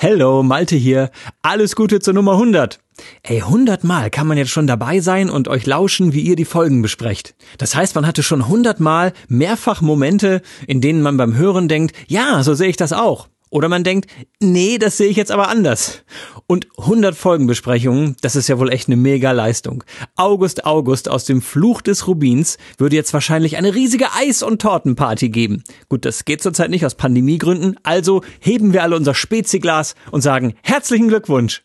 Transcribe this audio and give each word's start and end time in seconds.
Hello, 0.00 0.44
Malte 0.44 0.76
hier. 0.76 1.10
Alles 1.42 1.74
Gute 1.74 1.98
zur 1.98 2.14
Nummer 2.14 2.34
100. 2.34 2.78
Ey, 3.24 3.42
100 3.42 3.82
Mal 3.82 4.10
kann 4.10 4.28
man 4.28 4.38
jetzt 4.38 4.52
schon 4.52 4.68
dabei 4.68 5.00
sein 5.00 5.28
und 5.28 5.48
euch 5.48 5.66
lauschen, 5.66 6.12
wie 6.12 6.20
ihr 6.20 6.36
die 6.36 6.44
Folgen 6.44 6.82
besprecht. 6.82 7.34
Das 7.58 7.74
heißt, 7.74 7.96
man 7.96 8.06
hatte 8.06 8.22
schon 8.22 8.42
100 8.42 8.78
Mal 8.78 9.12
mehrfach 9.26 9.80
Momente, 9.80 10.40
in 10.68 10.80
denen 10.80 11.02
man 11.02 11.16
beim 11.16 11.34
Hören 11.34 11.66
denkt, 11.66 11.96
ja, 12.06 12.44
so 12.44 12.54
sehe 12.54 12.68
ich 12.68 12.76
das 12.76 12.92
auch. 12.92 13.26
Oder 13.50 13.68
man 13.68 13.84
denkt, 13.84 14.10
nee, 14.40 14.78
das 14.78 14.96
sehe 14.96 15.08
ich 15.08 15.16
jetzt 15.16 15.30
aber 15.30 15.48
anders. 15.48 16.02
Und 16.46 16.68
100 16.78 17.16
Folgenbesprechungen, 17.16 18.16
das 18.20 18.36
ist 18.36 18.48
ja 18.48 18.58
wohl 18.58 18.70
echt 18.70 18.88
eine 18.88 18.96
mega 18.96 19.32
Leistung. 19.32 19.84
August 20.16 20.64
August 20.64 21.08
aus 21.08 21.24
dem 21.24 21.42
Fluch 21.42 21.82
des 21.82 22.06
Rubins 22.06 22.58
würde 22.78 22.96
jetzt 22.96 23.12
wahrscheinlich 23.12 23.56
eine 23.56 23.74
riesige 23.74 24.12
Eis- 24.14 24.42
und 24.42 24.60
Tortenparty 24.60 25.28
geben. 25.28 25.62
Gut, 25.88 26.04
das 26.04 26.24
geht 26.24 26.42
zurzeit 26.42 26.70
nicht 26.70 26.84
aus 26.84 26.94
Pandemiegründen, 26.94 27.78
also 27.82 28.22
heben 28.40 28.72
wir 28.72 28.82
alle 28.82 28.96
unser 28.96 29.14
Speziglas 29.14 29.94
und 30.10 30.22
sagen 30.22 30.54
herzlichen 30.62 31.08
Glückwunsch. 31.08 31.62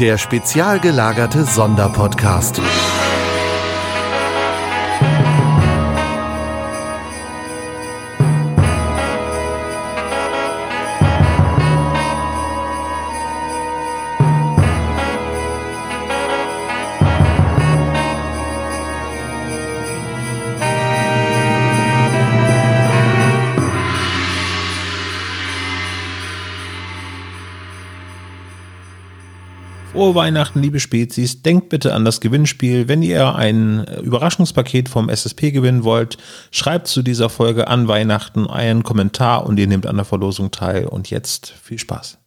Der 0.00 0.16
spezial 0.16 0.80
gelagerte 0.80 1.44
Sonderpodcast. 1.44 2.60
Frohe 30.02 30.16
Weihnachten, 30.16 30.60
liebe 30.60 30.80
Spezies. 30.80 31.42
Denkt 31.42 31.68
bitte 31.68 31.94
an 31.94 32.04
das 32.04 32.20
Gewinnspiel. 32.20 32.88
Wenn 32.88 33.02
ihr 33.02 33.36
ein 33.36 33.86
Überraschungspaket 34.02 34.88
vom 34.88 35.08
SSP 35.08 35.52
gewinnen 35.52 35.84
wollt, 35.84 36.18
schreibt 36.50 36.88
zu 36.88 37.02
dieser 37.02 37.28
Folge 37.28 37.68
an 37.68 37.86
Weihnachten 37.86 38.48
einen 38.48 38.82
Kommentar 38.82 39.46
und 39.46 39.60
ihr 39.60 39.68
nehmt 39.68 39.86
an 39.86 39.94
der 39.94 40.04
Verlosung 40.04 40.50
teil. 40.50 40.86
Und 40.86 41.10
jetzt 41.10 41.50
viel 41.50 41.78
Spaß. 41.78 42.18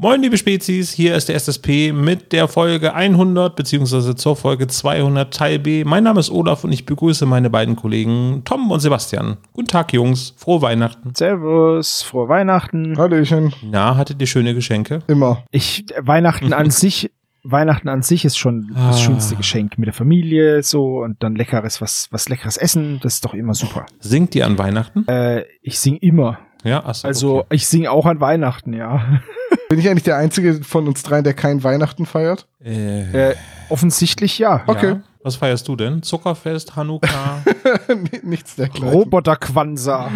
Moin, 0.00 0.22
liebe 0.22 0.38
Spezies. 0.38 0.92
Hier 0.92 1.16
ist 1.16 1.28
der 1.28 1.34
SSP 1.34 1.92
mit 1.92 2.32
der 2.32 2.46
Folge 2.46 2.94
100 2.94 3.56
beziehungsweise 3.56 4.14
zur 4.14 4.36
Folge 4.36 4.68
200 4.68 5.34
Teil 5.34 5.58
B. 5.58 5.84
Mein 5.84 6.04
Name 6.04 6.20
ist 6.20 6.30
Olaf 6.30 6.62
und 6.64 6.70
ich 6.70 6.86
begrüße 6.86 7.26
meine 7.26 7.50
beiden 7.50 7.74
Kollegen 7.74 8.42
Tom 8.44 8.70
und 8.70 8.78
Sebastian. 8.78 9.38
Guten 9.52 9.66
Tag, 9.66 9.92
Jungs. 9.92 10.34
Frohe 10.36 10.62
Weihnachten. 10.62 11.12
Servus, 11.14 12.02
frohe 12.02 12.28
Weihnachten. 12.28 12.96
Hallöchen. 12.96 13.52
Na, 13.62 13.96
hattet 13.96 14.20
ihr 14.20 14.28
schöne 14.28 14.54
Geschenke? 14.54 15.00
Immer. 15.08 15.44
Ich, 15.50 15.84
Weihnachten 16.00 16.52
an 16.52 16.70
sich, 16.70 17.10
Weihnachten 17.50 17.88
an 17.88 18.02
sich 18.02 18.24
ist 18.24 18.36
schon 18.36 18.72
das 18.74 18.96
Ah. 18.96 18.98
schönste 18.98 19.36
Geschenk 19.36 19.78
mit 19.78 19.86
der 19.86 19.94
Familie, 19.94 20.62
so, 20.62 20.98
und 21.02 21.22
dann 21.22 21.34
leckeres, 21.34 21.80
was, 21.80 22.08
was 22.10 22.28
leckeres 22.28 22.56
essen, 22.56 23.00
das 23.02 23.14
ist 23.14 23.24
doch 23.24 23.34
immer 23.34 23.54
super. 23.54 23.86
Singt 24.00 24.34
ihr 24.34 24.44
an 24.46 24.58
Weihnachten? 24.58 25.06
Äh, 25.08 25.44
ich 25.62 25.78
sing 25.78 25.96
immer. 25.96 26.38
Ja, 26.64 26.84
achso, 26.84 27.06
Also, 27.06 27.38
okay. 27.40 27.46
ich 27.56 27.66
sing 27.68 27.86
auch 27.86 28.04
an 28.06 28.20
Weihnachten, 28.20 28.72
ja. 28.72 29.20
Bin 29.68 29.78
ich 29.78 29.88
eigentlich 29.88 30.02
der 30.04 30.16
Einzige 30.16 30.54
von 30.64 30.88
uns 30.88 31.02
dreien, 31.02 31.24
der 31.24 31.34
kein 31.34 31.62
Weihnachten 31.62 32.04
feiert? 32.06 32.48
Äh, 32.64 33.30
Äh, 33.30 33.34
offensichtlich 33.68 34.38
ja. 34.38 34.62
okay. 34.66 34.88
Ja. 34.88 35.00
Was 35.22 35.36
feierst 35.36 35.66
du 35.66 35.74
denn? 35.76 36.02
Zuckerfest, 36.02 36.76
Hanukkah? 36.76 37.42
Nichts 38.22 38.54
dergleichen. 38.56 38.88
Roboter-Quansa. 38.88 40.10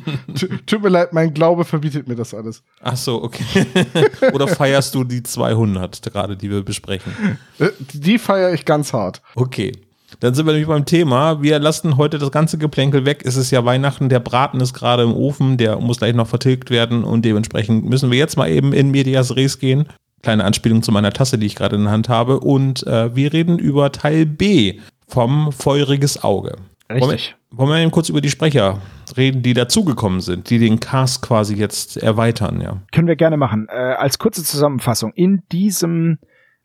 Tut 0.66 0.82
mir 0.82 0.88
leid, 0.88 1.12
mein 1.12 1.34
Glaube 1.34 1.64
verbietet 1.64 2.08
mir 2.08 2.14
das 2.16 2.32
alles. 2.32 2.62
Ach 2.82 2.96
so, 2.96 3.22
okay. 3.22 3.66
Oder 4.32 4.48
feierst 4.48 4.94
du 4.94 5.04
die 5.04 5.22
200 5.22 6.02
gerade, 6.12 6.36
die 6.36 6.50
wir 6.50 6.62
besprechen? 6.64 7.12
Äh, 7.58 7.68
Die 7.92 8.18
feiere 8.18 8.52
ich 8.54 8.64
ganz 8.64 8.92
hart. 8.92 9.20
Okay. 9.34 9.72
Dann 10.20 10.32
sind 10.34 10.46
wir 10.46 10.52
nämlich 10.52 10.68
beim 10.68 10.86
Thema. 10.86 11.42
Wir 11.42 11.58
lassen 11.58 11.98
heute 11.98 12.18
das 12.18 12.30
ganze 12.30 12.56
Geplänkel 12.56 13.04
weg. 13.04 13.22
Es 13.26 13.36
ist 13.36 13.50
ja 13.50 13.66
Weihnachten, 13.66 14.08
der 14.08 14.20
Braten 14.20 14.58
ist 14.60 14.72
gerade 14.72 15.02
im 15.02 15.12
Ofen, 15.12 15.58
der 15.58 15.78
muss 15.78 15.98
gleich 15.98 16.14
noch 16.14 16.26
vertilgt 16.26 16.70
werden 16.70 17.04
und 17.04 17.26
dementsprechend 17.26 17.84
müssen 17.84 18.10
wir 18.10 18.16
jetzt 18.18 18.38
mal 18.38 18.48
eben 18.50 18.72
in 18.72 18.90
Medias 18.90 19.36
Res 19.36 19.58
gehen. 19.58 19.86
Kleine 20.22 20.44
Anspielung 20.44 20.82
zu 20.82 20.92
meiner 20.92 21.12
Tasse, 21.12 21.38
die 21.38 21.46
ich 21.46 21.54
gerade 21.54 21.76
in 21.76 21.84
der 21.84 21.92
Hand 21.92 22.08
habe. 22.08 22.40
Und 22.40 22.86
äh, 22.86 23.14
wir 23.14 23.32
reden 23.32 23.58
über 23.58 23.92
Teil 23.92 24.26
B 24.26 24.80
vom 25.06 25.52
Feuriges 25.52 26.22
Auge. 26.24 26.56
Wollen 26.88 27.02
Richtig. 27.02 27.36
wir, 27.50 27.58
wollen 27.58 27.70
wir 27.70 27.78
eben 27.78 27.90
kurz 27.90 28.08
über 28.08 28.20
die 28.20 28.30
Sprecher 28.30 28.80
reden, 29.16 29.42
die 29.42 29.54
dazugekommen 29.54 30.20
sind, 30.20 30.50
die 30.50 30.58
den 30.58 30.80
Cast 30.80 31.22
quasi 31.22 31.54
jetzt 31.54 31.96
erweitern, 31.96 32.60
ja. 32.60 32.78
Können 32.92 33.08
wir 33.08 33.16
gerne 33.16 33.36
machen. 33.36 33.68
Äh, 33.68 33.74
als 33.74 34.18
kurze 34.18 34.42
Zusammenfassung. 34.42 35.12
In 35.12 35.42
diesem 35.52 36.18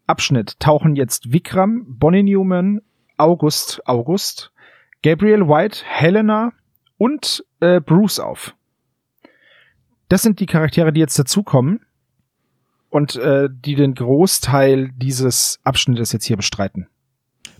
Abschnitt 0.07 0.59
tauchen 0.59 0.95
jetzt 0.95 1.31
Vikram, 1.31 1.85
Bonnie 1.87 2.23
Newman, 2.23 2.81
August, 3.17 3.81
August, 3.85 4.51
Gabriel 5.03 5.47
White, 5.47 5.79
Helena 5.85 6.53
und 6.97 7.43
äh, 7.59 7.79
Bruce 7.79 8.19
auf. 8.19 8.55
Das 10.09 10.21
sind 10.21 10.39
die 10.39 10.45
Charaktere, 10.45 10.93
die 10.93 10.99
jetzt 10.99 11.17
dazukommen 11.17 11.81
und 12.93 13.15
äh, 13.15 13.49
die 13.51 13.73
den 13.73 13.95
Großteil 13.95 14.91
dieses 14.95 15.59
Abschnittes 15.63 16.11
jetzt 16.11 16.25
hier 16.25 16.37
bestreiten. 16.37 16.87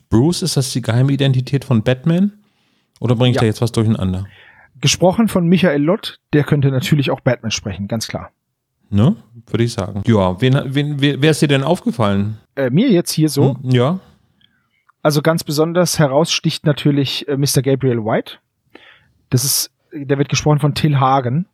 Bruce, 0.09 0.43
ist 0.43 0.57
das 0.57 0.71
die 0.71 0.81
geheime 0.83 1.11
Identität 1.11 1.65
von 1.65 1.81
Batman? 1.81 2.33
Oder 2.99 3.15
bringe 3.15 3.31
ich 3.31 3.35
Ja. 3.37 3.41
da 3.41 3.47
jetzt 3.47 3.59
was 3.61 3.71
durcheinander? 3.71 4.27
Gesprochen 4.79 5.27
von 5.27 5.47
Michael 5.47 5.81
Lott, 5.81 6.19
der 6.33 6.43
könnte 6.43 6.69
natürlich 6.69 7.09
auch 7.09 7.19
Batman 7.21 7.49
sprechen, 7.49 7.87
ganz 7.87 8.07
klar. 8.07 8.31
Ne? 8.91 9.15
Würde 9.47 9.63
ich 9.63 9.73
sagen. 9.73 10.03
Ja, 10.05 10.39
wen, 10.39 10.53
wen, 10.75 11.01
wer, 11.01 11.19
wer 11.19 11.31
ist 11.31 11.41
dir 11.41 11.47
denn 11.47 11.63
aufgefallen? 11.63 12.37
Äh, 12.55 12.69
mir 12.69 12.91
jetzt 12.91 13.11
hier 13.11 13.29
so, 13.29 13.55
Hm, 13.61 13.71
Ja. 13.71 13.99
Also 15.01 15.21
ganz 15.23 15.43
besonders 15.43 15.97
heraussticht 15.97 16.63
natürlich 16.65 17.27
äh, 17.27 17.35
Mr. 17.37 17.61
Gabriel 17.63 18.05
White. 18.05 18.33
Das 19.31 19.43
ist, 19.43 19.71
der 19.91 20.17
wird 20.19 20.29
gesprochen 20.29 20.59
von 20.59 20.75
Till 20.75 20.99
Hagen 20.99 21.47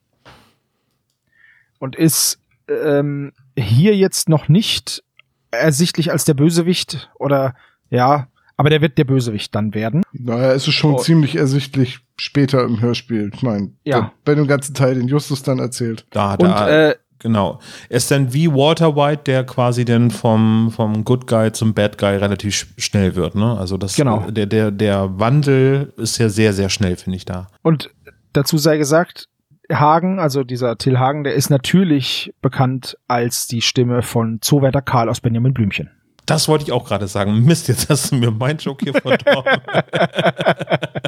und 1.79 1.95
ist 1.95 2.39
ähm, 2.67 3.31
hier 3.61 3.95
jetzt 3.95 4.29
noch 4.29 4.47
nicht 4.49 5.03
ersichtlich 5.51 6.11
als 6.11 6.25
der 6.25 6.33
Bösewicht 6.35 7.09
oder 7.15 7.55
ja, 7.89 8.27
aber 8.57 8.69
der 8.69 8.81
wird 8.81 8.97
der 8.97 9.05
Bösewicht 9.05 9.55
dann 9.55 9.73
werden. 9.73 10.03
Naja, 10.11 10.51
es 10.53 10.67
ist 10.67 10.73
schon 10.75 10.95
Oh. 10.95 10.99
ziemlich 10.99 11.35
ersichtlich 11.37 11.99
später 12.17 12.63
im 12.63 12.81
Hörspiel. 12.81 13.31
Ich 13.33 13.41
meine, 13.41 13.71
Ja. 13.85 14.11
bei 14.25 14.35
dem 14.35 14.47
ganzen 14.47 14.73
Teil, 14.75 14.95
den 14.95 15.07
Justus 15.07 15.41
dann 15.43 15.59
erzählt. 15.59 16.05
Da, 16.11 16.33
Und 16.33 16.41
da. 16.49 16.89
äh, 16.89 16.95
genau. 17.19 17.59
Er 17.87 17.97
ist 17.97 18.11
dann 18.11 18.33
wie 18.33 18.51
Walter 18.51 18.95
White, 18.95 19.23
der 19.25 19.45
quasi 19.45 19.85
dann 19.85 20.11
vom, 20.11 20.71
vom 20.75 21.03
Good 21.05 21.25
Guy 21.25 21.51
zum 21.53 21.73
Bad 21.73 21.97
Guy 21.97 22.17
relativ 22.17 22.53
sch- 22.53 22.67
schnell 22.77 23.15
wird, 23.15 23.33
ne? 23.35 23.57
Also 23.57 23.77
das, 23.77 23.95
Genau. 23.95 24.29
der, 24.29 24.45
der, 24.45 24.71
der 24.71 25.17
Wandel 25.19 25.93
ist 25.97 26.17
ja 26.17 26.27
sehr, 26.29 26.51
sehr 26.53 26.69
schnell, 26.69 26.95
finde 26.97 27.17
ich 27.17 27.25
da. 27.25 27.47
und 27.63 27.89
dazu 28.33 28.57
sei 28.59 28.77
gesagt, 28.77 29.27
Hagen, 29.71 30.19
also 30.19 30.43
dieser 30.43 30.77
Till 30.77 30.99
Hagen, 30.99 31.23
der 31.23 31.33
ist 31.33 31.49
natürlich 31.49 32.33
bekannt 32.41 32.97
als 33.07 33.47
die 33.47 33.61
Stimme 33.61 34.01
von 34.01 34.39
Zoowärter 34.41 34.81
Karl 34.81 35.09
aus 35.09 35.21
Benjamin 35.21 35.53
Blümchen. 35.53 35.91
Das 36.25 36.47
wollte 36.47 36.65
ich 36.65 36.71
auch 36.71 36.85
gerade 36.85 37.07
sagen. 37.07 37.43
Mist, 37.43 37.67
jetzt 37.67 37.89
hast 37.89 38.11
du 38.11 38.15
mir 38.15 38.31
mein 38.31 38.57
Joke 38.57 38.85
hier 38.85 38.93
verdorben. 38.93 39.61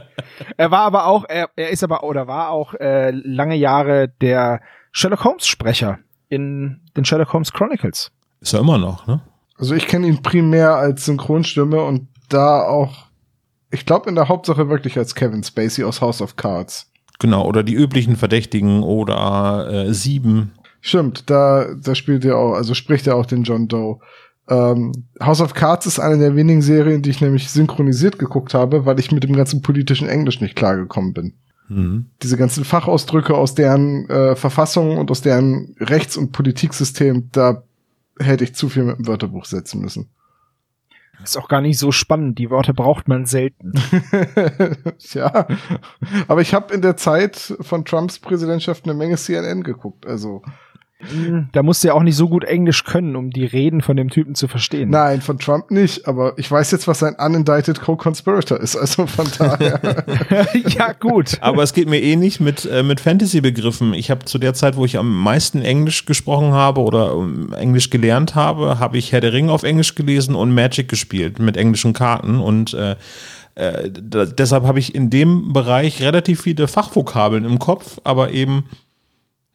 Er 0.57 0.71
war 0.71 0.81
aber 0.81 1.07
auch, 1.07 1.25
er, 1.27 1.49
er 1.55 1.69
ist 1.69 1.83
aber 1.83 2.03
oder 2.03 2.27
war 2.27 2.49
auch 2.49 2.73
äh, 2.75 3.11
lange 3.11 3.55
Jahre 3.55 4.09
der 4.21 4.61
Sherlock 4.91 5.23
Holmes 5.23 5.47
Sprecher 5.47 5.99
in 6.29 6.81
den 6.95 7.05
Sherlock 7.05 7.33
Holmes 7.33 7.51
Chronicles. 7.51 8.11
ist 8.41 8.53
er 8.53 8.59
immer 8.59 8.77
noch, 8.77 9.07
ne? 9.07 9.21
Also 9.57 9.75
ich 9.75 9.87
kenne 9.87 10.07
ihn 10.07 10.21
primär 10.21 10.75
als 10.75 11.05
Synchronstimme 11.05 11.81
und 11.83 12.07
da 12.29 12.63
auch, 12.63 13.07
ich 13.69 13.85
glaube 13.85 14.09
in 14.09 14.15
der 14.15 14.27
Hauptsache 14.27 14.69
wirklich 14.69 14.97
als 14.97 15.13
Kevin 15.13 15.43
Spacey 15.43 15.83
aus 15.83 16.01
House 16.01 16.21
of 16.21 16.35
Cards. 16.35 16.90
Genau. 17.21 17.45
Oder 17.45 17.61
die 17.61 17.75
üblichen 17.75 18.15
Verdächtigen 18.15 18.81
oder 18.81 19.69
äh, 19.69 19.93
Sieben. 19.93 20.53
Stimmt, 20.81 21.29
da, 21.29 21.67
da 21.75 21.93
spielt 21.93 22.25
er 22.25 22.35
auch, 22.35 22.55
also 22.55 22.73
spricht 22.73 23.05
er 23.05 23.15
auch 23.15 23.27
den 23.27 23.43
John 23.43 23.67
Doe. 23.67 23.99
Ähm, 24.49 24.91
House 25.21 25.39
of 25.39 25.53
Cards 25.53 25.85
ist 25.85 25.99
eine 25.99 26.17
der 26.17 26.35
wenigen 26.35 26.63
Serien, 26.63 27.03
die 27.03 27.11
ich 27.11 27.21
nämlich 27.21 27.51
synchronisiert 27.51 28.17
geguckt 28.17 28.55
habe, 28.55 28.87
weil 28.87 28.99
ich 28.99 29.11
mit 29.11 29.23
dem 29.23 29.35
ganzen 29.35 29.61
politischen 29.61 30.09
Englisch 30.09 30.41
nicht 30.41 30.55
klargekommen 30.55 31.13
bin. 31.13 31.33
Mhm. 31.69 32.07
Diese 32.23 32.37
ganzen 32.37 32.65
Fachausdrücke 32.65 33.35
aus 33.35 33.53
deren 33.53 34.09
äh, 34.09 34.35
Verfassung 34.35 34.97
und 34.97 35.11
aus 35.11 35.21
deren 35.21 35.75
Rechts- 35.79 36.17
und 36.17 36.31
Politiksystem, 36.31 37.29
da 37.31 37.61
hätte 38.17 38.45
ich 38.45 38.55
zu 38.55 38.67
viel 38.67 38.83
mit 38.83 38.97
dem 38.97 39.05
Wörterbuch 39.05 39.45
setzen 39.45 39.79
müssen. 39.79 40.09
Ist 41.23 41.37
auch 41.37 41.47
gar 41.47 41.61
nicht 41.61 41.77
so 41.77 41.91
spannend. 41.91 42.39
Die 42.39 42.49
Worte 42.49 42.73
braucht 42.73 43.07
man 43.07 43.25
selten. 43.25 43.73
ja, 45.13 45.47
aber 46.27 46.41
ich 46.41 46.53
habe 46.53 46.73
in 46.73 46.81
der 46.81 46.97
Zeit 46.97 47.55
von 47.61 47.85
Trumps 47.85 48.19
Präsidentschaft 48.19 48.85
eine 48.85 48.93
Menge 48.93 49.17
CNN 49.17 49.63
geguckt. 49.63 50.05
Also 50.05 50.41
Da 51.51 51.63
musst 51.63 51.83
du 51.83 51.89
ja 51.89 51.93
auch 51.93 52.03
nicht 52.03 52.15
so 52.15 52.29
gut 52.29 52.43
Englisch 52.43 52.83
können, 52.83 53.15
um 53.15 53.31
die 53.31 53.45
Reden 53.45 53.81
von 53.81 53.97
dem 53.97 54.09
Typen 54.09 54.35
zu 54.35 54.47
verstehen. 54.47 54.89
Nein, 54.89 55.21
von 55.21 55.39
Trump 55.39 55.71
nicht, 55.71 56.07
aber 56.07 56.33
ich 56.37 56.49
weiß 56.49 56.71
jetzt, 56.71 56.87
was 56.87 57.03
ein 57.03 57.15
unindicted 57.15 57.81
Co-Conspirator 57.81 58.59
ist, 58.59 58.75
also 58.75 59.07
von 59.07 59.27
daher. 59.37 60.05
ja, 60.67 60.93
gut. 60.93 61.37
Aber 61.41 61.63
es 61.63 61.73
geht 61.73 61.89
mir 61.89 62.01
eh 62.01 62.15
nicht 62.15 62.39
mit, 62.39 62.65
äh, 62.65 62.83
mit 62.83 62.99
Fantasy-Begriffen. 62.99 63.93
Ich 63.93 64.11
habe 64.11 64.25
zu 64.25 64.37
der 64.37 64.53
Zeit, 64.53 64.75
wo 64.75 64.85
ich 64.85 64.97
am 64.97 65.21
meisten 65.21 65.61
Englisch 65.61 66.05
gesprochen 66.05 66.51
habe 66.51 66.81
oder 66.81 67.13
ähm, 67.13 67.53
Englisch 67.53 67.89
gelernt 67.89 68.35
habe, 68.35 68.79
habe 68.79 68.97
ich 68.97 69.11
Herr 69.11 69.21
der 69.21 69.33
Ringe 69.33 69.51
auf 69.51 69.63
Englisch 69.63 69.95
gelesen 69.95 70.35
und 70.35 70.53
Magic 70.53 70.87
gespielt 70.87 71.39
mit 71.39 71.57
englischen 71.57 71.93
Karten. 71.93 72.39
Und 72.39 72.73
äh, 72.73 72.95
äh, 73.55 73.89
da, 73.91 74.25
deshalb 74.25 74.63
habe 74.63 74.79
ich 74.79 74.95
in 74.95 75.09
dem 75.09 75.53
Bereich 75.53 76.01
relativ 76.01 76.41
viele 76.41 76.67
Fachvokabeln 76.67 77.45
im 77.45 77.59
Kopf, 77.59 77.99
aber 78.03 78.31
eben 78.31 78.65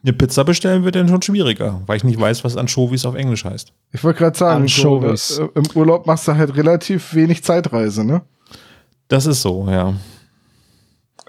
eine 0.07 0.15
Pizza 0.15 0.43
bestellen 0.43 0.83
wird 0.83 0.95
dann 0.95 1.09
schon 1.09 1.21
schwieriger, 1.21 1.81
weil 1.85 1.97
ich 1.97 2.03
nicht 2.03 2.19
weiß, 2.19 2.43
was 2.43 2.55
Anchovies 2.55 3.05
auf 3.05 3.15
Englisch 3.15 3.43
heißt. 3.45 3.73
Ich 3.91 4.03
wollte 4.03 4.19
gerade 4.19 4.37
sagen, 4.37 4.67
so, 4.67 4.95
Anchovies. 4.95 5.39
äh, 5.39 5.47
im 5.53 5.63
Urlaub 5.75 6.07
machst 6.07 6.27
du 6.27 6.35
halt 6.35 6.55
relativ 6.55 7.13
wenig 7.13 7.43
Zeitreise, 7.43 8.05
ne? 8.05 8.21
Das 9.09 9.25
ist 9.25 9.41
so, 9.41 9.67
ja. 9.69 9.93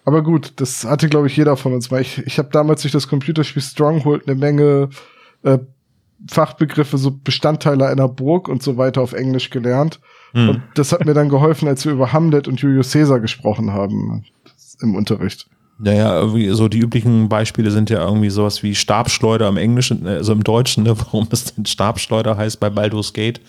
Aber 0.05 0.23
gut, 0.23 0.53
das 0.57 0.85
hatte, 0.85 1.09
glaube 1.09 1.27
ich, 1.27 1.37
jeder 1.37 1.57
von 1.57 1.75
uns 1.75 1.91
mal. 1.91 2.01
Ich, 2.01 2.19
ich 2.19 2.39
habe 2.39 2.49
damals 2.51 2.83
durch 2.83 2.93
das 2.93 3.09
Computerspiel 3.09 3.63
Stronghold 3.63 4.27
eine 4.27 4.39
Menge 4.39 4.89
äh, 5.43 5.59
Fachbegriffe, 6.31 6.99
so 6.99 7.11
Bestandteile 7.11 7.87
einer 7.87 8.09
Burg 8.09 8.49
und 8.49 8.63
so 8.63 8.77
weiter 8.77 9.03
auf 9.03 9.13
Englisch 9.13 9.51
gelernt. 9.51 10.01
Hm. 10.33 10.49
Und 10.49 10.63
das 10.75 10.93
hat 10.93 11.05
mir 11.05 11.15
dann 11.15 11.29
geholfen, 11.29 11.69
als 11.69 11.85
wir 11.85 11.93
über 11.93 12.13
Hamlet 12.13 12.49
und 12.49 12.61
Julius 12.61 12.93
Caesar 12.93 13.21
gesprochen 13.21 13.73
haben 13.73 14.25
im 14.81 14.95
Unterricht. 14.95 15.49
Naja, 15.79 16.19
irgendwie 16.19 16.49
so 16.51 16.69
die 16.69 16.81
üblichen 16.81 17.29
Beispiele 17.29 17.71
sind 17.71 17.89
ja 17.89 18.05
irgendwie 18.05 18.31
sowas 18.31 18.63
wie 18.63 18.75
Stabschleuder 18.75 19.49
im 19.49 19.57
Englischen, 19.57 20.07
äh, 20.07 20.11
also 20.11 20.33
im 20.33 20.43
Deutschen, 20.43 20.85
ne, 20.85 20.99
warum 20.99 21.29
es 21.31 21.55
denn 21.55 21.67
Stabschleuder 21.67 22.37
heißt 22.37 22.61
bei 22.61 22.71
Baldur's 22.71 23.13
Gate. 23.13 23.41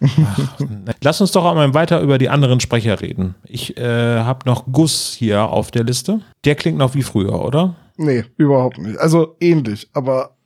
Ach. 0.00 0.58
Lass 1.02 1.20
uns 1.20 1.32
doch 1.32 1.44
einmal 1.44 1.74
weiter 1.74 2.00
über 2.00 2.18
die 2.18 2.28
anderen 2.28 2.60
Sprecher 2.60 3.00
reden. 3.00 3.36
Ich 3.44 3.76
äh, 3.76 4.18
habe 4.20 4.48
noch 4.48 4.66
Gus 4.66 5.14
hier 5.16 5.44
auf 5.44 5.70
der 5.70 5.84
Liste. 5.84 6.20
Der 6.44 6.56
klingt 6.56 6.78
noch 6.78 6.94
wie 6.94 7.02
früher, 7.02 7.40
oder? 7.40 7.76
Nee, 7.96 8.24
überhaupt 8.36 8.78
nicht. 8.78 8.98
Also 8.98 9.36
ähnlich, 9.40 9.88
aber 9.92 10.36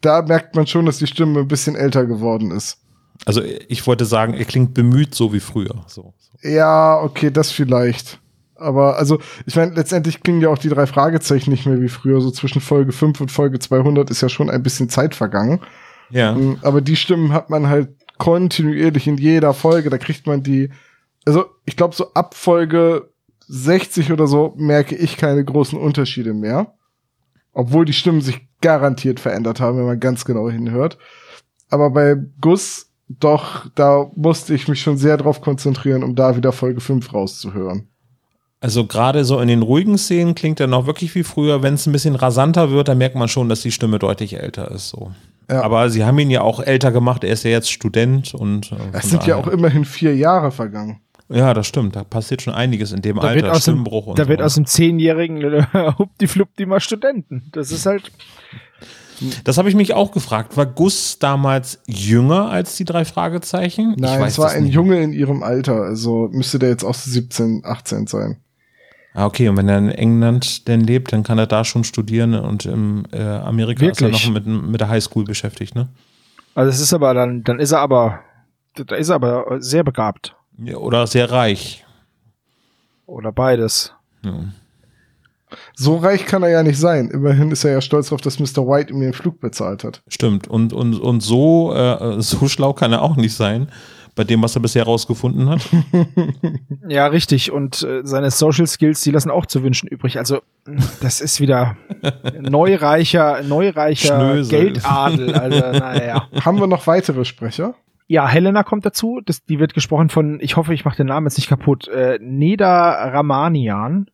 da 0.00 0.22
merkt 0.22 0.56
man 0.56 0.66
schon, 0.66 0.86
dass 0.86 0.98
die 0.98 1.06
Stimme 1.06 1.40
ein 1.40 1.48
bisschen 1.48 1.76
älter 1.76 2.06
geworden 2.06 2.50
ist. 2.50 2.78
Also 3.24 3.42
ich 3.42 3.86
wollte 3.86 4.04
sagen, 4.04 4.34
er 4.34 4.44
klingt 4.44 4.74
bemüht 4.74 5.14
so 5.14 5.32
wie 5.32 5.40
früher. 5.40 5.84
So, 5.86 6.14
so. 6.18 6.48
Ja, 6.48 7.00
okay, 7.00 7.30
das 7.30 7.50
vielleicht. 7.50 8.20
Aber 8.58 8.98
also, 8.98 9.18
ich 9.46 9.56
meine, 9.56 9.74
letztendlich 9.74 10.22
klingen 10.22 10.40
ja 10.40 10.48
auch 10.48 10.58
die 10.58 10.68
drei 10.68 10.86
Fragezeichen 10.86 11.50
nicht 11.50 11.66
mehr 11.66 11.80
wie 11.80 11.88
früher. 11.88 12.20
So 12.20 12.30
zwischen 12.30 12.60
Folge 12.60 12.92
5 12.92 13.20
und 13.20 13.30
Folge 13.30 13.58
200 13.58 14.10
ist 14.10 14.20
ja 14.20 14.28
schon 14.28 14.50
ein 14.50 14.62
bisschen 14.62 14.88
Zeit 14.88 15.14
vergangen. 15.14 15.60
Ja. 16.10 16.34
Mm, 16.34 16.58
Aber 16.62 16.80
die 16.80 16.96
Stimmen 16.96 17.32
hat 17.32 17.50
man 17.50 17.68
halt 17.68 17.90
kontinuierlich 18.18 19.06
in 19.06 19.16
jeder 19.16 19.54
Folge. 19.54 19.90
Da 19.90 19.98
kriegt 19.98 20.26
man 20.26 20.42
die, 20.42 20.70
also 21.24 21.46
ich 21.64 21.76
glaube, 21.76 21.94
so 21.94 22.12
ab 22.14 22.34
Folge 22.34 23.10
60 23.46 24.12
oder 24.12 24.26
so 24.26 24.54
merke 24.56 24.96
ich 24.96 25.16
keine 25.16 25.44
großen 25.44 25.78
Unterschiede 25.78 26.34
mehr. 26.34 26.74
Obwohl 27.52 27.84
die 27.84 27.92
Stimmen 27.92 28.20
sich 28.20 28.46
garantiert 28.60 29.20
verändert 29.20 29.60
haben, 29.60 29.78
wenn 29.78 29.86
man 29.86 30.00
ganz 30.00 30.24
genau 30.24 30.50
hinhört. 30.50 30.98
Aber 31.70 31.90
bei 31.90 32.16
Gus, 32.40 32.90
doch, 33.08 33.66
da 33.74 34.10
musste 34.14 34.54
ich 34.54 34.68
mich 34.68 34.80
schon 34.80 34.96
sehr 34.96 35.16
drauf 35.16 35.40
konzentrieren, 35.40 36.02
um 36.02 36.14
da 36.14 36.36
wieder 36.36 36.52
Folge 36.52 36.80
5 36.80 37.12
rauszuhören. 37.12 37.88
Also 38.60 38.86
gerade 38.86 39.24
so 39.24 39.38
in 39.40 39.48
den 39.48 39.62
ruhigen 39.62 39.98
Szenen 39.98 40.34
klingt 40.34 40.58
er 40.58 40.66
noch 40.66 40.86
wirklich 40.86 41.14
wie 41.14 41.22
früher. 41.22 41.62
Wenn 41.62 41.74
es 41.74 41.86
ein 41.86 41.92
bisschen 41.92 42.16
rasanter 42.16 42.70
wird, 42.70 42.88
dann 42.88 42.98
merkt 42.98 43.14
man 43.14 43.28
schon, 43.28 43.48
dass 43.48 43.60
die 43.62 43.70
Stimme 43.70 43.98
deutlich 44.00 44.34
älter 44.40 44.70
ist. 44.72 44.88
So. 44.88 45.12
Ja. 45.48 45.62
Aber 45.62 45.88
sie 45.90 46.04
haben 46.04 46.18
ihn 46.18 46.30
ja 46.30 46.40
auch 46.42 46.60
älter 46.60 46.90
gemacht. 46.90 47.22
Er 47.22 47.32
ist 47.32 47.44
ja 47.44 47.50
jetzt 47.52 47.70
Student 47.70 48.34
und 48.34 48.72
äh, 48.72 48.76
Es 48.92 49.10
sind 49.10 49.24
ja 49.26 49.36
auch 49.36 49.46
immerhin 49.46 49.84
vier 49.84 50.16
Jahre 50.16 50.50
vergangen. 50.50 50.98
Ja, 51.30 51.54
das 51.54 51.66
stimmt. 51.66 51.94
Da 51.94 52.02
passiert 52.04 52.42
schon 52.42 52.54
einiges 52.54 52.90
in 52.92 53.00
dem 53.02 53.16
Da 53.16 53.22
Alter. 53.28 53.34
wird 53.42 53.46
aus 53.52 53.64
dem, 53.64 53.74
Stimmbruch 53.74 54.06
und 54.08 54.18
da 54.18 54.24
so. 54.24 54.28
wird 54.28 54.42
aus 54.42 54.54
dem 54.56 54.66
Zehnjährigen 54.66 55.66
Hupdi-Flupdi 55.98 56.66
mal 56.66 56.80
Studenten. 56.80 57.50
Das 57.52 57.70
ist 57.70 57.86
halt, 57.86 58.10
Das 59.44 59.58
habe 59.58 59.68
ich 59.68 59.74
mich 59.74 59.94
auch 59.94 60.10
gefragt. 60.10 60.56
War 60.56 60.66
Gus 60.66 61.18
damals 61.18 61.80
jünger 61.86 62.50
als 62.50 62.76
die 62.76 62.84
drei 62.84 63.04
Fragezeichen? 63.04 63.92
ich 63.94 64.00
Nein, 64.02 64.20
weiß 64.20 64.32
es 64.32 64.38
war 64.38 64.50
ein 64.50 64.64
nicht. 64.64 64.74
Junge 64.74 65.00
in 65.02 65.12
ihrem 65.12 65.42
Alter, 65.42 65.82
also 65.82 66.28
müsste 66.32 66.58
der 66.58 66.70
jetzt 66.70 66.84
auch 66.84 66.94
so 66.94 67.10
17, 67.10 67.62
18 67.64 68.06
sein. 68.06 68.38
Ah, 69.18 69.26
okay. 69.26 69.48
Und 69.48 69.56
wenn 69.56 69.68
er 69.68 69.78
in 69.78 69.90
England 69.90 70.68
denn 70.68 70.80
lebt, 70.80 71.12
dann 71.12 71.24
kann 71.24 71.38
er 71.38 71.48
da 71.48 71.64
schon 71.64 71.82
studieren 71.82 72.34
und 72.34 72.66
in 72.66 73.08
äh, 73.12 73.20
Amerika 73.20 73.84
ist 73.84 74.00
Wirklich? 74.00 74.24
er 74.24 74.30
noch 74.30 74.34
mit, 74.34 74.46
mit 74.46 74.80
der 74.80 74.88
Highschool 74.88 75.24
beschäftigt, 75.24 75.74
ne? 75.74 75.88
also 76.54 76.70
es 76.70 76.80
ist 76.80 76.92
aber 76.92 77.14
dann, 77.14 77.42
dann 77.42 77.58
ist 77.58 77.72
er 77.72 77.80
aber, 77.80 78.20
da 78.74 78.94
ist 78.94 79.08
er 79.08 79.16
aber 79.16 79.56
sehr 79.60 79.82
begabt. 79.82 80.36
Ja, 80.58 80.76
oder 80.76 81.08
sehr 81.08 81.30
reich. 81.32 81.84
Oder 83.06 83.32
beides. 83.32 83.92
Ja. 84.24 84.34
So 85.74 85.96
reich 85.96 86.24
kann 86.26 86.44
er 86.44 86.50
ja 86.50 86.62
nicht 86.62 86.78
sein. 86.78 87.10
Immerhin 87.10 87.50
ist 87.50 87.64
er 87.64 87.72
ja 87.72 87.80
stolz 87.80 88.08
darauf, 88.08 88.20
dass 88.20 88.38
Mr. 88.38 88.66
White 88.68 88.92
ihm 88.92 89.00
den 89.00 89.14
Flug 89.14 89.40
bezahlt 89.40 89.82
hat. 89.82 90.02
Stimmt. 90.06 90.46
Und, 90.46 90.72
und, 90.72 90.94
und 90.94 91.20
so, 91.22 91.74
äh, 91.74 92.20
so 92.20 92.46
schlau 92.46 92.72
kann 92.72 92.92
er 92.92 93.02
auch 93.02 93.16
nicht 93.16 93.34
sein, 93.34 93.68
bei 94.18 94.24
dem, 94.24 94.42
was 94.42 94.56
er 94.56 94.60
bisher 94.60 94.82
rausgefunden 94.84 95.48
hat. 95.48 95.66
Ja, 96.88 97.06
richtig. 97.06 97.52
Und 97.52 97.82
äh, 97.82 98.00
seine 98.02 98.30
Social 98.30 98.66
Skills, 98.66 99.02
die 99.02 99.10
lassen 99.10 99.30
auch 99.30 99.44
zu 99.44 99.62
wünschen 99.62 99.88
übrig. 99.88 100.18
Also, 100.18 100.40
das 101.02 101.20
ist 101.20 101.38
wieder 101.38 101.76
neureicher, 102.40 103.42
neureicher 103.42 104.18
Schnösel. 104.18 104.72
Geldadel. 104.72 105.34
Also, 105.34 105.58
naja. 105.78 106.28
Haben 106.42 106.58
wir 106.58 106.66
noch 106.66 106.86
weitere 106.86 107.26
Sprecher? 107.26 107.74
Ja, 108.06 108.26
Helena 108.26 108.62
kommt 108.62 108.86
dazu. 108.86 109.20
Das, 109.24 109.44
die 109.44 109.58
wird 109.58 109.74
gesprochen 109.74 110.08
von, 110.08 110.40
ich 110.40 110.56
hoffe, 110.56 110.72
ich 110.72 110.86
mache 110.86 110.96
den 110.96 111.08
Namen 111.08 111.26
jetzt 111.26 111.36
nicht 111.36 111.50
kaputt, 111.50 111.88
äh, 111.88 112.18
Neda 112.22 113.10
Ramanian. 113.10 114.10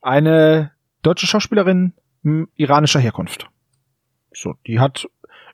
Eine 0.00 0.70
deutsche 1.02 1.26
Schauspielerin 1.26 1.92
iranischer 2.54 3.00
Herkunft. 3.00 3.48
So, 4.32 4.54
die 4.66 4.78
hat 4.78 5.08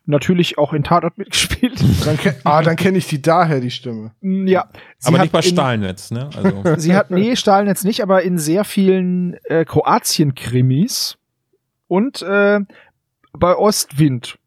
natürlich 0.06 0.58
auch 0.58 0.72
in 0.72 0.84
Tatort 0.84 1.18
mitgespielt. 1.18 1.82
Dann 2.04 2.18
ah, 2.44 2.62
dann 2.62 2.76
kenne 2.76 2.98
ich 2.98 3.06
die 3.06 3.20
daher, 3.20 3.60
die 3.60 3.70
Stimme. 3.70 4.12
Mm, 4.20 4.46
ja. 4.46 4.68
Sie 4.98 5.08
Aber 5.08 5.18
hat 5.18 5.24
nicht 5.24 5.32
bei 5.32 5.42
Stahlnetz, 5.42 6.10
ne? 6.10 6.30
Also, 6.34 6.62
Sie 6.78 6.94
hat, 6.94 7.10
nee, 7.10 7.36
Stahlnetz 7.36 7.84
nicht, 7.84 8.02
aber 8.02 8.22
in 8.22 8.38
sehr 8.38 8.64
vielen 8.64 9.34
äh, 9.44 9.64
Kroatien-Krimis 9.64 11.18
und 11.88 12.22
äh, 12.22 12.60
bei 13.32 13.56
Ostwind. 13.56 14.38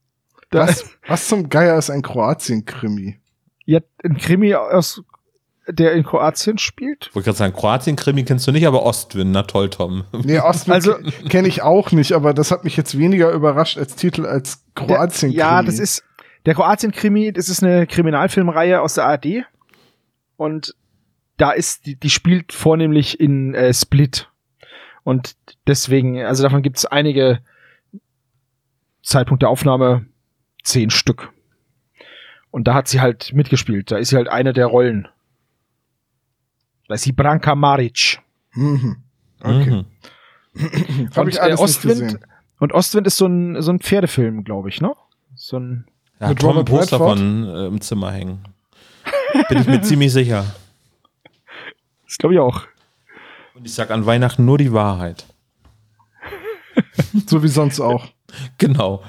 Da, 0.51 0.67
Was, 0.67 0.85
was 1.07 1.27
zum 1.27 1.50
Geier 1.50 1.77
ist 1.77 1.91
ein 1.91 2.01
Kroatien-Krimi? 2.01 3.19
Ja, 3.65 3.81
ein 4.03 4.17
Krimi 4.17 4.56
aus, 4.56 5.03
der 5.69 5.94
in 5.94 6.04
Kroatien 6.04 6.57
spielt. 6.57 7.10
wollte 7.13 7.25
gerade 7.25 7.38
sagen, 7.38 7.54
Kroatien-Krimi 7.54 8.24
kennst 8.24 8.48
du 8.48 8.51
nicht, 8.51 8.66
aber 8.68 8.83
Ostwind, 8.83 9.31
na 9.31 9.44
toll, 9.44 9.69
Tom. 9.69 10.04
Nee, 10.24 10.39
Ostwind 10.44 10.75
Also- 10.75 10.95
kenne 11.30 11.48
ich 11.48 11.62
auch 11.62 11.92
nicht, 11.92 12.13
aber 12.13 12.33
das 12.33 12.51
hat 12.51 12.63
mich 12.63 12.75
jetzt 12.77 12.98
weniger 12.98 13.31
überrascht 13.31 13.77
als 13.77 13.95
Titel 13.95 14.25
als 14.25 14.63
Kroatien-Krimi. 14.76 15.33
Ja, 15.40 15.61
das 15.64 15.80
ist 15.80 16.04
der 16.45 16.56
Kroatien-Krimi, 16.56 17.33
das 17.33 17.49
ist 17.49 17.64
eine 17.64 17.85
Kriminalfilmreihe 17.88 18.81
aus 18.81 18.95
der 18.95 19.06
ARD. 19.06 19.44
Und 20.38 20.73
da 21.38 21.52
ist, 21.52 21.85
die, 21.85 21.95
die 21.95 22.09
spielt 22.09 22.52
vornehmlich 22.54 23.19
in 23.19 23.54
äh, 23.54 23.73
Split. 23.73 24.30
Und 25.04 25.35
deswegen, 25.68 26.21
also 26.23 26.44
davon 26.44 26.61
gibt 26.61 26.78
es 26.78 26.85
einige 26.85 27.40
Zeitpunkt 29.04 29.42
der 29.44 29.49
Aufnahme, 29.49 30.06
zehn 30.64 30.90
Stück. 30.90 31.30
Und 32.52 32.68
da 32.68 32.73
hat 32.73 32.88
sie 32.88 32.99
halt 33.02 33.31
mitgespielt. 33.33 33.92
Da 33.92 33.97
ist 33.97 34.09
sie 34.09 34.16
halt 34.18 34.28
eine 34.28 34.54
der 34.54 34.66
Rollen. 34.68 35.07
Da 36.90 36.96
ist 36.96 37.04
sie 37.04 37.12
Branka 37.14 37.56
Maric. 37.56 38.19
Mhm. 38.54 38.98
Okay. 39.42 39.86
Mhm. 40.54 41.10
Und, 41.16 41.28
ich 41.30 41.40
alles 41.40 41.40
äh, 41.40 41.50
nicht 41.50 41.60
Ostwind- 41.60 42.00
gesehen. 42.02 42.26
Und 42.60 42.74
Ostwind 42.74 43.08
ist 43.08 43.16
so 43.16 43.28
ein, 43.28 43.62
so 43.62 43.72
ein 43.72 43.80
Pferdefilm, 43.80 44.44
glaube 44.44 44.68
ich, 44.68 44.81
ne? 44.81 44.92
So 45.36 45.58
ein 45.58 45.86
Ja, 46.19 46.30
Mit 46.30 46.40
Tom 46.40 46.50
Robert 46.50 46.68
Poster 46.68 46.98
von 46.98 47.46
äh, 47.48 47.68
im 47.68 47.80
Zimmer 47.80 48.12
hängen. 48.12 48.44
Bin 49.48 49.60
ich 49.62 49.68
mir 49.68 49.81
ziemlich 49.81 50.12
sicher. 50.12 50.46
Das 52.06 52.18
glaube 52.18 52.34
ich 52.34 52.40
auch. 52.40 52.64
Und 53.54 53.66
ich 53.66 53.74
sag 53.76 53.92
an 53.92 54.04
Weihnachten 54.08 54.44
nur 54.44 54.58
die 54.58 54.74
Wahrheit. 54.74 55.28
So 57.28 57.44
wie 57.44 57.48
sonst 57.48 57.80
auch. 57.80 58.08
Genau. 58.58 59.04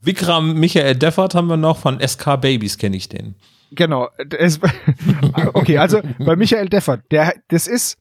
Vikram 0.00 0.54
Michael 0.54 0.96
Deffert 0.96 1.34
haben 1.36 1.46
wir 1.48 1.56
noch 1.56 1.76
von 1.78 2.00
SK 2.00 2.40
Babies, 2.40 2.76
kenne 2.76 2.96
ich 2.96 3.08
den. 3.08 3.36
Genau. 3.72 4.08
Es, 4.36 4.60
okay, 5.54 5.78
also 5.78 6.00
bei 6.18 6.36
Michael 6.36 6.68
Deffert, 6.68 7.02
der, 7.10 7.34
das 7.48 7.66
ist, 7.66 7.98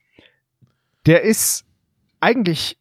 der 1.06 1.22
ist 1.24 1.66
eigentlich, 2.20 2.78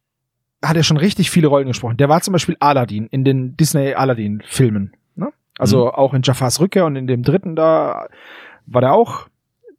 hat 0.63 0.75
er 0.75 0.83
schon 0.83 0.97
richtig 0.97 1.29
viele 1.29 1.47
Rollen 1.47 1.67
gesprochen. 1.67 1.97
Der 1.97 2.09
war 2.09 2.21
zum 2.21 2.31
Beispiel 2.33 2.57
Aladdin 2.59 3.07
in 3.07 3.23
den 3.23 3.55
Disney 3.55 3.93
Aladdin-Filmen. 3.93 4.93
Ne? 5.15 5.31
Also 5.57 5.85
Mhm. 5.85 5.91
auch 5.91 6.13
in 6.13 6.21
Jafars 6.23 6.59
Rückkehr 6.59 6.85
und 6.85 6.95
in 6.95 7.07
dem 7.07 7.23
dritten 7.23 7.55
da 7.55 8.07
war 8.65 8.81
der 8.81 8.93
auch 8.93 9.27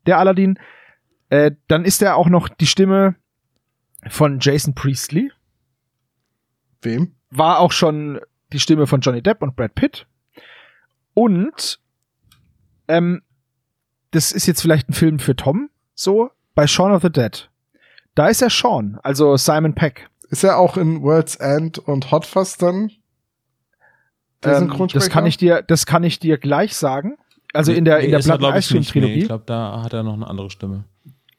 der 0.06 0.18
Aladdin. 0.18 0.58
Äh, 1.28 1.52
dann 1.68 1.84
ist 1.84 2.02
er 2.02 2.16
auch 2.16 2.28
noch 2.28 2.48
die 2.48 2.66
Stimme 2.66 3.16
von 4.08 4.38
Jason 4.40 4.74
Priestley. 4.74 5.30
Wem? 6.82 7.14
War 7.30 7.58
auch 7.58 7.72
schon 7.72 8.20
die 8.52 8.58
Stimme 8.60 8.86
von 8.86 9.00
Johnny 9.00 9.22
Depp 9.22 9.42
und 9.42 9.54
Brad 9.56 9.74
Pitt. 9.74 10.06
Und 11.14 11.79
ähm, 12.90 13.22
das 14.10 14.32
ist 14.32 14.46
jetzt 14.46 14.60
vielleicht 14.60 14.88
ein 14.88 14.92
Film 14.94 15.18
für 15.18 15.36
Tom, 15.36 15.70
so, 15.94 16.30
bei 16.54 16.66
Shaun 16.66 16.92
of 16.92 17.02
the 17.02 17.10
Dead. 17.10 17.48
Da 18.14 18.26
ist 18.28 18.42
er 18.42 18.50
Sean, 18.50 18.98
also 19.02 19.36
Simon 19.36 19.74
Peck. 19.74 20.08
Ist 20.30 20.44
er 20.44 20.58
auch 20.58 20.76
in 20.76 21.02
World's 21.02 21.36
End 21.36 21.78
und 21.78 22.10
Hot 22.10 22.26
Fuzz 22.26 22.56
dann? 22.56 22.90
Ähm, 24.42 24.72
das 24.92 25.10
kann 25.10 25.26
ich 25.26 25.36
dir, 25.36 25.62
das 25.62 25.86
kann 25.86 26.02
ich 26.02 26.18
dir 26.18 26.38
gleich 26.38 26.74
sagen. 26.76 27.16
Also 27.52 27.72
in 27.72 27.84
der, 27.84 27.98
in 27.98 28.10
Nee, 28.10 28.18
der 28.18 28.26
er, 28.26 28.38
Blood 28.38 28.54
Ice 28.56 28.68
Cream 28.68 28.78
nicht. 28.80 28.94
Nee, 28.94 29.00
Trilogie. 29.00 29.20
ich 29.20 29.26
glaube, 29.26 29.44
da 29.46 29.82
hat 29.82 29.92
er 29.92 30.02
noch 30.02 30.14
eine 30.14 30.26
andere 30.26 30.50
Stimme. 30.50 30.84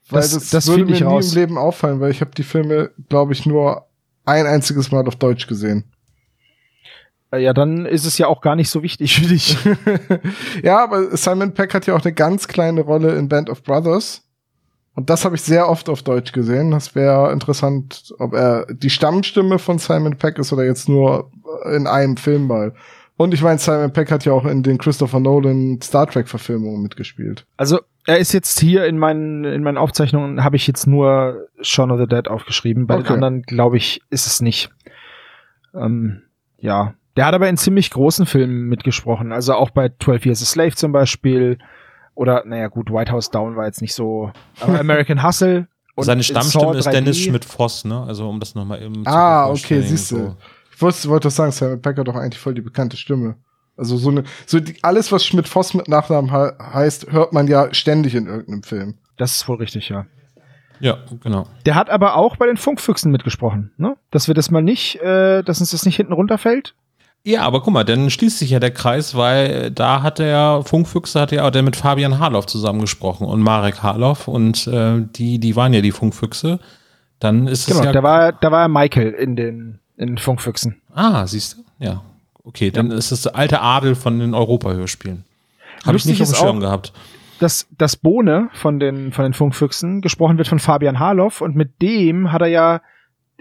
Weil 0.09 0.21
das- 0.21 0.31
das, 0.33 0.49
das 0.49 0.67
würde 0.67 0.85
mir 0.85 0.93
ich 0.93 0.99
nie 0.99 1.05
raus. 1.07 1.33
im 1.33 1.39
Leben 1.39 1.57
auffallen, 1.57 1.99
weil 2.01 2.11
ich 2.11 2.21
habe 2.21 2.31
die 2.31 2.43
Filme, 2.43 2.91
glaube 3.09 3.33
ich, 3.33 3.45
nur 3.45 3.87
ein 4.25 4.45
einziges 4.45 4.91
Mal 4.91 5.07
auf 5.07 5.15
Deutsch 5.15 5.47
gesehen. 5.47 5.85
Äh, 7.31 7.39
Ja, 7.43 7.53
dann 7.53 7.85
ist 7.85 8.05
es 8.05 8.17
ja 8.17 8.27
auch 8.27 8.41
gar 8.41 8.55
nicht 8.55 8.69
so 8.69 8.83
wichtig 8.83 9.15
für 9.15 9.27
dich. 9.27 9.57
ja, 10.63 10.83
aber 10.83 11.15
Simon 11.17 11.53
Peck 11.53 11.73
hat 11.73 11.87
ja 11.87 11.95
auch 11.95 12.03
eine 12.03 12.13
ganz 12.13 12.47
kleine 12.47 12.81
Rolle 12.81 13.15
in 13.15 13.29
Band 13.29 13.49
of 13.49 13.63
Brothers. 13.63 14.23
Und 14.93 15.09
das 15.09 15.23
habe 15.23 15.35
ich 15.35 15.41
sehr 15.41 15.69
oft 15.69 15.87
auf 15.87 16.03
Deutsch 16.03 16.33
gesehen. 16.33 16.71
Das 16.71 16.95
wäre 16.95 17.31
interessant, 17.31 18.13
ob 18.19 18.33
er 18.33 18.65
die 18.69 18.89
Stammstimme 18.89 19.57
von 19.57 19.79
Simon 19.79 20.17
Peck 20.17 20.37
ist 20.37 20.51
oder 20.51 20.65
jetzt 20.65 20.89
nur 20.89 21.31
in 21.73 21.87
einem 21.87 22.17
Film 22.17 22.47
mal. 22.47 22.73
Und 23.15 23.33
ich 23.33 23.41
meine, 23.41 23.59
Simon 23.59 23.93
Peck 23.93 24.11
hat 24.11 24.25
ja 24.25 24.33
auch 24.33 24.45
in 24.45 24.63
den 24.63 24.77
Christopher 24.77 25.19
Nolan 25.19 25.79
Star 25.81 26.07
Trek 26.07 26.27
Verfilmungen 26.27 26.81
mitgespielt. 26.81 27.45
Also 27.55 27.79
er 28.05 28.17
ist 28.17 28.33
jetzt 28.33 28.59
hier 28.59 28.85
in 28.85 28.97
meinen 28.97 29.45
in 29.45 29.63
meinen 29.63 29.77
Aufzeichnungen 29.77 30.43
habe 30.43 30.55
ich 30.55 30.65
jetzt 30.67 30.87
nur 30.87 31.47
Shaun 31.61 31.91
of 31.91 31.99
the 31.99 32.07
Dead 32.07 32.27
aufgeschrieben. 32.27 32.87
Bei 32.87 32.95
Okay. 32.95 33.03
den 33.03 33.13
anderen 33.13 33.41
glaube 33.43 33.77
ich 33.77 34.01
ist 34.09 34.25
es 34.27 34.41
nicht. 34.41 34.71
Ähm, 35.73 36.23
ja, 36.57 36.95
der 37.15 37.25
hat 37.25 37.33
aber 37.33 37.49
in 37.49 37.57
ziemlich 37.57 37.89
großen 37.91 38.25
Filmen 38.25 38.67
mitgesprochen. 38.67 39.31
Also 39.31 39.53
auch 39.53 39.69
bei 39.71 39.89
12 40.01 40.25
Years 40.25 40.41
a 40.41 40.45
Slave 40.45 40.75
zum 40.75 40.91
Beispiel 40.91 41.57
oder 42.15 42.43
naja 42.45 42.67
gut, 42.67 42.91
White 42.91 43.11
House 43.11 43.31
Down 43.31 43.55
war 43.55 43.65
jetzt 43.65 43.81
nicht 43.81 43.93
so. 43.93 44.31
Aber 44.59 44.79
American 44.79 45.23
Hustle. 45.27 45.67
und 45.95 46.03
Seine 46.05 46.19
in 46.19 46.23
Stammstimme 46.23 46.77
ist 46.77 46.87
3D. 46.87 46.91
Dennis 46.91 47.17
Schmidt-Voss, 47.19 47.85
ne? 47.85 48.03
Also, 48.07 48.27
um 48.29 48.39
das 48.39 48.55
nochmal 48.55 48.81
eben 48.81 49.05
Ah, 49.07 49.45
okay, 49.45 49.81
vervollständigen, 49.81 49.89
siehst 49.97 50.11
du. 50.11 50.15
so. 50.17 50.35
Ich 50.73 50.81
wusste, 50.81 51.09
wollte 51.09 51.27
das 51.27 51.35
sagen, 51.35 51.51
Simon 51.51 51.79
hat 51.83 52.07
doch 52.07 52.15
eigentlich 52.15 52.39
voll 52.39 52.53
die 52.53 52.61
bekannte 52.61 52.97
Stimme. 52.97 53.35
Also 53.77 53.97
so 53.97 54.09
eine, 54.09 54.23
so 54.45 54.59
die, 54.59 54.75
alles, 54.83 55.11
was 55.11 55.25
Schmidt-Voss 55.25 55.73
mit 55.73 55.87
Nachnamen 55.87 56.29
he 56.31 56.53
heißt, 56.63 57.11
hört 57.11 57.33
man 57.33 57.47
ja 57.47 57.73
ständig 57.73 58.15
in 58.15 58.27
irgendeinem 58.27 58.63
Film. 58.63 58.95
Das 59.17 59.35
ist 59.35 59.47
wohl 59.47 59.57
richtig, 59.57 59.89
ja. 59.89 60.05
Ja, 60.79 60.97
genau. 61.23 61.45
Der 61.65 61.75
hat 61.75 61.89
aber 61.89 62.15
auch 62.15 62.35
bei 62.37 62.47
den 62.47 62.57
Funkfüchsen 62.57 63.11
mitgesprochen, 63.11 63.71
ne? 63.77 63.95
Dass 64.09 64.27
wir 64.27 64.33
das 64.35 64.49
mal 64.49 64.63
nicht, 64.63 64.95
äh, 65.01 65.43
dass 65.43 65.59
uns 65.61 65.71
das 65.71 65.85
nicht 65.85 65.95
hinten 65.95 66.13
runterfällt. 66.13 66.75
Ja, 67.23 67.43
aber 67.43 67.61
guck 67.61 67.73
mal, 67.73 67.83
dann 67.83 68.09
schließt 68.09 68.39
sich 68.39 68.49
ja 68.49 68.59
der 68.59 68.71
Kreis, 68.71 69.13
weil 69.15 69.69
da 69.69 70.01
hat 70.01 70.19
er, 70.19 70.63
Funkfüchse 70.65 71.19
hat 71.21 71.31
ja 71.31 71.45
auch 71.45 71.51
der 71.51 71.61
mit 71.61 71.75
Fabian 71.75 72.17
Harloff 72.17 72.47
zusammengesprochen 72.47 73.27
und 73.27 73.41
Marek 73.41 73.83
Harloff 73.83 74.27
und 74.27 74.65
äh, 74.67 75.01
die, 75.15 75.37
die 75.39 75.55
waren 75.55 75.73
ja 75.73 75.81
die 75.81 75.91
Funkfüchse. 75.91 76.59
Dann 77.19 77.45
ist 77.47 77.61
es 77.61 77.65
Genau, 77.67 77.83
ja. 77.85 77.91
da 77.91 78.01
war, 78.01 78.31
da 78.31 78.51
war 78.51 78.67
Michael 78.67 79.11
in 79.11 79.35
den, 79.35 79.79
in 79.97 80.07
den 80.07 80.17
Funkfüchsen. 80.17 80.81
ah, 80.95 81.27
siehst 81.27 81.57
du? 81.57 81.63
Ja. 81.85 82.01
Okay, 82.43 82.71
dann 82.71 82.89
ist 82.89 83.11
es 83.11 83.21
der 83.21 83.35
alte 83.35 83.61
Adel 83.61 83.93
von 83.93 84.17
den 84.17 84.33
Europa-Hörspielen. 84.33 85.23
Habe 85.85 85.97
ich 85.97 86.05
nicht 86.07 86.19
auf 86.23 86.29
dem 86.29 86.35
Schirm 86.35 86.57
auch- 86.57 86.61
gehabt. 86.61 86.91
dass 87.39 87.67
das 87.77 87.95
Bohne 87.95 88.49
von 88.53 88.79
den, 88.79 89.11
von 89.13 89.23
den 89.23 89.33
Funkfüchsen 89.33 90.01
gesprochen 90.01 90.39
wird 90.39 90.47
von 90.47 90.57
Fabian 90.57 90.97
Harloff 90.97 91.41
und 91.41 91.55
mit 91.55 91.79
dem 91.83 92.31
hat 92.31 92.41
er 92.41 92.47
ja 92.47 92.81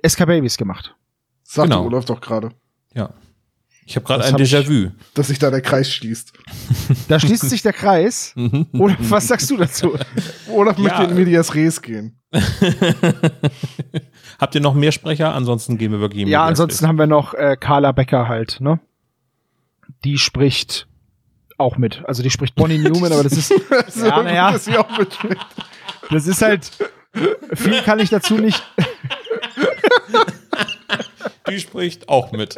SK 0.06 0.26
Babies 0.26 0.58
gemacht. 0.58 0.94
Sagt 1.44 1.70
Genau. 1.70 1.86
Olaf 1.86 2.04
doch 2.04 2.20
gerade, 2.20 2.50
Ja. 2.92 3.08
Ich 3.86 3.96
habe 3.96 4.06
gerade 4.06 4.24
ein 4.24 4.32
hab 4.34 4.40
Déjà-vu. 4.40 4.90
dass 5.14 5.28
sich 5.28 5.38
da 5.40 5.50
der 5.50 5.62
Kreis 5.62 5.90
schließt. 5.92 6.32
Da 7.08 7.18
schließt 7.18 7.48
sich 7.50 7.62
der 7.62 7.72
Kreis. 7.72 8.34
Oder 8.72 8.96
was 9.00 9.26
sagst 9.28 9.50
du 9.50 9.56
dazu? 9.56 9.96
Olaf 10.48 10.78
möchte 10.78 11.02
Ja. 11.02 11.08
in 11.08 11.14
Medias 11.14 11.54
Res 11.54 11.80
gehen. 11.82 12.16
Habt 14.38 14.54
ihr 14.54 14.60
noch 14.60 14.74
mehr 14.74 14.92
Sprecher? 14.92 15.34
Ansonsten 15.34 15.76
gehen 15.78 15.90
wir 15.92 15.98
wirklich 16.00 16.22
in 16.22 16.28
Ja, 16.28 16.40
Medias 16.42 16.60
ansonsten 16.60 16.84
Res. 16.84 16.88
haben 16.88 16.98
wir 16.98 17.06
noch 17.08 17.34
äh, 17.34 17.56
Carla 17.58 17.90
Becker 17.92 18.28
halt, 18.28 18.60
ne? 18.60 18.78
Die 20.04 20.18
spricht 20.18 20.86
auch 21.58 21.76
mit. 21.76 22.02
Also 22.06 22.22
die 22.22 22.30
spricht 22.30 22.54
Bonnie 22.54 22.78
Newman, 22.78 23.12
aber 23.12 23.24
das 23.24 23.32
ist, 23.32 23.48
So, 23.88 24.06
ja, 24.06 24.22
naja, 24.22 24.52
dass 24.52 24.64
sie 24.66 24.78
auch 24.78 24.86
das 26.10 26.26
ist 26.26 26.40
halt, 26.42 26.70
viel 27.54 27.82
kann 27.82 27.98
ich 27.98 28.08
dazu 28.10 28.34
nicht, 28.36 28.62
Die 31.48 31.58
spricht 31.60 32.08
auch 32.08 32.32
mit. 32.32 32.56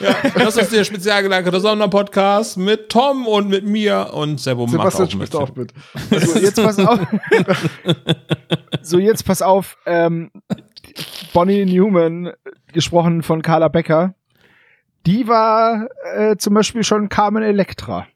Ja, 0.00 0.14
das 0.34 0.56
ist 0.56 0.72
der 0.72 0.84
spezial 0.84 1.22
gelagerte 1.22 1.60
Sonderpodcast 1.60 2.56
mit 2.56 2.88
Tom 2.88 3.26
und 3.26 3.48
mit 3.48 3.64
mir 3.64 4.10
und 4.12 4.40
Sebo 4.40 4.66
macht 4.66 4.92
Sebastian 4.92 5.08
auch 5.08 5.14
mit. 5.14 5.34
auch 5.34 5.56
mit. 5.56 6.26
So, 6.26 6.38
jetzt 6.38 6.62
pass 6.62 6.78
auf. 6.78 7.00
so, 8.82 8.98
jetzt 8.98 9.24
pass 9.24 9.42
auf. 9.42 9.76
Ähm, 9.86 10.30
Bonnie 11.32 11.64
Newman, 11.64 12.32
gesprochen 12.72 13.22
von 13.22 13.42
Carla 13.42 13.68
Becker, 13.68 14.14
die 15.06 15.26
war 15.28 15.88
äh, 16.14 16.36
zum 16.36 16.54
Beispiel 16.54 16.84
schon 16.84 17.08
Carmen 17.08 17.42
Electra 17.42 18.06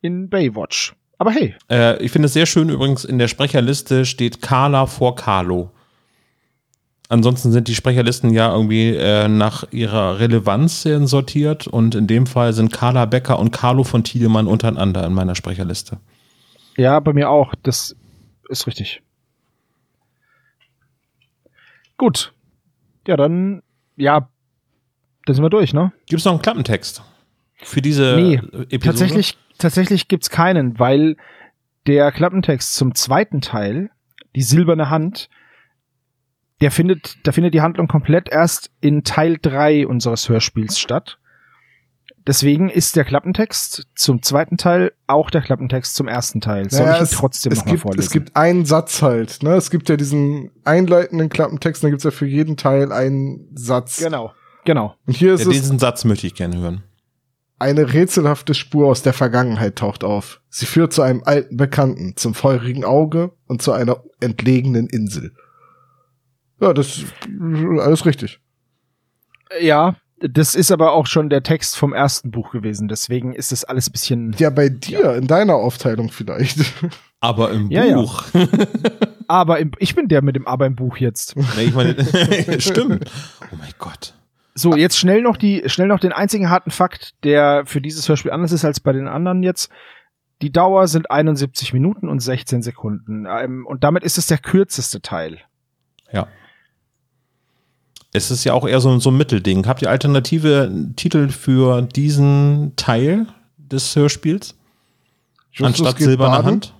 in 0.00 0.28
Baywatch. 0.28 0.94
Aber 1.18 1.30
hey, 1.30 1.54
Äh, 1.70 2.02
ich 2.02 2.10
finde 2.10 2.26
es 2.26 2.32
sehr 2.32 2.46
schön 2.46 2.68
übrigens, 2.68 3.04
in 3.04 3.18
der 3.18 3.28
Sprecherliste 3.28 4.04
steht 4.04 4.42
Carla 4.42 4.86
vor 4.86 5.14
Carlo. 5.14 5.70
Ansonsten 7.12 7.52
sind 7.52 7.68
die 7.68 7.74
Sprecherlisten 7.74 8.30
ja 8.32 8.50
irgendwie 8.52 8.96
äh, 8.96 9.28
nach 9.28 9.64
ihrer 9.70 10.18
Relevanz 10.18 10.82
sortiert 10.82 11.66
und 11.66 11.94
in 11.94 12.06
dem 12.06 12.26
Fall 12.26 12.54
sind 12.54 12.72
Carla 12.72 13.04
Becker 13.04 13.38
und 13.38 13.50
Carlo 13.52 13.84
von 13.84 14.02
Tiedemann 14.02 14.46
untereinander 14.46 15.04
in 15.06 15.12
meiner 15.12 15.34
Sprecherliste. 15.34 15.98
ja, 16.78 16.98
bei 17.00 17.12
mir 17.12 17.28
auch. 17.28 17.52
Das 17.62 17.94
ist 18.48 18.66
richtig. 18.66 19.02
Gut. 21.98 22.32
Ja, 23.06 23.16
dann, 23.16 23.62
ja, 23.96 24.28
dann 25.26 25.34
sind 25.34 25.44
wir 25.44 25.50
durch, 25.50 25.72
ne? 25.72 25.92
Gibt 26.06 26.20
es 26.20 26.24
noch 26.24 26.32
einen 26.32 26.42
Klappentext 26.42 27.02
für 27.62 27.82
diese 27.82 28.16
Nee, 28.16 28.34
Episode? 28.70 28.80
Tatsächlich, 28.80 29.36
tatsächlich 29.58 30.08
gibt's 30.08 30.30
keinen, 30.30 30.78
weil 30.78 31.16
der 31.86 32.10
Klappentext 32.12 32.74
zum 32.74 32.94
zweiten 32.94 33.40
Teil, 33.40 33.90
die 34.34 34.42
silberne 34.42 34.88
Hand, 34.88 35.28
der 36.62 36.70
findet, 36.70 37.18
da 37.24 37.32
findet 37.32 37.52
die 37.54 37.60
Handlung 37.60 37.88
komplett 37.88 38.28
erst 38.30 38.70
in 38.80 39.04
Teil 39.04 39.36
3 39.40 39.86
unseres 39.86 40.28
Hörspiels 40.28 40.78
statt. 40.78 41.18
Deswegen 42.24 42.70
ist 42.70 42.94
der 42.94 43.04
Klappentext 43.04 43.88
zum 43.96 44.22
zweiten 44.22 44.56
Teil 44.56 44.92
auch 45.08 45.28
der 45.28 45.40
Klappentext 45.42 45.96
zum 45.96 46.06
ersten 46.06 46.40
Teil. 46.40 46.70
Soll 46.70 46.82
Naja, 46.86 46.94
ich 46.94 47.00
ihn 47.00 47.04
es, 47.04 47.10
trotzdem 47.10 47.52
es 47.52 47.58
nochmal 47.58 47.72
gibt, 47.72 47.82
vorlesen? 47.82 48.06
Es 48.06 48.10
gibt 48.12 48.36
einen 48.36 48.64
Satz 48.64 49.02
halt. 49.02 49.42
Ne? 49.42 49.54
Es 49.54 49.70
gibt 49.70 49.88
ja 49.88 49.96
diesen 49.96 50.52
einleitenden 50.64 51.28
Klappentext, 51.30 51.82
und 51.82 51.86
dann 51.88 51.90
gibt's 51.92 52.04
ja 52.04 52.12
für 52.12 52.26
jeden 52.26 52.56
Teil 52.56 52.92
einen 52.92 53.48
Satz. 53.56 53.96
genau, 53.96 54.32
genau. 54.64 54.94
Und 55.06 55.16
hier 55.16 55.34
ist 55.34 55.44
Ja, 55.44 55.50
es, 55.50 55.56
diesen 55.62 55.80
Satz 55.80 56.04
möchte 56.04 56.28
ich 56.28 56.34
gerne 56.36 56.56
hören. 56.58 56.84
eine 57.58 57.92
rätselhafte 57.92 58.54
Spur 58.54 58.86
aus 58.86 59.02
der 59.02 59.14
Vergangenheit 59.14 59.74
taucht 59.76 60.04
auf. 60.04 60.40
Sie 60.48 60.66
führt 60.66 60.92
zu 60.92 61.02
einem 61.02 61.22
alten 61.24 61.56
Bekannten, 61.56 62.12
zum 62.16 62.34
feurigen 62.34 62.84
Auge 62.84 63.32
und 63.48 63.62
zu 63.62 63.72
einer 63.72 64.00
entlegenen 64.20 64.86
Insel. 64.86 65.32
Ja, 66.62 66.72
das 66.72 66.98
ist 66.98 67.06
alles 67.80 68.06
richtig. 68.06 68.38
Ja, 69.60 69.96
das 70.20 70.54
ist 70.54 70.70
aber 70.70 70.92
auch 70.92 71.06
schon 71.06 71.28
der 71.28 71.42
Text 71.42 71.76
vom 71.76 71.92
ersten 71.92 72.30
Buch 72.30 72.52
gewesen. 72.52 72.86
Deswegen 72.86 73.34
ist 73.34 73.50
das 73.50 73.64
alles 73.64 73.90
bisschen. 73.90 74.34
Ja, 74.38 74.50
bei 74.50 74.68
dir, 74.68 75.14
in 75.14 75.26
deiner 75.26 75.56
Aufteilung 75.56 76.10
vielleicht. 76.10 76.58
Aber 77.20 77.50
im 77.52 77.70
Ja, 77.70 77.84
ja. 77.84 77.96
Buch. 77.96 78.24
Aber 79.28 79.58
im, 79.58 79.72
ich 79.78 79.94
bin 79.94 80.08
der 80.08 80.22
mit 80.22 80.36
dem 80.36 80.46
Aber 80.46 80.66
im 80.66 80.74
Buch 80.76 80.96
jetzt. 80.96 81.36
Nee, 81.36 81.64
ich 81.64 81.74
meine, 81.74 81.96
stimmt. 82.60 83.10
Oh 83.52 83.56
mein 83.56 83.72
Gott. 83.78 84.14
So, 84.54 84.76
jetzt 84.76 84.98
schnell 84.98 85.22
noch 85.22 85.36
die, 85.36 85.62
schnell 85.66 85.88
noch 85.88 86.00
den 86.00 86.12
einzigen 86.12 86.50
harten 86.50 86.70
Fakt, 86.70 87.14
der 87.24 87.64
für 87.66 87.80
dieses 87.80 88.08
Hörspiel 88.08 88.30
anders 88.30 88.52
ist 88.52 88.64
als 88.64 88.80
bei 88.80 88.92
den 88.92 89.08
anderen 89.08 89.42
jetzt. 89.42 89.70
Die 90.42 90.52
Dauer 90.52 90.88
sind 90.88 91.10
71 91.10 91.72
Minuten 91.72 92.08
und 92.08 92.20
16 92.20 92.62
Sekunden. 92.62 93.26
Ähm, 93.28 93.66
und 93.66 93.82
damit 93.82 94.04
ist 94.04 94.18
es 94.18 94.26
der 94.26 94.38
kürzeste 94.38 95.00
Teil. 95.00 95.38
Ja. 96.12 96.28
Es 98.12 98.30
ist 98.30 98.44
ja 98.44 98.52
auch 98.52 98.66
eher 98.68 98.80
so, 98.80 98.98
so 98.98 99.10
ein 99.10 99.16
Mittelding. 99.16 99.66
Habt 99.66 99.82
ihr 99.82 99.90
alternative 99.90 100.70
Titel 100.96 101.28
für 101.30 101.82
diesen 101.82 102.72
Teil 102.76 103.26
des 103.56 103.96
Hörspiels? 103.96 104.54
Justus 105.50 105.66
Anstatt 105.86 105.98
silberne 105.98 106.36
baden. 106.36 106.46
Hand? 106.46 106.74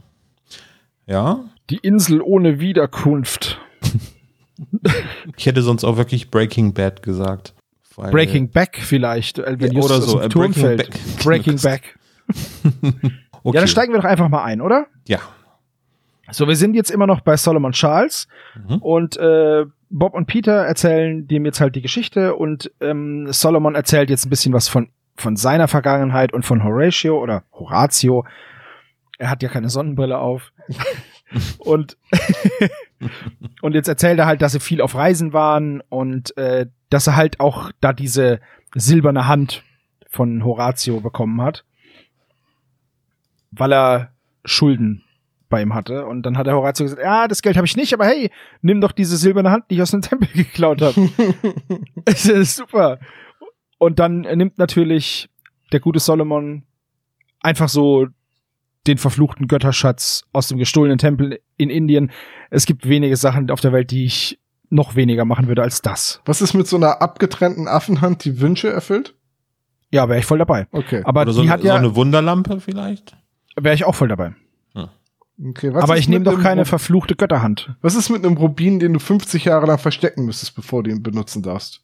Ja. 1.06 1.40
Die 1.70 1.76
Insel 1.78 2.20
ohne 2.20 2.60
Wiederkunft. 2.60 3.58
Ich 5.36 5.46
hätte 5.46 5.62
sonst 5.62 5.82
auch 5.82 5.96
wirklich 5.96 6.30
Breaking 6.30 6.72
Bad 6.72 7.02
gesagt. 7.02 7.52
Breaking 7.96 8.50
Back 8.50 8.78
vielleicht, 8.80 9.38
äh, 9.38 9.56
Ja, 9.58 9.80
oder 9.80 10.00
so, 10.00 10.20
äh, 10.20 10.28
Breaking 10.28 10.52
fällt. 10.54 10.90
Back. 10.90 11.00
Breaking 11.24 11.56
Back. 11.60 11.98
Okay. 13.44 13.56
Ja, 13.56 13.60
dann 13.62 13.68
steigen 13.68 13.92
wir 13.92 13.98
doch 14.00 14.08
einfach 14.08 14.28
mal 14.28 14.44
ein, 14.44 14.60
oder? 14.60 14.86
Ja. 15.08 15.18
So, 16.30 16.46
wir 16.46 16.54
sind 16.54 16.74
jetzt 16.74 16.92
immer 16.92 17.08
noch 17.08 17.22
bei 17.22 17.36
Solomon 17.36 17.72
Charles 17.72 18.28
Mhm. 18.54 18.76
und 18.76 19.16
äh, 19.16 19.64
Bob 19.92 20.14
und 20.14 20.26
Peter 20.26 20.64
erzählen 20.64 21.28
dem 21.28 21.44
jetzt 21.44 21.60
halt 21.60 21.76
die 21.76 21.82
Geschichte 21.82 22.34
und 22.34 22.72
ähm, 22.80 23.30
Solomon 23.30 23.74
erzählt 23.74 24.08
jetzt 24.08 24.24
ein 24.24 24.30
bisschen 24.30 24.54
was 24.54 24.66
von, 24.66 24.88
von 25.16 25.36
seiner 25.36 25.68
Vergangenheit 25.68 26.32
und 26.32 26.44
von 26.46 26.64
Horatio 26.64 27.20
oder 27.22 27.44
Horatio. 27.52 28.24
Er 29.18 29.28
hat 29.28 29.42
ja 29.42 29.50
keine 29.50 29.68
Sonnenbrille 29.68 30.18
auf. 30.18 30.50
und, 31.58 31.98
und 33.60 33.74
jetzt 33.74 33.88
erzählt 33.88 34.18
er 34.18 34.26
halt, 34.26 34.40
dass 34.40 34.52
sie 34.52 34.60
viel 34.60 34.80
auf 34.80 34.94
Reisen 34.94 35.34
waren 35.34 35.82
und 35.90 36.34
äh, 36.38 36.66
dass 36.88 37.06
er 37.06 37.16
halt 37.16 37.38
auch 37.38 37.70
da 37.82 37.92
diese 37.92 38.40
silberne 38.74 39.28
Hand 39.28 39.62
von 40.08 40.42
Horatio 40.42 41.00
bekommen 41.00 41.42
hat. 41.42 41.64
Weil 43.50 43.74
er 43.74 44.12
Schulden 44.46 45.01
bei 45.52 45.62
ihm 45.62 45.74
hatte. 45.74 46.06
Und 46.06 46.22
dann 46.24 46.36
hat 46.36 46.46
der 46.48 46.56
Horatio 46.56 46.86
gesagt, 46.86 47.02
ja, 47.02 47.28
das 47.28 47.42
Geld 47.42 47.56
habe 47.56 47.66
ich 47.66 47.76
nicht, 47.76 47.92
aber 47.94 48.06
hey, 48.06 48.30
nimm 48.62 48.80
doch 48.80 48.90
diese 48.90 49.16
silberne 49.16 49.50
Hand, 49.50 49.66
die 49.70 49.76
ich 49.76 49.82
aus 49.82 49.92
dem 49.92 50.00
Tempel 50.02 50.28
geklaut 50.34 50.82
habe. 50.82 51.10
das 52.04 52.26
ist 52.26 52.56
super. 52.56 52.98
Und 53.78 53.98
dann 53.98 54.22
nimmt 54.22 54.58
natürlich 54.58 55.28
der 55.72 55.80
gute 55.80 56.00
Solomon 56.00 56.64
einfach 57.40 57.68
so 57.68 58.06
den 58.86 58.98
verfluchten 58.98 59.46
Götterschatz 59.46 60.24
aus 60.32 60.48
dem 60.48 60.58
gestohlenen 60.58 60.98
Tempel 60.98 61.38
in 61.56 61.70
Indien. 61.70 62.10
Es 62.50 62.66
gibt 62.66 62.88
wenige 62.88 63.16
Sachen 63.16 63.50
auf 63.50 63.60
der 63.60 63.72
Welt, 63.72 63.90
die 63.90 64.06
ich 64.06 64.40
noch 64.70 64.96
weniger 64.96 65.26
machen 65.26 65.48
würde 65.48 65.62
als 65.62 65.82
das. 65.82 66.22
Was 66.24 66.40
ist 66.40 66.54
mit 66.54 66.66
so 66.66 66.76
einer 66.76 67.02
abgetrennten 67.02 67.68
Affenhand, 67.68 68.24
die 68.24 68.40
Wünsche 68.40 68.70
erfüllt? 68.70 69.14
Ja, 69.90 70.08
wäre 70.08 70.18
ich 70.18 70.24
voll 70.24 70.38
dabei. 70.38 70.66
Okay. 70.72 71.02
Aber 71.04 71.22
Oder 71.22 71.32
so, 71.32 71.42
die 71.42 71.50
hat 71.50 71.60
so 71.60 71.68
ja, 71.68 71.76
eine 71.76 71.94
Wunderlampe 71.94 72.58
vielleicht? 72.60 73.14
wäre 73.56 73.74
ich 73.74 73.84
auch 73.84 73.94
voll 73.94 74.08
dabei. 74.08 74.32
Okay 75.44 75.72
was 75.74 75.82
Aber 75.84 75.98
ich 75.98 76.08
nehme 76.08 76.24
doch 76.24 76.40
keine 76.40 76.62
Rub- 76.62 76.68
verfluchte 76.68 77.16
Götterhand. 77.16 77.74
Was 77.80 77.94
ist 77.94 78.10
mit 78.10 78.24
einem 78.24 78.36
Rubin, 78.36 78.78
den 78.78 78.92
du 78.92 78.98
50 78.98 79.44
Jahre 79.44 79.66
lang 79.66 79.78
verstecken 79.78 80.24
müsstest, 80.24 80.54
bevor 80.54 80.82
du 80.82 80.90
ihn 80.90 81.02
benutzen 81.02 81.42
darfst? 81.42 81.80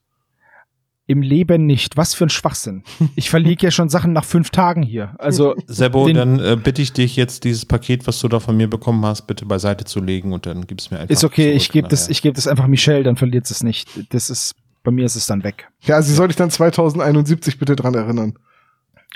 Im 1.10 1.22
Leben 1.22 1.64
nicht. 1.64 1.96
Was 1.96 2.12
für 2.14 2.26
ein 2.26 2.28
Schwachsinn. 2.30 2.82
Ich 3.16 3.30
verliere 3.30 3.56
ja 3.62 3.70
schon 3.70 3.88
Sachen 3.88 4.12
nach 4.12 4.26
fünf 4.26 4.50
Tagen 4.50 4.82
hier. 4.82 5.14
Also, 5.18 5.54
Sebo, 5.66 6.06
dann 6.10 6.38
äh, 6.38 6.58
bitte 6.62 6.82
ich 6.82 6.92
dich 6.92 7.16
jetzt, 7.16 7.44
dieses 7.44 7.64
Paket, 7.64 8.06
was 8.06 8.20
du 8.20 8.28
da 8.28 8.40
von 8.40 8.54
mir 8.58 8.68
bekommen 8.68 9.02
hast, 9.06 9.22
bitte 9.26 9.46
beiseite 9.46 9.86
zu 9.86 10.00
legen 10.00 10.34
und 10.34 10.44
dann 10.44 10.66
gib's 10.66 10.90
mir 10.90 10.98
einfach. 10.98 11.10
ist 11.10 11.24
okay, 11.24 11.52
ich 11.52 11.70
gebe 11.72 11.88
das, 11.88 12.10
ich 12.10 12.20
gebe 12.20 12.34
das 12.36 12.46
einfach 12.46 12.66
Michelle, 12.66 13.04
dann 13.04 13.16
verliert 13.16 13.50
es 13.50 13.62
nicht. 13.62 13.88
Das 14.12 14.28
ist, 14.28 14.54
bei 14.84 14.90
mir 14.90 15.06
ist 15.06 15.16
es 15.16 15.24
dann 15.26 15.44
weg. 15.44 15.68
Ja, 15.80 16.02
sie 16.02 16.12
soll 16.12 16.28
dich 16.28 16.36
dann 16.36 16.50
2071 16.50 17.58
bitte 17.58 17.74
dran 17.74 17.94
erinnern. 17.94 18.34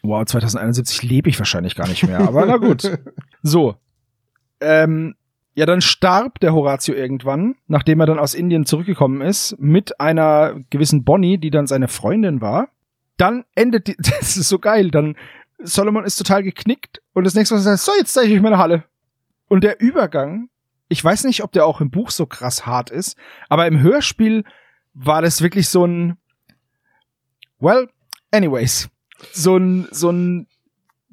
Wow, 0.02 0.24
2071 0.24 1.02
lebe 1.02 1.28
ich 1.28 1.38
wahrscheinlich 1.38 1.74
gar 1.76 1.88
nicht 1.88 2.04
mehr, 2.04 2.20
aber 2.20 2.46
na 2.46 2.56
gut. 2.56 2.90
So. 3.42 3.74
Ähm, 4.62 5.14
ja, 5.54 5.66
dann 5.66 5.82
starb 5.82 6.40
der 6.40 6.54
Horatio 6.54 6.94
irgendwann, 6.94 7.56
nachdem 7.66 8.00
er 8.00 8.06
dann 8.06 8.18
aus 8.18 8.34
Indien 8.34 8.64
zurückgekommen 8.64 9.20
ist, 9.20 9.56
mit 9.58 10.00
einer 10.00 10.54
gewissen 10.70 11.04
Bonnie, 11.04 11.36
die 11.38 11.50
dann 11.50 11.66
seine 11.66 11.88
Freundin 11.88 12.40
war. 12.40 12.68
Dann 13.18 13.44
endet 13.54 13.88
die, 13.88 13.96
das 13.98 14.36
ist 14.36 14.48
so 14.48 14.58
geil, 14.58 14.90
dann 14.90 15.16
Solomon 15.58 16.04
ist 16.04 16.16
total 16.16 16.42
geknickt 16.42 17.02
und 17.12 17.24
das 17.24 17.34
nächste, 17.34 17.54
er 17.54 17.60
sagt, 17.60 17.80
so, 17.80 17.92
jetzt 17.96 18.14
zeige 18.14 18.28
ich 18.28 18.36
euch 18.36 18.42
meine 18.42 18.58
Halle. 18.58 18.84
Und 19.48 19.62
der 19.62 19.80
Übergang, 19.80 20.48
ich 20.88 21.04
weiß 21.04 21.24
nicht, 21.24 21.44
ob 21.44 21.52
der 21.52 21.66
auch 21.66 21.80
im 21.80 21.90
Buch 21.90 22.10
so 22.10 22.26
krass 22.26 22.66
hart 22.66 22.90
ist, 22.90 23.16
aber 23.48 23.66
im 23.66 23.80
Hörspiel 23.80 24.44
war 24.94 25.22
das 25.22 25.42
wirklich 25.42 25.68
so 25.68 25.84
ein, 25.84 26.16
well, 27.60 27.88
anyways, 28.30 28.88
so 29.32 29.56
ein, 29.56 29.86
so 29.90 30.10
ein 30.10 30.46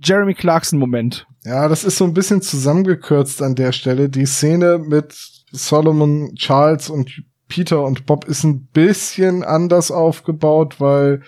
Jeremy 0.01 0.33
Clarkson-Moment. 0.33 1.27
Ja, 1.43 1.67
das 1.67 1.83
ist 1.83 1.97
so 1.97 2.05
ein 2.05 2.13
bisschen 2.13 2.41
zusammengekürzt 2.41 3.41
an 3.41 3.55
der 3.55 3.71
Stelle. 3.71 4.09
Die 4.09 4.25
Szene 4.25 4.77
mit 4.77 5.13
Solomon, 5.51 6.35
Charles 6.35 6.89
und 6.89 7.23
Peter 7.47 7.83
und 7.83 8.05
Bob 8.05 8.25
ist 8.25 8.43
ein 8.43 8.67
bisschen 8.67 9.43
anders 9.43 9.89
aufgebaut, 9.89 10.79
weil 10.79 11.21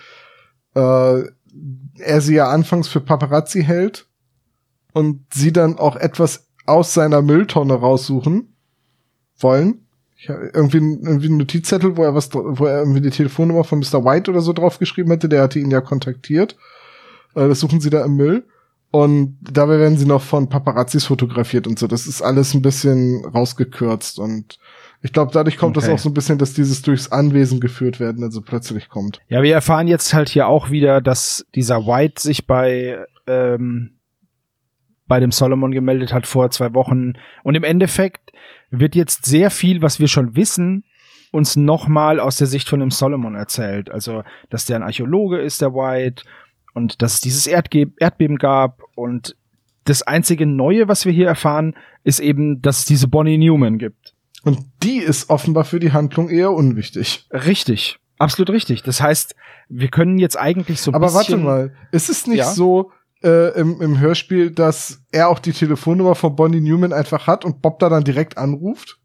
äh, 0.74 1.22
er 1.98 2.20
sie 2.20 2.34
ja 2.34 2.48
anfangs 2.50 2.88
für 2.88 3.00
Paparazzi 3.00 3.64
hält 3.64 4.06
und 4.92 5.26
sie 5.32 5.52
dann 5.52 5.78
auch 5.78 5.96
etwas 5.96 6.46
aus 6.66 6.94
seiner 6.94 7.22
Mülltonne 7.22 7.74
raussuchen 7.74 8.54
wollen. 9.38 9.86
Ich 10.16 10.28
irgendwie, 10.28 10.76
irgendwie 10.76 11.26
einen 11.26 11.38
Notizzettel, 11.38 11.96
wo 11.96 12.04
er 12.04 12.14
was, 12.14 12.32
wo 12.32 12.64
er 12.64 12.78
irgendwie 12.78 13.00
die 13.00 13.10
Telefonnummer 13.10 13.64
von 13.64 13.80
Mr. 13.80 14.04
White 14.04 14.30
oder 14.30 14.40
so 14.40 14.52
draufgeschrieben 14.52 15.10
hätte, 15.10 15.28
der 15.28 15.42
hatte 15.42 15.58
ihn 15.58 15.72
ja 15.72 15.80
kontaktiert. 15.80 16.56
Äh, 17.34 17.48
das 17.48 17.58
suchen 17.58 17.80
sie 17.80 17.90
da 17.90 18.04
im 18.04 18.14
Müll. 18.14 18.46
Und 18.92 19.38
dabei 19.40 19.78
werden 19.78 19.96
sie 19.96 20.04
noch 20.06 20.20
von 20.20 20.50
Paparazzis 20.50 21.06
fotografiert 21.06 21.66
und 21.66 21.78
so. 21.78 21.86
Das 21.86 22.06
ist 22.06 22.20
alles 22.20 22.52
ein 22.52 22.60
bisschen 22.60 23.24
rausgekürzt 23.24 24.18
und 24.18 24.58
ich 25.00 25.12
glaube, 25.14 25.32
dadurch 25.32 25.56
kommt 25.56 25.76
das 25.78 25.84
Okay. 25.84 25.94
auch 25.94 25.98
so 25.98 26.10
ein 26.10 26.14
bisschen, 26.14 26.36
dass 26.38 26.52
dieses 26.52 26.82
durchs 26.82 27.10
Anwesen 27.10 27.58
geführt 27.58 27.98
werden, 27.98 28.22
also 28.22 28.42
plötzlich 28.42 28.88
kommt. 28.90 29.20
Ja, 29.28 29.42
wir 29.42 29.54
erfahren 29.54 29.88
jetzt 29.88 30.12
halt 30.12 30.28
hier 30.28 30.46
auch 30.46 30.70
wieder, 30.70 31.00
dass 31.00 31.44
dieser 31.54 31.86
White 31.86 32.20
sich 32.22 32.46
bei, 32.46 32.98
ähm, 33.26 33.94
bei 35.08 35.18
dem 35.20 35.32
Solomon 35.32 35.72
gemeldet 35.72 36.12
hat 36.12 36.26
vor 36.26 36.50
zwei 36.50 36.74
Wochen. 36.74 37.14
Und 37.42 37.54
im 37.54 37.64
Endeffekt 37.64 38.30
wird 38.70 38.94
jetzt 38.94 39.24
sehr 39.24 39.50
viel, 39.50 39.80
was 39.82 40.00
wir 40.00 40.06
schon 40.08 40.36
wissen, 40.36 40.84
uns 41.32 41.56
nochmal 41.56 42.20
aus 42.20 42.36
der 42.36 42.46
Sicht 42.46 42.68
von 42.68 42.78
dem 42.78 42.90
Solomon 42.90 43.34
erzählt. 43.34 43.90
Also, 43.90 44.22
dass 44.50 44.66
der 44.66 44.76
ein 44.76 44.82
Archäologe 44.82 45.38
ist, 45.38 45.62
der 45.62 45.72
White, 45.72 46.24
und 46.74 47.02
dass 47.02 47.14
es 47.14 47.20
dieses 47.20 47.46
Erdge 47.46 47.92
Erdbeben 47.98 48.38
gab. 48.38 48.82
Und 48.94 49.36
das 49.84 50.02
einzige 50.02 50.46
Neue, 50.46 50.88
was 50.88 51.04
wir 51.04 51.12
hier 51.12 51.26
erfahren, 51.26 51.74
ist 52.04 52.20
eben, 52.20 52.62
dass 52.62 52.80
es 52.80 52.84
diese 52.84 53.08
Bonnie 53.08 53.38
Newman 53.38 53.78
gibt. 53.78 54.14
Und 54.44 54.58
die 54.82 54.98
ist 54.98 55.30
offenbar 55.30 55.64
für 55.64 55.80
die 55.80 55.92
Handlung 55.92 56.28
eher 56.28 56.52
unwichtig. 56.52 57.26
Richtig. 57.32 57.98
Absolut 58.18 58.50
richtig. 58.50 58.82
Das 58.82 59.00
heißt, 59.00 59.34
wir 59.68 59.88
können 59.88 60.18
jetzt 60.18 60.38
eigentlich 60.38 60.80
so 60.80 60.90
ein 60.90 60.94
Aber 60.94 61.14
warte 61.14 61.36
mal, 61.36 61.74
ist 61.90 62.08
es 62.08 62.26
nicht 62.26 62.38
Ja? 62.38 62.50
so 62.52 62.92
äh, 63.22 63.58
im, 63.58 63.80
im 63.80 63.98
Hörspiel, 63.98 64.50
dass 64.50 65.02
er 65.10 65.28
auch 65.28 65.38
die 65.38 65.52
Telefonnummer 65.52 66.14
von 66.14 66.36
Bonnie 66.36 66.60
Newman 66.60 66.92
einfach 66.92 67.26
hat 67.26 67.44
und 67.44 67.62
Bob 67.62 67.78
da 67.78 67.88
dann 67.88 68.04
direkt 68.04 68.38
anruft? 68.38 68.98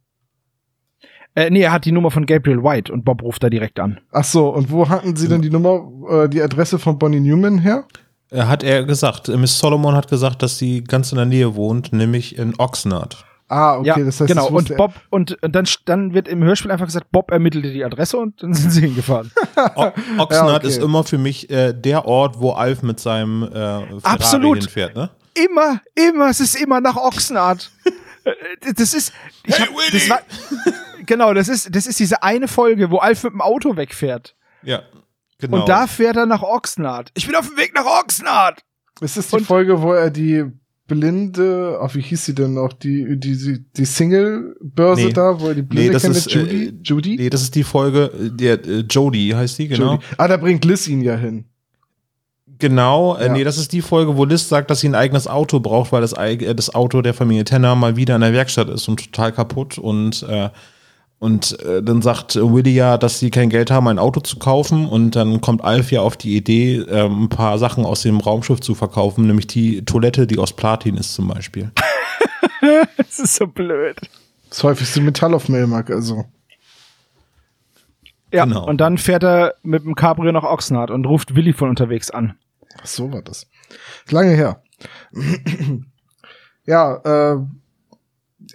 Äh, 1.38 1.52
nee, 1.52 1.62
er 1.62 1.72
hat 1.72 1.86
die 1.86 1.92
Nummer 1.92 2.10
von 2.10 2.26
Gabriel 2.26 2.64
White 2.64 2.92
und 2.92 3.06
Bob 3.06 3.22
ruft 3.22 3.44
da 3.44 3.50
direkt 3.52 3.80
an. 3.80 4.00
Ach 4.12 4.24
so, 4.24 4.50
und 4.50 4.72
wo 4.72 4.90
hatten 4.90 5.16
sie 5.16 5.28
denn 5.28 5.44
die 5.44 5.52
Nummer, 5.52 5.88
äh, 6.10 6.28
die 6.28 6.42
Adresse 6.42 6.80
von 6.80 6.98
Bonnie 6.98 7.20
Newman 7.20 7.60
her? 7.60 7.84
Äh, 8.32 8.42
Hat 8.42 8.64
er 8.64 8.84
gesagt, 8.86 9.30
äh, 9.30 9.38
Miss 9.38 9.60
Solomon 9.60 9.94
hat 9.94 10.10
gesagt, 10.10 10.42
dass 10.42 10.58
sie 10.58 10.84
ganz 10.84 11.12
in 11.12 11.18
der 11.18 11.28
Nähe 11.28 11.54
wohnt, 11.54 11.94
nämlich 11.94 12.40
in 12.40 12.56
Oxnard. 12.58 13.24
Ah, 13.50 13.78
okay, 13.78 13.88
ja, 13.88 14.00
das 14.00 14.20
heißt, 14.20 14.30
genau. 14.30 14.48
Und 14.48 14.76
Bob 14.78 14.94
und, 15.12 15.42
und 15.44 15.56
dann, 15.56 15.68
dann 15.86 16.16
wird 16.16 16.28
im 16.28 16.44
Hörspiel 16.44 16.72
einfach 16.72 16.88
gesagt, 16.88 17.12
Bob 17.12 17.30
ermittelte 17.30 17.72
die 17.72 17.86
Adresse 17.86 18.18
und 18.18 18.42
dann 18.42 18.54
sind 18.56 18.72
sie 18.72 18.82
hingefahren. 18.82 19.32
O 19.76 19.92
Oxnard 20.18 20.64
okay. 20.64 20.68
ist 20.68 20.82
immer 20.82 21.04
für 21.04 21.20
mich 21.20 21.52
äh, 21.52 21.72
der 21.72 22.06
Ort, 22.06 22.40
wo 22.40 22.54
Alf 22.54 22.82
mit 22.82 23.00
seinem 23.00 23.44
äh, 23.44 23.50
Ferrari 23.50 24.00
Absolut. 24.02 24.58
hinfährt, 24.58 24.96
ne? 24.96 25.12
Immer, 25.36 25.82
immer, 25.94 26.30
es 26.32 26.40
ist 26.40 26.60
immer 26.60 26.82
nach 26.82 26.96
Oxnard. 26.96 27.70
Äh, 28.28 28.74
das 28.76 28.94
ist, 28.94 29.14
ich 29.46 29.58
hab, 29.58 29.70
das 29.94 30.10
war, 30.10 30.20
genau, 31.08 31.34
das 31.34 31.48
ist, 31.48 31.74
das 31.76 31.88
ist 31.88 32.00
diese 32.00 32.22
eine 32.22 32.48
Folge, 32.48 32.92
wo 32.92 32.98
Alf 32.98 33.24
mit 33.24 33.34
dem 33.34 33.42
Auto 33.42 33.76
wegfährt. 33.76 34.36
Ja, 34.64 34.84
genau. 35.40 35.62
Und 35.62 35.70
da 35.70 35.88
fährt 35.88 36.16
er 36.18 36.26
nach 36.28 36.44
Oxnard. 36.44 37.12
Ich 37.16 37.26
bin 37.26 37.36
auf 37.36 37.48
dem 37.48 37.58
Weg 37.58 37.74
nach 37.74 37.86
Oxnard. 37.86 38.62
Ist 39.02 39.18
das 39.18 39.28
die 39.30 39.36
Und- 39.38 39.46
Folge, 39.46 39.82
wo 39.82 39.94
er 39.94 40.10
die 40.12 40.46
blinde, 40.88 41.80
ach, 41.82 41.94
wie 41.96 42.02
hieß 42.02 42.26
sie 42.26 42.34
denn 42.34 42.54
noch, 42.54 42.72
die, 42.74 43.20
die, 43.20 43.38
die, 43.38 43.66
die 43.76 43.86
Single-Börse 43.86 45.08
Nee. 45.08 45.14
da, 45.14 45.40
wo 45.40 45.50
er 45.50 45.56
die 45.56 45.62
blinde 45.62 45.88
Nee, 45.88 45.94
das 45.94 46.04
kennt, 46.04 46.16
ist, 46.16 46.32
Judy? 46.32 46.66
äh, 46.68 46.74
Judy? 46.82 47.16
Nee, 47.18 47.30
das 47.30 47.42
ist 47.42 47.56
die 47.56 47.64
Folge, 47.64 48.10
der 48.18 48.66
äh, 48.66 48.80
Jodie 48.90 49.36
heißt 49.36 49.60
die, 49.60 49.68
genau. 49.68 49.94
Judy. 49.96 50.06
Ah, 50.18 50.28
da 50.30 50.38
bringt 50.38 50.64
Liz 50.64 50.88
ihn 50.88 51.02
ja 51.02 51.16
hin. 51.18 51.46
Genau, 52.60 53.16
äh, 53.18 53.26
Ja. 53.28 53.34
nee, 53.34 53.44
das 53.44 53.58
ist 53.58 53.72
die 53.74 53.82
Folge, 53.82 54.16
wo 54.18 54.26
Liz 54.26 54.48
sagt, 54.48 54.72
dass 54.72 54.80
sie 54.80 54.88
ein 54.90 54.96
eigenes 54.96 55.28
Auto 55.28 55.60
braucht, 55.60 55.92
weil 55.92 56.02
das, 56.02 56.14
äh, 56.14 56.56
das 56.56 56.74
Auto 56.74 57.02
der 57.02 57.14
Familie 57.14 57.44
Tenner 57.44 57.76
mal 57.76 57.96
wieder 57.98 58.16
in 58.16 58.22
der 58.22 58.34
Werkstatt 58.34 58.70
ist 58.70 58.88
und 58.88 59.04
total 59.12 59.32
kaputt 59.34 59.78
und 59.78 60.24
äh, 60.24 60.50
und 61.20 61.60
äh, 61.62 61.82
dann 61.82 62.02
sagt 62.02 62.36
äh, 62.36 62.42
Willy 62.42 62.72
ja, 62.72 62.98
dass 62.98 63.20
sie 63.20 63.32
kein 63.32 63.50
Geld 63.50 63.72
haben, 63.72 63.88
ein 63.88 64.00
Auto 64.00 64.20
zu 64.20 64.38
kaufen 64.38 64.88
und 64.88 65.16
dann 65.16 65.42
kommt 65.42 65.64
Alf 65.64 65.92
ja 65.92 66.02
auf 66.02 66.16
die 66.18 66.36
Idee, 66.36 66.78
ähm, 66.90 67.24
ein 67.24 67.30
paar 67.30 67.58
Sachen 67.58 67.86
aus 67.86 68.02
dem 68.04 68.20
Raumschiff 68.20 68.60
zu 68.60 68.76
verkaufen, 68.76 69.26
nämlich 69.28 69.48
die 69.48 69.84
Toilette, 69.84 70.28
die 70.28 70.38
aus 70.38 70.54
Platin 70.54 70.96
ist 70.98 71.14
zum 71.14 71.28
Beispiel. 71.28 71.72
Das 72.98 73.20
ist 73.20 73.36
so 73.36 73.48
blöd. 73.48 73.96
Das 74.50 74.64
häufigste 74.64 75.00
Metall 75.02 75.34
auf 75.34 75.48
Melmark, 75.48 75.90
also. 75.90 76.26
Ja, 78.34 78.46
Genau. 78.46 78.66
und 78.66 78.82
dann 78.82 78.98
fährt 78.98 79.24
er 79.24 79.56
mit 79.64 79.84
dem 79.84 79.96
Cabrio 79.96 80.32
nach 80.32 80.44
Oxnard 80.44 80.92
und 80.92 81.06
ruft 81.06 81.36
Willi 81.36 81.54
von 81.54 81.70
unterwegs 81.70 82.10
an. 82.12 82.38
Ach, 82.82 82.86
so 82.86 83.12
war 83.12 83.22
das. 83.22 83.48
Lange 84.10 84.32
her. 84.32 84.62
ja, 86.66 86.96
äh, 87.36 87.38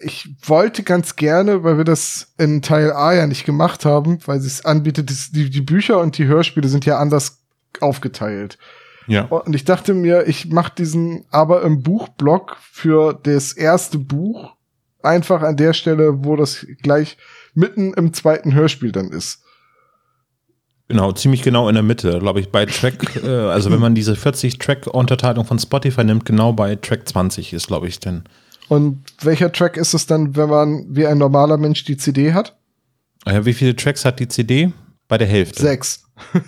ich 0.01 0.29
wollte 0.45 0.83
ganz 0.83 1.17
gerne, 1.17 1.65
weil 1.65 1.77
wir 1.77 1.85
das 1.85 2.33
in 2.39 2.63
Teil 2.63 2.93
A 2.93 3.13
ja 3.13 3.27
nicht 3.27 3.45
gemacht 3.45 3.85
haben, 3.85 4.19
weil 4.27 4.41
sie 4.41 4.49
es 4.49 4.65
anbietet, 4.65 5.11
die, 5.35 5.51
die 5.51 5.61
Bücher 5.61 6.01
und 6.01 6.19
die 6.19 6.27
Hörspiele 6.27 6.69
sind 6.69 6.85
ja 6.85 6.99
anders 6.99 7.43
aufgeteilt. 7.81 8.59
Ja. 9.07 9.25
Und 9.25 9.55
ich 9.55 9.65
dachte 9.65 9.95
mir, 9.95 10.27
ich 10.29 10.51
mache 10.51 10.73
diesen 10.77 11.25
aber 11.31 11.63
im 11.63 11.83
Buchblock 11.83 12.57
für 12.61 13.13
das 13.15 13.53
erste 13.53 13.99
Buch 13.99 14.55
einfach 15.03 15.43
an 15.43 15.57
der 15.57 15.73
Stelle, 15.73 16.25
wo 16.25 16.37
das 16.37 16.67
gleich 16.83 17.17
mitten 17.55 17.93
im 17.95 18.13
zweiten 18.13 18.55
Hörspiel 18.55 18.93
dann 18.93 19.11
ist. 19.11 19.43
Genau, 20.89 21.13
ziemlich 21.13 21.43
genau 21.43 21.69
in 21.69 21.75
der 21.75 21.83
Mitte, 21.83 22.19
glaube 22.19 22.41
ich, 22.41 22.51
bei 22.51 22.67
Track, 22.67 23.17
äh, 23.25 23.29
also 23.29 23.71
wenn 23.71 23.81
man 23.81 23.95
diese 23.95 24.15
40 24.15 24.59
Track-Unterteilung 24.59 25.45
von 25.45 25.59
Spotify 25.59 26.05
nimmt, 26.05 26.25
genau 26.25 26.53
bei 26.53 26.77
Track 26.77 27.09
20 27.09 27.53
ist, 27.53 27.69
glaube 27.69 27.89
ich, 27.89 27.99
denn. 27.99 28.25
Und 28.73 29.03
welcher 29.21 29.53
Track 29.53 29.77
ist 29.77 29.93
es 29.93 30.07
dann, 30.07 30.35
wenn 30.35 30.49
man 30.49 30.87
wie 30.89 31.07
ein 31.07 31.19
normaler 31.19 31.59
Mensch 31.59 31.85
die 31.85 31.99
CD 31.99 32.33
hat? 32.33 32.57
Äh, 33.27 33.45
wie 33.45 33.53
viele 33.53 33.77
Tracks 33.77 34.07
hat 34.07 34.19
die 34.19 34.29
CD? 34.29 34.73
Bei 35.09 35.19
der 35.19 35.29
Hälfte. 35.29 35.63
Sechs. 35.63 36.05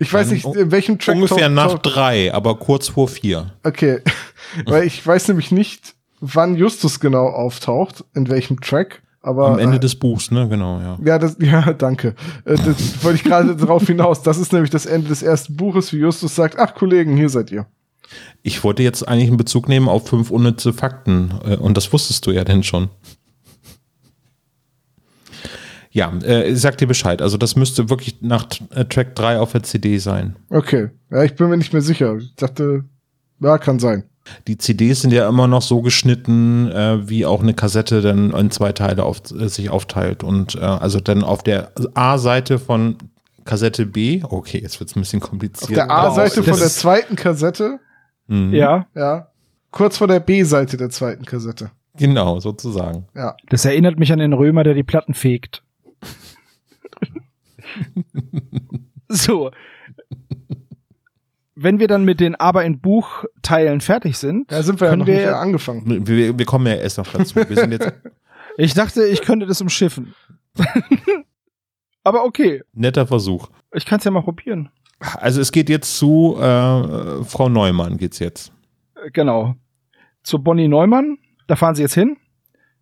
Ich 0.00 0.12
weiß 0.12 0.32
nicht, 0.32 0.44
in 0.44 0.72
welchem 0.72 0.98
Track. 0.98 1.14
Ungefähr 1.14 1.48
nach 1.48 1.78
drei, 1.78 2.34
aber 2.34 2.58
kurz 2.58 2.88
vor 2.88 3.06
vier. 3.06 3.52
Okay. 3.62 4.00
Weil 4.66 4.82
ich 4.82 5.06
weiß 5.06 5.28
nämlich 5.28 5.52
nicht, 5.52 5.94
wann 6.18 6.56
Justus 6.56 6.98
genau 6.98 7.28
auftaucht, 7.28 8.04
in 8.12 8.28
welchem 8.28 8.60
Track. 8.60 9.02
Aber 9.22 9.46
Am 9.52 9.58
Ende 9.60 9.76
äh, 9.76 9.80
des 9.80 9.94
Buchs, 9.94 10.32
ne? 10.32 10.48
Genau, 10.48 10.80
ja. 10.80 10.98
ja, 11.04 11.18
das, 11.20 11.36
ja, 11.40 11.72
danke. 11.72 12.16
Äh, 12.44 12.56
Das 12.56 13.04
wollte 13.04 13.16
ich 13.18 13.22
gerade 13.22 13.54
darauf 13.54 13.86
hinaus. 13.86 14.22
Das 14.22 14.38
ist 14.38 14.52
nämlich 14.52 14.70
das 14.70 14.86
Ende 14.86 15.08
des 15.08 15.22
ersten 15.22 15.54
Buches, 15.54 15.92
wie 15.92 15.98
Justus 15.98 16.34
sagt, 16.34 16.58
ach 16.58 16.74
Kollegen, 16.74 17.16
hier 17.16 17.28
seid 17.28 17.52
ihr. 17.52 17.66
Ich 18.42 18.62
wollte 18.64 18.82
jetzt 18.82 19.06
eigentlich 19.06 19.28
einen 19.28 19.36
Bezug 19.36 19.68
nehmen 19.68 19.88
auf 19.88 20.08
fünf 20.08 20.30
unnütze 20.30 20.72
Fakten. 20.72 21.34
äh, 21.44 21.56
Und 21.56 21.76
das 21.76 21.92
wusstest 21.92 22.26
du 22.26 22.30
ja 22.30 22.44
denn 22.44 22.62
schon. 22.62 22.88
Ja, 25.90 26.12
äh, 26.18 26.54
sag 26.54 26.76
dir 26.78 26.86
Bescheid. 26.86 27.22
Also 27.22 27.38
das 27.38 27.56
müsste 27.56 27.88
wirklich 27.88 28.20
nach 28.20 28.46
äh, 28.74 28.84
Track 28.84 29.14
3 29.14 29.38
auf 29.40 29.52
der 29.52 29.62
CD 29.62 29.96
sein. 29.98 30.36
Okay. 30.50 30.90
Ja, 31.10 31.22
ich 31.24 31.34
bin 31.36 31.48
mir 31.48 31.56
nicht 31.56 31.72
mehr 31.72 31.80
sicher. 31.82 32.16
Ich 32.18 32.34
dachte, 32.36 32.84
ja, 33.40 33.56
kann 33.58 33.78
sein. 33.78 34.04
Die 34.46 34.58
CDs 34.58 35.00
sind 35.02 35.12
ja 35.12 35.28
immer 35.28 35.46
noch 35.46 35.62
so 35.62 35.80
geschnitten, 35.82 36.70
äh, 36.70 37.08
wie 37.08 37.24
auch 37.24 37.40
eine 37.42 37.54
Kassette 37.54 38.02
dann 38.02 38.32
in 38.32 38.50
zwei 38.50 38.72
Teile 38.72 39.04
auf, 39.04 39.22
äh, 39.30 39.48
sich 39.48 39.70
aufteilt. 39.70 40.22
Und 40.22 40.56
äh, 40.56 40.58
also 40.60 41.00
dann 41.00 41.22
auf 41.24 41.42
der 41.42 41.72
A-Seite 41.94 42.58
von 42.58 42.96
Kassette 43.44 43.86
B, 43.86 44.22
okay, 44.24 44.60
jetzt 44.60 44.80
wird's 44.80 44.96
ein 44.96 45.00
bisschen 45.00 45.20
kompliziert. 45.20 45.70
Auf 45.70 45.74
der 45.86 45.90
A-Seite 45.90 46.42
von 46.42 46.58
der 46.58 46.68
zweiten 46.68 47.16
Kassette, 47.16 47.78
Mhm. 48.28 48.52
Ja, 48.54 48.86
ja, 48.94 49.28
kurz 49.70 49.96
vor 49.98 50.08
der 50.08 50.20
B-Seite 50.20 50.76
der 50.76 50.90
zweiten 50.90 51.24
Kassette. 51.24 51.70
Genau, 51.96 52.40
sozusagen. 52.40 53.06
Ja. 53.14 53.36
das 53.48 53.64
erinnert 53.64 53.98
mich 53.98 54.12
an 54.12 54.18
den 54.18 54.32
Römer, 54.34 54.64
der 54.64 54.74
die 54.74 54.82
Platten 54.82 55.14
fegt. 55.14 55.62
so. 59.08 59.50
Wenn 61.54 61.78
wir 61.78 61.88
dann 61.88 62.04
mit 62.04 62.20
den 62.20 62.34
Aber 62.34 62.64
in 62.64 62.80
Buchteilen 62.80 63.80
fertig 63.80 64.18
sind, 64.18 64.50
Da 64.52 64.62
sind 64.62 64.80
wir 64.80 64.86
ja 64.88 64.92
können 64.92 65.00
noch 65.00 65.06
wir, 65.06 65.16
nicht 65.16 65.28
angefangen. 65.28 66.06
Wir, 66.06 66.38
wir 66.38 66.44
kommen 66.46 66.66
ja 66.66 66.74
erst 66.74 66.98
noch 66.98 67.06
dazu. 67.06 67.36
Wir 67.36 67.56
sind 67.56 67.72
jetzt 67.72 67.92
Ich 68.58 68.74
dachte, 68.74 69.06
ich 69.06 69.22
könnte 69.22 69.46
das 69.46 69.60
umschiffen. 69.60 70.14
Aber 72.04 72.24
okay, 72.24 72.62
netter 72.72 73.06
Versuch. 73.06 73.48
ich 73.74 73.84
kann 73.84 73.98
es 73.98 74.04
ja 74.04 74.10
mal 74.10 74.22
probieren. 74.22 74.70
Also 74.98 75.40
es 75.40 75.52
geht 75.52 75.68
jetzt 75.68 75.96
zu 75.98 76.36
äh, 76.38 77.24
Frau 77.24 77.48
Neumann 77.48 77.98
geht's 77.98 78.18
jetzt. 78.18 78.52
Genau. 79.12 79.54
Zu 80.22 80.42
Bonnie 80.42 80.68
Neumann, 80.68 81.18
da 81.46 81.56
fahren 81.56 81.74
sie 81.74 81.82
jetzt 81.82 81.94
hin. 81.94 82.16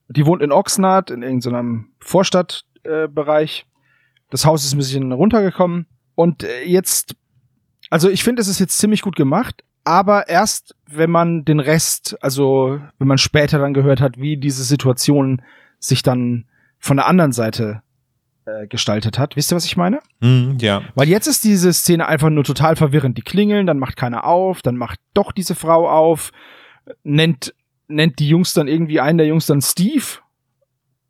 Die 0.09 0.27
wohnt 0.27 0.43
in 0.43 0.53
Oxnard, 0.53 1.11
in 1.11 1.23
irgendeinem 1.23 1.89
Vorstadtbereich. 2.01 3.67
Äh, 3.67 3.75
das 4.31 4.45
Haus 4.45 4.65
ist 4.65 4.75
ein 4.75 4.79
bisschen 4.79 5.13
runtergekommen. 5.13 5.87
Und 6.15 6.45
äh, 6.45 6.65
jetzt, 6.65 7.17
also 7.91 8.09
ich 8.09 8.23
finde, 8.23 8.43
es 8.43 8.49
ist 8.49 8.61
jetzt 8.61 8.79
ziemlich 8.79 9.03
gut 9.03 9.17
gemacht, 9.17 9.65
aber 9.85 10.29
erst, 10.29 10.75
wenn 10.87 11.11
man 11.11 11.45
den 11.45 11.61
Rest, 11.61 12.17
also 12.23 12.81
wenn 12.99 13.09
man 13.09 13.19
später 13.19 13.59
dann 13.59 13.75
gehört 13.75 14.01
hat, 14.01 14.19
wie 14.19 14.37
diese 14.37 14.65
Situation 14.65 15.43
sich 15.79 16.03
dann 16.03 16.47
von 16.79 16.97
der 16.97 17.07
anderen 17.07 17.33
Seite 17.33 17.83
äh, 18.47 18.67
gestaltet 18.67 19.19
hat. 19.19 19.37
Wisst 19.37 19.53
ihr, 19.53 19.57
was 19.57 19.65
ich 19.65 19.77
meine? 19.77 20.01
Hm, 20.21 20.59
ja. 20.61 20.83
Weil 20.95 21.09
jetzt 21.09 21.27
ist 21.27 21.45
diese 21.45 21.73
Szene 21.73 22.07
einfach 22.07 22.31
nur 22.31 22.45
total 22.45 22.77
verwirrend. 22.77 23.17
Die 23.17 23.23
klingeln, 23.23 23.67
dann 23.67 23.79
macht 23.79 23.97
keiner 23.97 24.25
auf, 24.25 24.63
dann 24.63 24.77
macht 24.77 25.01
doch 25.15 25.33
diese 25.33 25.55
Frau 25.55 25.89
auf, 25.89 26.31
nennt, 27.03 27.55
nennt 27.89 28.19
die 28.19 28.29
Jungs 28.29 28.53
dann 28.55 28.69
irgendwie 28.69 29.01
einen 29.01 29.19
der 29.19 29.27
Jungs 29.27 29.47
dann 29.47 29.63
Steve 29.63 30.05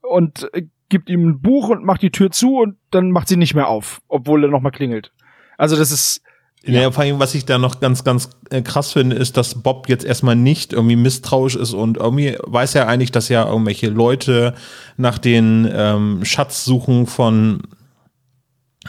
und 0.03 0.49
äh, 0.53 0.67
gibt 0.89 1.11
ihm 1.11 1.29
ein 1.29 1.41
Buch 1.41 1.71
und 1.71 1.85
macht 1.85 2.03
die 2.03 2.13
Tür 2.13 2.31
zu 2.31 2.59
und 2.59 2.77
dann 2.91 3.11
macht 3.11 3.29
sie 3.29 3.37
nicht 3.37 3.55
mehr 3.55 3.69
auf, 3.69 4.01
obwohl 4.09 4.45
er 4.45 4.51
nochmal 4.51 4.73
klingelt. 4.73 5.13
Also 5.57 5.77
das 5.77 5.91
ist, 5.91 6.23
Ja. 6.67 6.91
vor 6.91 7.05
allem, 7.05 7.19
was 7.19 7.35
ich 7.35 7.45
da 7.45 7.59
noch 7.59 7.81
ganz, 7.81 8.05
ganz 8.05 8.31
äh, 8.51 8.63
krass 8.63 8.93
finde, 8.93 9.17
ist, 9.17 9.37
dass 9.37 9.63
Bob 9.63 9.89
jetzt 9.89 10.05
erstmal 10.05 10.37
nicht 10.37 10.73
irgendwie 10.73 10.97
misstrauisch 10.97 11.57
ist 11.57 11.75
und 11.75 11.99
irgendwie 11.99 12.39
weiß 12.43 12.75
er 12.75 12.89
eigentlich, 12.89 13.13
dass 13.13 13.29
ja 13.29 13.47
irgendwelche 13.47 13.89
Leute 13.89 14.55
nach 14.97 15.19
den 15.19 15.71
ähm, 15.71 16.25
Schatzsuchen 16.25 17.07
von 17.07 17.63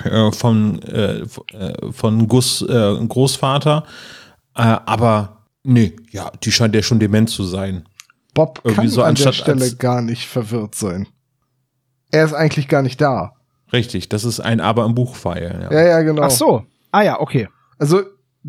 äh, 0.03 0.31
von 0.31 0.81
äh, 0.83 1.21
äh, 1.21 1.91
von 1.91 2.27
Gus 2.27 2.61
äh, 2.61 3.05
Großvater, 3.07 3.83
äh, 4.55 4.61
aber 4.61 5.45
nee, 5.63 5.95
ja, 6.11 6.31
die 6.43 6.51
scheint 6.51 6.75
ja 6.75 6.81
schon 6.81 6.99
dement 6.99 7.29
zu 7.29 7.43
sein. 7.43 7.85
Bob 8.33 8.61
Irgendwie 8.63 8.81
kann 8.81 8.89
so 8.89 9.03
an 9.03 9.15
der 9.15 9.33
Stelle 9.33 9.75
gar 9.75 10.01
nicht 10.01 10.27
verwirrt 10.27 10.75
sein. 10.75 11.07
Er 12.11 12.25
ist 12.25 12.33
eigentlich 12.33 12.67
gar 12.67 12.81
nicht 12.81 13.01
da. 13.01 13.33
Richtig, 13.73 14.09
das 14.09 14.23
ist 14.23 14.39
ein 14.39 14.61
Aber 14.61 14.85
im 14.85 14.95
Buchpfeil. 14.95 15.67
Ja. 15.69 15.73
Ja, 15.73 15.88
ja, 15.88 16.01
genau. 16.01 16.21
ach 16.21 16.31
so. 16.31 16.63
Ah 16.91 17.01
ja, 17.01 17.19
okay. 17.19 17.49
Also 17.77 18.01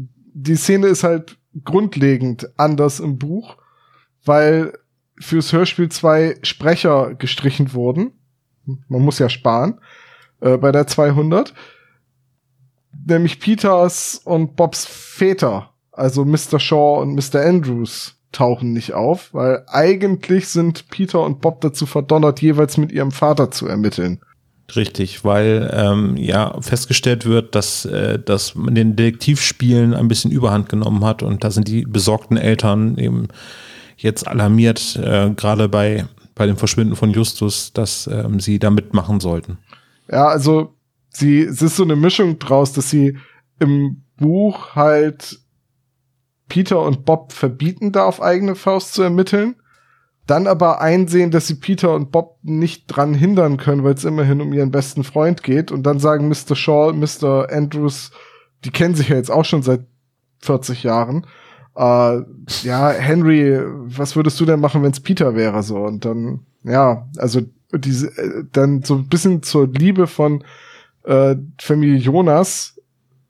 die 0.04 0.56
Szene 0.56 0.88
ist 0.88 1.04
halt 1.04 1.38
grundlegend 1.64 2.50
anders 2.58 3.00
im 3.00 3.18
Buch, 3.18 3.56
weil 4.24 4.72
fürs 5.18 5.52
Hörspiel 5.52 5.88
zwei 5.88 6.36
Sprecher 6.42 7.14
gestrichen 7.14 7.72
wurden. 7.72 8.12
Man 8.88 9.02
muss 9.02 9.18
ja 9.18 9.28
sparen 9.28 9.80
äh, 10.40 10.56
bei 10.58 10.72
der 10.72 10.86
200. 10.86 11.54
Nämlich 13.06 13.40
Peters 13.40 14.20
und 14.24 14.56
Bobs 14.56 14.84
Väter, 14.84 15.70
also 15.92 16.24
Mr. 16.24 16.58
Shaw 16.58 17.00
und 17.00 17.14
Mr. 17.14 17.40
Andrews, 17.40 18.16
tauchen 18.32 18.72
nicht 18.72 18.92
auf, 18.92 19.32
weil 19.32 19.64
eigentlich 19.68 20.48
sind 20.48 20.88
Peter 20.90 21.22
und 21.22 21.40
Bob 21.40 21.60
dazu 21.60 21.86
verdonnert, 21.86 22.42
jeweils 22.42 22.76
mit 22.76 22.92
ihrem 22.92 23.12
Vater 23.12 23.50
zu 23.50 23.66
ermitteln. 23.66 24.20
Richtig, 24.74 25.24
weil 25.24 25.70
ähm, 25.72 26.16
ja 26.16 26.60
festgestellt 26.60 27.24
wird, 27.24 27.54
dass, 27.54 27.84
äh, 27.84 28.18
dass 28.18 28.56
man 28.56 28.74
den 28.74 28.96
Detektivspielen 28.96 29.94
ein 29.94 30.08
bisschen 30.08 30.32
Überhand 30.32 30.68
genommen 30.68 31.04
hat 31.04 31.22
und 31.22 31.44
da 31.44 31.50
sind 31.50 31.68
die 31.68 31.82
besorgten 31.82 32.36
Eltern 32.36 32.98
eben 32.98 33.28
jetzt 33.96 34.26
alarmiert, 34.26 34.96
äh, 34.96 35.30
gerade 35.30 35.68
bei, 35.68 36.06
bei 36.34 36.46
dem 36.46 36.56
Verschwinden 36.56 36.96
von 36.96 37.12
Justus, 37.12 37.72
dass 37.72 38.08
ähm, 38.08 38.40
sie 38.40 38.58
da 38.58 38.70
mitmachen 38.70 39.20
sollten. 39.20 39.58
Ja, 40.10 40.26
also 40.26 40.74
sie, 41.10 41.42
es 41.42 41.62
ist 41.62 41.76
so 41.76 41.84
eine 41.84 41.96
Mischung 41.96 42.38
draus, 42.40 42.72
dass 42.72 42.90
sie 42.90 43.16
im 43.60 44.02
Buch 44.16 44.74
halt 44.74 45.38
Peter 46.48 46.82
und 46.82 47.04
Bob 47.04 47.32
verbieten, 47.32 47.92
da 47.92 48.04
auf 48.04 48.20
eigene 48.20 48.54
Faust 48.54 48.94
zu 48.94 49.02
ermitteln, 49.02 49.56
dann 50.26 50.46
aber 50.46 50.80
einsehen, 50.80 51.30
dass 51.30 51.46
sie 51.46 51.54
Peter 51.54 51.94
und 51.94 52.10
Bob 52.10 52.38
nicht 52.42 52.86
dran 52.88 53.14
hindern 53.14 53.56
können, 53.58 53.84
weil 53.84 53.94
es 53.94 54.04
immerhin 54.04 54.40
um 54.40 54.52
ihren 54.52 54.70
besten 54.70 55.04
Freund 55.04 55.42
geht 55.42 55.70
und 55.70 55.84
dann 55.84 56.00
sagen 56.00 56.28
Mr. 56.28 56.56
Shaw, 56.56 56.92
Mr. 56.92 57.48
Andrews, 57.50 58.10
die 58.64 58.70
kennen 58.70 58.94
sich 58.94 59.08
ja 59.08 59.16
jetzt 59.16 59.30
auch 59.30 59.44
schon 59.44 59.62
seit 59.62 59.86
40 60.40 60.82
Jahren. 60.82 61.26
Äh, 61.76 62.22
ja, 62.62 62.90
Henry, 62.90 63.60
was 63.62 64.16
würdest 64.16 64.40
du 64.40 64.44
denn 64.44 64.60
machen, 64.60 64.82
wenn 64.82 64.90
es 64.92 65.00
Peter 65.00 65.34
wäre 65.36 65.62
so? 65.62 65.76
Und 65.78 66.04
dann, 66.04 66.40
ja, 66.64 67.08
also 67.18 67.42
diese, 67.72 68.08
äh, 68.18 68.44
dann 68.52 68.82
so 68.82 68.96
ein 68.96 69.08
bisschen 69.08 69.42
zur 69.42 69.68
Liebe 69.68 70.06
von 70.06 70.42
äh, 71.04 71.36
Familie 71.60 71.98
Jonas, 71.98 72.80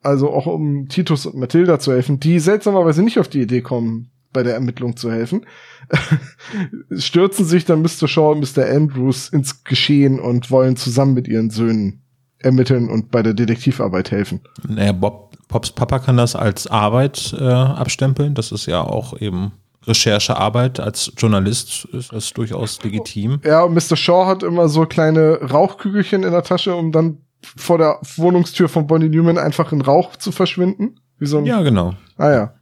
also 0.01 0.31
auch 0.31 0.47
um 0.47 0.87
Titus 0.87 1.25
und 1.25 1.37
Mathilda 1.37 1.79
zu 1.79 1.91
helfen, 1.91 2.19
die 2.19 2.39
seltsamerweise 2.39 3.03
nicht 3.03 3.19
auf 3.19 3.27
die 3.27 3.41
Idee 3.41 3.61
kommen, 3.61 4.09
bei 4.33 4.43
der 4.43 4.53
Ermittlung 4.53 4.97
zu 4.97 5.11
helfen, 5.11 5.45
stürzen 6.97 7.45
sich 7.45 7.65
dann 7.65 7.81
Mr. 7.81 8.07
Shaw 8.07 8.31
und 8.31 8.39
Mr. 8.39 8.65
Andrews 8.65 9.29
ins 9.29 9.63
Geschehen 9.63 10.19
und 10.19 10.51
wollen 10.51 10.75
zusammen 10.75 11.13
mit 11.13 11.27
ihren 11.27 11.49
Söhnen 11.49 12.01
ermitteln 12.39 12.89
und 12.89 13.09
bei 13.09 13.23
der 13.23 13.33
Detektivarbeit 13.33 14.11
helfen. 14.11 14.41
Naja, 14.67 14.91
Bob, 14.91 15.35
Bobs 15.47 15.71
Papa 15.71 15.99
kann 15.99 16.17
das 16.17 16.35
als 16.35 16.67
Arbeit 16.67 17.35
äh, 17.37 17.43
abstempeln. 17.43 18.35
Das 18.35 18.51
ist 18.51 18.65
ja 18.65 18.81
auch 18.81 19.19
eben 19.19 19.53
Recherchearbeit. 19.87 20.79
Als 20.79 21.11
Journalist 21.17 21.85
ist 21.85 22.11
das 22.11 22.31
durchaus 22.33 22.83
legitim. 22.83 23.39
Ja, 23.43 23.63
und 23.63 23.73
Mr. 23.73 23.95
Shaw 23.95 24.27
hat 24.27 24.43
immer 24.43 24.69
so 24.69 24.85
kleine 24.85 25.39
Rauchkügelchen 25.41 26.23
in 26.23 26.31
der 26.31 26.43
Tasche, 26.43 26.75
um 26.75 26.91
dann 26.91 27.19
vor 27.55 27.77
der 27.77 27.99
Wohnungstür 28.17 28.67
von 28.67 28.87
Bonnie 28.87 29.09
Newman 29.09 29.37
einfach 29.37 29.71
in 29.71 29.81
Rauch 29.81 30.15
zu 30.17 30.31
verschwinden. 30.31 30.99
Wie 31.19 31.27
so 31.27 31.37
ein, 31.37 31.45
Ja, 31.45 31.61
genau. 31.61 31.93
ah 32.17 32.31
ja. 32.31 32.53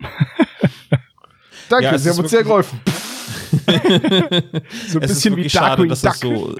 Danke, 1.70 1.84
Ja, 1.86 1.98
Sie 1.98 2.08
ist 2.08 2.16
haben 2.16 2.22
uns 2.24 2.30
sehr 2.30 2.42
geholfen. 2.42 2.80
So 4.88 4.98
ein 4.98 5.04
es 5.04 5.10
ist 5.10 5.16
bisschen 5.16 5.32
wie 5.34 5.38
wirklich 5.38 5.52
schade, 5.52 5.86
dass 5.86 6.02
Duck. 6.02 6.12
es 6.14 6.20
so, 6.20 6.54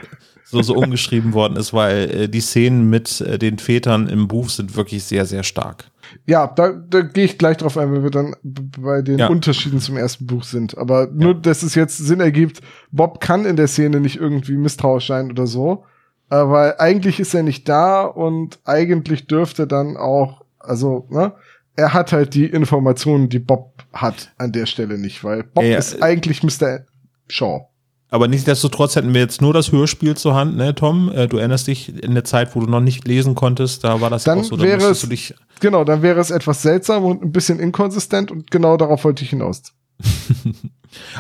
so, 0.45 0.63
so 0.63 0.75
umgeschrieben 0.75 1.33
worden 1.35 1.57
ist, 1.57 1.73
weil 1.73 2.11
äh, 2.11 2.29
die 2.29 2.41
Szenen 2.41 2.89
mit 2.91 3.21
äh, 3.21 3.39
den 3.39 3.59
Vätern 3.59 4.09
im 4.09 4.27
Buch 4.29 4.49
sind 4.49 4.77
wirklich 4.77 5.05
sehr, 5.05 5.27
sehr 5.27 5.43
stark. 5.43 5.85
Ja, 6.27 6.49
da, 6.49 6.71
da 6.73 7.03
gehe 7.03 7.25
ich 7.25 7.39
gleich 7.39 7.57
drauf 7.59 7.77
ein, 7.79 7.93
wenn 7.93 8.03
wir 8.03 8.11
dann 8.11 8.35
bei 8.43 9.03
den 9.03 9.19
Ja. 9.19 9.29
Unterschieden 9.29 9.81
zum 9.81 9.97
ersten 9.97 10.27
Buch 10.27 10.43
sind. 10.43 10.77
Aber 10.77 11.09
nur, 11.13 11.35
dass 11.35 11.63
es 11.63 11.75
jetzt 11.77 11.99
Sinn 11.99 12.21
ergibt, 12.21 12.61
Bob 12.91 13.21
kann 13.21 13.45
in 13.47 13.57
der 13.57 13.69
Szene 13.69 14.01
nicht 14.01 14.17
irgendwie 14.17 14.57
misstrauisch 14.57 15.07
sein 15.07 15.31
oder 15.31 15.47
so. 15.47 15.85
Äh, 16.31 16.37
weil 16.37 16.75
eigentlich 16.79 17.21
ist 17.21 17.35
er 17.35 17.43
nicht 17.45 17.69
da 17.69 18.03
und 18.03 18.59
eigentlich 18.65 19.27
dürfte 19.29 19.67
dann 19.69 19.97
auch, 19.97 20.43
also, 20.59 21.07
ne, 21.11 21.33
er 21.77 21.93
hat 21.95 22.13
halt 22.13 22.35
die 22.35 22.47
Informationen, 22.47 23.29
die 23.29 23.39
Bob 23.39 23.85
hat 23.93 24.33
an 24.39 24.53
der 24.53 24.67
Stelle 24.67 24.99
nicht, 24.99 25.25
weil 25.25 25.45
Bob 25.45 25.65
Ja, 25.65 25.79
ist 25.79 26.03
eigentlich 26.03 26.43
Mr. 26.43 26.81
Shaw. 27.29 27.67
Aber 28.13 28.27
nichtsdestotrotz 28.27 28.97
hätten 28.97 29.15
wir 29.15 29.21
jetzt 29.21 29.41
nur 29.41 29.55
das 29.55 29.71
Hörspiel 29.71 30.17
zur 30.17 30.35
Hand, 30.35 30.57
ne, 30.57 30.75
Tom? 30.75 31.13
Äh, 31.13 31.29
du 31.29 31.37
erinnerst 31.37 31.69
dich 31.69 32.03
in 32.03 32.15
der 32.15 32.25
Zeit, 32.25 32.57
wo 32.57 32.61
du 32.61 32.67
noch 32.67 32.81
nicht 32.81 33.07
lesen 33.07 33.37
konntest, 33.37 33.85
da 33.85 34.01
war 34.01 34.11
das 34.11 34.25
Dann 34.25 34.41
auch 34.41 34.45
so, 34.45 34.57
da 34.57 34.65
wäre 34.65 34.91
es- 34.91 35.01
du 35.03 35.07
dich. 35.07 35.35
Genau, 35.61 35.85
dann 35.85 36.03
wäre 36.03 36.19
es 36.19 36.31
etwas 36.31 36.63
seltsam 36.63 37.05
und 37.05 37.23
ein 37.23 37.31
bisschen 37.33 37.61
inkonsistent 37.61 38.31
und 38.33 38.51
genau 38.51 38.77
darauf 38.77 39.05
wollte 39.05 39.23
ich 39.23 39.31
hinaus. 39.31 39.63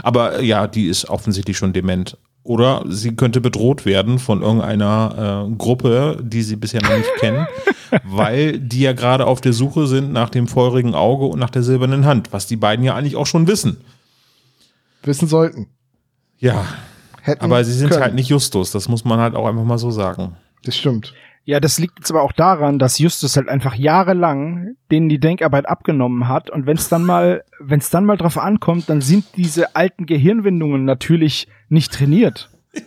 Aber 0.02 0.40
ja, 0.42 0.66
die 0.66 0.86
ist 0.86 1.08
offensichtlich 1.08 1.56
schon 1.56 1.72
dement. 1.72 2.16
Oder 2.42 2.84
sie 2.88 3.14
könnte 3.16 3.40
bedroht 3.40 3.84
werden 3.84 4.18
von 4.18 4.42
irgendeiner 4.42 5.46
äh, 5.50 5.54
Gruppe, 5.56 6.18
die 6.22 6.42
sie 6.42 6.56
bisher 6.56 6.82
noch 6.82 6.96
nicht 6.96 7.14
kennen, 7.18 7.46
weil 8.04 8.58
die 8.58 8.80
ja 8.80 8.92
gerade 8.92 9.26
auf 9.26 9.40
der 9.40 9.52
Suche 9.52 9.86
sind 9.86 10.12
nach 10.12 10.30
dem 10.30 10.48
feurigen 10.48 10.94
Auge 10.94 11.26
und 11.26 11.38
nach 11.38 11.50
der 11.50 11.62
silbernen 11.62 12.06
Hand, 12.06 12.32
was 12.32 12.46
die 12.46 12.56
beiden 12.56 12.84
ja 12.84 12.94
eigentlich 12.94 13.16
auch 13.16 13.26
schon 13.26 13.46
wissen. 13.46 13.78
Wissen 15.02 15.28
sollten. 15.28 15.66
Ja, 16.38 16.64
Hätten 17.22 17.44
aber 17.44 17.62
sie 17.64 17.74
sind 17.74 17.90
können. 17.90 18.02
halt 18.02 18.14
nicht 18.14 18.28
Justus, 18.28 18.70
das 18.70 18.88
muss 18.88 19.04
man 19.04 19.20
halt 19.20 19.34
auch 19.34 19.46
einfach 19.46 19.64
mal 19.64 19.78
so 19.78 19.90
sagen. 19.90 20.36
Das 20.64 20.76
stimmt. 20.76 21.14
Ja, 21.44 21.58
das 21.58 21.78
liegt 21.78 21.98
jetzt 21.98 22.10
aber 22.10 22.22
auch 22.22 22.32
daran, 22.32 22.78
dass 22.78 22.98
Justus 22.98 23.36
halt 23.36 23.48
einfach 23.48 23.74
jahrelang 23.74 24.76
denen 24.90 25.08
die 25.08 25.18
Denkarbeit 25.18 25.68
abgenommen 25.68 26.28
hat 26.28 26.50
und 26.50 26.66
wenn 26.66 26.76
es 26.76 26.88
dann 26.88 27.04
mal, 27.04 27.44
wenn 27.58 27.80
es 27.80 27.90
dann 27.90 28.04
mal 28.04 28.16
drauf 28.16 28.38
ankommt, 28.38 28.88
dann 28.88 29.00
sind 29.00 29.24
diese 29.36 29.74
alten 29.74 30.06
Gehirnwindungen 30.06 30.84
natürlich 30.84 31.48
nicht 31.68 31.92
trainiert. 31.92 32.50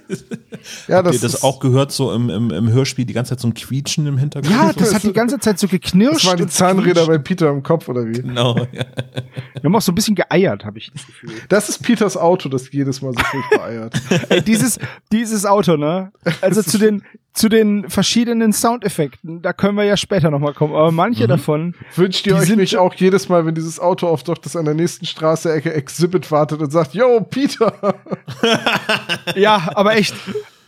Ja, 0.88 0.98
Habt 0.98 1.08
das, 1.08 1.16
ihr 1.16 1.22
das 1.22 1.34
ist, 1.36 1.44
auch 1.44 1.60
gehört, 1.60 1.92
so 1.92 2.14
im, 2.14 2.30
im, 2.30 2.50
im 2.50 2.72
Hörspiel, 2.72 3.04
die 3.04 3.12
ganze 3.12 3.32
Zeit 3.32 3.42
so 3.42 3.50
ein 3.50 3.54
Quietschen 3.54 4.08
im 4.08 4.18
Hintergrund? 4.18 4.54
Ja, 4.54 4.72
das 4.72 4.94
hat 4.94 5.04
die 5.04 5.12
ganze 5.12 5.38
Zeit 5.40 5.60
so 5.60 5.68
geknirscht. 5.68 6.24
das 6.24 6.26
waren 6.26 6.38
die 6.38 6.48
Zahnräder 6.48 7.06
bei. 7.06 7.18
Peter 7.18 7.50
im 7.50 7.64
Kopf 7.64 7.90
oder 7.90 8.08
wie? 8.08 8.14
Genau, 8.14 8.58
ja. 8.58 8.66
Wir 9.56 9.64
haben 9.66 9.76
auch 9.76 9.82
so 9.82 9.92
ein 9.92 9.96
bisschen 9.96 10.16
geeiert, 10.16 10.64
habe 10.64 10.78
ich 10.78 10.90
das 10.92 11.06
Gefühl. 11.06 11.32
Das 11.50 11.68
ist 11.68 11.80
Peters 11.80 12.16
Auto, 12.16 12.48
das 12.48 12.72
jedes 12.72 13.02
Mal 13.02 13.14
so 13.14 13.20
furchtbar 13.24 13.66
eiert. 13.68 14.02
Ey, 14.30 14.42
dieses, 14.42 14.80
dieses 15.12 15.46
Auto, 15.46 15.76
ne? 15.76 16.14
Also 16.42 16.62
zu 16.64 16.78
den, 16.78 17.04
zu 17.34 17.50
den 17.50 17.90
verschiedenen 17.90 18.54
Soundeffekten, 18.54 19.42
da 19.42 19.54
können 19.54 19.76
wir 19.76 19.84
ja 19.86 19.98
später 19.98 20.30
nochmal 20.30 20.54
kommen. 20.54 20.74
Aber 20.76 20.92
manche 20.92 21.26
davon, 21.28 21.74
Wünscht 21.96 22.28
ihr 22.28 22.36
euch 22.36 22.46
sind- 22.48 22.60
nicht 22.60 22.78
auch 22.78 22.94
jedes 22.94 23.28
Mal, 23.30 23.46
wenn 23.46 23.56
dieses 23.56 23.80
Auto 23.80 24.08
auftaucht, 24.08 24.46
das 24.46 24.56
an 24.56 24.66
der 24.66 24.76
nächsten 24.76 25.06
Straße-Ecke 25.06 25.74
Exhibit 25.74 26.30
wartet 26.32 26.62
und 26.62 26.72
sagt, 26.72 26.94
Yo, 26.94 27.22
Peter! 27.22 27.96
ja, 29.36 29.68
aber 29.76 29.96
echt, 29.96 30.14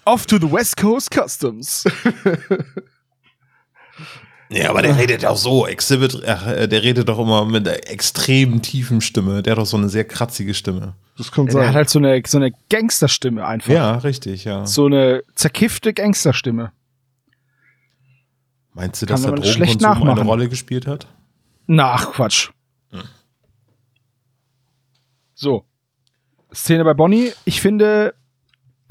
off 0.05 0.25
to 0.25 0.37
the 0.37 0.51
West 0.51 0.77
Coast 0.77 1.11
Customs. 1.13 1.83
Ja, 4.49 4.69
aber 4.69 4.81
der 4.83 4.97
redet 4.97 5.25
auch 5.25 5.37
so. 5.37 5.65
Exhibit, 5.65 6.21
ach, 6.27 6.45
äh, 6.47 6.67
der 6.67 6.83
redet 6.83 7.09
doch 7.09 7.17
immer 7.17 7.45
mit 7.45 7.67
einer 7.67 7.77
extrem 7.89 8.61
tiefen 8.61 9.01
Stimme. 9.01 9.41
Der 9.41 9.51
hat 9.51 9.57
doch 9.57 9.65
so 9.65 9.77
eine 9.77 9.89
sehr 9.89 10.05
kratzige 10.05 10.53
Stimme. 10.53 10.93
Das 11.17 11.31
kann 11.31 11.45
Der 11.45 11.53
sein. 11.53 11.67
hat 11.69 11.75
halt 11.75 11.89
so 11.89 11.97
eine, 11.99 12.21
so 12.27 12.37
eine 12.37 12.51
Gangsterstimme 12.69 13.45
einfach. 13.45 13.73
Ja, 13.73 13.95
richtig, 13.97 14.43
ja. 14.45 14.65
So 14.67 14.85
eine 14.85 15.23
zerkiffte 15.33 15.93
Gangsterstimme. 15.93 16.71
Meinst 18.73 19.01
du, 19.01 19.05
Kann 19.05 19.13
dass 19.15 19.21
der 19.23 19.31
man 19.31 19.43
schlecht 19.43 19.81
Drogenkonsum 19.81 20.01
eine 20.01 20.09
nachmachen. 20.11 20.27
Rolle 20.27 20.49
gespielt 20.49 20.85
hat? 20.85 21.07
Na, 21.65 21.93
ach 21.93 22.11
Quatsch. 22.11 22.49
So. 25.33 25.65
Szene 26.53 26.83
bei 26.85 26.93
Bonnie. 26.93 27.31
Ich 27.45 27.61
finde, 27.61 28.13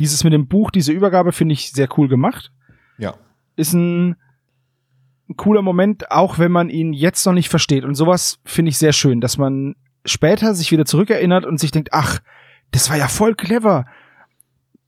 dieses 0.00 0.24
mit 0.24 0.32
dem 0.32 0.48
Buch, 0.48 0.70
diese 0.70 0.92
Übergabe 0.92 1.32
finde 1.32 1.52
ich 1.54 1.72
sehr 1.72 1.88
cool 1.96 2.08
gemacht. 2.08 2.50
Ja. 2.98 3.14
Ist 3.56 3.72
ein, 3.72 4.16
ein 5.28 5.36
cooler 5.36 5.62
Moment, 5.62 6.10
auch 6.10 6.38
wenn 6.38 6.52
man 6.52 6.68
ihn 6.68 6.92
jetzt 6.92 7.24
noch 7.26 7.32
nicht 7.32 7.48
versteht. 7.48 7.84
Und 7.84 7.94
sowas 7.94 8.38
finde 8.44 8.70
ich 8.70 8.78
sehr 8.78 8.92
schön, 8.92 9.20
dass 9.20 9.38
man 9.38 9.74
später 10.04 10.54
sich 10.54 10.70
wieder 10.70 10.84
zurückerinnert 10.84 11.46
und 11.46 11.58
sich 11.58 11.70
denkt, 11.70 11.90
ach, 11.92 12.20
das 12.72 12.90
war 12.90 12.96
ja 12.96 13.08
voll 13.08 13.34
clever. 13.34 13.86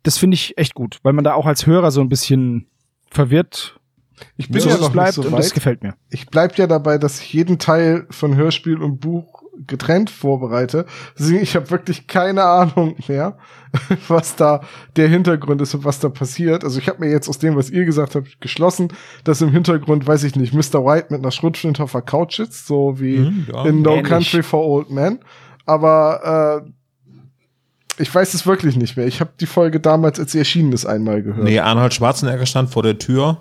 Das 0.02 0.18
finde 0.18 0.34
ich 0.34 0.58
echt 0.58 0.74
gut, 0.74 0.98
weil 1.02 1.14
man 1.14 1.24
da 1.24 1.34
auch 1.34 1.46
als 1.46 1.66
Hörer 1.66 1.90
so 1.90 2.00
ein 2.00 2.08
bisschen 2.08 2.68
verwirrt 3.10 3.80
Ich 4.36 4.48
bin 4.48 4.62
ja 4.62 4.76
noch 4.76 4.90
bleibt 4.92 5.16
nicht 5.16 5.24
so 5.24 5.30
und 5.30 5.32
das 5.32 5.46
weit. 5.46 5.54
gefällt 5.54 5.82
mir. 5.82 5.94
Ich 6.10 6.26
bleib 6.26 6.56
ja 6.58 6.66
dabei, 6.66 6.98
dass 6.98 7.20
ich 7.20 7.32
jeden 7.32 7.58
Teil 7.58 8.06
von 8.10 8.36
Hörspiel 8.36 8.82
und 8.82 9.00
Buch 9.00 9.35
getrennt 9.66 10.10
vorbereite. 10.10 10.86
Deswegen, 11.18 11.42
ich 11.42 11.54
habe 11.56 11.70
wirklich 11.70 12.06
keine 12.06 12.44
Ahnung 12.44 12.96
mehr, 13.08 13.36
was 14.08 14.36
da 14.36 14.60
der 14.96 15.08
Hintergrund 15.08 15.60
ist 15.62 15.74
und 15.74 15.84
was 15.84 15.98
da 16.00 16.08
passiert. 16.08 16.64
Also 16.64 16.78
ich 16.78 16.88
habe 16.88 17.00
mir 17.04 17.10
jetzt 17.10 17.28
aus 17.28 17.38
dem, 17.38 17.56
was 17.56 17.70
ihr 17.70 17.84
gesagt 17.84 18.14
habt, 18.14 18.40
geschlossen, 18.40 18.88
dass 19.24 19.40
im 19.40 19.50
Hintergrund, 19.50 20.06
weiß 20.06 20.24
ich 20.24 20.36
nicht, 20.36 20.52
Mr. 20.54 20.84
White 20.84 21.06
mit 21.10 21.20
einer 21.20 21.30
Schrotflinte 21.30 21.82
auf 21.82 21.92
der 21.92 22.02
Couch 22.02 22.36
sitzt, 22.36 22.66
so 22.66 23.00
wie 23.00 23.18
Mhm, 23.18 23.46
ja. 23.52 23.64
in 23.66 23.82
No 23.82 23.92
Ähnlich. 23.96 24.08
Country 24.08 24.42
for 24.42 24.64
Old 24.66 24.90
Men. 24.90 25.18
Aber 25.64 26.62
äh, 26.64 28.02
ich 28.02 28.14
weiß 28.14 28.34
es 28.34 28.46
wirklich 28.46 28.76
nicht 28.76 28.96
mehr. 28.96 29.06
Ich 29.06 29.20
habe 29.20 29.30
die 29.40 29.46
Folge 29.46 29.80
damals, 29.80 30.20
als 30.20 30.32
sie 30.32 30.38
erschienen 30.38 30.72
ist, 30.72 30.84
einmal 30.86 31.22
gehört. 31.22 31.44
Nee, 31.44 31.58
Arnold 31.60 31.94
Schwarzenegger 31.94 32.46
stand 32.46 32.70
vor 32.70 32.82
der 32.82 32.98
Tür. 32.98 33.38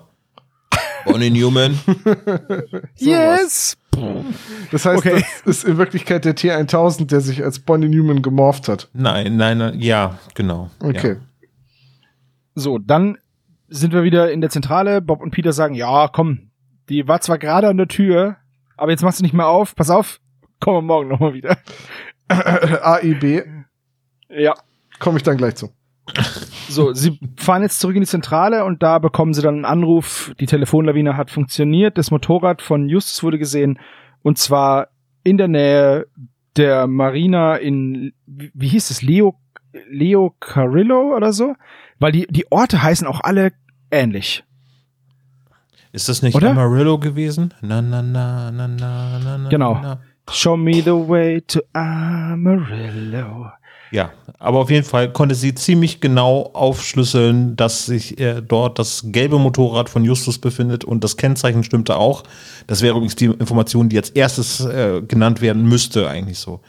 Bonnie 1.04 1.30
Newman. 1.30 1.78
Yes! 2.96 3.76
Das 4.70 4.84
heißt, 4.84 4.98
Okay. 4.98 5.24
das 5.44 5.58
ist 5.58 5.64
in 5.64 5.76
Wirklichkeit 5.78 6.24
der 6.24 6.36
T1000, 6.36 7.06
der 7.06 7.20
sich 7.20 7.42
als 7.44 7.58
Bonnie 7.60 7.88
Newman 7.88 8.22
gemorpht 8.22 8.68
hat. 8.68 8.88
Nein, 8.92 9.36
nein, 9.36 9.58
nein, 9.58 9.80
ja, 9.80 10.18
genau. 10.34 10.70
Okay. 10.80 11.14
Ja. 11.14 11.48
So, 12.54 12.78
dann 12.78 13.18
sind 13.68 13.92
wir 13.92 14.02
wieder 14.02 14.30
in 14.32 14.40
der 14.40 14.50
Zentrale. 14.50 15.00
Bob 15.02 15.20
und 15.22 15.30
Peter 15.30 15.52
sagen, 15.52 15.74
ja, 15.74 16.08
komm, 16.08 16.50
die 16.88 17.06
war 17.08 17.20
zwar 17.20 17.38
gerade 17.38 17.68
an 17.68 17.76
der 17.76 17.88
Tür, 17.88 18.36
aber 18.76 18.90
jetzt 18.92 19.02
machst 19.02 19.18
du 19.20 19.24
nicht 19.24 19.34
mehr 19.34 19.48
auf. 19.48 19.74
Pass 19.74 19.90
auf, 19.90 20.20
kommen 20.60 20.78
wir 20.78 20.82
morgen 20.82 21.08
nochmal 21.08 21.34
wieder. 21.34 21.58
AIB, 22.28 23.44
Ja. 24.28 24.54
komme 24.98 25.18
ich 25.18 25.22
dann 25.22 25.36
gleich 25.36 25.56
zu. 25.56 25.70
So, 26.68 26.92
sie 26.92 27.18
fahren 27.36 27.62
jetzt 27.62 27.80
zurück 27.80 27.96
in 27.96 28.02
die 28.02 28.08
Zentrale 28.08 28.64
und 28.64 28.82
da 28.82 28.98
bekommen 28.98 29.34
sie 29.34 29.42
dann 29.42 29.56
einen 29.56 29.64
Anruf. 29.64 30.32
Die 30.40 30.46
Telefonlawine 30.46 31.16
hat 31.16 31.30
funktioniert. 31.30 31.98
Das 31.98 32.10
Motorrad 32.10 32.62
von 32.62 32.88
Justus 32.88 33.22
wurde 33.22 33.38
gesehen. 33.38 33.78
Und 34.22 34.38
zwar 34.38 34.88
in 35.22 35.38
der 35.38 35.48
Nähe 35.48 36.06
der 36.56 36.86
Marina 36.86 37.56
in, 37.56 38.12
wie 38.26 38.68
hieß 38.68 38.90
es, 38.90 39.02
Leo, 39.02 39.34
Leo 39.90 40.34
Carrillo 40.40 41.14
oder 41.16 41.32
so? 41.32 41.54
Weil 41.98 42.12
die, 42.12 42.26
die 42.28 42.50
Orte 42.50 42.82
heißen 42.82 43.06
auch 43.06 43.20
alle 43.20 43.52
ähnlich. 43.90 44.44
Ist 45.92 46.08
das 46.10 46.20
nicht 46.22 46.34
Oder? 46.34 46.50
Amarillo 46.50 46.98
gewesen? 46.98 47.54
Na, 47.62 47.80
na, 47.80 48.02
na, 48.02 48.50
na, 48.50 48.68
na, 48.68 49.18
na, 49.18 49.38
na. 49.38 49.48
Genau. 49.48 49.78
Na. 49.80 50.00
Show 50.30 50.56
me 50.56 50.82
the 50.82 50.90
way 50.90 51.40
to 51.40 51.62
Amarillo. 51.72 53.50
Ja, 53.90 54.12
aber 54.38 54.58
auf 54.58 54.70
jeden 54.70 54.84
Fall 54.84 55.12
konnte 55.12 55.34
sie 55.34 55.54
ziemlich 55.54 56.00
genau 56.00 56.50
aufschlüsseln, 56.52 57.56
dass 57.56 57.86
sich 57.86 58.18
äh, 58.20 58.42
dort 58.42 58.78
das 58.78 59.04
gelbe 59.06 59.38
Motorrad 59.38 59.88
von 59.88 60.04
Justus 60.04 60.38
befindet 60.38 60.84
und 60.84 61.04
das 61.04 61.16
Kennzeichen 61.16 61.62
stimmte 61.62 61.96
auch. 61.96 62.24
Das 62.66 62.82
wäre 62.82 62.96
übrigens 62.96 63.16
die 63.16 63.26
Information, 63.26 63.88
die 63.88 63.96
als 63.96 64.10
erstes 64.10 64.60
äh, 64.64 65.02
genannt 65.06 65.40
werden 65.40 65.68
müsste, 65.68 66.08
eigentlich 66.08 66.38
so. 66.38 66.60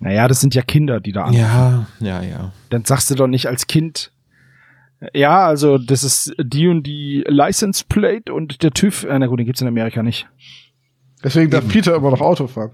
Naja, 0.00 0.26
das 0.28 0.40
sind 0.40 0.54
ja 0.54 0.62
Kinder, 0.62 0.98
die 0.98 1.12
da 1.12 1.24
an. 1.24 1.34
Ja, 1.34 1.86
ja, 2.00 2.22
ja. 2.22 2.52
Dann 2.70 2.84
sagst 2.84 3.10
du 3.10 3.14
doch 3.14 3.26
nicht 3.26 3.46
als 3.46 3.66
Kind. 3.66 4.10
Ja, 5.14 5.46
also 5.46 5.78
das 5.78 6.02
ist 6.04 6.34
die 6.38 6.68
und 6.68 6.82
die 6.82 7.24
License 7.26 7.84
Plate 7.88 8.32
und 8.32 8.62
der 8.62 8.72
TÜV. 8.72 9.04
Äh, 9.04 9.18
na 9.18 9.26
gut, 9.26 9.38
den 9.38 9.46
gibt's 9.46 9.60
in 9.60 9.68
Amerika 9.68 10.02
nicht. 10.02 10.26
Deswegen 11.22 11.50
darf 11.50 11.68
Peter 11.68 11.94
immer 11.94 12.10
noch 12.10 12.20
Auto 12.20 12.46
fahren. 12.46 12.72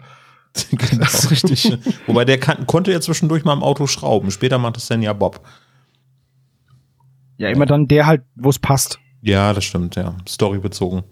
genau. 0.70 1.04
Das 1.04 1.24
ist 1.24 1.30
richtig. 1.30 1.78
Wobei 2.06 2.24
der 2.24 2.38
kann, 2.38 2.66
konnte 2.66 2.92
ja 2.92 3.00
zwischendurch 3.00 3.44
mal 3.44 3.52
im 3.52 3.62
Auto 3.62 3.86
schrauben. 3.86 4.30
Später 4.30 4.58
macht 4.58 4.76
es 4.76 4.86
dann 4.86 5.02
ja 5.02 5.12
Bob. 5.12 5.40
Ja, 7.38 7.48
immer 7.48 7.66
dann 7.66 7.86
der 7.86 8.06
halt, 8.06 8.22
wo 8.34 8.48
es 8.48 8.58
passt. 8.58 8.98
Ja, 9.22 9.52
das 9.52 9.64
stimmt, 9.64 9.96
ja. 9.96 10.14
Storybezogen. 10.26 11.02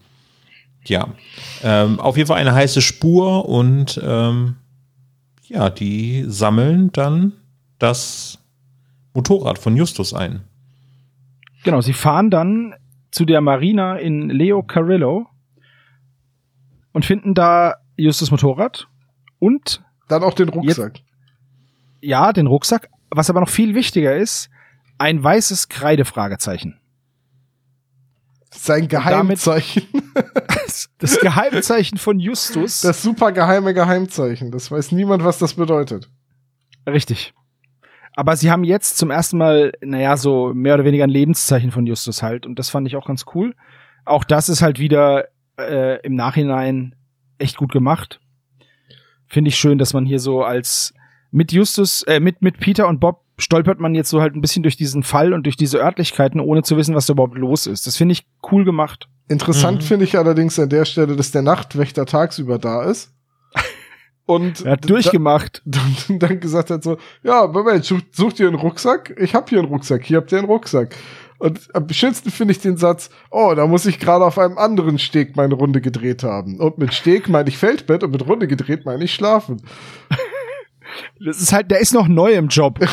Ja. 0.87 1.09
Ähm, 1.63 2.01
auf 2.01 2.17
jeden 2.17 2.29
Fall 2.29 2.39
eine 2.39 2.55
heiße 2.55 2.81
Spur 2.81 3.49
und 3.49 4.01
ähm, 4.03 4.57
ja, 5.47 5.71
die 5.71 6.25
sammeln 6.27 6.91
dann 6.93 7.33
das 7.79 8.39
Motorrad 9.15 9.59
von 9.59 9.77
Justus 9.77 10.15
ein. 10.15 10.43
Genau, 11.65 11.81
sie 11.81 11.93
fahren 11.93 12.31
dann 12.31 12.75
zu 13.11 13.25
der 13.25 13.41
Marina 13.41 13.97
in 13.97 14.29
Leo 14.29 14.63
Carrillo 14.63 15.27
und 16.93 17.05
finden 17.05 17.35
da 17.35 17.77
Justus 17.97 18.31
Motorrad 18.31 18.89
und 19.45 19.85
Dann 20.09 20.23
auch 20.23 20.35
den 20.35 20.49
Rucksack. 20.49 21.01
ja, 22.01 22.33
den 22.33 22.47
Rucksack. 22.47 22.89
Was 23.11 23.31
aber 23.31 23.41
noch 23.41 23.49
viel 23.49 23.75
wichtiger 23.75 24.17
ist, 24.17 24.49
ein 24.99 25.23
weißes 25.23 25.69
Kreidefragezeichen. 25.69 26.81
Sein 28.51 28.89
Geheimzeichen. 28.89 29.83
Das 30.99 31.21
Geheimzeichen 31.21 31.99
von 31.99 32.19
Justus. 32.19 32.81
Das 32.81 33.03
super 33.03 33.31
geheime 33.33 33.75
Geheimzeichen. 33.75 34.51
Das 34.51 34.71
weiß 34.71 34.93
niemand, 34.93 35.23
was 35.23 35.39
das 35.39 35.55
bedeutet. 35.55 36.09
Richtig. 36.87 37.35
Aber 38.17 38.37
sie 38.37 38.51
haben 38.51 38.65
jetzt 38.65 38.97
zum 38.97 39.11
ersten 39.11 39.37
Mal, 39.39 39.73
naja, 39.83 40.17
so 40.17 40.53
mehr 40.55 40.75
oder 40.75 40.85
weniger 40.85 41.05
ein 41.05 41.11
Lebenszeichen 41.11 41.71
von 41.71 41.87
Justus 41.87 42.23
halt. 42.23 42.47
Und 42.47 42.59
das 42.59 42.71
fand 42.71 42.87
ich 42.87 42.97
auch 42.97 43.07
ganz 43.07 43.25
cool. 43.35 43.55
Auch 44.05 44.25
das 44.25 44.49
ist 44.49 44.63
halt 44.63 44.79
wieder 44.79 45.27
äh, 45.59 46.01
im 46.01 46.15
Nachhinein 46.15 46.95
echt 47.39 47.57
gut 47.57 47.71
gemacht. 47.73 48.21
Finde 49.35 49.49
ich 49.49 49.57
schön, 49.57 49.79
dass 49.79 49.93
man 49.95 50.07
hier 50.07 50.21
so 50.21 50.45
als 50.45 50.95
mit 51.33 51.51
Justus, 51.51 52.05
äh, 52.05 52.21
mit, 52.21 52.41
mit 52.41 52.61
Peter 52.61 52.87
und 52.87 53.01
Bob 53.01 53.23
stolpert 53.37 53.81
man 53.81 53.97
jetzt 53.97 54.09
so 54.11 54.21
halt 54.21 54.37
ein 54.37 54.41
bisschen 54.41 54.63
durch 54.63 54.77
diesen 54.77 55.03
Fall 55.03 55.33
und 55.33 55.43
durch 55.43 55.57
diese 55.57 55.79
Örtlichkeiten, 55.79 56.39
ohne 56.39 56.63
zu 56.63 56.77
wissen, 56.77 56.95
was 56.95 57.07
da 57.07 57.15
überhaupt 57.15 57.37
los 57.37 57.67
ist. 57.67 57.89
Das 57.89 57.97
finde 57.97 58.13
ich 58.13 58.29
cool 58.53 58.65
gemacht. 58.65 59.09
Interessant 59.27 59.79
Mhm. 59.79 59.87
finde 59.87 60.05
ich 60.05 60.17
allerdings 60.17 60.57
an 60.61 60.69
der 60.69 60.85
Stelle, 60.85 61.17
dass 61.17 61.33
der 61.33 61.43
Nachtwächter 61.43 62.07
tagsüber 62.07 62.59
da 62.61 62.85
ist. 62.85 63.13
Und 64.25 64.65
Er 64.65 64.73
hat 64.75 64.89
durchgemacht. 64.89 65.63
dann, 65.67 66.21
dann 66.21 66.39
gesagt 66.39 66.71
hat 66.71 66.85
so, 66.85 66.97
ja, 67.25 67.49
Moment, 67.49 67.85
such, 67.85 68.03
sucht 68.13 68.39
ihr 68.39 68.47
einen 68.47 68.55
Rucksack? 68.55 69.17
Ich 69.19 69.35
hab 69.35 69.51
hier 69.51 69.59
einen 69.59 69.67
Rucksack, 69.69 70.05
hier 70.05 70.19
habt 70.19 70.31
ihr 70.31 70.39
einen 70.39 70.47
Rucksack. 70.47 70.95
Und 71.45 71.69
am 71.75 71.87
schönsten 71.91 72.31
finde 72.31 72.53
ich 72.53 72.61
den 72.61 72.79
Satz, 72.79 73.11
oh, 73.31 73.53
da 73.55 73.67
muss 73.67 73.85
ich 73.85 73.99
gerade 73.99 74.25
auf 74.25 74.39
einem 74.39 74.57
anderen 74.57 74.99
Steg 74.99 75.37
meine 75.37 75.53
Runde 75.53 75.83
gedreht 75.83 76.23
haben. 76.23 76.59
Und 76.59 76.79
mit 76.79 76.95
Steg 76.95 77.29
meine 77.29 77.51
ich 77.51 77.59
Feldbett 77.59 78.03
und 78.03 78.13
mit 78.13 78.27
Runde 78.27 78.49
gedreht 78.49 78.87
meine 78.87 79.05
ich 79.05 79.13
Schlafen. 79.13 79.61
Das 81.25 81.41
ist 81.41 81.53
halt, 81.53 81.71
der 81.71 81.81
ist 81.81 81.93
noch 81.95 82.09
neu 82.09 82.33
im 82.35 82.49
Job. 82.49 82.79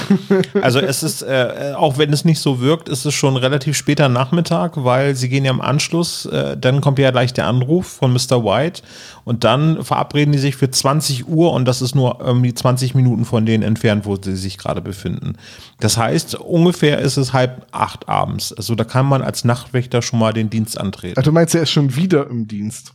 Also 0.61 0.79
es 0.79 1.03
ist, 1.03 1.21
äh, 1.21 1.73
auch 1.75 1.97
wenn 1.97 2.11
es 2.13 2.25
nicht 2.25 2.39
so 2.39 2.59
wirkt, 2.61 2.89
ist 2.89 3.05
es 3.05 3.13
schon 3.13 3.35
relativ 3.37 3.75
später 3.77 4.09
Nachmittag, 4.09 4.73
weil 4.83 5.15
sie 5.15 5.29
gehen 5.29 5.45
ja 5.45 5.51
im 5.51 5.61
Anschluss, 5.61 6.25
äh, 6.25 6.55
dann 6.57 6.81
kommt 6.81 6.99
ja 6.99 7.11
gleich 7.11 7.33
der 7.33 7.47
Anruf 7.47 7.87
von 7.87 8.11
Mr. 8.13 8.43
White 8.43 8.81
und 9.23 9.43
dann 9.43 9.83
verabreden 9.83 10.31
die 10.31 10.37
sich 10.39 10.55
für 10.55 10.69
20 10.69 11.27
Uhr 11.27 11.51
und 11.53 11.65
das 11.65 11.81
ist 11.81 11.95
nur 11.95 12.19
irgendwie 12.21 12.53
20 12.53 12.95
Minuten 12.95 13.25
von 13.25 13.45
denen 13.45 13.63
entfernt, 13.63 14.05
wo 14.05 14.15
sie 14.21 14.35
sich 14.35 14.57
gerade 14.57 14.81
befinden. 14.81 15.33
Das 15.79 15.97
heißt, 15.97 16.35
ungefähr 16.35 16.99
ist 16.99 17.17
es 17.17 17.33
halb 17.33 17.65
acht 17.71 18.07
abends. 18.09 18.53
Also 18.53 18.75
da 18.75 18.83
kann 18.83 19.05
man 19.05 19.21
als 19.21 19.43
Nachtwächter 19.45 20.01
schon 20.01 20.19
mal 20.19 20.33
den 20.33 20.49
Dienst 20.49 20.79
antreten. 20.79 21.15
Ach, 21.19 21.23
du 21.23 21.31
meinst, 21.31 21.55
er 21.55 21.63
ist 21.63 21.71
schon 21.71 21.95
wieder 21.95 22.27
im 22.29 22.47
Dienst. 22.47 22.93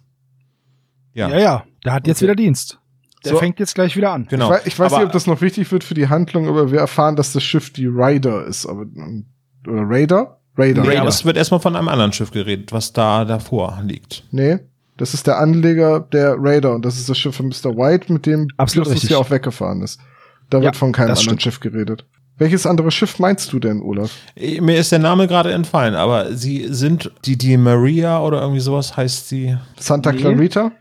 Ja, 1.14 1.29
Ja, 1.29 1.38
ja, 1.38 1.64
der 1.85 1.92
hat 1.95 2.07
jetzt 2.07 2.19
Okay. 2.19 2.25
wieder 2.27 2.37
Dienst. 2.37 2.79
Der 3.27 3.35
So. 3.35 3.39
fängt 3.39 3.59
jetzt 3.61 3.75
gleich 3.75 3.97
wieder 3.97 4.12
an. 4.12 4.27
genau. 4.31 4.47
Ich, 4.47 4.51
weiß, 4.53 4.67
ich 4.67 4.79
weiß 4.79 4.93
Aber- 4.93 5.01
nicht, 5.01 5.07
ob 5.09 5.12
das 5.12 5.27
noch 5.27 5.41
wichtig 5.41 5.71
wird 5.73 5.85
für 5.85 5.95
die 5.95 6.09
Handlung, 6.09 6.49
aber 6.49 6.71
wir 6.73 6.79
erfahren, 6.81 7.17
dass 7.17 7.33
das 7.33 7.43
Schiff 7.43 7.73
die 7.73 7.87
Raider 7.91 8.45
ist. 8.47 8.67
Aber, 8.67 8.83
oder 9.67 9.83
Raider? 9.89 10.41
Raider. 10.57 10.83
Nee, 10.83 10.97
aber 10.97 11.09
es 11.09 11.25
wird 11.25 11.37
erstmal 11.37 11.61
von 11.61 11.77
einem 11.77 11.89
anderen 11.89 12.12
Schiff 12.12 12.31
geredet, 12.31 12.73
was 12.73 12.93
da 12.93 13.25
davor 13.27 13.79
liegt. 13.85 14.25
Nee, 14.31 14.59
das 14.97 15.12
ist 15.12 15.27
der 15.27 15.39
Anleger 15.39 16.01
der 16.01 16.37
Raider 16.39 16.75
und 16.75 16.85
das 16.85 16.97
ist 16.97 17.09
das 17.11 17.19
Schiff 17.19 17.37
von 17.37 17.49
Mr. 17.49 17.77
White, 17.77 18.11
mit 18.12 18.25
dem 18.25 18.49
Absolut 18.57 18.89
Justus 18.89 19.11
ja 19.11 19.19
auch 19.19 19.29
weggefahren 19.31 19.83
ist. 19.83 20.01
Da 20.49 20.59
Ja, 20.59 20.65
wird 20.65 20.77
von 20.77 20.93
keinem 20.93 21.09
anderen 21.11 21.23
stimmt. 21.25 21.43
Schiff 21.43 21.61
geredet. 21.61 22.07
Welches 22.39 22.67
andere 22.67 22.91
Schiff 22.91 23.19
meinst 23.19 23.53
du 23.53 23.59
denn, 23.59 23.81
Olaf? 23.83 24.11
Eh, 24.35 24.61
Mir 24.61 24.77
ist 24.79 24.93
der 24.93 24.99
Name 24.99 25.27
gerade 25.27 25.53
entfallen, 25.53 25.95
aber 25.95 26.33
sie 26.35 26.67
sind 26.71 27.11
die, 27.25 27.37
die 27.39 27.57
Maria 27.57 28.21
oder 28.23 28.41
irgendwie 28.43 28.61
sowas 28.61 28.97
heißt 28.97 29.29
sie. 29.29 29.57
Santa 29.79 30.12
Nee. 30.12 30.19
Clarita? 30.19 30.73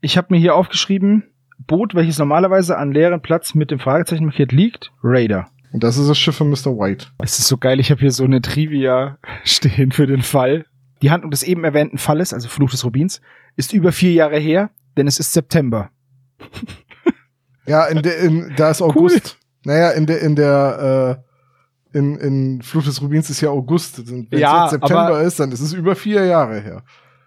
Ich 0.00 0.16
habe 0.16 0.28
mir 0.30 0.38
hier 0.38 0.54
aufgeschrieben, 0.54 1.24
Boot, 1.58 1.94
welches 1.94 2.18
normalerweise 2.18 2.78
an 2.78 2.92
leeren 2.92 3.20
Platz 3.20 3.54
mit 3.54 3.70
dem 3.70 3.78
Fragezeichen 3.78 4.24
markiert 4.24 4.52
liegt, 4.52 4.92
Raider. 5.02 5.48
Und 5.72 5.82
das 5.82 5.98
ist 5.98 6.08
das 6.08 6.18
Schiff 6.18 6.36
von 6.36 6.50
Mr. 6.50 6.76
White. 6.78 7.08
Es 7.22 7.38
ist 7.38 7.48
so 7.48 7.58
geil, 7.58 7.80
ich 7.80 7.90
habe 7.90 8.00
hier 8.00 8.12
so 8.12 8.24
eine 8.24 8.40
Trivia 8.40 9.18
stehen 9.44 9.92
für 9.92 10.06
den 10.06 10.22
Fall. 10.22 10.66
Die 11.02 11.10
Handlung 11.10 11.30
des 11.30 11.42
eben 11.42 11.64
erwähnten 11.64 11.98
Falles, 11.98 12.32
also 12.32 12.48
Fluch 12.48 12.70
des 12.70 12.84
Rubins, 12.84 13.20
ist 13.56 13.72
über 13.72 13.92
vier 13.92 14.12
Jahre 14.12 14.38
her, 14.38 14.70
denn 14.96 15.06
es 15.06 15.18
ist 15.18 15.32
September. 15.32 15.90
Ja, 17.66 17.86
in 17.86 18.02
der, 18.02 18.18
in, 18.18 18.52
da 18.56 18.70
ist 18.70 18.80
August. 18.80 19.38
Naja, 19.64 19.90
in 19.90 20.06
der, 20.06 20.20
in 20.20 20.36
der, 20.36 21.18
äh, 21.92 21.98
in, 21.98 22.16
in 22.16 22.62
Flucht 22.62 22.86
des 22.86 23.02
Rubins 23.02 23.28
ist 23.28 23.40
ja 23.40 23.50
August. 23.50 24.08
Wenn 24.08 24.28
es 24.30 24.40
jetzt 24.40 24.70
September 24.70 25.20
ist, 25.20 25.40
dann 25.40 25.50
ist 25.50 25.60
es 25.60 25.72
über 25.72 25.96
vier 25.96 26.24
Jahre 26.24 26.60
her. 26.60 26.82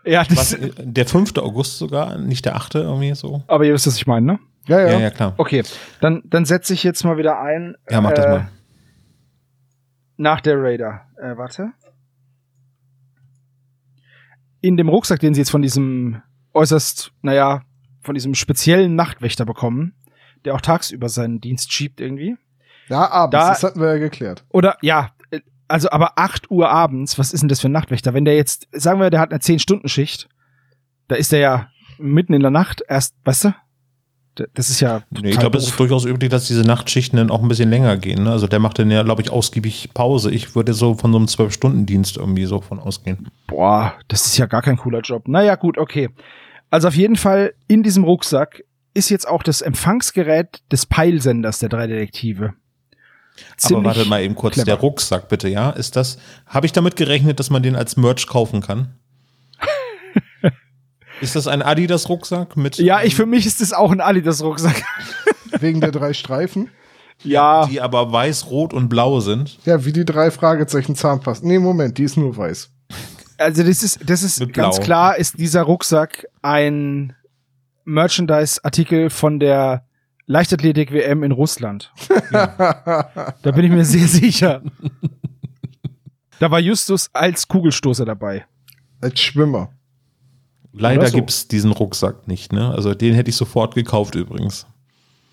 Ja, 0.06 0.24
Was, 0.30 0.54
äh, 0.54 0.72
der 0.78 1.06
5. 1.06 1.38
August 1.38 1.78
sogar, 1.78 2.18
nicht 2.18 2.46
der 2.46 2.56
8. 2.56 2.76
irgendwie 2.76 3.14
so. 3.16 3.44
aber 3.48 3.66
ihr 3.66 3.74
wisst, 3.74 3.88
was 3.88 3.96
ich 3.98 4.08
meine, 4.08 4.26
ne? 4.26 4.40
Ja, 4.68 4.80
ja. 4.82 4.88
Ja, 4.92 5.00
ja, 5.00 5.10
klar. 5.10 5.34
Okay, 5.38 5.64
dann, 6.02 6.22
dann 6.26 6.46
setze 6.46 6.74
ich 6.74 6.84
jetzt 6.84 7.04
mal 7.04 7.18
wieder 7.18 7.40
ein. 7.42 7.76
Ja, 7.90 8.02
mach 8.02 8.14
das 8.14 8.26
äh, 8.26 8.30
mal. 8.30 8.50
Nach 10.18 10.42
der 10.42 10.62
Raider. 10.62 11.02
Äh, 11.18 11.38
warte. 11.38 11.72
In 14.62 14.78
dem 14.78 14.90
Rucksack, 14.90 15.20
den 15.22 15.34
sie 15.34 15.42
jetzt 15.42 15.52
von 15.52 15.62
diesem 15.62 16.22
äußerst, 16.54 17.12
naja, 17.22 17.62
von 18.02 18.14
diesem 18.16 18.36
speziellen 18.36 18.96
Nachtwächter 18.96 19.46
bekommen, 19.46 19.94
der 20.46 20.56
auch 20.56 20.62
tagsüber 20.62 21.10
seinen 21.10 21.40
Dienst 21.42 21.72
schiebt 21.72 22.02
irgendwie. 22.02 22.36
Ja, 22.90 23.10
abends, 23.10 23.32
Da- 23.32 23.50
das 23.50 23.64
hatten 23.64 23.80
wir 23.80 23.88
ja 23.94 23.98
geklärt. 23.98 24.44
Oder 24.50 24.78
ja, 24.82 25.12
also 25.70 25.90
aber 25.92 26.18
8 26.18 26.52
Uhr 26.52 26.70
abends, 26.70 27.18
was 27.18 27.32
ist 27.32 27.42
denn 27.42 27.50
das 27.50 27.62
für 27.62 27.70
ein 27.70 27.74
Nachtwächter? 27.74 28.14
Wenn 28.14 28.26
der 28.26 28.36
jetzt, 28.36 28.68
sagen 28.72 29.00
wir, 29.00 29.10
der 29.10 29.20
hat 29.20 29.32
eine 29.32 29.40
10-Stunden-Schicht, 29.40 30.28
da 31.08 31.16
ist 31.16 31.32
der 31.32 31.40
ja 31.40 31.68
mitten 31.98 32.34
in 32.34 32.42
der 32.42 32.52
Nacht 32.52 32.82
erst, 32.88 33.16
weißt 33.24 33.46
du? 33.46 33.54
Das 34.54 34.70
ist 34.70 34.80
ja. 34.80 35.02
Nee, 35.10 35.32
ich 35.32 35.40
glaube, 35.40 35.58
es 35.58 35.68
ist 35.68 35.78
durchaus 35.78 36.06
üblich, 36.06 36.30
dass 36.30 36.48
diese 36.48 36.64
Nachtschichten 36.64 37.18
dann 37.18 37.30
auch 37.30 37.42
ein 37.42 37.50
bisschen 37.50 37.70
länger 37.70 37.98
gehen. 37.98 38.24
Ne? 38.24 38.32
Also 38.32 38.48
der 38.48 38.60
macht 38.60 38.80
dann 38.80 38.90
ja, 38.90 39.04
glaube 39.04 39.22
ich, 39.22 39.32
ausgiebig 39.32 39.90
Pause. 39.94 40.32
Ich 40.32 40.56
würde 40.56 40.74
so 40.74 40.94
von 40.94 41.12
so 41.12 41.18
einem 41.18 41.28
Zwölf-Stunden-Dienst 41.28 42.16
irgendwie 42.16 42.46
so 42.46 42.62
von 42.62 42.80
ausgehen. 42.80 43.28
Boah, 43.48 43.96
das 44.08 44.28
ist 44.28 44.38
ja 44.38 44.46
gar 44.46 44.62
kein 44.62 44.78
cooler 44.78 45.02
Job. 45.02 45.28
Naja, 45.28 45.56
gut, 45.56 45.78
okay. 45.78 46.10
Also 46.70 46.88
auf 46.88 46.96
jeden 46.96 47.18
Fall 47.18 47.54
in 47.68 47.84
diesem 47.84 48.06
Rucksack 48.06 48.64
ist 48.94 49.10
jetzt 49.10 49.28
auch 49.28 49.44
das 49.44 49.62
Empfangsgerät 49.62 50.62
des 50.72 50.86
Peilsenders 50.86 51.60
der 51.60 51.70
drei 51.70 51.88
Detektive. 51.88 52.54
Aber 53.64 53.84
wartet 53.84 54.08
mal 54.08 54.22
eben 54.22 54.36
kurz, 54.36 54.54
clever. 54.54 54.66
der 54.66 54.76
Rucksack 54.76 55.28
bitte, 55.30 55.48
ja? 55.50 55.70
Ist 55.72 55.96
das, 55.96 56.18
habe 56.46 56.66
ich 56.66 56.72
damit 56.72 56.96
gerechnet, 56.96 57.40
dass 57.40 57.50
man 57.50 57.64
den 57.64 57.76
als 57.76 57.98
Merch 57.98 58.28
kaufen 58.28 58.62
kann? 58.62 58.96
ist 61.22 61.36
das 61.36 61.48
ein 61.48 61.62
Adidas-Rucksack 61.62 62.56
mit? 62.58 62.78
Ja, 62.78 63.02
ich 63.04 63.16
für 63.16 63.26
mich 63.26 63.46
ist 63.46 63.62
das 63.62 63.74
auch 63.74 63.92
ein 63.92 64.02
Adidas-Rucksack. 64.02 64.84
Wegen 65.60 65.82
der 65.82 65.92
drei 65.92 66.14
Streifen. 66.14 66.70
ja, 67.24 67.66
Die 67.66 67.82
aber 67.82 68.12
weiß, 68.12 68.50
rot 68.50 68.74
und 68.74 68.88
blau 68.90 69.20
sind. 69.20 69.58
Ja, 69.66 69.84
wie 69.84 69.92
die 69.92 70.06
drei 70.06 70.32
Fragezeichen 70.32 70.96
Zahnpasta. 70.96 71.46
Nee, 71.46 71.60
Moment, 71.60 71.98
die 71.98 72.04
ist 72.04 72.18
nur 72.18 72.38
weiß. 72.38 72.70
also 73.38 73.64
das 73.64 73.84
ist, 73.84 74.00
das 74.10 74.24
ist 74.24 74.40
Mit 74.40 74.54
ganz 74.54 74.78
Blau. 74.78 74.86
klar, 74.86 75.18
ist 75.18 75.38
dieser 75.40 75.64
Rucksack 75.64 76.28
ein 76.42 77.14
Merchandise-Artikel 77.86 79.10
von 79.10 79.40
der 79.40 79.84
Leichtathletik-WM 80.30 81.24
in 81.24 81.32
Russland. 81.32 81.92
Da 82.32 83.52
bin 83.52 83.66
ich 83.66 83.72
mir 83.72 83.84
sehr 83.84 84.08
sicher. 84.08 84.62
Da 86.40 86.52
war 86.52 86.60
Justus 86.60 87.10
als 87.14 87.48
Kugelstoßer 87.48 88.06
dabei. 88.06 88.46
Als 89.02 89.20
Schwimmer. 89.20 89.72
Leider 90.72 91.08
so. 91.08 91.18
gibt's 91.18 91.48
diesen 91.48 91.72
Rucksack 91.72 92.28
nicht, 92.28 92.54
ne? 92.54 92.70
Also 92.70 92.94
den 92.94 93.16
hätte 93.16 93.30
ich 93.30 93.36
sofort 93.36 93.74
gekauft 93.74 94.14
übrigens. 94.14 94.68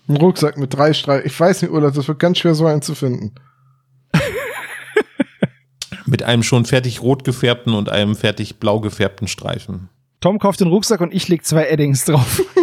Ein 0.07 0.17
Rucksack 0.17 0.57
mit 0.57 0.73
drei 0.73 0.93
Streifen. 0.93 1.27
Ich 1.27 1.39
weiß 1.39 1.61
nicht, 1.61 1.71
Olaf, 1.71 1.93
das 1.93 2.07
wird 2.07 2.17
ganz 2.17 2.39
schwer, 2.39 2.55
so 2.55 2.65
einen 2.65 2.81
zu 2.81 2.95
finden. 2.95 3.35
Mit 6.07 6.23
einem 6.23 6.41
schon 6.41 6.65
fertig 6.65 7.01
rot 7.03 7.23
gefärbten 7.23 7.73
und 7.73 7.89
einem 7.89 8.15
fertig 8.15 8.59
blau 8.59 8.79
gefärbten 8.79 9.27
Streifen. 9.27 9.89
Tom 10.19 10.39
kauft 10.39 10.59
den 10.59 10.67
Rucksack 10.67 10.99
und 11.01 11.13
ich 11.13 11.27
leg 11.27 11.45
zwei 11.45 11.65
Eddings 11.67 12.05
drauf. 12.05 12.41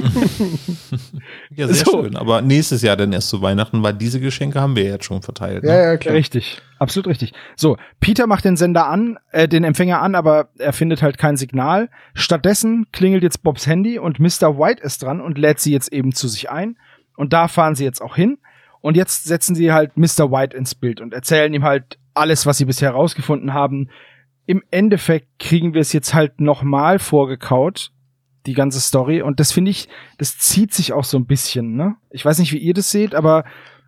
Ja, 1.57 1.69
sehr 1.69 1.85
So. 1.85 2.03
schön. 2.03 2.17
Aber 2.17 2.43
nächstes 2.43 2.83
Jahr 2.83 2.97
dann 2.97 3.13
erst 3.13 3.29
zu 3.29 3.41
Weihnachten, 3.41 3.83
weil 3.83 3.95
diese 3.95 4.21
Geschenke 4.21 4.61
haben 4.61 4.75
wir 4.77 4.85
jetzt 4.85 5.05
schon 5.05 5.23
verteilt. 5.23 5.63
Ne? 5.63 5.71
Ja, 5.71 5.83
ja, 5.93 5.97
klar. 5.97 6.15
Richtig, 6.15 6.61
absolut 6.79 7.07
richtig. 7.07 7.33
So, 7.57 7.77
Peter 8.01 8.27
macht 8.27 8.45
den 8.45 8.57
Sender 8.57 8.87
an, 8.89 9.19
äh, 9.31 9.47
den 9.47 9.63
Empfänger 9.65 10.01
an, 10.03 10.15
aber 10.17 10.49
er 10.59 10.73
findet 10.73 11.01
halt 11.03 11.17
kein 11.17 11.37
Signal. 11.37 11.91
Stattdessen 12.15 12.87
klingelt 12.93 13.23
jetzt 13.23 13.43
Bobs 13.43 13.67
Handy 13.67 13.99
und 13.99 14.19
Mr. 14.19 14.59
White 14.59 14.83
ist 14.83 15.03
dran 15.03 15.21
und 15.21 15.39
lädt 15.39 15.61
sie 15.61 15.73
jetzt 15.73 15.93
eben 15.93 16.13
zu 16.13 16.27
sich 16.29 16.51
ein. 16.51 16.77
Und 17.17 17.33
da 17.33 17.47
fahren 17.49 17.75
sie 17.77 17.85
jetzt 17.85 18.03
auch 18.03 18.17
hin. 18.17 18.39
Und 18.81 18.97
jetzt 18.97 19.25
setzen 19.25 19.55
sie 19.55 19.73
halt 19.73 19.97
Mr. 19.97 20.31
White 20.31 20.57
ins 20.57 20.75
Bild 20.75 21.01
und 21.01 21.15
erzählen 21.15 21.55
ihm 21.55 21.63
halt 21.65 21.99
alles, 22.15 22.47
was 22.47 22.59
sie 22.59 22.65
bisher 22.65 22.91
herausgefunden 22.91 23.55
haben. 23.55 23.89
Im 24.47 24.63
Endeffekt 24.71 25.39
kriegen 25.39 25.75
wir 25.75 25.81
es 25.81 25.93
jetzt 25.93 26.13
halt 26.15 26.41
nochmal 26.41 26.99
vorgekaut, 26.99 27.93
die 28.47 28.53
ganze 28.55 28.81
Story. 28.81 29.23
Und 29.23 29.41
das 29.41 29.53
finde 29.53 29.71
ich, 29.71 29.89
das 30.19 30.39
zieht 30.39 30.75
sich 30.75 30.93
auch 30.93 31.05
so 31.05 31.17
ein 31.19 31.27
bisschen, 31.27 31.77
ne? 31.77 31.97
Ich 32.11 32.25
weiß 32.25 32.39
nicht, 32.39 32.53
wie 32.53 32.59
ihr 32.59 32.75
das 32.75 32.91
seht, 32.91 33.15
aber 33.15 33.45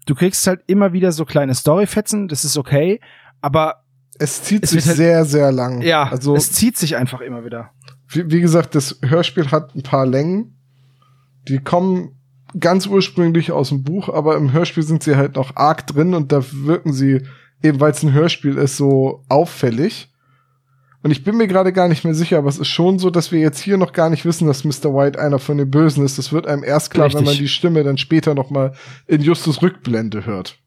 du 0.06 0.14
kriegst 0.14 0.46
halt 0.46 0.62
immer 0.66 0.92
wieder 0.92 1.12
so 1.12 1.24
kleine 1.24 1.54
Storyfetzen, 1.54 2.28
das 2.28 2.44
ist 2.44 2.56
okay, 2.56 3.00
aber 3.42 3.82
Es 4.18 4.42
zieht 4.44 4.64
Es 4.64 4.70
sich 4.70 4.86
halt- 4.86 4.96
sehr, 4.96 5.24
sehr 5.26 5.52
lang. 5.52 5.82
ja, 5.82 6.04
Also, 6.04 6.34
es 6.34 6.50
zieht 6.52 6.78
sich 6.78 6.96
einfach 6.96 7.20
immer 7.20 7.44
wieder. 7.44 7.70
wie, 8.08 8.30
wie 8.30 8.40
gesagt, 8.40 8.74
das 8.74 8.98
Hörspiel 9.04 9.50
hat 9.50 9.74
ein 9.74 9.82
paar 9.82 10.06
Längen. 10.06 10.56
Die 11.48 11.58
kommen 11.58 12.12
ganz 12.58 12.86
ursprünglich 12.86 13.52
aus 13.52 13.68
dem 13.68 13.82
Buch, 13.84 14.08
aber 14.08 14.36
im 14.38 14.52
Hörspiel 14.52 14.84
sind 14.84 15.02
sie 15.02 15.16
halt 15.16 15.36
noch 15.36 15.54
arg 15.56 15.86
drin 15.86 16.14
und 16.14 16.32
da 16.32 16.42
wirken 16.50 16.94
sie, 16.94 17.26
eben 17.62 17.78
weil 17.78 17.90
es 17.90 18.02
ein 18.02 18.12
Hörspiel 18.14 18.56
ist, 18.56 18.78
so 18.78 19.22
auffällig. 19.28 20.10
Und 21.06 21.12
ich 21.12 21.22
bin 21.22 21.36
mir 21.36 21.46
gerade 21.46 21.72
gar 21.72 21.86
nicht 21.86 22.02
mehr 22.02 22.14
sicher, 22.14 22.36
aber 22.36 22.48
es 22.48 22.58
ist 22.58 22.66
schon 22.66 22.98
so, 22.98 23.10
dass 23.10 23.30
wir 23.30 23.38
jetzt 23.38 23.60
hier 23.60 23.76
noch 23.76 23.92
gar 23.92 24.10
nicht 24.10 24.24
wissen, 24.24 24.48
dass 24.48 24.64
Mr. 24.64 24.92
White 24.92 25.20
einer 25.20 25.38
von 25.38 25.56
den 25.56 25.70
Bösen 25.70 26.04
ist. 26.04 26.18
Das 26.18 26.32
wird 26.32 26.48
einem 26.48 26.64
erst 26.64 26.90
klar, 26.90 27.06
Richtig. 27.06 27.20
wenn 27.20 27.26
man 27.26 27.36
die 27.36 27.46
Stimme 27.46 27.84
dann 27.84 27.96
später 27.96 28.34
noch 28.34 28.50
mal 28.50 28.72
in 29.06 29.22
Justus 29.22 29.62
Rückblende 29.62 30.26
hört. 30.26 30.58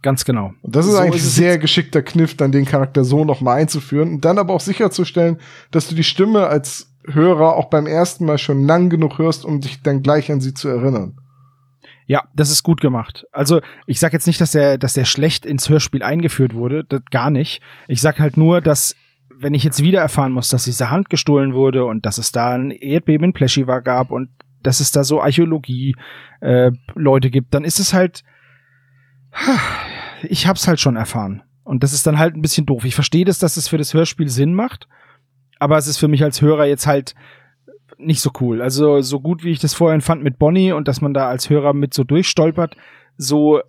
Ganz 0.00 0.24
genau. 0.24 0.52
Und 0.62 0.76
das 0.76 0.86
ist 0.86 0.92
So 0.92 0.98
eigentlich 0.98 1.22
ist 1.22 1.30
es 1.30 1.34
sehr 1.34 1.58
geschickter 1.58 2.02
Kniff, 2.02 2.36
dann 2.36 2.52
den 2.52 2.66
Charakter 2.66 3.02
so 3.02 3.24
noch 3.24 3.40
mal 3.40 3.54
einzuführen 3.54 4.10
und 4.10 4.24
dann 4.24 4.38
aber 4.38 4.54
auch 4.54 4.60
sicherzustellen, 4.60 5.38
dass 5.72 5.88
du 5.88 5.96
die 5.96 6.04
Stimme 6.04 6.46
als 6.46 6.92
Hörer 7.04 7.56
auch 7.56 7.68
beim 7.68 7.88
ersten 7.88 8.26
Mal 8.26 8.38
schon 8.38 8.64
lang 8.64 8.90
genug 8.90 9.18
hörst, 9.18 9.44
um 9.44 9.60
dich 9.60 9.82
dann 9.82 10.04
gleich 10.04 10.30
an 10.30 10.40
sie 10.40 10.54
zu 10.54 10.68
erinnern. 10.68 11.18
Ja, 12.06 12.24
das 12.34 12.52
ist 12.52 12.62
gut 12.62 12.80
gemacht. 12.80 13.24
Also 13.32 13.60
ich 13.86 13.98
sag 13.98 14.12
jetzt 14.12 14.28
nicht, 14.28 14.40
dass 14.40 14.52
der, 14.52 14.78
dass 14.78 14.94
der 14.94 15.04
schlecht 15.04 15.46
ins 15.46 15.68
Hörspiel 15.68 16.04
eingeführt 16.04 16.54
wurde, 16.54 16.84
das 16.84 17.02
gar 17.10 17.30
nicht. 17.30 17.60
Ich 17.88 18.00
sag 18.00 18.20
halt 18.20 18.36
nur, 18.36 18.60
dass 18.60 18.94
wenn 19.40 19.54
ich 19.54 19.64
jetzt 19.64 19.82
wieder 19.82 20.00
erfahren 20.00 20.32
muss, 20.32 20.50
dass 20.50 20.64
diese 20.64 20.90
Hand 20.90 21.08
gestohlen 21.08 21.54
wurde 21.54 21.86
und 21.86 22.04
dass 22.04 22.18
es 22.18 22.30
da 22.30 22.50
ein 22.50 22.70
Erdbeben 22.70 23.26
in 23.28 23.32
Pleschiva 23.32 23.80
gab 23.80 24.10
und 24.10 24.28
dass 24.62 24.80
es 24.80 24.92
da 24.92 25.02
so 25.02 25.22
Archäologie 25.22 25.96
äh, 26.40 26.70
gibt, 27.20 27.54
dann 27.54 27.64
ist 27.64 27.80
es 27.80 27.94
halt, 27.94 28.22
ich 30.22 30.46
hab's 30.46 30.68
halt 30.68 30.78
schon 30.78 30.96
erfahren. 30.96 31.42
Und 31.64 31.82
das 31.82 31.94
ist 31.94 32.06
dann 32.06 32.18
halt 32.18 32.34
ein 32.34 32.42
bisschen 32.42 32.66
doof. 32.66 32.84
Ich 32.84 32.94
verstehe 32.94 33.24
das, 33.24 33.38
dass 33.38 33.56
es 33.56 33.68
für 33.68 33.78
das 33.78 33.94
Hörspiel 33.94 34.28
Sinn 34.28 34.52
macht, 34.52 34.88
aber 35.58 35.78
es 35.78 35.86
ist 35.86 35.96
für 35.96 36.08
mich 36.08 36.22
als 36.22 36.42
Hörer 36.42 36.66
jetzt 36.66 36.86
halt 36.86 37.14
nicht 37.96 38.20
so 38.20 38.30
cool. 38.40 38.60
Also 38.60 39.00
so 39.00 39.20
gut 39.20 39.42
wie 39.42 39.52
ich 39.52 39.58
das 39.58 39.72
vorhin 39.72 40.02
fand 40.02 40.22
mit 40.22 40.38
Bonnie 40.38 40.72
und 40.72 40.86
dass 40.86 41.00
man 41.00 41.14
da 41.14 41.28
als 41.28 41.48
Hörer 41.48 41.72
mit 41.72 41.94
so 41.94 42.04
durchstolpert, 42.04 42.76
so, 43.16 43.60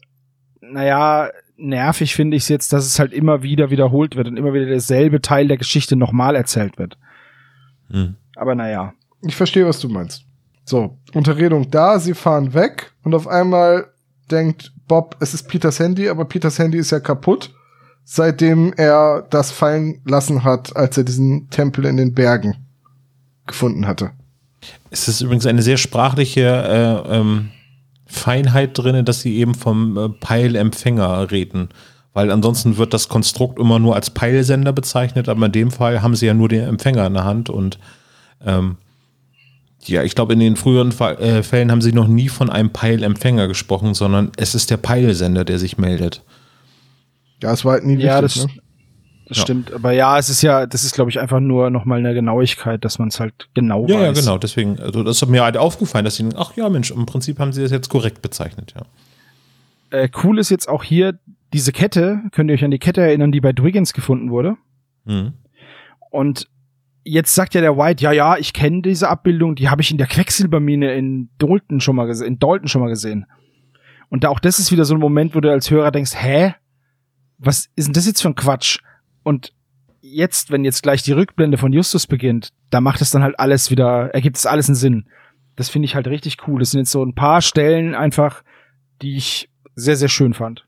naja, 0.59 1.29
nervig 1.61 2.15
finde 2.15 2.37
ich 2.37 2.43
es 2.43 2.49
jetzt, 2.49 2.73
dass 2.73 2.85
es 2.85 2.99
halt 2.99 3.13
immer 3.13 3.43
wieder 3.43 3.69
wiederholt 3.69 4.15
wird 4.15 4.27
und 4.27 4.37
immer 4.37 4.53
wieder 4.53 4.65
derselbe 4.65 5.21
Teil 5.21 5.47
der 5.47 5.57
Geschichte 5.57 5.95
nochmal 5.95 6.35
erzählt 6.35 6.77
wird. 6.77 6.97
Hm. 7.89 8.15
Aber 8.35 8.55
naja. 8.55 8.93
Ich 9.21 9.35
verstehe, 9.35 9.67
was 9.67 9.79
du 9.79 9.89
meinst. 9.89 10.25
So, 10.65 10.97
Unterredung 11.13 11.69
da, 11.69 11.99
sie 11.99 12.13
fahren 12.13 12.53
weg 12.53 12.93
und 13.03 13.13
auf 13.13 13.27
einmal 13.27 13.87
denkt 14.29 14.73
Bob, 14.87 15.15
es 15.19 15.33
ist 15.33 15.47
Peters 15.47 15.79
Handy, 15.79 16.09
aber 16.09 16.25
Peters 16.25 16.59
Handy 16.59 16.77
ist 16.77 16.91
ja 16.91 16.99
kaputt, 16.99 17.53
seitdem 18.03 18.73
er 18.75 19.25
das 19.29 19.51
fallen 19.51 20.01
lassen 20.05 20.43
hat, 20.43 20.75
als 20.75 20.97
er 20.97 21.03
diesen 21.03 21.49
Tempel 21.49 21.85
in 21.85 21.97
den 21.97 22.13
Bergen 22.13 22.55
gefunden 23.47 23.87
hatte. 23.87 24.11
Es 24.89 25.07
ist 25.07 25.21
übrigens 25.21 25.45
eine 25.45 25.61
sehr 25.61 25.77
sprachliche 25.77 26.41
äh, 26.41 27.17
ähm, 27.17 27.49
Feinheit 28.11 28.77
drin, 28.77 29.03
dass 29.05 29.21
sie 29.21 29.37
eben 29.37 29.55
vom 29.55 29.97
äh, 29.97 30.09
Peilempfänger 30.09 31.31
reden. 31.31 31.69
Weil 32.13 32.29
ansonsten 32.29 32.77
wird 32.77 32.93
das 32.93 33.07
Konstrukt 33.07 33.57
immer 33.57 33.79
nur 33.79 33.95
als 33.95 34.09
Peilsender 34.09 34.73
bezeichnet, 34.73 35.29
aber 35.29 35.45
in 35.45 35.51
dem 35.53 35.71
Fall 35.71 36.01
haben 36.01 36.15
sie 36.15 36.25
ja 36.25 36.33
nur 36.33 36.49
den 36.49 36.67
Empfänger 36.67 37.07
in 37.07 37.13
der 37.13 37.23
Hand 37.23 37.49
und 37.49 37.79
ähm, 38.45 38.75
ja, 39.85 40.03
ich 40.03 40.13
glaube, 40.13 40.33
in 40.33 40.39
den 40.39 40.57
früheren 40.57 40.91
Fa 40.91 41.13
äh, 41.13 41.41
Fällen 41.41 41.71
haben 41.71 41.81
sie 41.81 41.93
noch 41.93 42.07
nie 42.07 42.27
von 42.29 42.49
einem 42.49 42.69
Peilempfänger 42.69 43.47
gesprochen, 43.47 43.93
sondern 43.93 44.31
es 44.37 44.53
ist 44.53 44.69
der 44.69 44.77
Peilsender, 44.77 45.43
der 45.45 45.57
sich 45.57 45.77
meldet. 45.77 46.21
Ja, 47.41 47.51
es 47.53 47.65
war 47.65 47.73
halt 47.73 47.85
nie 47.85 47.95
Ja, 47.95 48.21
wichtig, 48.21 48.43
das- 48.43 48.55
ne? 48.55 48.60
Das 49.31 49.37
Ja. 49.37 49.43
stimmt. 49.45 49.71
Aber 49.71 49.93
ja, 49.93 50.17
es 50.17 50.27
ist 50.27 50.41
ja, 50.41 50.65
das 50.65 50.83
ist, 50.83 50.93
glaube 50.93 51.09
ich, 51.09 51.17
einfach 51.17 51.39
nur 51.39 51.69
nochmal 51.69 51.99
eine 51.99 52.13
Genauigkeit, 52.13 52.83
dass 52.83 52.99
man 52.99 53.07
es 53.07 53.21
halt 53.21 53.47
genau 53.53 53.87
Ja, 53.87 53.95
weiß. 53.95 54.03
ja, 54.07 54.11
genau. 54.11 54.37
Deswegen, 54.37 54.77
also 54.77 55.03
das 55.03 55.21
ist 55.21 55.27
mir 55.29 55.41
halt 55.41 55.55
aufgefallen, 55.55 56.03
dass 56.03 56.17
sie, 56.17 56.27
ach 56.35 56.57
ja, 56.57 56.67
Mensch, 56.67 56.91
im 56.91 57.05
Prinzip 57.05 57.39
haben 57.39 57.53
sie 57.53 57.61
das 57.61 57.71
jetzt 57.71 57.87
korrekt 57.87 58.21
bezeichnet, 58.21 58.73
ja. 58.75 58.81
Äh, 59.97 60.09
cool 60.23 60.37
ist 60.37 60.49
jetzt 60.49 60.67
auch 60.67 60.83
hier 60.83 61.17
diese 61.53 61.71
Kette. 61.71 62.19
Könnt 62.33 62.49
ihr 62.49 62.55
euch 62.55 62.63
an 62.65 62.71
die 62.71 62.79
Kette 62.79 62.99
erinnern, 63.01 63.31
die 63.31 63.39
bei 63.39 63.53
Dwiggins 63.53 63.93
gefunden 63.93 64.31
wurde? 64.31 64.57
Mhm. 65.05 65.31
Und 66.09 66.49
jetzt 67.05 67.33
sagt 67.33 67.53
ja 67.55 67.61
der 67.61 67.77
White, 67.77 68.03
ja, 68.03 68.11
ja, 68.11 68.35
ich 68.37 68.51
kenne 68.51 68.81
diese 68.81 69.07
Abbildung, 69.07 69.55
die 69.55 69.69
habe 69.69 69.81
ich 69.81 69.91
in 69.91 69.97
der 69.97 70.07
Quecksilbermine 70.07 70.93
in 70.93 71.29
Dalton 71.37 71.79
schon 71.79 71.95
mal 71.95 72.05
gesehen, 72.05 72.27
in 72.27 72.39
Dalton 72.39 72.67
schon 72.67 72.81
mal 72.81 72.89
gesehen. 72.89 73.25
Und 74.09 74.25
da 74.25 74.29
auch 74.29 74.39
das 74.39 74.59
ist 74.59 74.73
wieder 74.73 74.83
so 74.83 74.93
ein 74.93 74.99
Moment, 74.99 75.35
wo 75.35 75.39
du 75.39 75.49
als 75.49 75.71
Hörer 75.71 75.91
denkst, 75.91 76.11
hä? 76.15 76.53
Was 77.37 77.69
ist 77.75 77.87
denn 77.87 77.93
das 77.93 78.05
jetzt 78.05 78.21
für 78.21 78.27
ein 78.27 78.35
Quatsch? 78.35 78.79
Und 79.23 79.53
jetzt, 80.01 80.51
wenn 80.51 80.65
jetzt 80.65 80.83
gleich 80.83 81.03
die 81.03 81.11
Rückblende 81.11 81.57
von 81.57 81.73
Justus 81.73 82.07
beginnt, 82.07 82.49
da 82.69 82.81
macht 82.81 83.01
es 83.01 83.11
dann 83.11 83.23
halt 83.23 83.39
alles 83.39 83.71
wieder, 83.71 84.13
ergibt 84.13 84.37
es 84.37 84.45
alles 84.45 84.67
einen 84.67 84.75
Sinn. 84.75 85.07
Das 85.55 85.69
finde 85.69 85.85
ich 85.85 85.95
halt 85.95 86.07
richtig 86.07 86.47
cool. 86.47 86.59
Das 86.59 86.71
sind 86.71 86.79
jetzt 86.79 86.91
so 86.91 87.03
ein 87.03 87.15
paar 87.15 87.41
Stellen 87.41 87.93
einfach, 87.93 88.43
die 89.01 89.17
ich 89.17 89.49
sehr, 89.75 89.95
sehr 89.95 90.09
schön 90.09 90.33
fand. 90.33 90.65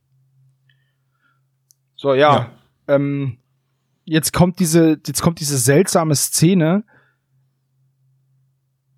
So, 1.96 2.14
ja. 2.14 2.52
Ähm, 2.88 3.38
jetzt 4.04 4.34
kommt 4.34 4.60
diese, 4.60 5.00
jetzt 5.06 5.22
kommt 5.22 5.40
diese 5.40 5.58
seltsame 5.58 6.16
Szene. 6.16 6.84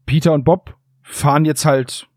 Peter 0.06 0.34
und 0.34 0.43
Bob 0.43 0.76
fahren 1.01 1.45
jetzt 1.45 1.66
halt 1.66 2.08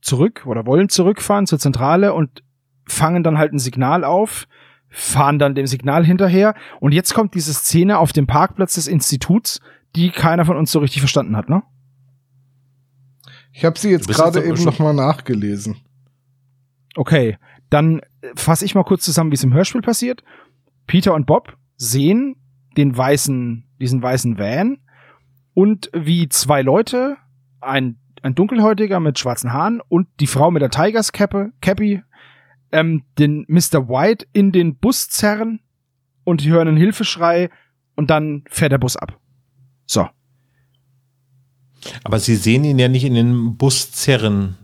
zurück 0.00 0.44
oder 0.46 0.66
wollen 0.66 0.88
zurückfahren 0.88 1.46
zur 1.46 1.58
Zentrale 1.58 2.12
und 2.12 2.42
fangen 2.86 3.22
dann 3.22 3.38
halt 3.38 3.52
ein 3.52 3.58
Signal 3.58 4.04
auf, 4.04 4.48
fahren 4.92 5.38
dann 5.38 5.54
dem 5.54 5.66
Signal 5.66 6.04
hinterher 6.04 6.54
und 6.80 6.92
jetzt 6.92 7.14
kommt 7.14 7.34
diese 7.34 7.52
Szene 7.54 7.98
auf 7.98 8.12
dem 8.12 8.26
Parkplatz 8.26 8.74
des 8.74 8.86
Instituts, 8.86 9.60
die 9.96 10.10
keiner 10.10 10.44
von 10.44 10.56
uns 10.56 10.70
so 10.70 10.78
richtig 10.78 11.00
verstanden 11.00 11.36
hat, 11.36 11.48
ne? 11.48 11.62
Ich 13.52 13.64
habe 13.64 13.78
sie 13.78 13.90
jetzt 13.90 14.08
gerade 14.08 14.42
eben 14.44 14.56
schon- 14.56 14.66
noch 14.66 14.78
mal 14.78 14.94
nachgelesen. 14.94 15.76
Okay, 16.94 17.38
dann 17.70 18.00
fasse 18.34 18.64
ich 18.64 18.74
mal 18.74 18.84
kurz 18.84 19.02
zusammen, 19.04 19.30
wie 19.30 19.34
es 19.34 19.44
im 19.44 19.52
Hörspiel 19.54 19.80
passiert. 19.82 20.22
Peter 20.86 21.14
und 21.14 21.26
Bob 21.26 21.56
sehen 21.76 22.36
den 22.76 22.96
weißen, 22.96 23.64
diesen 23.80 24.02
weißen 24.02 24.38
Van 24.38 24.78
und 25.54 25.90
wie 25.94 26.28
zwei 26.28 26.62
Leute, 26.62 27.16
ein, 27.60 27.98
ein 28.22 28.34
Dunkelhäutiger 28.34 29.00
mit 29.00 29.18
schwarzen 29.18 29.52
Haaren 29.52 29.80
und 29.88 30.08
die 30.20 30.26
Frau 30.26 30.50
mit 30.50 30.62
der 30.62 30.70
Tigers 30.70 31.12
Cappe, 31.12 31.52
Cappy, 31.60 32.02
ähm, 32.72 33.04
den 33.18 33.44
Mr. 33.48 33.88
White 33.88 34.26
in 34.32 34.52
den 34.52 34.76
Bus 34.76 35.08
zerren 35.08 35.60
und 36.24 36.42
die 36.42 36.50
hören 36.50 36.68
einen 36.68 36.76
Hilfeschrei 36.76 37.50
und 37.94 38.10
dann 38.10 38.44
fährt 38.48 38.72
der 38.72 38.78
Bus 38.78 38.96
ab. 38.96 39.18
So. 39.86 40.08
Aber 42.04 42.18
sie 42.18 42.36
sehen 42.36 42.64
ihn 42.64 42.78
ja 42.78 42.88
nicht 42.88 43.04
in 43.04 43.14
den 43.14 43.56
Bus 43.56 43.90
zerren, 43.92 44.56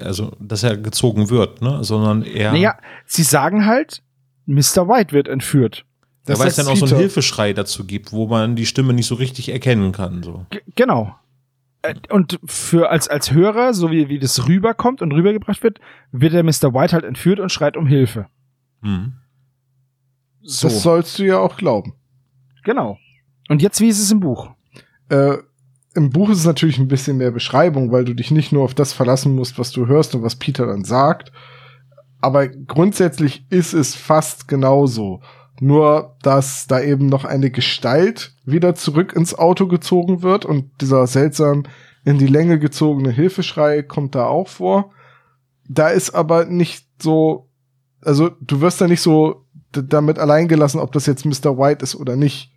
also 0.00 0.32
dass 0.40 0.62
er 0.62 0.76
gezogen 0.76 1.30
wird, 1.30 1.62
ne? 1.62 1.84
sondern 1.84 2.22
er, 2.22 2.52
Naja, 2.52 2.76
sie 3.06 3.22
sagen 3.22 3.66
halt, 3.66 4.02
Mr. 4.46 4.88
White 4.88 5.12
wird 5.12 5.28
entführt. 5.28 5.84
ja, 6.26 6.38
weil 6.38 6.48
es 6.48 6.56
dann 6.56 6.66
auch 6.66 6.76
so 6.76 6.86
einen. 6.86 6.96
Hilfeschrei 6.96 7.52
dazu 7.52 7.84
gibt, 7.86 8.12
wo 8.12 8.26
man 8.26 8.56
die 8.56 8.66
Stimme 8.66 8.92
nicht 8.92 9.06
so 9.06 9.14
richtig 9.14 9.50
erkennen 9.50 9.92
kann. 9.92 10.22
So. 10.22 10.46
G 10.50 10.60
genau. 10.74 11.14
Äh, 11.84 11.94
Und 12.10 12.40
für 12.46 12.90
als, 12.90 13.08
als 13.08 13.32
Hörer, 13.32 13.74
so 13.74 13.90
wie, 13.90 14.08
wie 14.08 14.18
das 14.18 14.48
rüberkommt 14.48 15.02
und 15.02 15.12
rübergebracht 15.12 15.62
wird, 15.62 15.80
wird 16.12 16.32
der 16.32 16.42
Mr. 16.42 16.72
White 16.74 16.92
halt 16.94 17.04
entführt 17.04 17.40
und 17.40 17.52
schreit 17.52 17.76
um 17.76 17.86
Hilfe. 17.86 18.26
Mhm. 18.80 19.14
So. 20.42 20.68
Das 20.68 20.82
sollst 20.82 21.18
du 21.18 21.24
ja 21.24 21.38
auch 21.38 21.56
glauben. 21.56 21.94
genau. 22.64 22.98
Und 23.48 23.60
jetzt, 23.60 23.80
wie 23.82 23.88
ist 23.88 24.00
es 24.00 24.10
im 24.10 24.20
Buch? 24.20 24.50
Äh, 25.10 25.36
Im 25.94 26.08
Buch 26.10 26.30
ist 26.30 26.38
es 26.38 26.46
natürlich 26.46 26.78
ein 26.78 26.88
bisschen 26.88 27.18
mehr 27.18 27.30
Beschreibung, 27.30 27.92
weil 27.92 28.06
du 28.06 28.14
dich 28.14 28.30
nicht 28.30 28.52
nur 28.52 28.64
auf 28.64 28.72
das 28.74 28.94
verlassen 28.94 29.34
musst, 29.34 29.58
was 29.58 29.70
du 29.70 29.86
hörst 29.86 30.14
und 30.14 30.22
was 30.22 30.36
Peter 30.36 30.66
dann 30.66 30.84
sagt. 30.84 31.30
Aber 32.22 32.48
grundsätzlich 32.48 33.44
ist 33.50 33.74
es 33.74 33.94
fast 33.94 34.48
genauso. 34.48 35.20
Nur, 35.60 36.16
dass 36.22 36.66
da 36.66 36.80
eben 36.80 37.06
noch 37.06 37.24
eine 37.24 37.50
Gestalt 37.50 38.34
wieder 38.44 38.74
zurück 38.74 39.12
ins 39.14 39.34
Auto 39.34 39.68
gezogen 39.68 40.22
wird 40.22 40.44
und 40.44 40.70
dieser 40.80 41.06
seltsam 41.06 41.64
in 42.04 42.18
die 42.18 42.26
Länge 42.26 42.58
gezogene 42.58 43.10
Hilfeschrei 43.10 43.82
kommt 43.82 44.14
da 44.14 44.26
auch 44.26 44.48
vor. 44.48 44.90
Da 45.68 45.88
ist 45.88 46.10
aber 46.10 46.44
nicht 46.44 46.86
so, 47.00 47.48
also 48.02 48.30
du 48.40 48.60
wirst 48.60 48.80
da 48.80 48.88
nicht 48.88 49.00
so 49.00 49.46
damit 49.70 50.18
allein 50.18 50.48
gelassen, 50.48 50.80
ob 50.80 50.92
das 50.92 51.06
jetzt 51.06 51.24
Mr. 51.24 51.56
White 51.56 51.82
ist 51.82 51.94
oder 51.94 52.16
nicht 52.16 52.50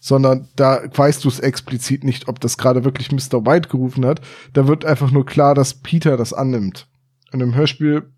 sondern 0.00 0.48
da 0.56 0.82
weißt 0.92 1.24
du 1.24 1.28
es 1.28 1.40
explizit 1.40 2.04
nicht, 2.04 2.26
ob 2.26 2.40
das 2.40 2.56
gerade 2.56 2.84
wirklich 2.84 3.12
Mr. 3.12 3.44
White 3.44 3.68
gerufen 3.68 4.06
hat. 4.06 4.22
Da 4.54 4.66
wird 4.66 4.84
einfach 4.86 5.10
nur 5.10 5.26
klar, 5.26 5.54
dass 5.54 5.74
Peter 5.74 6.16
das 6.16 6.32
annimmt. 6.32 6.88
Und 7.32 7.40
im 7.40 7.54
Hörspiel 7.54 8.10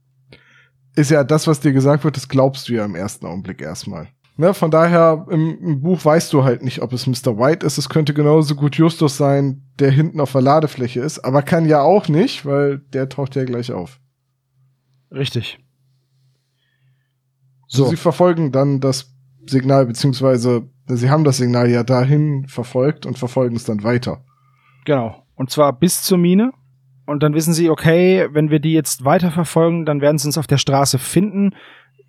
ist 0.95 1.11
ja 1.11 1.25
das, 1.25 1.47
was 1.47 1.61
dir 1.61 1.73
gesagt 1.73 2.05
wird, 2.05 2.17
das 2.17 2.29
glaubst 2.29 2.69
du 2.69 2.75
ja 2.75 2.85
im 2.85 2.95
ersten 2.95 3.27
Augenblick 3.27 3.61
erstmal. 3.61 4.09
Ne, 4.37 4.55
von 4.55 4.71
daher, 4.71 5.27
im, 5.31 5.59
im 5.61 5.83
Buch 5.83 6.05
weißt 6.05 6.33
du 6.33 6.43
halt 6.43 6.63
nicht, 6.63 6.81
ob 6.81 6.93
es 6.95 7.07
Mr. 7.07 7.39
White 7.39 7.67
ist. 7.67 7.77
Es 7.77 7.91
könnte 7.91 8.15
genauso 8.15 8.55
gut 8.55 8.77
Justus 8.77 9.19
sein, 9.19 9.63
der 9.79 9.91
hinten 9.91 10.21
auf 10.21 10.33
der 10.33 10.41
Ladefläche 10.41 11.01
ist, 11.01 11.19
aber 11.19 11.43
kann 11.43 11.67
ja 11.67 11.83
auch 11.83 12.09
nicht, 12.09 12.47
weil 12.47 12.79
der 12.79 13.09
taucht 13.09 13.37
ja 13.37 13.45
gleich 13.45 13.73
auf. 13.73 14.01
Richtig. 15.11 15.59
So. 17.67 17.85
So. 17.85 17.91
Sie 17.91 17.97
verfolgen 17.97 18.53
dann 18.53 18.81
das 18.81 19.15
Signal, 19.47 19.87
beziehungsweise 19.87 20.69
sie 20.87 21.11
haben 21.11 21.25
das 21.25 21.37
Signal 21.39 21.71
ja 21.71 21.85
dahin 21.85 22.47
verfolgt 22.47 23.07
und 23.07 23.19
verfolgen 23.19 23.57
es 23.57 23.65
dann 23.65 23.83
weiter. 23.83 24.25
Genau. 24.85 25.27
Und 25.35 25.51
zwar 25.51 25.73
bis 25.73 26.03
zur 26.03 26.19
Mine. 26.19 26.53
Und 27.07 27.23
dann 27.23 27.35
wissen 27.35 27.53
sie, 27.53 27.69
okay, 27.69 28.29
wenn 28.33 28.51
wir 28.51 28.61
die 28.61 28.73
jetzt 28.73 29.05
weiterverfolgen, 29.05 29.85
dann 29.85 30.01
werden 30.01 30.19
sie 30.19 30.29
uns 30.29 30.39
auf 30.39 30.47
der 30.47 30.59
Straße 30.59 30.99
finden. 30.99 31.55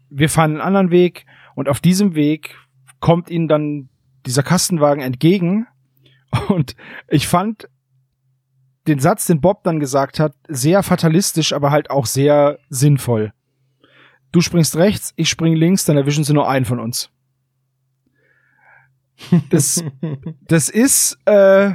Wir 0.10 0.30
fahren 0.30 0.52
einen 0.52 0.62
anderen 0.62 0.92
Weg. 0.92 1.26
Und 1.56 1.70
auf 1.70 1.80
diesem 1.80 2.16
Weg 2.16 2.56
kommt 3.00 3.30
ihnen 3.30 3.48
dann 3.48 3.90
dieser 4.26 4.44
Kastenwagen 4.44 5.04
entgegen 5.04 5.68
und 6.48 6.76
ich 7.10 7.28
fand 7.28 7.68
den 8.88 9.00
Satz, 9.00 9.26
den 9.28 9.40
Bob 9.42 9.64
dann 9.64 9.80
gesagt 9.80 10.20
hat, 10.20 10.36
sehr 10.48 10.84
fatalistisch, 10.84 11.54
aber 11.54 11.72
halt 11.72 11.90
auch 11.90 12.06
sehr 12.06 12.58
sinnvoll. 12.70 13.34
Du 14.32 14.42
springst 14.42 14.76
rechts, 14.78 15.14
ich 15.16 15.30
spring 15.30 15.56
links, 15.56 15.86
dann 15.86 15.96
erwischen 15.98 16.24
sie 16.24 16.34
nur 16.34 16.50
einen 16.50 16.66
von 16.66 16.80
uns. 16.80 17.10
Das, 19.50 19.84
das 20.48 20.70
ist, 20.70 21.18
äh, 21.26 21.72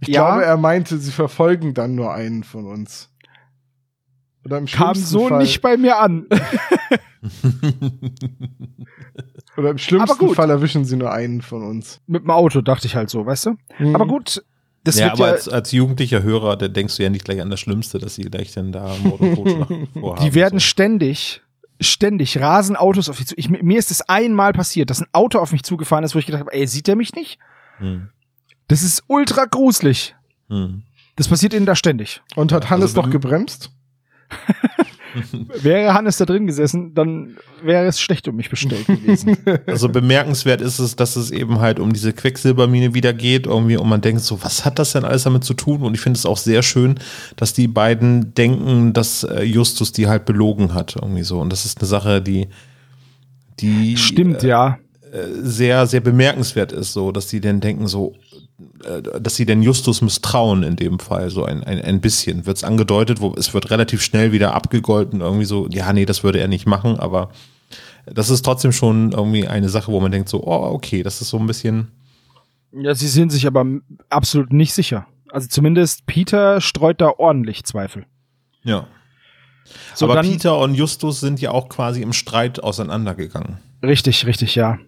Ich 0.00 0.08
Ja. 0.08 0.26
glaube, 0.28 0.44
er 0.44 0.56
meinte, 0.56 0.98
sie 0.98 1.10
verfolgen 1.12 1.74
dann 1.74 1.94
nur 1.94 2.12
einen 2.14 2.44
von 2.44 2.66
uns. 2.66 3.10
Oder 4.48 4.58
im 4.58 4.66
kam 4.66 4.94
so 4.94 5.28
Fall, 5.28 5.38
nicht 5.42 5.60
bei 5.60 5.76
mir 5.76 5.98
an. 5.98 6.26
Oder 9.56 9.70
im 9.70 9.78
schlimmsten. 9.78 10.34
Fall 10.34 10.50
erwischen 10.50 10.84
sie 10.84 10.96
nur 10.96 11.12
einen 11.12 11.42
von 11.42 11.62
uns. 11.64 12.00
Mit 12.06 12.22
dem 12.22 12.30
Auto, 12.30 12.60
dachte 12.60 12.86
ich 12.86 12.94
halt 12.96 13.10
so, 13.10 13.26
weißt 13.26 13.46
du? 13.46 13.56
Mhm. 13.78 13.94
Aber 13.94 14.06
gut, 14.06 14.42
das 14.84 14.98
ja, 14.98 15.06
wird 15.06 15.14
aber 15.14 15.26
ja, 15.26 15.32
als, 15.32 15.48
als 15.48 15.72
jugendlicher 15.72 16.22
Hörer, 16.22 16.56
da 16.56 16.68
denkst 16.68 16.96
du 16.96 17.02
ja 17.02 17.10
nicht 17.10 17.24
gleich 17.24 17.40
an 17.40 17.50
das 17.50 17.60
Schlimmste, 17.60 17.98
dass 17.98 18.14
sie 18.14 18.22
gleich 18.22 18.52
dann 18.52 18.70
da 18.72 18.94
Mord 19.02 19.20
und 19.20 19.34
Totschlag 19.34 19.68
vorhaben. 19.94 20.24
die 20.24 20.34
werden 20.34 20.60
so. 20.60 20.64
ständig, 20.64 21.42
ständig 21.80 22.38
rasen 22.40 22.76
Autos 22.76 23.08
auf 23.08 23.16
dich 23.18 23.26
zu. 23.26 23.34
Ich, 23.36 23.50
mir 23.50 23.78
ist 23.78 23.90
es 23.90 24.02
einmal 24.02 24.52
passiert, 24.52 24.90
dass 24.90 25.00
ein 25.00 25.08
Auto 25.12 25.38
auf 25.40 25.52
mich 25.52 25.64
zugefahren 25.64 26.04
ist, 26.04 26.14
wo 26.14 26.18
ich 26.20 26.26
gedacht 26.26 26.40
habe, 26.40 26.52
ey, 26.52 26.66
sieht 26.66 26.86
der 26.86 26.96
mich 26.96 27.14
nicht? 27.14 27.38
Hm. 27.78 28.08
Das 28.68 28.82
ist 28.82 29.02
ultra 29.08 29.46
gruselig. 29.46 30.14
Hm. 30.48 30.82
Das 31.16 31.26
passiert 31.26 31.52
ihnen 31.52 31.66
da 31.66 31.74
ständig. 31.74 32.22
Und 32.36 32.52
hat 32.52 32.70
Hannes 32.70 32.90
Also 32.90 33.00
noch 33.00 33.06
du- 33.06 33.12
gebremst? 33.12 33.70
Wäre 35.62 35.94
Hannes 35.94 36.18
da 36.18 36.24
drin 36.24 36.46
gesessen, 36.46 36.94
dann 36.94 37.36
wäre 37.62 37.86
es 37.86 38.00
schlecht 38.00 38.28
um 38.28 38.36
mich 38.36 38.50
bestellt 38.50 38.86
gewesen. 38.86 39.36
Also 39.66 39.88
bemerkenswert 39.88 40.60
ist 40.60 40.78
es, 40.78 40.96
dass 40.96 41.16
es 41.16 41.30
eben 41.30 41.60
halt 41.60 41.80
um 41.80 41.92
diese 41.92 42.12
Quecksilbermine 42.12 42.94
wieder 42.94 43.12
geht, 43.12 43.46
irgendwie, 43.46 43.76
und 43.76 43.88
man 43.88 44.00
denkt 44.00 44.22
so, 44.22 44.42
was 44.42 44.64
hat 44.64 44.78
das 44.78 44.92
denn 44.92 45.04
alles 45.04 45.24
damit 45.24 45.44
zu 45.44 45.54
tun? 45.54 45.82
Und 45.82 45.94
ich 45.94 46.00
finde 46.00 46.18
es 46.18 46.26
auch 46.26 46.36
sehr 46.36 46.62
schön, 46.62 46.98
dass 47.36 47.52
die 47.52 47.68
beiden 47.68 48.34
denken, 48.34 48.92
dass 48.92 49.24
äh, 49.24 49.42
Justus 49.42 49.92
die 49.92 50.06
halt 50.06 50.24
belogen 50.24 50.74
hat, 50.74 50.96
irgendwie 51.00 51.22
so. 51.22 51.40
Und 51.40 51.50
das 51.50 51.64
ist 51.64 51.78
eine 51.78 51.86
Sache, 51.86 52.22
die, 52.22 52.48
die 53.60 53.96
Stimmt, 53.96 54.42
ja. 54.42 54.78
sehr, 55.42 55.86
sehr 55.86 56.00
bemerkenswert 56.00 56.72
ist, 56.72 56.92
so, 56.92 57.12
dass 57.12 57.26
die 57.28 57.40
dann 57.40 57.60
denken, 57.60 57.88
so, 57.88 58.14
äh, 58.27 58.27
dass 59.20 59.36
sie 59.36 59.46
den 59.46 59.62
Justus 59.62 60.02
misstrauen 60.02 60.62
in 60.64 60.74
dem 60.76 60.98
Fall, 60.98 61.30
so 61.30 61.44
ein, 61.44 61.62
ein, 61.62 61.80
ein 61.80 62.00
bisschen. 62.00 62.44
Wird 62.44 62.56
es 62.56 62.64
angedeutet, 62.64 63.20
wo 63.20 63.32
es 63.36 63.54
wird 63.54 63.70
relativ 63.70 64.02
schnell 64.02 64.32
wieder 64.32 64.54
abgegolten, 64.54 65.20
irgendwie 65.20 65.44
so, 65.44 65.68
ja, 65.68 65.92
nee, 65.92 66.06
das 66.06 66.24
würde 66.24 66.40
er 66.40 66.48
nicht 66.48 66.66
machen, 66.66 66.98
aber 66.98 67.30
das 68.06 68.30
ist 68.30 68.42
trotzdem 68.44 68.72
schon 68.72 69.12
irgendwie 69.12 69.46
eine 69.46 69.68
Sache, 69.68 69.92
wo 69.92 70.00
man 70.00 70.10
denkt, 70.10 70.28
so, 70.28 70.42
oh, 70.44 70.72
okay, 70.72 71.02
das 71.02 71.20
ist 71.20 71.28
so 71.28 71.38
ein 71.38 71.46
bisschen. 71.46 71.88
Ja, 72.72 72.94
sie 72.94 73.08
sind 73.08 73.30
sich 73.30 73.46
aber 73.46 73.64
absolut 74.08 74.52
nicht 74.52 74.74
sicher. 74.74 75.06
Also 75.30 75.46
zumindest 75.48 76.06
Peter 76.06 76.60
streut 76.60 77.00
da 77.00 77.10
ordentlich 77.18 77.64
Zweifel. 77.64 78.06
Ja. 78.64 78.86
So, 79.94 80.06
aber 80.06 80.16
dann- 80.16 80.26
Peter 80.28 80.58
und 80.58 80.74
Justus 80.74 81.20
sind 81.20 81.40
ja 81.40 81.50
auch 81.52 81.68
quasi 81.68 82.02
im 82.02 82.12
Streit 82.12 82.62
auseinandergegangen. 82.62 83.58
Richtig, 83.82 84.26
richtig, 84.26 84.54
ja. 84.54 84.78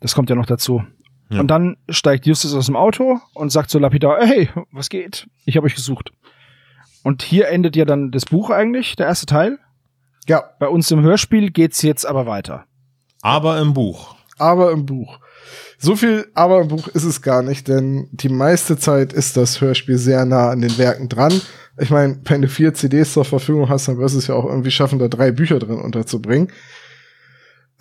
Das 0.00 0.14
kommt 0.14 0.30
ja 0.30 0.36
noch 0.36 0.46
dazu. 0.46 0.84
Ja. 1.30 1.40
Und 1.40 1.48
dann 1.48 1.76
steigt 1.88 2.26
Justus 2.26 2.54
aus 2.54 2.66
dem 2.66 2.76
Auto 2.76 3.18
und 3.34 3.50
sagt 3.50 3.70
so 3.70 3.78
lapidar, 3.78 4.18
hey, 4.24 4.50
was 4.72 4.88
geht? 4.88 5.26
Ich 5.46 5.56
habe 5.56 5.66
euch 5.66 5.74
gesucht. 5.74 6.12
Und 7.02 7.22
hier 7.22 7.48
endet 7.48 7.76
ja 7.76 7.84
dann 7.84 8.10
das 8.10 8.24
Buch 8.26 8.50
eigentlich, 8.50 8.96
der 8.96 9.06
erste 9.06 9.26
Teil. 9.26 9.58
Ja, 10.26 10.42
Bei 10.58 10.68
uns 10.68 10.90
im 10.90 11.02
Hörspiel 11.02 11.50
geht's 11.50 11.82
jetzt 11.82 12.06
aber 12.06 12.26
weiter. 12.26 12.64
Aber 13.22 13.58
im 13.58 13.74
Buch. 13.74 14.14
aber 14.38 14.72
im 14.72 14.84
Buch. 14.86 15.18
So 15.78 15.96
viel 15.96 16.26
aber 16.34 16.62
im 16.62 16.68
Buch 16.68 16.88
ist 16.88 17.04
es 17.04 17.20
gar 17.20 17.42
nicht, 17.42 17.68
denn 17.68 18.08
die 18.12 18.28
meiste 18.30 18.78
Zeit 18.78 19.12
ist 19.12 19.36
das 19.36 19.60
Hörspiel 19.60 19.98
sehr 19.98 20.24
nah 20.24 20.50
an 20.50 20.60
den 20.62 20.76
Werken 20.78 21.08
dran. 21.08 21.40
Ich 21.78 21.90
meine, 21.90 22.20
wenn 22.24 22.42
du 22.42 22.48
vier 22.48 22.72
CDs 22.74 23.12
zur 23.12 23.24
Verfügung 23.24 23.68
hast, 23.68 23.88
dann 23.88 23.98
wirst 23.98 24.14
du 24.14 24.18
es 24.18 24.26
ja 24.28 24.34
auch 24.34 24.44
irgendwie 24.46 24.70
schaffen, 24.70 24.98
da 24.98 25.08
drei 25.08 25.30
Bücher 25.30 25.58
drin 25.58 25.78
unterzubringen. 25.78 26.50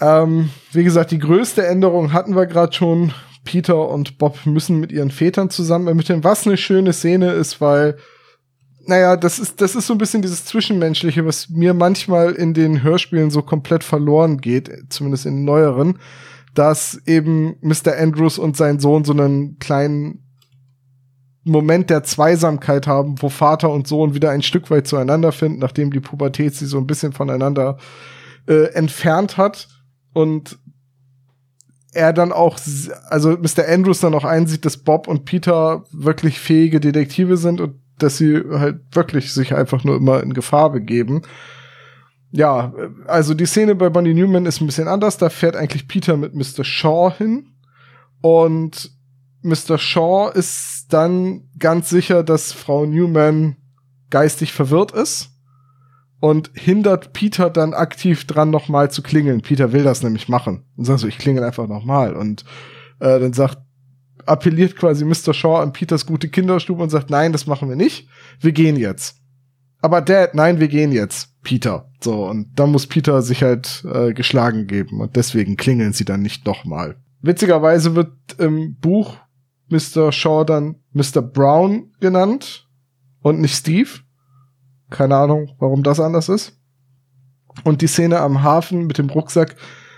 Ähm, 0.02 0.50
wie 0.74 0.84
gesagt, 0.84 1.12
die 1.12 1.20
größte 1.20 1.66
Änderung 1.66 2.12
hatten 2.14 2.36
wir 2.36 2.46
gerade 2.46 2.74
schon. 2.74 3.14
Peter 3.44 3.90
und 3.90 4.18
Bob 4.18 4.46
müssen 4.46 4.80
mit 4.80 4.92
ihren 4.92 5.12
Vätern 5.12 5.50
zusammen 5.50 5.88
ermitteln, 5.88 6.24
was 6.24 6.48
eine 6.48 6.58
schöne 6.58 6.94
Szene 6.94 7.32
ist, 7.32 7.60
weil, 7.62 7.98
naja, 8.86 9.18
das 9.18 9.40
ist, 9.40 9.62
das 9.62 9.76
ist 9.76 9.88
so 9.88 9.94
ein 9.94 9.98
bisschen 9.98 10.22
dieses 10.22 10.46
Zwischenmenschliche, 10.46 11.26
was 11.26 11.50
mir 11.50 11.74
manchmal 11.74 12.34
in 12.34 12.54
den 12.54 12.84
Hörspielen 12.84 13.32
so 13.32 13.42
komplett 13.42 13.84
verloren 13.84 14.40
geht, 14.40 14.70
zumindest 14.90 15.26
in 15.26 15.38
den 15.38 15.46
neueren, 15.46 16.00
dass 16.54 17.02
eben 17.06 17.56
Mr. 17.62 17.98
Andrews 17.98 18.38
und 18.38 18.56
sein 18.56 18.80
Sohn 18.80 19.04
so 19.04 19.14
einen 19.14 19.60
kleinen 19.60 20.20
Moment 21.44 21.90
der 21.90 22.04
Zweisamkeit 22.04 22.88
haben, 22.88 23.22
wo 23.22 23.28
Vater 23.28 23.70
und 23.70 23.88
Sohn 23.88 24.14
wieder 24.14 24.32
ein 24.32 24.42
Stück 24.42 24.72
weit 24.72 24.88
zueinander 24.88 25.34
finden, 25.34 25.60
nachdem 25.60 25.92
die 25.92 26.00
Pubertät 26.00 26.56
sie 26.56 26.66
so 26.66 26.78
ein 26.78 26.88
bisschen 26.88 27.12
voneinander 27.12 27.78
äh, 28.48 28.72
entfernt 28.74 29.36
hat 29.36 29.68
und 30.14 30.58
er 31.94 32.14
dann 32.14 32.32
auch, 32.32 32.60
also 33.10 33.38
Mr. 33.38 33.68
Andrews 33.68 34.00
dann 34.00 34.14
auch 34.14 34.26
einsieht, 34.26 34.66
dass 34.66 34.78
Bob 34.78 35.08
und 35.08 35.26
Peter 35.26 35.84
wirklich 35.92 36.40
fähige 36.40 36.80
Detektive 36.80 37.38
sind 37.38 37.62
und 37.62 37.76
dass 38.00 38.18
sie 38.18 38.42
halt 38.52 38.82
wirklich 38.92 39.34
sich 39.34 39.54
einfach 39.54 39.84
nur 39.84 39.96
immer 39.96 40.22
in 40.24 40.34
Gefahr 40.34 40.72
begeben. 40.72 41.22
Ja, 42.32 42.74
also 43.06 43.36
die 43.36 43.46
Szene 43.46 43.76
bei 43.76 43.90
Bonnie 43.90 44.16
Newman 44.16 44.48
ist 44.48 44.60
ein 44.60 44.66
bisschen 44.66 44.88
anders. 44.88 45.18
Da 45.18 45.30
fährt 45.30 45.56
eigentlich 45.56 45.88
Peter 45.88 46.18
mit 46.18 46.34
Mr. 46.34 46.64
Shaw 46.64 47.14
hin 47.16 47.50
und 48.22 48.92
Mr. 49.44 49.78
Shaw 49.78 50.32
ist 50.34 50.88
dann 50.90 51.50
ganz 51.60 51.90
sicher, 51.90 52.24
dass 52.24 52.54
Frau 52.54 52.86
Newman 52.86 53.58
geistig 54.10 54.54
verwirrt 54.54 54.92
ist 54.92 55.33
und 56.24 56.52
hindert 56.54 57.12
Peter 57.12 57.50
dann 57.50 57.74
aktiv 57.74 58.24
dran, 58.24 58.50
nochmal 58.50 58.90
zu 58.90 59.02
klingeln. 59.02 59.42
Peter 59.42 59.74
will 59.74 59.84
das 59.84 60.04
nämlich 60.04 60.30
machen. 60.30 60.64
Und 60.78 60.86
sagt 60.86 61.02
so, 61.02 61.08
ich 61.10 61.18
klingel 61.18 61.44
einfach 61.44 61.68
nochmal. 61.68 62.16
Und 62.16 62.46
äh, 63.02 63.20
dann 63.20 63.34
sagt, 63.34 63.58
appelliert 64.26 64.78
quasi 64.78 65.04
Mr. 65.04 65.34
Shaw 65.34 65.62
an 65.62 65.74
Peters 65.74 66.06
gute 66.06 66.30
Kinderstube 66.30 66.82
und 66.82 66.90
sagt, 66.90 67.10
nein, 67.10 67.34
das 67.34 67.46
machen 67.46 67.68
wir 67.68 67.76
nicht. 67.76 68.08
Wir 68.40 68.54
gehen 68.54 68.78
jetzt. 68.78 69.18
Aber 69.82 70.00
Dad, 70.00 70.34
nein, 70.34 70.62
wir 70.62 70.70
gehen 70.70 70.94
jetzt. 70.94 71.28
Peter. 71.44 71.92
So, 72.00 72.26
und 72.26 72.58
dann 72.58 72.72
muss 72.72 72.88
Peter 72.88 73.22
sich 73.22 73.44
halt 73.44 73.84
äh, 73.94 74.14
geschlagen 74.14 74.66
geben. 74.66 75.02
Und 75.02 75.18
deswegen 75.18 75.58
klingeln 75.58 75.92
sie 75.92 76.06
dann 76.06 76.22
nicht 76.22 76.46
nochmal. 76.46 76.96
Witzigerweise 77.22 77.96
wird 77.96 78.14
im 78.38 78.78
Buch 78.80 79.18
Mr. 79.68 80.14
Shaw 80.14 80.46
dann 80.46 80.76
Mr. 80.94 81.22
Brown 81.22 81.92
genannt 82.00 82.70
und 83.22 83.42
nicht 83.42 83.58
Steve. 83.58 83.90
Keine 84.94 85.18
Ahnung, 85.18 85.50
warum 85.58 85.82
das 85.82 86.00
anders 86.00 86.30
ist. 86.30 86.56
Und 87.64 87.82
die 87.82 87.88
Szene 87.88 88.20
am 88.20 88.44
Hafen 88.44 88.86
mit 88.86 89.00
dem 89.00 89.10
Rucksack, 89.10 89.56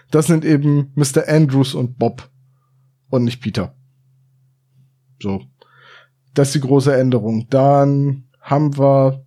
das 0.10 0.28
sind 0.28 0.46
eben 0.46 0.94
Mr. 0.96 1.28
Andrews 1.28 1.74
und 1.74 2.00
Bob 2.00 2.30
und 3.10 3.26
nicht 3.26 3.42
Peter. 3.42 3.76
So. 5.22 5.42
Das 6.34 6.48
ist 6.48 6.56
die 6.56 6.68
große 6.68 6.96
Änderung. 6.96 7.48
Dann 7.50 8.30
haben 8.40 8.78
wir 8.78 9.26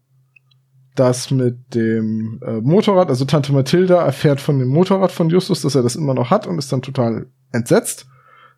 das 0.94 1.30
mit 1.30 1.74
dem 1.74 2.40
äh, 2.42 2.62
Motorrad. 2.62 3.10
Also 3.10 3.26
Tante 3.26 3.52
Mathilda 3.52 4.02
erfährt 4.02 4.40
von 4.40 4.58
dem 4.58 4.68
Motorrad 4.68 5.12
von 5.12 5.28
Justus, 5.28 5.60
dass 5.60 5.74
er 5.74 5.82
das 5.82 5.96
immer 5.96 6.14
noch 6.14 6.30
hat 6.30 6.46
und 6.46 6.56
ist 6.56 6.72
dann 6.72 6.80
total 6.80 7.26
entsetzt, 7.52 8.06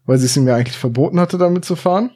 weil 0.07 0.19
sie 0.19 0.27
es 0.27 0.37
ihm 0.37 0.47
ja 0.47 0.55
eigentlich 0.55 0.79
verboten 0.79 1.19
hatte, 1.19 1.39
damit 1.39 1.65
zu 1.65 1.75
fahren. 1.75 2.13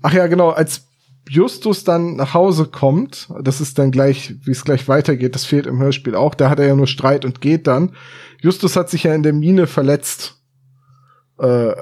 Ach 0.00 0.14
ja, 0.14 0.26
genau, 0.26 0.48
als 0.48 0.87
Justus 1.28 1.84
dann 1.84 2.16
nach 2.16 2.34
Hause 2.34 2.66
kommt, 2.66 3.28
das 3.42 3.60
ist 3.60 3.78
dann 3.78 3.90
gleich, 3.90 4.34
wie 4.44 4.50
es 4.50 4.64
gleich 4.64 4.88
weitergeht, 4.88 5.34
das 5.34 5.44
fehlt 5.44 5.66
im 5.66 5.78
Hörspiel 5.78 6.14
auch, 6.14 6.34
da 6.34 6.48
hat 6.48 6.58
er 6.58 6.66
ja 6.66 6.76
nur 6.76 6.86
Streit 6.86 7.24
und 7.24 7.40
geht 7.40 7.66
dann. 7.66 7.92
Justus 8.40 8.76
hat 8.76 8.88
sich 8.88 9.04
ja 9.04 9.14
in 9.14 9.22
der 9.22 9.32
Mine 9.32 9.66
verletzt. 9.66 10.40
Äh, 11.38 11.74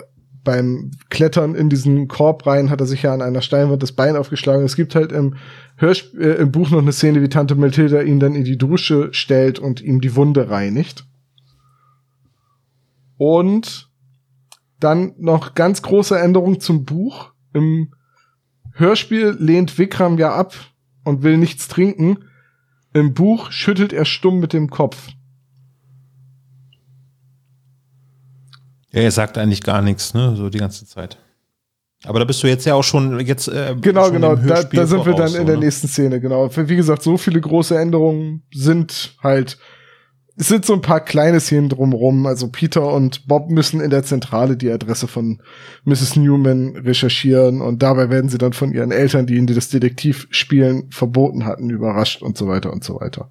beim 0.46 0.92
Klettern 1.10 1.54
in 1.54 1.68
diesen 1.68 2.06
Korb 2.06 2.46
rein 2.46 2.70
hat 2.70 2.80
er 2.80 2.86
sich 2.86 3.02
ja 3.02 3.12
an 3.12 3.20
einer 3.20 3.42
Steinwand 3.42 3.82
das 3.82 3.92
Bein 3.92 4.16
aufgeschlagen. 4.16 4.64
Es 4.64 4.76
gibt 4.76 4.94
halt 4.94 5.10
im, 5.10 5.34
Hörsp 5.76 6.14
äh, 6.14 6.34
im 6.34 6.52
Buch 6.52 6.70
noch 6.70 6.78
eine 6.78 6.92
Szene, 6.92 7.20
wie 7.20 7.28
Tante 7.28 7.56
Mathilda 7.56 8.00
ihn 8.02 8.20
dann 8.20 8.34
in 8.34 8.44
die 8.44 8.56
Dusche 8.56 9.08
stellt 9.12 9.58
und 9.58 9.80
ihm 9.80 10.00
die 10.00 10.14
Wunde 10.14 10.48
reinigt. 10.48 11.04
Und 13.18 13.90
dann 14.78 15.14
noch 15.18 15.54
ganz 15.54 15.82
große 15.82 16.18
Änderung 16.18 16.60
zum 16.60 16.84
Buch. 16.84 17.32
Im 17.52 17.92
Hörspiel 18.78 19.36
lehnt 19.38 19.78
Vikram 19.78 20.18
ja 20.18 20.34
ab 20.34 20.54
und 21.04 21.22
will 21.22 21.38
nichts 21.38 21.68
trinken. 21.68 22.18
Im 22.92 23.14
Buch 23.14 23.50
schüttelt 23.50 23.92
er 23.92 24.04
stumm 24.04 24.38
mit 24.38 24.52
dem 24.52 24.70
Kopf. 24.70 25.08
Ja, 28.92 29.02
er 29.02 29.10
sagt 29.10 29.36
eigentlich 29.38 29.62
gar 29.62 29.82
nichts, 29.82 30.14
ne, 30.14 30.36
so 30.36 30.48
die 30.48 30.58
ganze 30.58 30.86
Zeit. 30.86 31.18
Aber 32.04 32.18
da 32.18 32.24
bist 32.24 32.42
du 32.42 32.46
jetzt 32.46 32.66
ja 32.66 32.74
auch 32.74 32.84
schon 32.84 33.18
jetzt 33.20 33.48
äh, 33.48 33.74
Genau, 33.80 34.04
schon 34.04 34.14
genau. 34.14 34.34
im 34.34 34.46
Da, 34.46 34.62
da 34.62 34.86
sind 34.86 34.98
wir 34.98 35.12
voraus, 35.12 35.32
dann 35.32 35.40
in 35.40 35.46
so, 35.46 35.52
der 35.52 35.56
nächsten 35.56 35.88
Szene, 35.88 36.20
genau. 36.20 36.48
Wie 36.54 36.76
gesagt, 36.76 37.02
so 37.02 37.16
viele 37.16 37.40
große 37.40 37.78
Änderungen 37.78 38.42
sind 38.52 39.16
halt 39.22 39.58
es 40.38 40.48
sind 40.48 40.66
so 40.66 40.74
ein 40.74 40.82
paar 40.82 41.00
kleine 41.00 41.40
Szenen 41.40 41.68
drumrum. 41.68 42.26
Also 42.26 42.48
Peter 42.48 42.92
und 42.92 43.26
Bob 43.26 43.50
müssen 43.50 43.80
in 43.80 43.90
der 43.90 44.02
Zentrale 44.02 44.56
die 44.56 44.70
Adresse 44.70 45.08
von 45.08 45.40
Mrs. 45.84 46.16
Newman 46.16 46.76
recherchieren 46.76 47.62
und 47.62 47.82
dabei 47.82 48.10
werden 48.10 48.28
sie 48.28 48.38
dann 48.38 48.52
von 48.52 48.72
ihren 48.72 48.90
Eltern, 48.90 49.26
die 49.26 49.36
ihnen 49.36 49.46
das 49.46 49.70
Detektivspielen 49.70 50.90
verboten 50.90 51.46
hatten, 51.46 51.70
überrascht 51.70 52.22
und 52.22 52.36
so 52.36 52.48
weiter 52.48 52.72
und 52.72 52.84
so 52.84 53.00
weiter. 53.00 53.30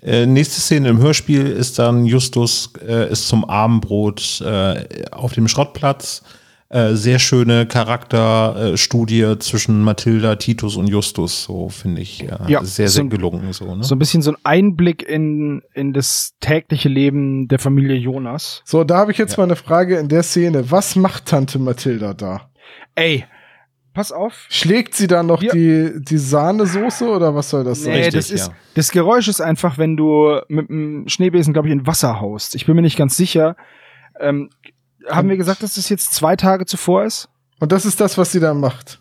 Äh, 0.00 0.26
nächste 0.26 0.60
Szene 0.60 0.90
im 0.90 0.98
Hörspiel 0.98 1.46
ist 1.46 1.78
dann 1.78 2.04
Justus 2.04 2.72
äh, 2.86 3.10
ist 3.10 3.26
zum 3.26 3.44
Abendbrot 3.44 4.40
äh, 4.42 5.06
auf 5.10 5.32
dem 5.32 5.48
Schrottplatz. 5.48 6.22
Äh, 6.70 6.94
sehr 6.96 7.18
schöne 7.18 7.66
Charakterstudie 7.66 9.38
zwischen 9.38 9.82
Mathilda, 9.82 10.36
Titus 10.36 10.76
und 10.76 10.86
Justus, 10.86 11.44
so 11.44 11.68
finde 11.70 12.02
ich 12.02 12.18
ja, 12.20 12.40
Ja, 12.46 12.62
sehr, 12.64 12.88
so 12.88 12.94
sehr 12.96 13.04
ein- 13.04 13.10
gelungen. 13.10 13.52
So, 13.52 13.74
ne? 13.74 13.82
So 13.84 13.94
ein 13.94 13.98
bisschen 13.98 14.20
so 14.22 14.32
ein 14.32 14.36
Einblick 14.44 15.02
in, 15.02 15.62
in 15.72 15.92
das 15.92 16.34
tägliche 16.40 16.88
Leben 16.88 17.48
der 17.48 17.58
Familie 17.58 17.96
Jonas. 17.96 18.62
So, 18.66 18.84
da 18.84 18.98
habe 18.98 19.12
ich 19.12 19.18
jetzt 19.18 19.38
mal 19.38 19.44
eine 19.44 19.56
Frage 19.56 19.96
in 19.98 20.08
der 20.08 20.22
Szene. 20.22 20.70
Was 20.70 20.94
macht 20.96 21.26
Tante 21.26 21.58
Mathilda 21.58 22.12
da? 22.12 22.50
Ey, 22.94 23.24
pass 23.94 24.12
auf. 24.12 24.44
Schlägt 24.50 24.94
sie 24.94 25.06
da 25.06 25.22
noch 25.22 25.42
Ja. 25.42 25.52
die, 25.52 25.92
die 25.98 26.18
Sahnesoße 26.18 27.08
oder 27.08 27.34
was 27.34 27.48
soll 27.50 27.64
das 27.64 27.82
sein? 27.82 27.92
Nee, 27.94 27.98
richtig, 28.00 28.14
das 28.14 28.30
ist, 28.30 28.48
ja. 28.48 28.54
das 28.74 28.90
Geräusch 28.90 29.28
ist 29.28 29.40
einfach, 29.40 29.78
wenn 29.78 29.96
du 29.96 30.38
mit 30.48 30.68
dem 30.68 31.08
Schneebesen, 31.08 31.54
glaube 31.54 31.68
ich, 31.68 31.72
in 31.72 31.86
Wasser 31.86 32.20
haust. 32.20 32.54
Ich 32.54 32.66
bin 32.66 32.76
mir 32.76 32.82
nicht 32.82 32.98
ganz 32.98 33.16
sicher. 33.16 33.56
Ähm, 34.20 34.50
haben 35.10 35.28
wir 35.28 35.36
gesagt, 35.36 35.62
dass 35.62 35.74
das 35.74 35.88
jetzt 35.88 36.14
zwei 36.14 36.36
Tage 36.36 36.66
zuvor 36.66 37.04
ist? 37.04 37.28
Und 37.60 37.72
das 37.72 37.84
ist 37.84 38.00
das, 38.00 38.18
was 38.18 38.32
sie 38.32 38.40
da 38.40 38.54
macht. 38.54 39.00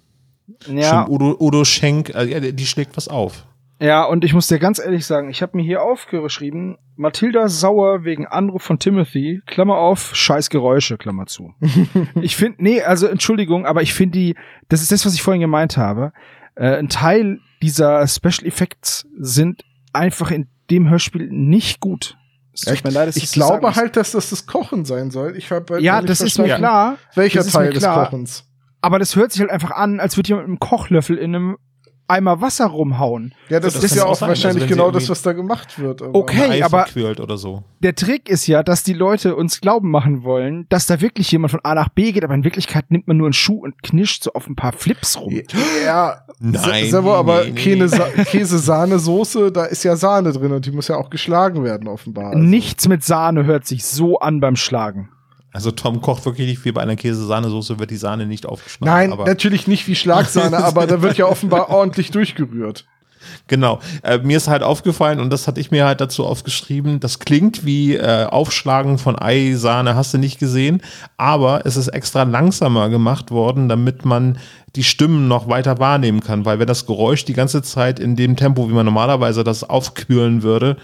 Ja, 0.68 1.03
Stimmt, 1.03 1.10
Udo, 1.10 1.38
Udo 1.39 1.66
Schenk, 1.66 2.10
äh, 2.16 2.51
die 2.51 2.66
schlägt 2.66 2.97
was 2.97 3.08
auf. 3.08 3.45
ja, 3.80 4.03
und 4.03 4.24
ich 4.24 4.34
muss 4.34 4.47
dir 4.47 4.60
ganz 4.60 4.80
ehrlich 4.80 5.05
sagen, 5.05 5.30
ich 5.30 5.41
habe 5.41 5.58
mir 5.58 5.64
hier 5.64 5.84
aufgeschrieben, 5.84 6.78
Mathilda 6.95 7.47
sauer 7.47 8.03
wegen 8.03 8.26
Anruf 8.26 8.64
von 8.64 8.80
Timothy, 8.80 9.41
Klammer 9.45 9.78
auf, 9.78 10.16
scheiß 10.16 10.49
Geräusche, 10.49 10.97
Klammer 10.97 11.28
zu. 11.28 11.53
ich 12.22 12.36
finde, 12.36 12.64
nee, 12.64 12.82
also 12.82 13.08
Entschuldigung, 13.08 13.66
aber 13.66 13.82
ich 13.82 13.93
finde 13.93 14.18
die, 14.18 14.36
das 14.70 14.82
ist 14.82 14.91
das, 14.91 15.05
was 15.05 15.14
ich 15.14 15.22
vorhin 15.22 15.41
gemeint 15.41 15.78
habe. 15.78 16.12
Äh, 16.55 16.78
ein 16.78 16.89
Teil 16.89 17.39
dieser 17.62 18.08
Special 18.08 18.47
Effects 18.47 19.08
sind 19.20 19.64
einfach 19.93 20.32
in 20.32 20.47
dem 20.70 20.89
Hörspiel 20.89 21.30
nicht 21.30 21.80
gut. 21.80 22.18
Es 22.66 22.74
tut 22.74 22.84
mir 22.84 22.91
leid, 22.91 23.08
dass 23.08 23.16
Ich 23.18 23.30
sagen 23.30 23.60
glaube 23.60 23.76
halt, 23.76 23.95
dass 23.95 24.12
das 24.12 24.30
das 24.30 24.45
Kochen 24.45 24.86
sein 24.86 25.12
soll. 25.12 25.36
Ich 25.38 25.51
habe 25.51 25.76
halt 25.76 25.84
Ja, 25.84 26.01
das 26.01 26.22
ist 26.22 26.39
mir 26.39 26.55
klar. 26.55 26.97
Welcher 27.16 27.45
Teil 27.45 27.72
des. 27.72 27.84
Kochens? 27.84 28.45
Aber 28.82 28.99
das 28.99 29.16
hört 29.16 29.32
sich 29.32 29.41
halt 29.41 29.51
einfach 29.51 29.72
an, 29.72 29.99
als 29.99 30.18
würde 30.18 30.30
jemand 30.30 30.47
mit 30.47 30.51
einem 30.51 30.60
Kochlöffel 30.60 31.18
in 31.18 31.36
einem 31.36 31.58
Eimer 32.08 32.39
Wasser 32.41 32.68
rumhauen. 32.68 33.34
Ja, 33.49 33.60
das, 33.60 33.74
das 33.74 33.84
ist 33.84 33.95
ja 33.95 34.05
auch 34.05 34.16
sein. 34.16 34.30
wahrscheinlich 34.30 34.64
Also 34.64 34.74
genau 34.76 34.91
das, 34.91 35.10
was 35.10 35.22
da 35.22 35.34
gemacht 35.34 35.78
wird. 35.80 36.01
aber- 36.01 36.16
Okay. 36.16 36.64
Aber- 36.64 36.86
so. 37.38 37.64
Der 37.80 37.95
Trick 37.95 38.30
ist 38.30 38.47
ja, 38.47 38.64
dass 38.64 38.84
die 38.84 38.93
Leute 38.93 39.36
uns 39.36 39.60
glauben 39.62 39.91
machen 39.91 40.24
wollen, 40.24 40.66
dass 40.70 40.88
da 40.88 41.01
wirklich 41.01 41.32
jemand 41.32 41.51
von 41.51 41.60
A 41.64 41.76
nach 41.76 41.89
B 41.89 42.12
geht, 42.12 42.24
aber 42.24 42.34
in 42.34 42.43
Wirklichkeit 42.43 42.86
nimmt 42.89 43.08
man 43.08 43.18
nur 43.18 43.28
einen 43.28 43.34
Schuh 43.34 43.60
und 43.62 43.84
knischt 43.84 44.24
so 44.24 44.34
auf 44.34 44.47
ein 44.47 44.55
paar 44.55 44.72
Flips 44.74 45.20
rum. 45.20 45.41
Ja, 45.86 46.22
Nein, 46.39 46.86
Sa- 46.86 46.97
Savo, 46.97 47.10
nee, 47.10 47.16
aber 47.16 47.43
nee, 47.45 47.51
nee, 47.51 47.62
keine 47.64 47.84
nee. 47.84 47.88
Sa 47.88 48.05
Käse-Sahne-Soße, 48.26 49.51
da 49.51 49.66
ist 49.66 49.84
ja 49.84 49.95
Sahne 49.95 50.32
drin 50.32 50.51
und 50.51 50.66
die 50.66 50.72
muss 50.72 50.88
ja 50.88 50.97
auch 50.97 51.10
geschlagen 51.10 51.64
werden, 51.64 51.88
offenbar. 51.88 52.28
Also. 52.28 52.39
Nichts 52.39 52.88
mit 52.88 53.03
Sahne 53.03 53.45
hört 53.45 53.66
sich 53.66 53.86
so 53.86 54.20
an 54.20 54.39
beim 54.39 54.55
Schlagen. 54.55 55.10
Also 55.54 55.72
Tom 55.72 56.02
kocht 56.02 56.26
wirklich 56.26 56.48
nicht 56.48 56.66
wie 56.66 56.72
bei 56.72 56.82
einer 56.82 56.95
Käse-Sahnesoße, 56.95 57.80
wird 57.80 57.89
die 57.89 57.98
Sahne 57.98 58.26
nicht 58.26 58.45
aufgeschlagen. 58.45 58.93
Nein, 58.93 59.12
aber 59.12 59.26
natürlich 59.26 59.68
nicht 59.68 59.88
wie 59.88 59.95
Schlagsahne, 59.95 60.58
aber 60.64 60.88
da 60.88 61.02
wird 61.02 61.18
ja 61.18 61.26
offenbar 61.26 61.70
ordentlich 61.70 62.12
durchgerührt. 62.12 62.86
Genau. 63.48 63.80
Äh, 64.04 64.20
mir 64.20 64.38
ist 64.38 64.48
halt 64.48 64.64
aufgefallen, 64.64 65.20
und 65.20 65.30
das 65.32 65.48
hatte 65.48 65.60
ich 65.60 65.72
mir 65.72 65.86
halt 65.86 66.02
dazu 66.02 66.26
aufgeschrieben, 66.26 67.00
das 67.00 67.20
klingt 67.20 67.66
wie 67.66 67.95
äh, 67.95 68.26
Aufschlagen 68.26 68.98
von 68.98 69.20
Ei, 69.20 69.54
Sahne, 69.56 69.95
hast 69.95 70.14
du 70.14 70.18
nicht 70.18 70.39
gesehen, 70.39 70.82
aber 71.18 71.66
es 71.66 71.78
ist 71.78 71.89
extra 71.89 72.24
langsamer 72.24 72.89
gemacht 72.89 73.32
worden, 73.32 73.70
damit 73.70 74.06
man 74.06 74.38
die 74.76 74.84
Stimmen 74.84 75.28
noch 75.28 75.48
weiter 75.48 75.80
wahrnehmen 75.80 76.20
kann, 76.20 76.45
weil 76.45 76.60
wenn 76.60 76.68
das 76.68 76.86
Geräusch 76.86 77.26
die 77.26 77.34
ganze 77.34 77.62
Zeit 77.62 78.00
in 78.00 78.16
dem 78.16 78.36
Tempo, 78.36 78.70
wie 78.70 78.74
man 78.74 78.86
normalerweise 78.86 79.43
das 79.43 79.64
aufquirlen 79.64 80.43
würde, 80.43 80.78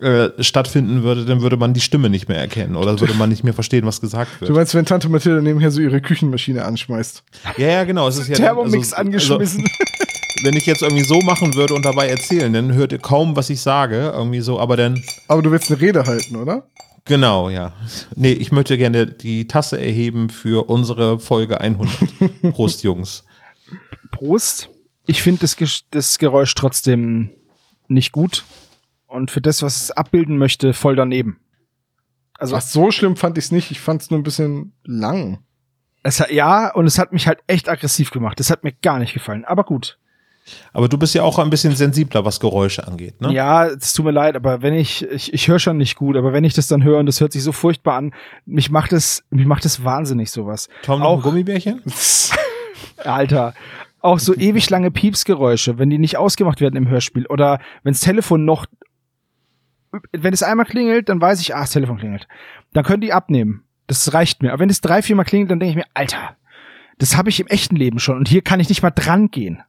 äh, 0.00 0.30
stattfinden 0.42 1.02
würde, 1.02 1.24
dann 1.24 1.40
würde 1.40 1.56
man 1.56 1.72
die 1.72 1.80
Stimme 1.80 2.10
nicht 2.10 2.28
mehr 2.28 2.38
erkennen 2.38 2.76
oder 2.76 2.98
würde 3.00 3.14
man 3.14 3.28
nicht 3.28 3.44
mehr 3.44 3.54
verstehen, 3.54 3.86
was 3.86 4.00
gesagt 4.00 4.40
wird. 4.40 4.48
Du 4.48 4.54
meinst, 4.54 4.74
wenn 4.74 4.84
Tante 4.84 5.08
Mathilde 5.08 5.40
nebenher 5.42 5.70
so 5.70 5.80
ihre 5.80 6.00
Küchenmaschine 6.00 6.64
anschmeißt? 6.64 7.22
ja, 7.56 7.66
ja, 7.68 7.84
genau. 7.84 8.08
Es 8.08 8.18
ist 8.18 8.28
ja 8.28 8.34
Thermomix 8.34 8.92
also- 8.92 8.96
angeschmissen. 8.96 9.60
Also, 9.60 9.74
wenn 10.44 10.56
ich 10.56 10.66
jetzt 10.66 10.82
irgendwie 10.82 11.04
so 11.04 11.20
machen 11.20 11.54
würde 11.54 11.74
und 11.74 11.84
dabei 11.84 12.08
erzählen, 12.08 12.52
dann 12.52 12.72
hört 12.74 12.92
ihr 12.92 12.98
kaum, 12.98 13.36
was 13.36 13.50
ich 13.50 13.60
sage, 13.60 14.12
irgendwie 14.14 14.40
so, 14.40 14.58
aber 14.58 14.76
dann 14.76 15.02
Aber 15.28 15.42
du 15.42 15.50
willst 15.50 15.70
eine 15.70 15.80
Rede 15.80 16.04
halten, 16.06 16.36
oder? 16.36 16.66
Genau, 17.06 17.50
ja. 17.50 17.72
Nee, 18.16 18.32
ich 18.32 18.50
möchte 18.50 18.78
gerne 18.78 19.06
die 19.06 19.46
Tasse 19.46 19.78
erheben 19.80 20.30
für 20.30 20.68
unsere 20.68 21.18
Folge 21.18 21.60
100. 21.60 21.88
Prost, 22.52 22.82
Jungs. 22.82 23.24
Prost. 24.10 24.70
Ich 25.06 25.22
finde 25.22 25.40
das, 25.42 25.56
das 25.90 26.18
Geräusch 26.18 26.54
trotzdem 26.54 27.30
nicht 27.88 28.12
gut. 28.12 28.44
Und 29.14 29.30
für 29.30 29.40
das, 29.40 29.62
was 29.62 29.80
es 29.82 29.90
abbilden 29.92 30.36
möchte, 30.38 30.72
voll 30.74 30.96
daneben. 30.96 31.38
Also 32.38 32.56
Ach, 32.56 32.60
so 32.60 32.90
schlimm 32.90 33.16
fand 33.16 33.38
ich 33.38 33.44
es 33.44 33.52
nicht. 33.52 33.70
Ich 33.70 33.80
fand 33.80 34.02
es 34.02 34.10
nur 34.10 34.18
ein 34.18 34.24
bisschen 34.24 34.72
lang. 34.84 35.38
es 36.02 36.18
hat, 36.20 36.30
ja, 36.32 36.72
und 36.74 36.86
es 36.86 36.98
hat 36.98 37.12
mich 37.12 37.26
halt 37.28 37.38
echt 37.46 37.68
aggressiv 37.68 38.10
gemacht. 38.10 38.40
Das 38.40 38.50
hat 38.50 38.64
mir 38.64 38.72
gar 38.72 38.98
nicht 38.98 39.14
gefallen. 39.14 39.44
Aber 39.44 39.64
gut. 39.64 39.98
Aber 40.74 40.88
du 40.88 40.98
bist 40.98 41.14
ja 41.14 41.22
auch 41.22 41.38
ein 41.38 41.48
bisschen 41.48 41.74
sensibler, 41.74 42.24
was 42.26 42.38
Geräusche 42.38 42.86
angeht, 42.86 43.18
ne? 43.22 43.32
Ja, 43.32 43.66
es 43.66 43.94
tut 43.94 44.04
mir 44.04 44.10
leid, 44.10 44.36
aber 44.36 44.60
wenn 44.60 44.74
ich, 44.74 45.02
ich, 45.10 45.32
ich 45.32 45.48
höre 45.48 45.58
schon 45.58 45.78
nicht 45.78 45.96
gut, 45.96 46.16
aber 46.18 46.34
wenn 46.34 46.44
ich 46.44 46.52
das 46.52 46.66
dann 46.66 46.84
höre 46.84 46.98
und 46.98 47.06
das 47.06 47.20
hört 47.22 47.32
sich 47.32 47.42
so 47.42 47.52
furchtbar 47.52 47.94
an, 47.96 48.12
mich 48.44 48.68
macht 48.70 48.92
es, 48.92 49.24
mich 49.30 49.46
macht 49.46 49.64
es 49.64 49.84
wahnsinnig 49.84 50.30
sowas. 50.30 50.68
Tom, 50.82 51.00
noch 51.00 51.06
ein 51.12 51.18
Auch- 51.18 51.22
Gummibärchen? 51.22 51.80
Alter. 53.04 53.54
Auch 54.00 54.18
so 54.18 54.34
ewig 54.36 54.68
lange 54.70 54.90
Piepsgeräusche, 54.90 55.78
wenn 55.78 55.88
die 55.88 55.98
nicht 55.98 56.16
ausgemacht 56.18 56.60
werden 56.60 56.76
im 56.76 56.88
Hörspiel 56.88 57.26
oder 57.26 57.58
wenns 57.82 58.00
Telefon 58.00 58.44
noch, 58.44 58.66
wenn 60.12 60.32
es 60.34 60.42
einmal 60.42 60.66
klingelt, 60.66 61.08
dann 61.08 61.20
weiß 61.20 61.40
ich, 61.40 61.54
ah, 61.54 61.60
das 61.60 61.70
Telefon 61.70 61.98
klingelt. 61.98 62.26
Dann 62.72 62.84
können 62.84 63.00
die 63.00 63.12
abnehmen. 63.12 63.64
Das 63.86 64.12
reicht 64.14 64.42
mir. 64.42 64.52
Aber 64.52 64.60
wenn 64.60 64.70
es 64.70 64.80
drei, 64.80 65.02
viermal 65.02 65.24
klingelt, 65.24 65.50
dann 65.50 65.60
denke 65.60 65.70
ich 65.70 65.76
mir, 65.76 65.90
Alter, 65.94 66.36
das 66.98 67.16
habe 67.16 67.28
ich 67.28 67.40
im 67.40 67.46
echten 67.48 67.76
Leben 67.76 67.98
schon 67.98 68.16
und 68.18 68.28
hier 68.28 68.42
kann 68.42 68.60
ich 68.60 68.68
nicht 68.68 68.82
mal 68.82 68.90
dran 68.90 69.30
gehen. 69.30 69.62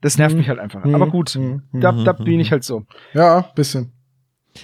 Das 0.00 0.18
nervt 0.18 0.36
mich 0.36 0.48
halt 0.48 0.58
einfach. 0.58 0.84
Mhm. 0.84 0.94
Aber 0.94 1.08
gut, 1.08 1.34
Mhm. 1.36 1.62
da, 1.72 1.92
da 1.92 2.12
bin 2.12 2.40
ich 2.40 2.52
halt 2.52 2.64
so. 2.64 2.84
Ja, 3.14 3.40
bisschen. 3.54 3.92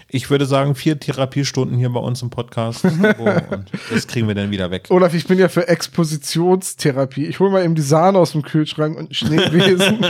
Ich 0.08 0.30
würde 0.30 0.46
sagen, 0.46 0.74
vier 0.74 0.98
Therapiestunden 0.98 1.78
hier 1.78 1.90
bei 1.90 2.00
uns 2.00 2.22
im 2.22 2.30
Podcast. 2.30 2.84
Oh, 3.18 3.54
und 3.54 3.70
das 3.90 4.06
kriegen 4.06 4.28
wir 4.28 4.34
dann 4.34 4.50
wieder 4.50 4.70
weg. 4.70 4.86
Olaf, 4.90 5.14
ich 5.14 5.26
bin 5.26 5.38
ja 5.38 5.48
für 5.48 5.66
Expositionstherapie. 5.68 7.26
Ich 7.26 7.40
hole 7.40 7.50
mal 7.50 7.64
eben 7.64 7.74
die 7.74 7.82
Sahne 7.82 8.18
aus 8.18 8.32
dem 8.32 8.42
Kühlschrank 8.42 8.96
und 8.96 9.10
ein 9.10 9.14
Schneewesen. 9.14 10.04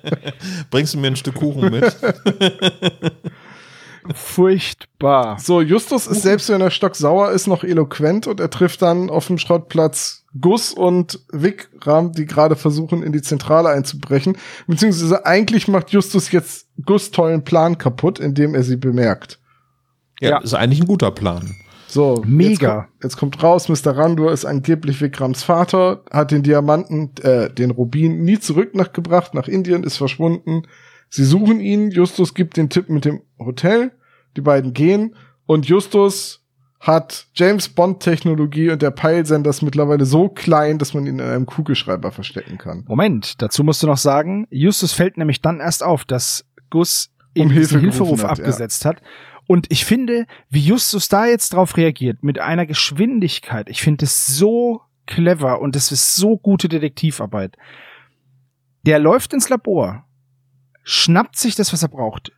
Bringst 0.70 0.94
du 0.94 0.98
mir 0.98 1.08
ein 1.08 1.16
Stück 1.16 1.36
Kuchen 1.36 1.70
mit? 1.70 1.84
Furchtbar. 4.14 5.38
so, 5.38 5.60
Justus 5.60 6.06
ist 6.06 6.22
selbst, 6.22 6.48
wenn 6.48 6.60
er 6.60 6.70
stocksauer 6.70 7.30
ist, 7.32 7.46
noch 7.46 7.64
eloquent 7.64 8.26
und 8.26 8.40
er 8.40 8.50
trifft 8.50 8.82
dann 8.82 9.10
auf 9.10 9.26
dem 9.26 9.38
Schrottplatz 9.38 10.24
Gus 10.40 10.72
und 10.72 11.20
Vikram, 11.32 12.12
die 12.12 12.26
gerade 12.26 12.56
versuchen, 12.56 13.02
in 13.02 13.12
die 13.12 13.22
Zentrale 13.22 13.70
einzubrechen. 13.70 14.36
Beziehungsweise 14.66 15.24
eigentlich 15.24 15.68
macht 15.68 15.90
Justus 15.90 16.30
jetzt 16.32 16.68
Gus 16.84 17.10
tollen 17.10 17.42
Plan 17.44 17.78
kaputt, 17.78 18.18
indem 18.18 18.54
er 18.54 18.62
sie 18.62 18.76
bemerkt. 18.76 19.38
Ja, 20.20 20.30
Ja. 20.30 20.38
ist 20.38 20.54
eigentlich 20.54 20.80
ein 20.80 20.86
guter 20.86 21.10
Plan. 21.10 21.56
So, 21.88 22.22
Mega. 22.26 22.48
Jetzt 22.50 22.58
kommt, 22.58 23.02
jetzt 23.04 23.16
kommt 23.16 23.42
raus, 23.42 23.68
Mr. 23.68 23.96
Randur 23.96 24.32
ist 24.32 24.44
angeblich 24.44 25.00
Vikrams 25.00 25.44
Vater, 25.44 26.02
hat 26.10 26.30
den 26.32 26.42
Diamanten, 26.42 27.12
äh, 27.22 27.48
den 27.48 27.70
Rubin 27.70 28.24
nie 28.24 28.38
zurück 28.38 28.74
nachgebracht, 28.74 29.34
nach 29.34 29.48
Indien, 29.48 29.84
ist 29.84 29.96
verschwunden. 29.96 30.62
Sie 31.08 31.24
suchen 31.24 31.60
ihn, 31.60 31.90
Justus 31.90 32.34
gibt 32.34 32.56
den 32.56 32.68
Tipp 32.68 32.88
mit 32.88 33.04
dem 33.04 33.22
Hotel, 33.38 33.92
die 34.36 34.40
beiden 34.40 34.72
gehen 34.72 35.14
und 35.46 35.66
Justus 35.66 36.42
hat 36.80 37.26
James 37.34 37.68
Bond 37.68 38.00
Technologie 38.00 38.70
und 38.70 38.82
der 38.82 38.90
Peilsender 38.90 39.50
ist 39.50 39.62
mittlerweile 39.62 40.04
so 40.04 40.28
klein, 40.28 40.78
dass 40.78 40.94
man 40.94 41.06
ihn 41.06 41.18
in 41.18 41.26
einem 41.26 41.46
Kugelschreiber 41.46 42.12
verstecken 42.12 42.58
kann. 42.58 42.84
Moment, 42.86 43.40
dazu 43.42 43.64
musst 43.64 43.82
du 43.82 43.86
noch 43.86 43.96
sagen, 43.96 44.46
Justus 44.50 44.92
fällt 44.92 45.16
nämlich 45.16 45.40
dann 45.40 45.60
erst 45.60 45.82
auf, 45.82 46.04
dass 46.04 46.44
Gus 46.70 47.10
Um 47.36 47.50
Hilfe 47.50 47.80
Hilferuf 47.80 48.22
hat, 48.22 48.38
abgesetzt 48.38 48.84
hat. 48.84 49.00
Und 49.48 49.66
ich 49.70 49.84
finde, 49.84 50.26
wie 50.50 50.60
Justus 50.60 51.08
da 51.08 51.26
jetzt 51.26 51.52
drauf 51.52 51.76
reagiert, 51.76 52.22
mit 52.22 52.38
einer 52.38 52.66
Geschwindigkeit, 52.66 53.68
ich 53.68 53.80
finde 53.80 54.04
es 54.04 54.26
so 54.26 54.82
clever 55.06 55.60
und 55.60 55.76
es 55.76 55.92
ist 55.92 56.16
so 56.16 56.36
gute 56.36 56.68
Detektivarbeit. 56.68 57.56
Der 58.84 58.98
läuft 58.98 59.32
ins 59.32 59.48
Labor, 59.48 60.04
schnappt 60.88 61.36
sich 61.36 61.56
das, 61.56 61.72
was 61.72 61.82
er 61.82 61.88
braucht, 61.88 62.30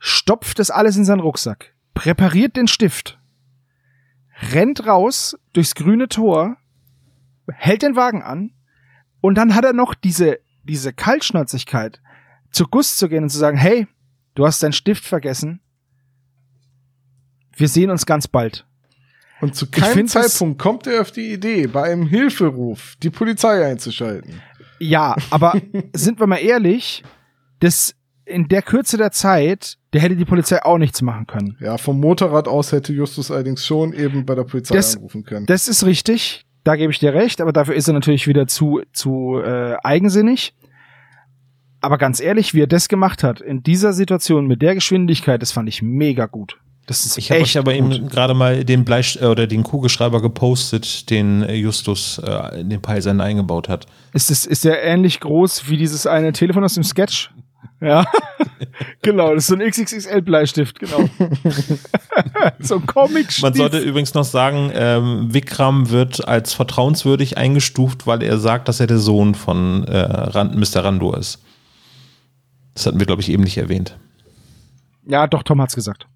stopft 0.00 0.58
das 0.58 0.72
alles 0.72 0.96
in 0.96 1.04
seinen 1.04 1.20
Rucksack, 1.20 1.72
präpariert 1.94 2.56
den 2.56 2.66
Stift, 2.66 3.20
rennt 4.52 4.86
raus 4.86 5.38
durchs 5.52 5.76
grüne 5.76 6.08
Tor, 6.08 6.56
hält 7.48 7.82
den 7.82 7.94
Wagen 7.94 8.22
an 8.22 8.52
und 9.20 9.36
dann 9.36 9.54
hat 9.54 9.64
er 9.64 9.72
noch 9.72 9.94
diese, 9.94 10.40
diese 10.64 10.92
Kaltschnäuzigkeit, 10.92 12.00
zu 12.50 12.66
Gus 12.66 12.96
zu 12.96 13.08
gehen 13.08 13.22
und 13.22 13.30
zu 13.30 13.38
sagen, 13.38 13.56
hey, 13.56 13.86
du 14.34 14.44
hast 14.44 14.64
deinen 14.64 14.72
Stift 14.72 15.04
vergessen. 15.04 15.60
Wir 17.52 17.68
sehen 17.68 17.90
uns 17.90 18.04
ganz 18.04 18.26
bald. 18.26 18.66
Und 19.40 19.54
zu 19.54 19.70
keinem 19.70 19.92
find 19.92 20.10
Zeitpunkt 20.10 20.60
kommt 20.60 20.88
er 20.88 21.02
auf 21.02 21.12
die 21.12 21.32
Idee, 21.32 21.68
bei 21.68 21.84
einem 21.92 22.08
Hilferuf 22.08 22.96
die 23.00 23.10
Polizei 23.10 23.64
einzuschalten. 23.64 24.42
Ja, 24.80 25.14
aber 25.30 25.54
sind 25.92 26.18
wir 26.18 26.26
mal 26.26 26.38
ehrlich, 26.38 27.04
das 27.60 27.94
in 28.26 28.46
der 28.48 28.62
Kürze 28.62 28.96
der 28.96 29.10
Zeit, 29.10 29.76
der 29.92 30.00
hätte 30.02 30.14
die 30.16 30.24
Polizei 30.24 30.62
auch 30.62 30.78
nichts 30.78 31.02
machen 31.02 31.26
können. 31.26 31.56
Ja, 31.60 31.78
vom 31.78 31.98
Motorrad 32.00 32.46
aus 32.46 32.70
hätte 32.72 32.92
Justus 32.92 33.30
allerdings 33.30 33.64
schon 33.64 33.92
eben 33.92 34.24
bei 34.26 34.34
der 34.34 34.44
Polizei 34.44 34.74
Das- 34.76 34.96
anrufen 34.96 35.24
können. 35.24 35.46
Das 35.46 35.66
ist 35.68 35.84
richtig, 35.84 36.44
da 36.64 36.76
gebe 36.76 36.92
ich 36.92 36.98
dir 37.00 37.12
recht, 37.14 37.40
aber 37.40 37.52
dafür 37.52 37.74
ist 37.74 37.88
er 37.88 37.94
natürlich 37.94 38.26
wieder 38.28 38.46
zu, 38.46 38.82
zu 38.92 39.40
äh, 39.44 39.76
eigensinnig. 39.82 40.54
Aber 41.80 41.96
ganz 41.98 42.20
ehrlich, 42.20 42.52
wie 42.54 42.62
er 42.62 42.66
das 42.66 42.88
gemacht 42.88 43.24
hat, 43.24 43.40
in 43.40 43.62
dieser 43.62 43.92
Situation 43.94 44.46
mit 44.46 44.60
der 44.62 44.74
Geschwindigkeit, 44.74 45.40
das 45.40 45.50
fand 45.52 45.68
ich 45.68 45.80
mega 45.82 46.26
gut. 46.26 46.58
Das 46.86 47.06
ist 47.06 47.16
Ich 47.18 47.30
habe 47.30 47.40
echt 47.40 47.56
euch 47.56 47.58
aber 47.58 47.72
gut. 47.74 47.94
eben 47.94 48.08
gerade 48.08 48.34
mal 48.34 48.64
den 48.64 48.84
Bleist 48.84 49.20
äh, 49.20 49.26
oder 49.26 49.46
den 49.46 49.62
Kugelschreiber 49.62 50.20
gepostet, 50.20 51.08
den 51.08 51.42
äh, 51.42 51.54
Justus 51.54 52.18
äh, 52.24 52.60
in 52.60 52.68
den 52.70 52.82
Peilsender 52.82 53.24
eingebaut 53.24 53.68
hat. 53.68 53.86
Ist, 54.12 54.30
es, 54.30 54.44
ist 54.44 54.64
der 54.64 54.82
ähnlich 54.82 55.20
groß 55.20 55.68
wie 55.70 55.76
dieses 55.76 56.06
eine 56.06 56.32
Telefon 56.32 56.64
aus 56.64 56.74
dem 56.74 56.82
Sketch? 56.84 57.30
Ja, 57.80 58.04
genau, 59.02 59.34
das 59.34 59.44
ist 59.44 59.46
so 59.48 59.54
ein 59.54 59.60
XXXL-Bleistift, 59.62 60.78
genau. 60.78 61.08
so 62.58 62.76
ein 62.76 62.86
comic 62.86 63.40
Man 63.40 63.54
sollte 63.54 63.78
übrigens 63.78 64.12
noch 64.12 64.24
sagen, 64.24 64.70
ähm, 64.74 65.32
Vikram 65.32 65.90
wird 65.90 66.26
als 66.28 66.52
vertrauenswürdig 66.52 67.38
eingestuft, 67.38 68.06
weil 68.06 68.22
er 68.22 68.38
sagt, 68.38 68.68
dass 68.68 68.80
er 68.80 68.86
der 68.86 68.98
Sohn 68.98 69.34
von 69.34 69.84
äh, 69.84 69.96
Rand, 69.98 70.56
Mr. 70.56 70.84
Rando 70.84 71.14
ist. 71.14 71.40
Das 72.74 72.86
hatten 72.86 72.98
wir, 72.98 73.06
glaube 73.06 73.22
ich, 73.22 73.30
eben 73.30 73.42
nicht 73.44 73.56
erwähnt. 73.56 73.98
Ja, 75.06 75.26
doch, 75.26 75.42
Tom 75.42 75.60
hat's 75.62 75.74
gesagt. 75.74 76.06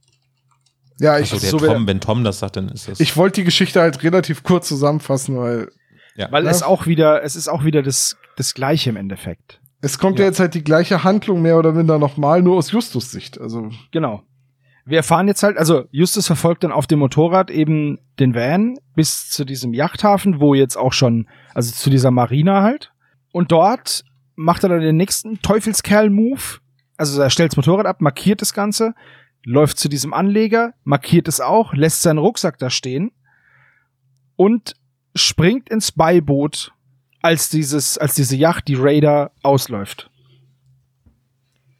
Ja, 1.00 1.18
ich, 1.18 1.32
Also 1.32 1.40
der 1.42 1.50
so 1.50 1.58
Tom, 1.58 1.86
wenn 1.86 2.00
Tom 2.00 2.24
das 2.24 2.38
sagt, 2.38 2.56
dann 2.56 2.68
ist 2.68 2.88
das. 2.88 3.00
ich 3.00 3.16
wollte 3.16 3.40
die 3.40 3.44
Geschichte 3.44 3.80
halt 3.80 4.02
relativ 4.02 4.42
kurz 4.42 4.68
zusammenfassen, 4.68 5.36
weil 5.38 5.68
ja. 6.16 6.30
Weil 6.30 6.44
Ja. 6.44 6.50
es 6.50 6.62
auch 6.62 6.86
wieder, 6.86 7.24
es 7.24 7.34
ist 7.36 7.48
auch 7.48 7.64
wieder 7.64 7.82
das, 7.82 8.16
das 8.36 8.54
Gleiche 8.54 8.90
im 8.90 8.96
Endeffekt. 8.96 9.60
Es 9.84 9.98
kommt 9.98 10.18
ja. 10.18 10.24
jetzt 10.24 10.40
halt 10.40 10.54
die 10.54 10.64
gleiche 10.64 11.04
Handlung 11.04 11.42
mehr 11.42 11.58
oder 11.58 11.72
minder 11.72 11.98
nochmal, 11.98 12.42
nur 12.42 12.56
aus 12.56 12.70
Justus 12.70 13.10
Sicht. 13.10 13.38
Also, 13.40 13.70
Genau. 13.90 14.22
Wir 14.86 14.98
erfahren 14.98 15.28
jetzt 15.28 15.42
halt, 15.42 15.56
also 15.56 15.84
Justus 15.92 16.26
verfolgt 16.26 16.62
dann 16.62 16.72
auf 16.72 16.86
dem 16.86 16.98
Motorrad 16.98 17.50
eben 17.50 17.98
den 18.18 18.34
Van 18.34 18.76
bis 18.94 19.30
zu 19.30 19.46
diesem 19.46 19.72
Yachthafen, 19.72 20.40
wo 20.40 20.54
jetzt 20.54 20.76
auch 20.76 20.92
schon, 20.92 21.26
also 21.54 21.72
zu 21.72 21.88
dieser 21.88 22.10
Marina 22.10 22.60
halt. 22.62 22.92
Und 23.32 23.50
dort 23.50 24.04
macht 24.36 24.62
er 24.62 24.68
dann 24.68 24.80
den 24.80 24.98
nächsten 24.98 25.40
Teufelskerl-Move. 25.40 26.58
Also 26.98 27.20
er 27.22 27.30
stellt 27.30 27.52
das 27.52 27.56
Motorrad 27.56 27.86
ab, 27.86 28.02
markiert 28.02 28.42
das 28.42 28.52
Ganze, 28.52 28.94
läuft 29.42 29.78
zu 29.78 29.88
diesem 29.88 30.12
Anleger, 30.12 30.74
markiert 30.84 31.28
es 31.28 31.40
auch, 31.40 31.72
lässt 31.72 32.02
seinen 32.02 32.18
Rucksack 32.18 32.58
da 32.58 32.68
stehen 32.68 33.12
und 34.36 34.76
springt 35.14 35.70
ins 35.70 35.92
Beiboot, 35.92 36.73
als 37.24 37.48
dieses, 37.48 37.96
als 37.96 38.14
diese 38.14 38.36
Yacht, 38.36 38.68
die 38.68 38.74
Raider, 38.74 39.30
ausläuft. 39.42 40.10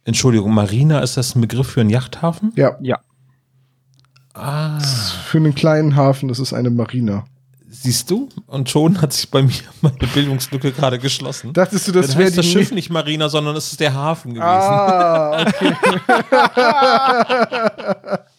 Entschuldigung, 0.04 0.54
Marina, 0.54 1.00
ist 1.00 1.18
das 1.18 1.34
ein 1.34 1.42
Begriff 1.42 1.68
für 1.68 1.82
einen 1.82 1.90
Yachthafen? 1.90 2.52
ja, 2.56 2.76
Ja. 2.80 2.98
Ah, 4.32 4.80
für 4.80 5.38
einen 5.38 5.54
kleinen 5.54 5.94
Hafen, 5.94 6.28
das 6.28 6.40
ist 6.40 6.52
eine 6.54 6.70
Marina. 6.70 7.24
siehst 7.68 8.10
du? 8.10 8.30
Und 8.46 8.68
schon 8.70 9.00
hat 9.00 9.12
sich 9.12 9.30
bei 9.30 9.42
mir 9.42 9.52
meine 9.82 9.96
Bildungslücke 10.12 10.72
gerade 10.72 10.98
geschlossen. 10.98 11.52
Dachtest 11.52 11.86
du, 11.86 11.92
das 11.92 12.08
Dann 12.08 12.18
wäre 12.18 12.32
das 12.32 12.46
Schiff 12.46 12.72
nicht 12.72 12.90
Marina, 12.90 13.28
sondern 13.28 13.54
es 13.54 13.70
ist 13.70 13.78
der 13.80 13.92
Hafen 13.94 14.34
gewesen. 14.34 14.48
Ah, 14.48 15.42
okay. 15.46 15.74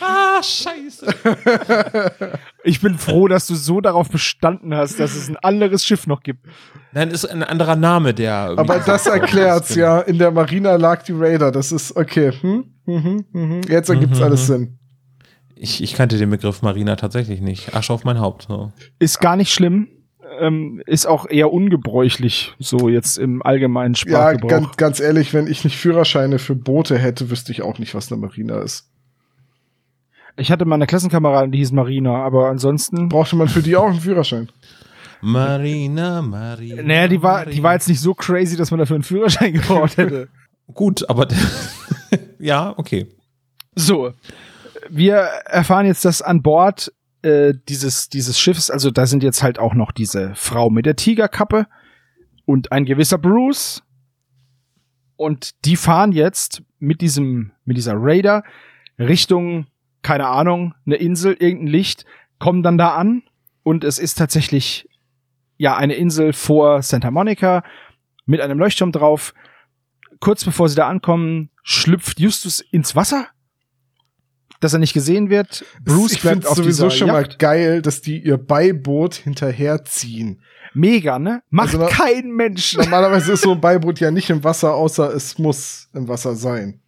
Ah, 0.00 0.42
scheiße. 0.42 1.06
Ich 2.64 2.80
bin 2.82 2.98
froh, 2.98 3.28
dass 3.28 3.46
du 3.46 3.54
so 3.54 3.80
darauf 3.80 4.10
bestanden 4.10 4.74
hast, 4.74 5.00
dass 5.00 5.14
es 5.14 5.28
ein 5.28 5.36
anderes 5.36 5.84
Schiff 5.86 6.06
noch 6.06 6.22
gibt. 6.22 6.44
Nein, 6.92 7.10
ist 7.10 7.24
ein 7.24 7.42
anderer 7.42 7.76
Name, 7.76 8.12
der. 8.12 8.52
Aber 8.56 8.78
das 8.80 9.06
erklärt's, 9.06 9.74
ja. 9.74 10.00
In 10.00 10.18
der 10.18 10.30
Marina 10.32 10.76
lag 10.76 11.02
die 11.04 11.12
Raider. 11.12 11.50
Das 11.50 11.72
ist 11.72 11.96
okay. 11.96 12.32
Hm? 12.40 12.64
Mhm, 12.84 13.24
mhm. 13.32 13.60
Jetzt 13.68 13.88
ergibt's 13.88 14.18
Mhm, 14.18 14.24
alles 14.24 14.42
mhm. 14.48 14.52
Sinn. 14.52 14.78
Ich, 15.54 15.82
ich 15.82 15.94
kannte 15.94 16.18
den 16.18 16.30
Begriff 16.30 16.60
Marina 16.62 16.96
tatsächlich 16.96 17.40
nicht. 17.40 17.74
Asche 17.74 17.92
auf 17.92 18.04
mein 18.04 18.20
Haupt. 18.20 18.46
So. 18.48 18.72
Ist 18.98 19.20
gar 19.20 19.36
nicht 19.36 19.52
schlimm. 19.52 19.88
Ähm, 20.40 20.82
ist 20.86 21.06
auch 21.06 21.26
eher 21.28 21.52
ungebräuchlich, 21.52 22.54
so 22.58 22.88
jetzt 22.88 23.16
im 23.18 23.42
allgemeinen 23.42 23.94
Ja, 23.94 23.98
Sprachgebrauch. 24.00 24.48
ganz, 24.48 24.76
ganz 24.76 25.00
ehrlich, 25.00 25.32
wenn 25.32 25.46
ich 25.46 25.64
nicht 25.64 25.76
Führerscheine 25.78 26.38
für 26.38 26.54
Boote 26.54 26.98
hätte, 26.98 27.30
wüsste 27.30 27.50
ich 27.50 27.62
auch 27.62 27.78
nicht, 27.78 27.94
was 27.94 28.12
eine 28.12 28.20
Marina 28.20 28.60
ist. 28.60 28.90
Ich 30.38 30.50
hatte 30.50 30.64
mal 30.64 30.76
eine 30.76 30.86
Klassenkameradin, 30.86 31.52
die 31.52 31.58
hieß 31.58 31.72
Marina, 31.72 32.24
aber 32.24 32.48
ansonsten. 32.48 33.08
Brauchte 33.08 33.36
man 33.36 33.48
für 33.48 33.62
die 33.62 33.76
auch 33.76 33.88
einen 33.88 34.00
Führerschein? 34.00 34.48
Marina, 35.20 36.22
Marina. 36.22 36.82
Naja, 36.82 37.08
die 37.08 37.22
war, 37.22 37.44
die 37.44 37.62
war 37.62 37.74
jetzt 37.74 37.88
nicht 37.88 38.00
so 38.00 38.14
crazy, 38.14 38.56
dass 38.56 38.70
man 38.70 38.78
dafür 38.78 38.96
einen 38.96 39.02
Führerschein 39.02 39.52
gebraucht 39.54 39.96
hätte. 39.96 40.28
Gut, 40.72 41.08
aber. 41.08 41.26
ja, 42.38 42.72
okay. 42.76 43.06
So. 43.74 44.12
Wir 44.90 45.16
erfahren 45.16 45.86
jetzt, 45.86 46.04
dass 46.04 46.22
an 46.22 46.40
Bord 46.40 46.92
äh, 47.22 47.52
dieses, 47.68 48.08
dieses 48.08 48.38
Schiffs, 48.38 48.70
also 48.70 48.90
da 48.90 49.06
sind 49.06 49.22
jetzt 49.22 49.42
halt 49.42 49.58
auch 49.58 49.74
noch 49.74 49.92
diese 49.92 50.32
Frau 50.34 50.70
mit 50.70 50.86
der 50.86 50.96
Tigerkappe 50.96 51.66
und 52.44 52.72
ein 52.72 52.84
gewisser 52.84 53.18
Bruce. 53.18 53.82
Und 55.16 55.64
die 55.64 55.76
fahren 55.76 56.12
jetzt 56.12 56.62
mit 56.78 57.00
diesem, 57.00 57.50
mit 57.64 57.76
dieser 57.76 57.94
Raider 57.96 58.44
Richtung, 58.98 59.66
keine 60.02 60.26
Ahnung, 60.26 60.74
eine 60.86 60.96
Insel, 60.96 61.36
irgendein 61.38 61.68
Licht, 61.68 62.04
kommen 62.38 62.62
dann 62.62 62.78
da 62.78 62.94
an 62.94 63.22
und 63.62 63.84
es 63.84 63.98
ist 63.98 64.16
tatsächlich 64.16 64.88
ja 65.56 65.76
eine 65.76 65.94
Insel 65.94 66.32
vor 66.32 66.82
Santa 66.82 67.10
Monica 67.10 67.64
mit 68.26 68.40
einem 68.40 68.58
Leuchtturm 68.58 68.92
drauf. 68.92 69.34
Kurz 70.20 70.44
bevor 70.44 70.68
sie 70.68 70.76
da 70.76 70.88
ankommen, 70.88 71.50
schlüpft 71.62 72.20
Justus 72.20 72.60
ins 72.60 72.96
Wasser, 72.96 73.28
dass 74.60 74.72
er 74.72 74.78
nicht 74.78 74.94
gesehen 74.94 75.30
wird. 75.30 75.64
Bruce 75.84 76.12
ich 76.12 76.22
bleibt 76.22 76.36
finde 76.36 76.48
auf 76.50 76.56
sowieso 76.56 76.90
schon 76.90 77.08
Yacht. 77.08 77.30
mal 77.30 77.36
geil, 77.38 77.82
dass 77.82 78.00
die 78.00 78.22
ihr 78.22 78.36
Beiboot 78.36 79.14
hinterherziehen. 79.14 80.42
Mega, 80.74 81.18
ne? 81.18 81.42
Macht 81.50 81.74
Also 81.74 81.86
kein 81.86 82.30
Mensch. 82.30 82.76
Normalerweise 82.76 83.32
ist 83.32 83.42
so 83.42 83.52
ein 83.52 83.60
Beiboot 83.60 84.00
ja 84.00 84.10
nicht 84.10 84.30
im 84.30 84.44
Wasser, 84.44 84.74
außer 84.74 85.12
es 85.14 85.38
muss 85.38 85.88
im 85.94 86.08
Wasser 86.08 86.34
sein. 86.34 86.80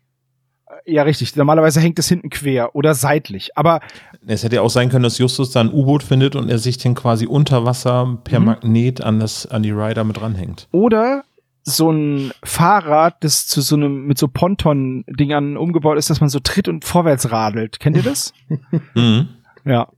Ja, 0.87 1.03
richtig. 1.03 1.37
Normalerweise 1.37 1.81
hängt 1.81 1.99
es 1.99 2.09
hinten 2.09 2.31
quer 2.31 2.75
oder 2.75 2.95
seitlich. 2.95 3.57
Aber 3.57 3.81
Es 4.27 4.43
hätte 4.45 4.57
ja 4.57 4.63
auch 4.63 4.71
sein 4.71 4.89
können, 4.89 5.03
dass 5.05 5.19
Justus 5.19 5.51
da 5.51 5.61
ein 5.61 5.73
U-Boot 5.73 6.03
findet 6.03 6.37
und 6.37 6.49
er 6.49 6.59
sich 6.59 6.79
den 6.79 6.95
quasi 6.95 7.27
unter 7.27 7.65
Wasser 7.65 8.19
per 8.25 8.41
Mhm. 8.41 8.47
Magnet 8.47 9.01
an, 9.03 9.21
das, 9.21 9.47
an 9.47 9.63
die 9.63 9.71
Rider 9.73 10.05
mit 10.05 10.21
ranhängt. 10.21 10.69
oder 10.73 11.25
so 11.63 11.91
ein 11.93 12.33
Fahrrad, 12.43 13.23
das 13.23 13.47
zu 13.47 13.61
so 13.61 13.77
einem 13.77 14.07
mit 14.07 14.17
so 14.19 14.29
Ponton-Dingern 14.29 15.59
umgebaut 15.59 15.99
ist, 15.99 16.09
dass 16.09 16.21
man 16.21 16.31
so 16.31 16.41
tritt 16.41 16.69
und 16.69 16.85
vorwärts 16.87 17.31
radelt. 17.31 17.79
Kennt 17.81 17.97
ihr 17.97 18.03
das? 18.03 18.33
Mhm. 18.95 19.29
ja. 19.65 19.89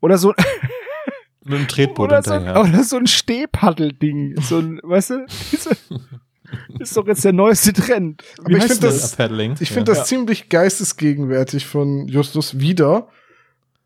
Oder 0.00 0.16
so, 0.16 0.32
Mit 1.44 1.58
dem 1.58 1.68
Tretboot 1.68 2.08
oder 2.08 2.22
so, 2.22 2.32
hinterher. 2.34 2.60
oder 2.62 2.82
so 2.84 2.96
ein 2.96 3.06
Stehpaddel-Ding. 3.06 4.40
So 4.40 4.58
ein, 4.58 4.80
weißt 4.82 5.10
du? 5.10 5.26
Ist 6.78 6.96
doch 6.96 7.06
jetzt 7.06 7.24
der 7.24 7.32
neueste 7.32 7.72
Trend. 7.72 8.22
Aber 8.38 8.50
ich 8.50 8.62
heißt 8.62 8.72
find 8.72 8.84
das- 8.84 9.16
Paddling. 9.16 9.54
Ich 9.60 9.70
finde 9.70 9.92
ja. 9.92 9.98
das 9.98 10.08
ziemlich 10.08 10.48
geistesgegenwärtig 10.48 11.66
von 11.66 12.08
Justus 12.08 12.58
wieder, 12.58 13.08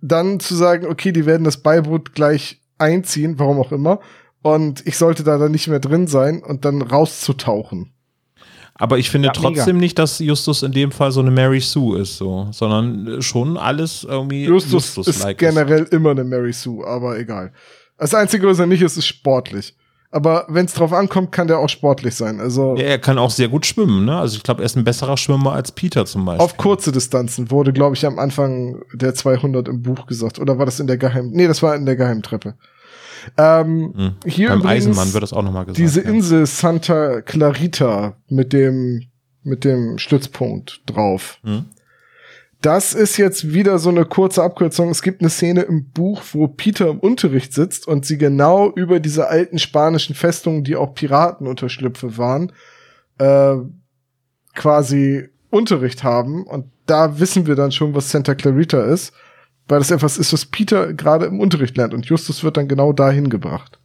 dann 0.00 0.40
zu 0.40 0.54
sagen, 0.54 0.86
okay, 0.86 1.12
die 1.12 1.26
werden 1.26 1.44
das 1.44 1.58
Beiboot 1.58 2.14
gleich 2.14 2.60
einziehen, 2.78 3.38
warum 3.38 3.58
auch 3.60 3.72
immer, 3.72 4.00
und 4.42 4.84
ich 4.86 4.96
sollte 4.96 5.22
da 5.22 5.38
dann 5.38 5.52
nicht 5.52 5.68
mehr 5.68 5.78
drin 5.78 6.08
sein 6.08 6.42
und 6.42 6.64
dann 6.64 6.82
rauszutauchen. 6.82 7.92
Aber 8.74 8.98
ich 8.98 9.10
finde 9.10 9.28
Ja, 9.28 9.32
mega. 9.40 9.54
trotzdem 9.54 9.76
nicht, 9.78 9.98
dass 9.98 10.18
Justus 10.18 10.62
in 10.64 10.72
dem 10.72 10.90
Fall 10.90 11.12
so 11.12 11.20
eine 11.20 11.30
Mary 11.30 11.60
Sue 11.60 12.00
ist, 12.00 12.16
so, 12.16 12.48
sondern 12.50 13.22
schon 13.22 13.56
alles 13.56 14.02
irgendwie 14.02 14.44
Justus, 14.46 14.88
ist 14.88 14.96
Justus-like 14.96 15.38
generell 15.38 15.84
immer 15.92 16.10
eine 16.10 16.24
Mary 16.24 16.52
Sue, 16.52 16.84
aber 16.84 17.18
egal. 17.18 17.52
Das 17.98 18.14
Einzige, 18.14 18.46
was 18.48 18.58
er 18.58 18.66
nicht 18.66 18.82
ist, 18.82 18.96
ist 18.96 19.06
sportlich. 19.06 19.76
Aber 20.14 20.44
wenn 20.48 20.66
es 20.66 20.74
drauf 20.74 20.92
ankommt, 20.92 21.32
kann 21.32 21.48
der 21.48 21.58
auch 21.58 21.70
sportlich 21.70 22.14
sein. 22.14 22.38
Also 22.38 22.76
Ja, 22.76 22.82
er 22.84 22.98
kann 22.98 23.18
auch 23.18 23.30
sehr 23.30 23.48
gut 23.48 23.64
schwimmen, 23.64 24.04
ne? 24.04 24.18
Also 24.18 24.36
ich 24.36 24.42
glaube, 24.42 24.62
er 24.62 24.66
ist 24.66 24.76
ein 24.76 24.84
besserer 24.84 25.16
Schwimmer 25.16 25.52
als 25.54 25.72
Peter 25.72 26.04
zum 26.04 26.26
Beispiel. 26.26 26.44
auf 26.44 26.58
kurze 26.58 26.92
Distanzen 26.92 27.50
wurde, 27.50 27.72
glaube 27.72 27.96
ich, 27.96 28.04
am 28.04 28.18
Anfang 28.18 28.82
der 28.92 29.14
200 29.14 29.68
im 29.68 29.80
Buch 29.82 30.04
gesagt. 30.06 30.38
Oder 30.38 30.58
war 30.58 30.66
das 30.66 30.78
in 30.80 30.86
der 30.86 30.98
Geheim... 30.98 31.30
Nee, 31.32 31.46
das 31.48 31.62
war 31.62 31.74
in 31.74 31.86
der 31.86 31.96
Geheimtreppe. 31.96 32.54
Ähm, 33.38 33.92
Mhm. 33.94 34.14
hier 34.26 34.48
Beim 34.48 34.58
übrigens 34.60 34.86
Eisenmann 34.86 35.12
wird 35.14 35.22
das 35.22 35.32
auch 35.32 35.42
nochmal 35.42 35.64
gesagt. 35.64 35.78
diese 35.78 36.02
ja. 36.02 36.10
Insel 36.10 36.44
Santa 36.46 37.20
Clarita 37.22 38.16
mit 38.28 38.52
dem, 38.52 39.04
mit 39.44 39.64
dem 39.64 39.96
Stützpunkt 39.98 40.82
drauf. 40.86 41.38
Mhm. 41.42 41.64
Das 42.62 42.94
ist 42.94 43.16
jetzt 43.16 43.52
wieder 43.52 43.80
so 43.80 43.88
eine 43.88 44.04
kurze 44.04 44.40
Abkürzung. 44.40 44.88
Es 44.90 45.02
gibt 45.02 45.20
eine 45.20 45.30
Szene 45.30 45.62
im 45.62 45.90
Buch, 45.90 46.22
wo 46.30 46.46
Peter 46.46 46.88
im 46.88 47.00
Unterricht 47.00 47.52
sitzt 47.52 47.88
und 47.88 48.06
sie 48.06 48.18
genau 48.18 48.70
über 48.70 49.00
diese 49.00 49.28
alten 49.28 49.58
spanischen 49.58 50.14
Festungen, 50.14 50.62
die 50.62 50.76
auch 50.76 50.94
Piratenunterschlüpfe 50.94 52.16
waren, 52.18 52.52
äh, 53.18 53.56
quasi 54.54 55.28
Unterricht 55.50 56.04
haben 56.04 56.44
und 56.44 56.66
da 56.86 57.18
wissen 57.18 57.48
wir 57.48 57.56
dann 57.56 57.72
schon, 57.72 57.96
was 57.96 58.10
Santa 58.10 58.36
Clarita 58.36 58.84
ist, 58.84 59.12
weil 59.66 59.80
das 59.80 59.90
etwas 59.90 60.16
ist, 60.16 60.32
was 60.32 60.46
Peter 60.46 60.94
gerade 60.94 61.26
im 61.26 61.40
Unterricht 61.40 61.76
lernt 61.76 61.94
und 61.94 62.06
Justus 62.06 62.44
wird 62.44 62.56
dann 62.56 62.68
genau 62.68 62.92
dahin 62.92 63.28
gebracht. 63.28 63.80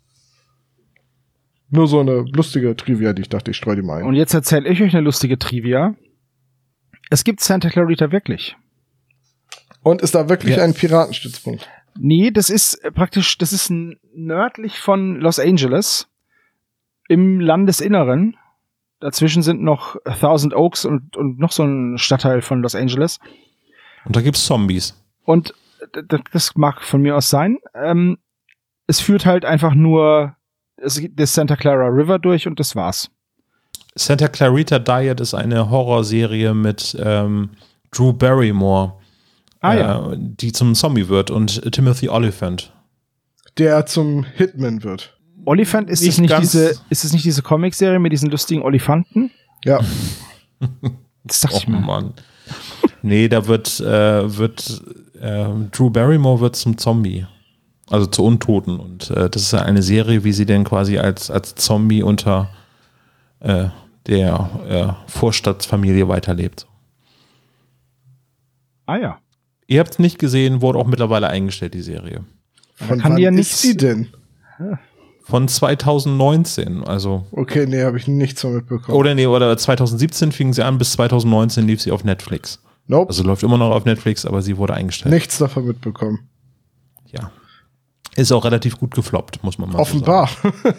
Nur 1.69 1.87
so 1.87 1.99
eine 1.99 2.25
lustige 2.31 2.75
Trivia, 2.75 3.13
die 3.13 3.23
ich 3.23 3.29
dachte, 3.29 3.51
ich 3.51 3.57
streue 3.57 3.75
die 3.75 3.81
mal 3.81 4.01
ein. 4.01 4.05
Und 4.05 4.13
jetzt 4.13 4.35
erzähle 4.35 4.69
ich 4.69 4.81
euch 4.83 4.93
eine 4.93 5.03
lustige 5.03 5.39
Trivia. 5.39 5.95
Es 7.09 7.23
gibt 7.23 7.41
Santa 7.41 7.69
Clarita 7.69 8.11
wirklich. 8.11 8.55
Und 9.83 10.01
ist 10.01 10.15
da 10.15 10.29
wirklich 10.29 10.57
Ja. 10.57 10.63
ein 10.63 10.73
Piratenstützpunkt? 10.73 11.67
Nee, 11.99 12.31
das 12.31 12.49
ist 12.49 12.75
äh, 12.83 12.91
praktisch, 12.91 13.37
das 13.37 13.53
ist 13.53 13.71
nördlich 14.13 14.79
von 14.79 15.15
Los 15.19 15.39
Angeles 15.39 16.07
im 17.07 17.39
Landesinneren. 17.39 18.35
Dazwischen 18.99 19.43
sind 19.43 19.61
noch 19.61 19.95
Thousand 20.19 20.53
Oaks 20.55 20.85
und, 20.85 21.15
und 21.15 21.39
noch 21.39 21.51
so 21.51 21.63
ein 21.63 21.97
Stadtteil 21.97 22.41
von 22.41 22.61
Los 22.61 22.75
Angeles. 22.75 23.19
Und 24.05 24.15
da 24.15 24.21
gibt's 24.21 24.45
Zombies. 24.45 24.99
Und 25.23 25.53
das 26.31 26.55
mag 26.55 26.81
von 26.81 27.01
mir 27.01 27.15
aus 27.15 27.29
sein. 27.29 27.59
Ähm, 27.75 28.17
es 28.87 28.99
führt 28.99 29.25
halt 29.25 29.45
einfach 29.45 29.73
nur 29.75 30.35
es 30.77 30.99
geht 30.99 31.19
das 31.19 31.33
Santa 31.33 31.55
Clara 31.55 31.87
River 31.87 32.19
durch 32.19 32.47
und 32.47 32.59
das 32.59 32.75
war's. 32.75 33.09
Santa 33.95 34.27
Clarita 34.27 34.77
Diet 34.79 35.19
ist 35.19 35.33
eine 35.33 35.69
Horrorserie 35.69 36.53
mit 36.53 36.95
ähm, 37.03 37.49
Drew 37.91 38.13
Barrymore, 38.13 38.93
Ah 39.61 39.73
ja. 39.75 40.11
äh, 40.11 40.17
die 40.19 40.51
zum 40.51 40.75
Zombie 40.75 41.07
wird 41.09 41.31
und 41.31 41.71
Timothy 41.73 42.09
Oliphant. 42.09 42.71
Der 43.57 43.85
zum 43.85 44.23
Hitman 44.23 44.83
wird. 44.83 45.17
Oliphant, 45.45 45.89
ist 45.89 46.01
es 46.01 46.05
nicht 46.07 46.19
nicht 46.21 46.29
ganz- 46.31 46.51
diese, 46.51 46.75
ist 46.89 47.03
es 47.05 47.13
nicht 47.13 47.25
diese 47.25 47.41
Comicserie 47.41 47.99
mit 47.99 48.11
diesen 48.11 48.29
lustigen 48.29 48.61
Olifanten? 48.61 49.31
Ja. 49.63 49.79
Das 51.23 51.41
dachte 51.41 51.57
ich 51.57 51.67
Oh 51.67 51.71
mir. 51.71 51.81
Mann. 51.81 52.13
Nee, 53.01 53.27
da 53.27 53.47
wird, 53.47 53.81
äh, 53.81 54.37
wird 54.37 54.81
äh, 55.19 55.45
Drew 55.73 55.89
Barrymore 55.89 56.39
wird 56.39 56.55
zum 56.55 56.77
Zombie. 56.77 57.25
Also 57.89 58.05
zu 58.05 58.23
Untoten. 58.23 58.79
Und 58.79 59.09
äh, 59.11 59.29
das 59.29 59.41
ist 59.41 59.51
ja 59.51 59.59
eine 59.61 59.83
Serie, 59.83 60.23
wie 60.23 60.31
sie 60.31 60.45
denn 60.45 60.63
quasi 60.63 60.97
als, 60.99 61.29
als 61.29 61.55
Zombie 61.55 62.01
unter 62.01 62.49
äh, 63.41 63.65
der 64.05 64.95
äh, 65.07 65.11
Vorstadtsfamilie 65.11 66.07
weiterlebt. 66.07 66.65
Ah 68.85 68.95
ja. 68.97 69.19
Ihr 69.67 69.79
habt 69.81 69.91
es 69.91 69.99
nicht 69.99 70.17
gesehen, 70.19 70.61
wurde 70.61 70.79
auch 70.79 70.87
mittlerweile 70.87 71.27
eingestellt, 71.27 71.73
die 71.73 71.81
Serie. 71.81 72.23
Von 72.75 72.99
kann 72.99 73.11
wann 73.11 73.15
die 73.17 73.23
ja 73.23 73.29
ist 73.29 73.35
nichts- 73.35 73.61
sie 73.61 73.75
denn? 73.77 74.07
Von 75.23 75.47
2019, 75.49 76.83
also. 76.85 77.25
Okay, 77.31 77.65
nee, 77.67 77.83
habe 77.83 77.97
ich 77.97 78.07
nichts 78.07 78.41
von 78.41 78.55
mitbekommen. 78.55 78.97
Oder 78.97 79.13
nee, 79.13 79.27
oder 79.27 79.55
2017 79.57 80.31
fing 80.31 80.53
sie 80.53 80.63
an, 80.63 80.77
bis 80.77 80.93
2019 80.93 81.67
lief 81.67 81.81
sie 81.81 81.91
auf 81.91 82.03
Netflix. 82.05 82.61
nope, 82.87 83.09
Also 83.09 83.23
läuft 83.23 83.43
immer 83.43 83.57
noch 83.57 83.71
auf 83.71 83.83
Netflix, 83.83 84.25
aber 84.25 84.41
sie 84.41 84.55
wurde 84.57 84.73
eingestellt. 84.73 85.13
nichts 85.13 85.37
davon 85.37 85.65
mitbekommen. 85.67 86.29
Ja. 87.11 87.31
Ist 88.15 88.31
auch 88.31 88.45
relativ 88.45 88.79
gut 88.79 88.95
gefloppt, 88.95 89.43
muss 89.43 89.57
man 89.57 89.69
mal 89.71 89.79
Offenbar. 89.79 90.29
so 90.41 90.49
sagen. 90.49 90.75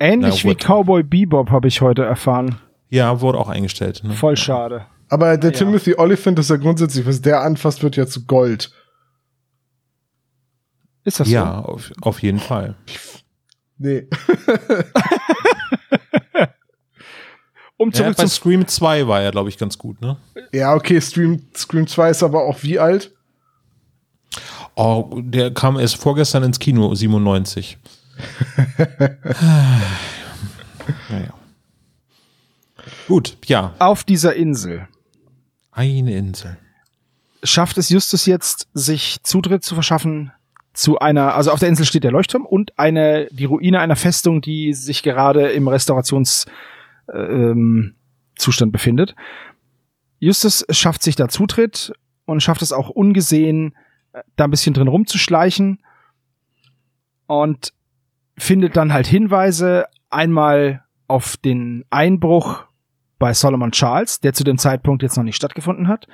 Ähnlich 0.00 0.44
Na 0.44 0.50
wie. 0.50 0.54
Cowboy 0.56 1.02
Bebop 1.04 1.50
habe 1.50 1.68
ich 1.68 1.80
heute 1.80 2.04
erfahren. 2.04 2.56
Ja, 2.90 3.20
wurde 3.20 3.38
auch 3.38 3.48
eingestellt. 3.48 4.02
Ne? 4.04 4.12
Voll 4.14 4.36
schade. 4.36 4.86
Aber 5.08 5.36
der 5.38 5.52
Ja. 5.52 5.58
Timothy 5.58 5.94
Oliphant 5.96 6.38
ist 6.38 6.50
ja 6.50 6.56
grundsätzlich, 6.56 7.06
was 7.06 7.22
der 7.22 7.40
anfasst, 7.42 7.82
wird 7.82 7.96
ja 7.96 8.06
zu 8.06 8.26
Gold. 8.26 8.70
Ist 11.04 11.20
das 11.20 11.28
Ja, 11.28 11.60
auf, 11.60 11.90
auf 12.02 12.22
jeden 12.22 12.40
Fall. 12.40 12.74
Nee. 13.78 14.06
so? 14.10 14.34
Um 17.80 17.90
Ja, 17.90 17.94
zurück 17.94 18.16
bei 18.16 18.24
zum 18.24 18.28
Scream 18.28 18.66
2 18.66 19.06
war 19.06 19.22
er, 19.22 19.30
glaube 19.30 19.48
ich, 19.50 19.56
ganz 19.56 19.78
gut, 19.78 20.00
ne? 20.00 20.16
ja, 20.52 20.74
okay, 20.74 21.00
Stream, 21.00 21.44
Scream 21.56 21.86
2 21.86 22.10
ist 22.10 22.24
aber 22.24 22.42
auch 22.42 22.60
wie 22.64 22.80
alt? 22.80 23.12
Oh, 24.74 25.20
der 25.22 25.54
kam 25.54 25.78
erst 25.78 25.96
vorgestern 25.96 26.42
ins 26.42 26.58
Kino, 26.58 26.92
97. 26.92 27.78
naja. 31.08 31.08
Gut, 33.06 33.36
ja, 33.46 33.74
Auf 33.78 34.02
dieser 34.02 34.34
Insel 34.34 34.88
eine 35.78 36.16
Insel. 36.16 36.58
schafft 37.42 37.78
es 37.78 37.88
Justus 37.88 38.26
jetzt, 38.26 38.68
sich 38.74 39.22
Zutritt 39.22 39.62
zu 39.62 39.74
verschaffen 39.74 40.32
zu 40.72 40.98
einer, 40.98 41.34
also 41.34 41.50
auf 41.50 41.60
der 41.60 41.68
Insel 41.68 41.86
steht 41.86 42.04
der 42.04 42.12
Leuchtturm 42.12 42.46
und 42.46 42.78
eine, 42.78 43.26
die 43.32 43.46
Ruine 43.46 43.80
einer 43.80 43.96
Festung, 43.96 44.40
die 44.40 44.74
sich 44.74 45.02
gerade 45.02 45.50
im 45.50 45.66
Restaurationszustand 45.66 46.54
ähm, 47.08 48.72
befindet. 48.72 49.16
Justus 50.20 50.64
schafft 50.70 51.02
sich 51.02 51.16
da 51.16 51.28
Zutritt 51.28 51.92
und 52.26 52.42
schafft 52.42 52.62
es 52.62 52.72
auch 52.72 52.90
ungesehen, 52.90 53.74
äh, 54.12 54.22
da 54.36 54.44
ein 54.44 54.50
bisschen 54.50 54.74
drin 54.74 54.88
rumzuschleichen 54.88 55.80
und 57.26 57.72
findet 58.36 58.76
dann 58.76 58.92
halt 58.92 59.06
Hinweise 59.06 59.86
einmal 60.10 60.84
auf 61.08 61.36
den 61.36 61.84
Einbruch 61.90 62.67
bei 63.18 63.34
Solomon 63.34 63.72
Charles, 63.72 64.20
der 64.20 64.32
zu 64.32 64.44
dem 64.44 64.58
Zeitpunkt 64.58 65.02
jetzt 65.02 65.16
noch 65.16 65.24
nicht 65.24 65.36
stattgefunden 65.36 65.88
hat, 65.88 66.06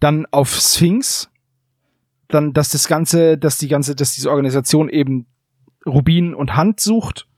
dann 0.00 0.26
auf 0.30 0.54
Sphinx, 0.54 1.30
dann, 2.28 2.52
dass 2.52 2.70
das 2.70 2.88
Ganze, 2.88 3.38
dass 3.38 3.58
die 3.58 3.68
ganze, 3.68 3.94
dass 3.94 4.14
diese 4.14 4.30
Organisation 4.30 4.88
eben 4.88 5.26
Rubin 5.86 6.34
und 6.34 6.56
Hand 6.56 6.80
sucht 6.80 7.28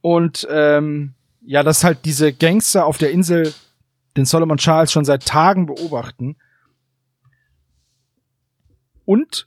und 0.00 0.46
ähm, 0.50 1.14
ja, 1.42 1.62
dass 1.62 1.84
halt 1.84 2.04
diese 2.04 2.32
Gangster 2.32 2.86
auf 2.86 2.98
der 2.98 3.12
Insel 3.12 3.52
den 4.16 4.24
Solomon 4.24 4.56
Charles 4.56 4.90
schon 4.90 5.04
seit 5.04 5.26
Tagen 5.26 5.66
beobachten. 5.66 6.36
Und 9.04 9.46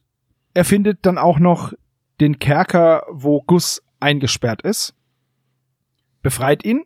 er 0.53 0.63
findet 0.63 1.05
dann 1.05 1.17
auch 1.17 1.39
noch 1.39 1.73
den 2.21 2.39
Kerker, 2.39 3.05
wo 3.09 3.41
Gus 3.41 3.81
eingesperrt 3.99 4.61
ist, 4.61 4.93
befreit 6.21 6.63
ihn. 6.63 6.85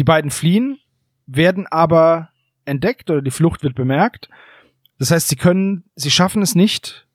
Die 0.00 0.04
beiden 0.04 0.30
fliehen, 0.30 0.78
werden 1.26 1.66
aber 1.66 2.30
entdeckt 2.64 3.10
oder 3.10 3.20
die 3.20 3.30
Flucht 3.30 3.62
wird 3.62 3.74
bemerkt. 3.74 4.30
Das 4.98 5.10
heißt, 5.10 5.28
sie 5.28 5.36
können, 5.36 5.84
sie 5.94 6.10
schaffen 6.10 6.40
es 6.40 6.54
nicht, 6.54 7.06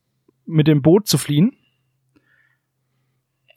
mit 0.46 0.68
dem 0.68 0.84
Boot 0.84 1.08
zu 1.08 1.18
fliehen. 1.18 1.54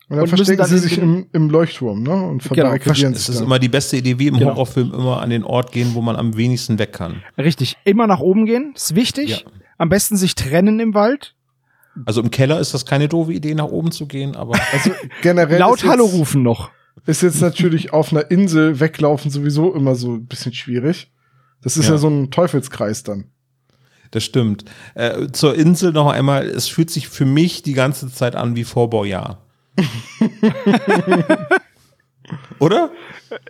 Und 0.09 0.17
dann 0.17 0.21
Und 0.21 0.29
verstecken 0.29 0.57
dann 0.57 0.67
sie 0.71 0.79
sich 0.79 0.97
im, 0.97 1.27
im 1.35 1.51
Leuchtturm, 1.51 2.03
ne? 2.03 2.13
Und 2.15 2.43
Genau, 2.43 2.55
verbarrikadieren 2.55 3.13
Es 3.13 3.27
sich 3.27 3.35
ist 3.35 3.41
dann. 3.41 3.49
immer 3.49 3.59
die 3.59 3.69
beste 3.69 3.99
Idee, 3.99 4.19
wie 4.19 4.29
im 4.29 4.39
Genau. 4.39 4.53
Horrorfilm, 4.53 4.95
immer 4.95 5.21
an 5.21 5.29
den 5.29 5.45
Ort 5.45 5.73
gehen, 5.73 5.91
wo 5.93 6.01
man 6.01 6.17
am 6.17 6.35
wenigsten 6.39 6.79
weg 6.79 6.95
kann. 6.95 7.23
Richtig, 7.37 7.77
immer 7.85 8.07
nach 8.07 8.21
oben 8.21 8.47
gehen, 8.47 8.73
ist 8.75 8.95
wichtig. 8.95 9.29
Ja. 9.45 9.51
Am 9.77 9.91
besten 9.91 10.17
sich 10.17 10.37
trennen 10.37 10.81
im 10.81 10.95
Wald. 10.95 11.35
Also 12.07 12.23
im 12.23 12.31
Keller 12.31 12.61
ist 12.61 12.73
das 12.73 12.87
keine 12.87 13.09
doofe 13.09 13.35
Idee, 13.35 13.55
nach 13.55 13.67
oben 13.67 13.93
zu 13.93 14.07
gehen, 14.07 14.37
aber 14.37 14.59
Also 14.73 14.91
generell 15.21 15.59
Laut 15.59 15.83
ist 15.83 15.87
Hallo 15.91 16.07
rufen 16.07 16.43
noch. 16.43 16.71
Ist 17.07 17.23
jetzt 17.23 17.41
natürlich 17.41 17.93
auf 17.93 18.13
einer 18.13 18.31
Insel 18.31 18.81
weglaufen 18.81 19.31
sowieso 19.31 19.75
immer 19.75 19.95
so 19.95 20.13
ein 20.15 20.27
bisschen 20.27 20.53
schwierig. 20.55 21.11
Das 21.63 21.77
ist 21.77 21.87
ja, 21.87 21.93
Ja. 21.93 21.99
so 21.99 22.09
ein 22.09 22.31
Teufelskreis 22.31 23.03
dann. 23.03 23.25
das 24.11 24.25
stimmt. 24.25 24.65
Äh, 24.95 25.29
zur 25.33 25.55
Insel 25.55 25.93
noch 25.93 26.11
einmal, 26.11 26.47
es 26.47 26.69
fühlt 26.69 26.91
sich 26.91 27.09
für 27.09 27.25
mich 27.27 27.63
die 27.63 27.75
ganze 27.75 28.11
Zeit 28.13 28.37
an 28.37 28.57
wie 28.57 28.65
Boyard. 28.89 29.39
Oder? 32.59 32.91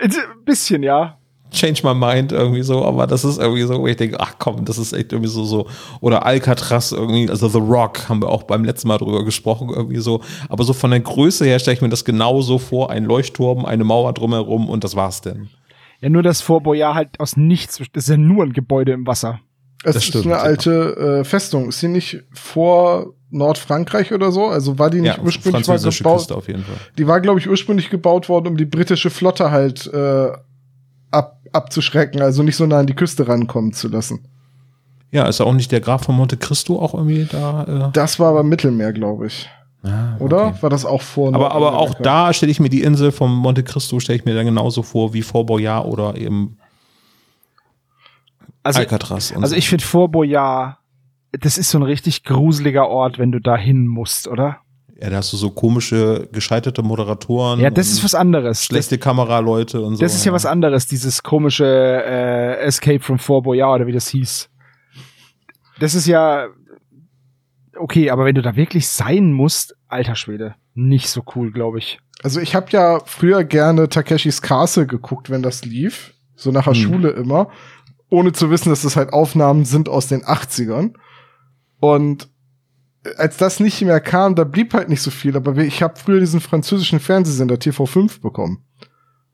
Ein 0.01 0.13
bisschen, 0.45 0.83
ja. 0.83 1.19
Change 1.51 1.81
my 1.85 1.95
mind 1.95 2.33
irgendwie 2.33 2.63
so, 2.63 2.85
aber 2.85 3.07
das 3.07 3.25
ist 3.25 3.39
irgendwie 3.39 3.63
so, 3.63 3.79
wo 3.81 3.87
ich 3.87 3.97
denke, 3.97 4.21
ach 4.21 4.35
komm, 4.39 4.65
das 4.65 4.79
ist 4.79 4.93
echt 4.93 5.13
irgendwie 5.13 5.31
so, 5.31 5.45
so, 5.45 5.67
oder 6.01 6.27
Alcatraz 6.27 6.93
irgendwie, 6.93 7.29
also 7.31 7.49
The 7.49 7.59
Rock 7.59 8.09
haben 8.09 8.23
wir 8.23 8.29
auch 8.29 8.43
beim 8.43 8.65
letzten 8.65 8.89
Mal 8.89 8.99
drüber 8.99 9.25
gesprochen, 9.25 9.71
irgendwie 9.75 10.01
so, 10.01 10.21
aber 10.49 10.65
so 10.65 10.73
von 10.73 10.91
der 10.91 11.01
Größe 11.01 11.45
her 11.45 11.59
stelle 11.59 11.77
ich 11.77 11.83
mir 11.83 11.89
das 11.89 12.05
genauso 12.05 12.59
vor, 12.59 12.91
ein 12.91 13.05
Leuchtturm, 13.05 13.65
eine 13.65 13.85
Mauer 13.85 14.13
drumherum 14.13 14.69
und 14.69 14.85
das 14.85 14.95
war's 14.97 15.21
denn. 15.21 15.49
Ja, 16.01 16.09
nur 16.09 16.23
das 16.23 16.41
Fort 16.41 16.65
Boyard 16.65 16.95
halt 16.95 17.21
aus 17.21 17.37
nichts, 17.37 17.79
das 17.79 18.05
ist 18.05 18.09
ja 18.09 18.17
nur 18.17 18.45
ein 18.45 18.53
Gebäude 18.53 18.93
im 18.93 19.07
Wasser. 19.07 19.41
Es 19.85 19.95
Das 19.95 19.97
ist 20.03 20.09
stimmt, 20.09 20.27
eine 20.27 20.35
ja. 20.35 20.41
alte 20.41 21.21
äh, 21.21 21.25
Festung. 21.25 21.69
Ist 21.69 21.81
sie 21.81 21.89
nicht 21.89 22.25
vor 22.33 23.15
Nordfrankreich 23.31 24.13
oder 24.13 24.33
so? 24.33 24.47
Also 24.47 24.79
war 24.79 24.91
die 24.91 25.01
nicht 25.01 25.17
Ja, 25.17 25.23
ursprünglich 25.23 25.67
mal 25.69 25.79
gebaut? 25.79 26.19
Küste 26.19 26.35
auf 26.35 26.49
jeden 26.49 26.65
Fall. 26.65 26.77
Die 26.97 27.07
war, 27.07 27.21
glaube 27.21 27.39
ich, 27.39 27.49
ursprünglich 27.49 27.89
gebaut 27.89 28.29
worden, 28.29 28.49
um 28.49 28.57
die 28.57 28.65
britische 28.65 29.11
Flotte 29.11 29.51
halt 29.53 29.87
äh, 29.93 30.33
ab, 31.11 31.38
abzuschrecken, 31.53 32.21
also 32.23 32.43
nicht 32.43 32.57
so 32.57 32.67
nah 32.67 32.79
an 32.81 32.87
die 32.87 32.95
Küste 32.95 33.27
rankommen 33.29 33.73
zu 33.73 33.89
lassen. 33.89 34.21
Ja, 35.11 35.27
ist 35.27 35.41
auch 35.41 35.55
nicht 35.55 35.73
der 35.73 35.81
Graf 35.81 36.05
von 36.05 36.17
Monte 36.17 36.37
Cristo 36.37 36.79
auch 36.81 36.93
irgendwie 36.95 37.25
da, 37.31 37.91
Das 37.95 38.19
war 38.21 38.29
aber 38.31 38.43
Mittelmeer, 38.43 38.93
glaube 38.93 39.27
ich. 39.29 39.49
äh, 39.85 39.89
ah, 39.89 40.17
Oder? 40.19 40.47
okay. 40.49 40.63
War 40.63 40.71
das 40.71 40.85
auch 40.85 41.01
vor 41.03 41.35
Aber, 41.35 41.53
aber 41.53 41.79
auch 41.79 41.95
da 41.95 42.33
stelle 42.35 42.53
ich 42.53 42.61
mir 42.61 42.69
die 42.69 42.83
Insel 42.83 43.11
von 43.13 43.31
Monte 43.33 43.63
Cristo, 43.63 44.01
stelle 44.01 44.19
ich 44.19 44.25
mir 44.27 44.35
dann 44.35 44.45
genauso 44.47 44.83
vor 44.83 45.15
wie 45.15 45.23
Fort 45.23 45.47
Boyard 45.47 45.87
oder 45.87 46.17
eben 46.17 46.59
Also, 48.63 48.81
Alcatraz. 48.81 49.31
und 49.31 49.43
also 49.43 49.55
so. 49.55 49.59
ich 49.59 49.69
finde 49.69 49.85
Fort 49.85 50.13
Boyard, 50.13 50.77
das 51.33 51.57
ist 51.59 51.71
so 51.71 51.79
ein 51.79 51.83
richtig 51.85 52.25
gruseliger 52.25 52.89
Ort, 52.89 53.19
wenn 53.19 53.33
du 53.33 53.41
da 53.41 53.57
hin 53.57 53.87
musst, 53.87 54.29
oder? 54.29 54.59
Ja, 55.01 55.11
da 55.11 55.17
hast 55.19 55.33
du 55.33 55.37
so 55.37 55.51
komische, 55.51 56.29
gescheiterte 56.33 56.83
Moderatoren. 56.83 57.61
Ja, 57.61 57.71
das 57.71 57.89
ist 57.89 58.03
was 58.03 58.15
anderes. 58.17 58.65
Schlechte 58.65 58.99
Kameraleute 58.99 59.81
und 59.81 59.95
so. 59.97 60.01
Das 60.01 60.15
ist 60.15 60.25
ja 60.25 60.33
was 60.33 60.45
anderes, 60.45 60.87
dieses 60.89 61.23
komische 61.23 61.65
äh, 61.67 62.59
Escape 62.65 63.01
from 63.01 63.19
Fort 63.19 63.45
Boyard 63.45 63.77
oder 63.77 63.87
wie 63.87 63.93
das 63.93 64.09
hieß. 64.09 64.51
Das 65.79 65.95
ist 65.95 66.07
ja 66.09 66.49
okay, 67.77 68.11
aber 68.11 68.25
wenn 68.25 68.35
du 68.35 68.43
da 68.43 68.57
wirklich 68.57 68.89
sein 68.89 69.33
musst, 69.33 69.77
alter 69.87 70.17
Schwede, 70.17 70.57
nicht 70.75 71.09
so 71.09 71.23
cool, 71.37 71.53
glaube 71.53 71.79
ich. 71.79 72.01
Also 72.25 72.41
ich 72.41 72.57
habe 72.57 72.67
ja 72.71 73.01
früher 73.05 73.45
gerne 73.45 73.89
Takeshis 73.89 74.43
Castle 74.43 74.87
geguckt, 74.87 75.31
wenn 75.31 75.43
das 75.43 75.65
lief. 75.65 76.15
So 76.35 76.51
nach 76.51 76.65
der 76.65 76.75
Hm. 76.75 76.81
Schule 76.81 77.11
immer. 77.11 77.51
Ohne 78.11 78.33
zu 78.33 78.51
wissen, 78.51 78.71
dass 78.71 78.83
das 78.83 78.97
halt 78.97 79.13
Aufnahmen 79.13 79.65
sind 79.65 79.89
aus 79.89 80.09
den 80.09 80.23
80ern. 80.25 80.95
Und 81.79 82.29
als 83.17 83.37
das 83.37 83.61
nicht 83.61 83.81
mehr 83.83 84.01
kam, 84.01 84.35
da 84.35 84.45
blieb 84.45 84.75
halt 84.75 84.89
nicht 84.89 85.03
so 85.03 85.11
viel. 85.11 85.37
Aber 85.37 85.57
ich 85.59 85.83
habe 85.83 85.99
früher 85.99 86.21
diesen 86.21 86.41
französischen 86.41 87.01
Fernsehsender 87.01 87.57
TV5 87.57 88.21
bekommen. 88.21 88.65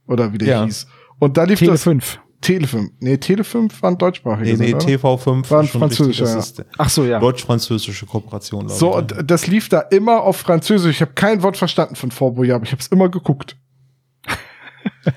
Oder 0.06 0.32
wie 0.32 0.38
der 0.38 0.48
Ja. 0.48 0.64
hieß. 0.64 0.86
Und 1.18 1.36
da 1.36 1.44
lief 1.44 1.58
Tele 1.58 1.72
das 1.72 1.82
5. 1.84 2.20
Tele5. 2.42 2.90
Nee, 3.00 3.14
Tele5 3.14 3.80
war 3.80 3.90
ein 3.90 3.96
deutschsprachiger 3.96 4.44
Nee, 4.44 4.56
nee, 4.74 4.78
Sender. 4.78 4.86
TV5 4.86 5.50
War 5.50 5.60
ein 5.60 5.66
schon 5.66 5.80
französischer, 5.80 6.36
richtig, 6.36 6.58
ja. 6.58 6.64
Ach 6.76 6.90
so, 6.90 7.04
ja. 7.04 7.18
deutsch-französische 7.18 8.04
Kooperation. 8.04 8.68
So, 8.68 8.90
ich, 8.90 8.96
und 8.96 9.30
das 9.30 9.46
lief 9.46 9.70
da 9.70 9.80
immer 9.80 10.20
auf 10.22 10.36
Französisch. 10.36 10.96
Ich 10.96 11.00
habe 11.00 11.12
kein 11.14 11.42
Wort 11.42 11.56
verstanden 11.56 11.96
von 11.96 12.10
Fort 12.10 12.34
Boyard, 12.34 12.56
aber 12.56 12.64
ich 12.66 12.72
habe 12.72 12.80
es 12.82 12.88
immer 12.88 13.08
geguckt. 13.08 13.56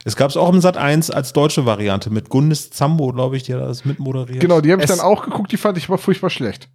Es 0.05 0.15
gab 0.15 0.29
es 0.29 0.37
auch 0.37 0.51
im 0.53 0.61
Sat 0.61 0.77
1 0.77 1.11
als 1.11 1.33
deutsche 1.33 1.65
Variante 1.65 2.09
mit 2.09 2.29
Gundis 2.29 2.69
Zambo, 2.69 3.11
glaube 3.11 3.35
ich, 3.35 3.43
der 3.43 3.59
das 3.59 3.83
mitmoderiert. 3.83 4.39
Genau, 4.39 4.61
die 4.61 4.71
habe 4.71 4.81
ich 4.83 4.89
Es- 4.89 4.95
dann 4.95 5.05
auch 5.05 5.23
geguckt, 5.25 5.51
die 5.51 5.57
fand 5.57 5.77
ich 5.77 5.87
aber 5.89 5.97
furchtbar 5.97 6.29
schlecht. 6.29 6.69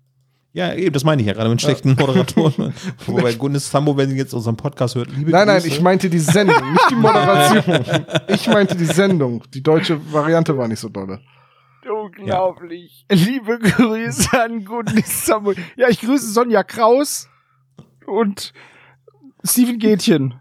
Ja, 0.54 0.74
eben, 0.74 0.92
das 0.92 1.02
meine 1.04 1.22
ich 1.22 1.28
ja 1.28 1.32
gerade 1.32 1.48
mit 1.48 1.62
schlechten 1.62 1.96
Moderatoren. 1.98 2.74
Wobei 3.06 3.32
Gundis 3.34 3.70
Zambo, 3.70 3.96
wenn 3.96 4.10
ihr 4.10 4.16
jetzt 4.16 4.34
unseren 4.34 4.56
Podcast 4.56 4.94
hört, 4.94 5.08
liebe 5.16 5.30
Nein, 5.30 5.46
nein, 5.46 5.56
Grüße. 5.62 5.68
ich 5.68 5.80
meinte 5.80 6.10
die 6.10 6.18
Sendung, 6.18 6.72
nicht 6.72 6.90
die 6.90 6.94
Moderation. 6.94 7.84
Ich 8.28 8.46
meinte 8.48 8.76
die 8.76 8.84
Sendung. 8.84 9.42
Die 9.54 9.62
deutsche 9.62 9.98
Variante 10.12 10.56
war 10.56 10.68
nicht 10.68 10.80
so 10.80 10.88
dolle. 10.90 11.20
Unglaublich. 11.90 13.06
Liebe 13.10 13.58
Grüße 13.58 14.28
an 14.42 14.64
Guten 14.64 15.02
Samuel. 15.04 15.56
Ja, 15.76 15.88
ich 15.88 16.00
grüße 16.00 16.30
Sonja 16.32 16.62
Kraus 16.62 17.28
und 18.06 18.52
Steven 19.44 19.78
Gätchen. 19.78 20.34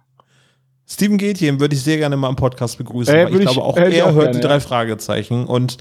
Steven 0.87 1.17
Gätjen 1.17 1.59
würde 1.61 1.73
ich 1.75 1.83
sehr 1.83 1.97
gerne 1.97 2.17
mal 2.17 2.29
im 2.29 2.35
Podcast 2.35 2.77
begrüßen. 2.77 3.13
Äh, 3.15 3.17
weil 3.19 3.25
ich 3.27 3.33
würde 3.33 3.43
ich- 3.45 3.51
glaube, 3.51 3.63
auch 3.67 3.77
er 3.77 4.05
auch 4.05 4.11
hört 4.13 4.23
gerne, 4.25 4.31
die 4.31 4.41
ja. 4.43 4.47
drei 4.47 4.59
Fragezeichen. 4.59 5.45
Und 5.45 5.77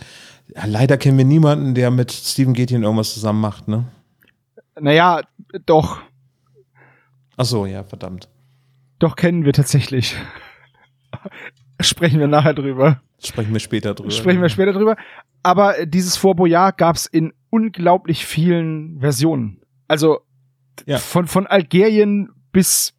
ja, 0.54 0.64
leider 0.66 0.96
kennen 0.96 1.18
wir 1.18 1.24
niemanden, 1.24 1.74
der 1.74 1.90
mit 1.90 2.12
Steven 2.12 2.54
Gätjen 2.54 2.84
irgendwas 2.84 3.12
zusammen 3.12 3.40
macht, 3.40 3.66
ne? 3.66 3.86
Naja, 4.80 5.22
doch. 5.66 6.00
Ach 7.36 7.44
so, 7.44 7.66
ja, 7.66 7.84
verdammt. 7.84 8.28
Doch 8.98 9.16
kennen 9.16 9.44
wir 9.44 9.52
tatsächlich. 9.52 10.16
Sprechen 11.80 12.20
wir 12.20 12.28
nachher 12.28 12.54
drüber. 12.54 13.00
Sprechen 13.18 13.52
wir 13.52 13.60
später 13.60 13.94
drüber. 13.94 14.10
Sprechen 14.10 14.42
wir 14.42 14.48
später 14.48 14.72
drüber. 14.72 14.96
Aber 15.42 15.86
dieses 15.86 16.16
Fort 16.16 16.36
Boyard 16.36 16.76
gab's 16.76 17.06
in 17.06 17.32
unglaublich 17.48 18.26
vielen 18.26 19.00
Versionen. 19.00 19.62
Also 19.88 20.20
Ja. 20.86 20.98
von, 20.98 21.26
von 21.26 21.46
Algerien 21.46 22.30
bis 22.52 22.94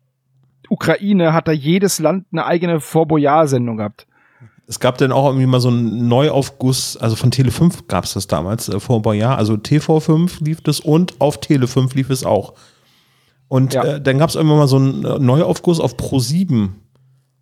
Ukraine 0.69 1.33
hat 1.33 1.47
da 1.47 1.51
jedes 1.51 1.99
Land 1.99 2.27
eine 2.31 2.45
eigene 2.45 2.79
Fort 2.79 3.09
Boyard-Sendung 3.09 3.77
gehabt. 3.77 4.07
Es 4.71 4.79
gab 4.79 4.97
dann 4.99 5.11
auch 5.11 5.25
irgendwie 5.25 5.47
mal 5.47 5.59
so 5.59 5.67
einen 5.67 6.07
Neuaufguss, 6.07 6.95
also 6.95 7.17
von 7.17 7.29
Tele 7.29 7.51
5 7.51 7.87
gab 7.89 8.05
es 8.05 8.13
das 8.13 8.27
damals, 8.27 8.69
äh, 8.69 8.79
vor 8.79 8.95
ein 8.95 9.01
paar 9.01 9.13
Jahren. 9.13 9.37
Also 9.37 9.55
TV5 9.55 10.41
lief 10.41 10.61
das 10.61 10.79
und 10.79 11.19
auf 11.19 11.41
Tele 11.41 11.67
5 11.67 11.93
lief 11.93 12.09
es 12.09 12.23
auch. 12.23 12.53
Und 13.49 13.73
Ja. 13.73 13.83
äh, 13.83 14.01
dann 14.01 14.17
gab 14.17 14.29
es 14.29 14.35
irgendwann 14.37 14.59
mal 14.59 14.67
so 14.69 14.77
einen 14.77 15.03
äh, 15.03 15.19
Neuaufguss 15.19 15.81
auf 15.81 15.97
Pro 15.97 16.19
7 16.19 16.73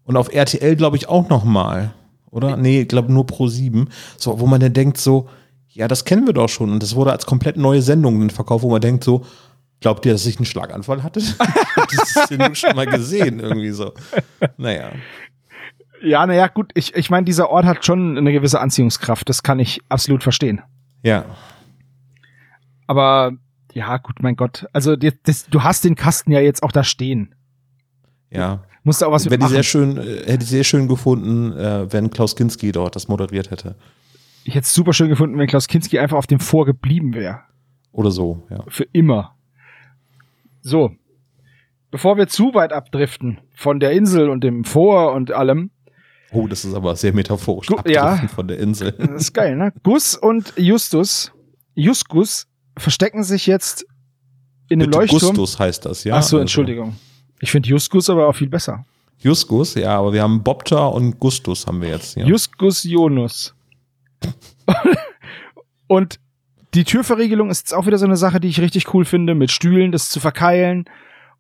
und 0.06 0.18
auf 0.18 0.34
RTL, 0.34 0.76
glaube 0.76 0.98
ich, 0.98 1.08
auch 1.08 1.30
noch 1.30 1.44
mal. 1.44 1.94
Oder? 2.32 2.58
Nee, 2.58 2.82
ich 2.82 2.88
glaube 2.88 3.14
nur 3.14 3.28
Pro 3.28 3.48
7. 3.48 3.90
So, 4.18 4.40
wo 4.40 4.48
man 4.48 4.60
dann 4.60 4.74
denkt 4.74 4.98
so, 4.98 5.30
ja, 5.68 5.88
das 5.88 6.06
kennen 6.06 6.26
wir 6.26 6.34
doch 6.34 6.50
schon. 6.50 6.72
Und 6.72 6.82
das 6.82 6.96
wurde 6.96 7.12
als 7.12 7.28
komplett 7.28 7.58
neue 7.58 7.84
Sendung 7.84 8.28
verkauft, 8.32 8.64
wo 8.64 8.72
man 8.72 8.82
denkt 8.82 9.04
so, 9.04 9.24
glaubt 9.82 10.04
ihr, 10.08 10.14
dass 10.14 10.26
ich 10.26 10.38
einen 10.38 10.48
Schlaganfall 10.48 11.04
hatte? 11.04 11.20
ich 11.20 11.36
hab 11.40 11.88
diese 11.90 12.26
Sendung 12.28 12.56
schon 12.56 12.76
mal 12.76 12.88
gesehen, 12.88 13.40
irgendwie 13.40 13.70
so. 13.70 13.94
Naja. 14.58 14.90
Ja, 16.02 16.26
naja, 16.26 16.48
gut, 16.48 16.72
ich, 16.76 16.96
ich 16.96 17.10
meine, 17.10 17.26
dieser 17.26 17.50
Ort 17.50 17.66
hat 17.66 17.86
schon 17.86 18.18
eine 18.18 18.32
gewisse 18.32 18.60
Anziehungskraft, 18.60 19.28
das 19.28 19.44
kann 19.44 19.60
ich 19.60 19.82
absolut 19.90 20.24
verstehen. 20.24 20.62
Ja. 21.04 21.26
Aber 22.88 23.34
ja, 23.74 23.98
gut, 23.98 24.22
mein 24.22 24.36
Gott. 24.36 24.66
Also 24.74 24.96
das, 24.96 25.14
das, 25.24 25.46
du 25.46 25.64
hast 25.64 25.84
den 25.84 25.96
Kasten 25.96 26.32
ja 26.32 26.40
jetzt 26.40 26.64
auch 26.64 26.72
da 26.72 26.84
stehen. 26.84 27.36
Ja. 28.32 28.64
Musst 28.84 29.02
du 29.02 29.06
auch 29.06 29.12
was 29.12 29.26
Wäre 29.26 29.34
mitmachen. 29.34 29.54
sehr 29.54 29.64
schön, 29.64 29.98
äh, 29.98 30.26
hätte 30.26 30.44
ich 30.44 30.50
sehr 30.50 30.64
schön 30.64 30.88
gefunden, 30.88 31.54
äh, 31.54 31.92
wenn 31.92 32.10
Klaus 32.10 32.36
Kinski 32.36 32.72
dort 32.72 32.96
das 32.96 33.08
moderiert 33.08 33.52
hätte. 33.52 33.76
Ich 34.44 34.56
hätte 34.56 34.64
es 34.64 34.74
super 34.74 34.94
schön 34.94 35.10
gefunden, 35.10 35.38
wenn 35.38 35.48
Klaus 35.48 35.68
Kinski 35.68 36.00
einfach 36.00 36.18
auf 36.18 36.28
dem 36.28 36.40
Vor 36.40 36.66
geblieben 36.66 37.14
wäre. 37.14 37.42
Oder 37.92 38.12
so, 38.12 38.48
ja. 38.50 38.64
Für 38.68 38.86
immer. 38.94 39.36
So. 40.62 40.92
Bevor 41.92 42.18
wir 42.18 42.28
zu 42.28 42.54
weit 42.54 42.72
abdriften 42.72 43.40
von 43.56 43.80
der 43.80 43.92
Insel 43.92 44.30
und 44.30 44.44
dem 44.44 44.64
Vor 44.64 45.14
und 45.14 45.32
allem, 45.32 45.72
Oh, 46.32 46.48
das 46.48 46.66
ist 46.66 46.74
aber 46.74 46.96
sehr 46.96 47.14
metaphorisch. 47.14 47.68
Gu- 47.68 47.78
ja. 47.88 48.18
von 48.34 48.48
der 48.48 48.60
Insel. 48.60 48.92
das 48.92 49.22
ist 49.24 49.34
geil, 49.34 49.56
ne? 49.56 49.74
Gus 49.84 50.16
und 50.16 50.54
Justus, 50.58 51.32
Justus 51.76 52.48
verstecken 52.78 53.24
sich 53.24 53.48
jetzt 53.48 53.86
in 54.70 54.82
einem 54.82 54.92
Bitte 54.92 55.00
Leuchtturm. 55.00 55.36
Gustus 55.36 55.60
heißt 55.60 55.86
das, 55.86 56.04
ja. 56.04 56.16
Ach 56.16 56.22
so, 56.22 56.38
Also, 56.38 56.40
Entschuldigung. 56.40 56.96
Ich 57.40 57.52
finde 57.52 57.70
Justus 57.70 58.10
aber 58.10 58.28
auch 58.28 58.36
viel 58.36 58.50
besser. 58.50 58.86
Justus, 59.18 59.74
ja, 59.76 59.98
aber 59.98 60.14
wir 60.14 60.22
haben 60.22 60.44
Bobta 60.44 60.86
und 60.88 61.20
Gustus 61.20 61.66
haben 61.68 61.82
wir 61.82 61.90
jetzt. 61.90 62.16
Ja. 62.16 62.26
Justus 62.26 62.84
Jonus. 62.84 63.54
und 65.88 66.20
die 66.74 66.84
Türverriegelung 66.84 67.50
ist 67.50 67.60
jetzt 67.62 67.74
auch 67.74 67.88
wieder 67.88 67.98
so 67.98 68.06
eine 68.06 68.18
Sache, 68.18 68.40
die 68.40 68.48
ich 68.48 68.62
richtig 68.62 68.94
cool 68.94 69.06
finde, 69.06 69.34
mit 69.36 69.52
Stühlen, 69.52 69.92
das 69.92 70.10
zu 70.10 70.20
verkeilen. 70.20 70.86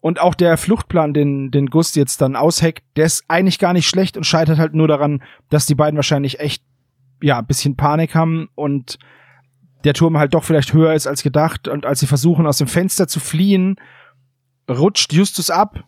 Und 0.01 0.21
auch 0.21 0.33
der 0.33 0.57
Fluchtplan, 0.57 1.13
den, 1.13 1.51
den 1.51 1.67
Gust 1.67 1.95
jetzt 1.95 2.21
dann 2.21 2.35
ausheckt, 2.35 2.83
der 2.95 3.05
ist 3.05 3.25
eigentlich 3.27 3.59
gar 3.59 3.73
nicht 3.73 3.87
schlecht 3.87 4.15
und 4.15 4.23
scheitert 4.23 4.57
halt 4.57 4.73
nur 4.73 4.87
daran, 4.87 5.21
dass 5.49 5.65
die 5.65 5.75
beiden 5.75 5.97
wahrscheinlich 5.97 6.39
echt, 6.39 6.63
ja, 7.21 7.39
ein 7.39 7.47
bisschen 7.47 7.75
Panik 7.75 8.15
haben 8.15 8.49
und 8.55 8.97
der 9.83 9.93
Turm 9.93 10.17
halt 10.17 10.33
doch 10.33 10.43
vielleicht 10.43 10.73
höher 10.73 10.93
ist 10.93 11.07
als 11.07 11.23
gedacht. 11.23 11.67
Und 11.67 11.85
als 11.85 11.99
sie 11.99 12.07
versuchen, 12.07 12.47
aus 12.47 12.57
dem 12.57 12.67
Fenster 12.67 13.07
zu 13.07 13.19
fliehen, 13.19 13.75
rutscht 14.69 15.13
Justus 15.13 15.49
ab 15.49 15.83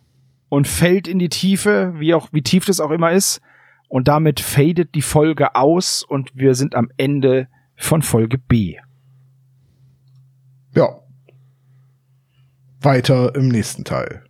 und 0.49 0.67
fällt 0.67 1.07
in 1.07 1.19
die 1.19 1.29
Tiefe, 1.29 1.93
wie 1.97 2.13
auch, 2.13 2.29
wie 2.31 2.41
tief 2.41 2.65
das 2.65 2.79
auch 2.79 2.91
immer 2.91 3.11
ist. 3.11 3.41
Und 3.87 4.07
damit 4.07 4.39
fadet 4.39 4.95
die 4.95 5.01
Folge 5.01 5.55
aus 5.55 6.03
und 6.03 6.31
wir 6.33 6.55
sind 6.55 6.75
am 6.75 6.89
Ende 6.97 7.47
von 7.75 8.01
Folge 8.01 8.37
B. 8.37 8.77
Ja. 10.73 11.00
Weiter 12.81 13.35
im 13.35 13.47
nächsten 13.47 13.83
Teil. 13.83 14.23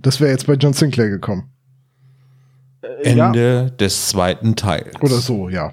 Das 0.00 0.20
wäre 0.20 0.30
jetzt 0.30 0.46
bei 0.46 0.54
John 0.54 0.72
Sinclair 0.72 1.10
gekommen. 1.10 1.50
Ende 3.02 3.70
des 3.72 4.08
zweiten 4.08 4.56
Teils. 4.56 4.94
Oder 5.00 5.16
so, 5.18 5.48
ja. 5.48 5.72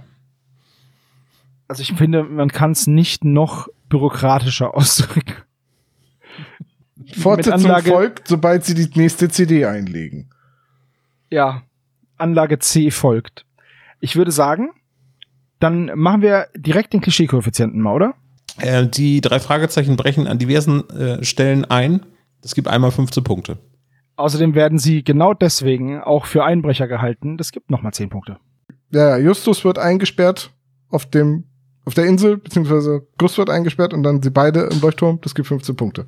Also 1.67 1.81
ich 1.81 1.93
finde, 1.93 2.23
man 2.23 2.49
kann 2.49 2.71
es 2.71 2.87
nicht 2.87 3.23
noch 3.23 3.67
bürokratischer 3.89 4.73
ausdrücken. 4.75 5.33
Fortsetzung 7.17 7.71
Anlage- 7.71 7.89
folgt, 7.89 8.27
sobald 8.27 8.63
sie 8.65 8.73
die 8.75 8.89
nächste 8.99 9.29
CD 9.29 9.65
einlegen. 9.65 10.29
Ja, 11.31 11.63
Anlage 12.17 12.59
C 12.59 12.91
folgt. 12.91 13.45
Ich 13.99 14.15
würde 14.15 14.31
sagen, 14.31 14.69
dann 15.59 15.91
machen 15.95 16.21
wir 16.21 16.47
direkt 16.55 16.93
den 16.93 17.01
Klischee-Koeffizienten 17.01 17.81
mal, 17.81 17.93
oder? 17.95 18.13
Äh, 18.59 18.87
die 18.87 19.21
drei 19.21 19.39
Fragezeichen 19.39 19.95
brechen 19.95 20.27
an 20.27 20.39
diversen 20.39 20.89
äh, 20.89 21.23
Stellen 21.23 21.65
ein. 21.65 22.05
Das 22.41 22.55
gibt 22.55 22.67
einmal 22.67 22.91
15 22.91 23.23
Punkte. 23.23 23.57
Außerdem 24.15 24.53
werden 24.53 24.79
sie 24.79 25.03
genau 25.03 25.33
deswegen 25.33 26.01
auch 26.01 26.25
für 26.25 26.43
Einbrecher 26.43 26.87
gehalten. 26.87 27.37
Das 27.37 27.51
gibt 27.51 27.71
nochmal 27.71 27.93
10 27.93 28.09
Punkte. 28.09 28.37
Ja, 28.91 29.09
ja, 29.09 29.17
Justus 29.17 29.63
wird 29.63 29.77
eingesperrt 29.77 30.51
auf 30.89 31.05
dem, 31.05 31.45
auf 31.85 31.93
der 31.93 32.05
Insel, 32.05 32.37
beziehungsweise 32.37 33.07
Gus 33.17 33.37
wird 33.37 33.49
eingesperrt 33.49 33.93
und 33.93 34.03
dann 34.03 34.21
sie 34.21 34.31
beide 34.31 34.61
im 34.61 34.81
Leuchtturm. 34.81 35.19
Das 35.21 35.35
gibt 35.35 35.47
15 35.47 35.75
Punkte. 35.75 36.07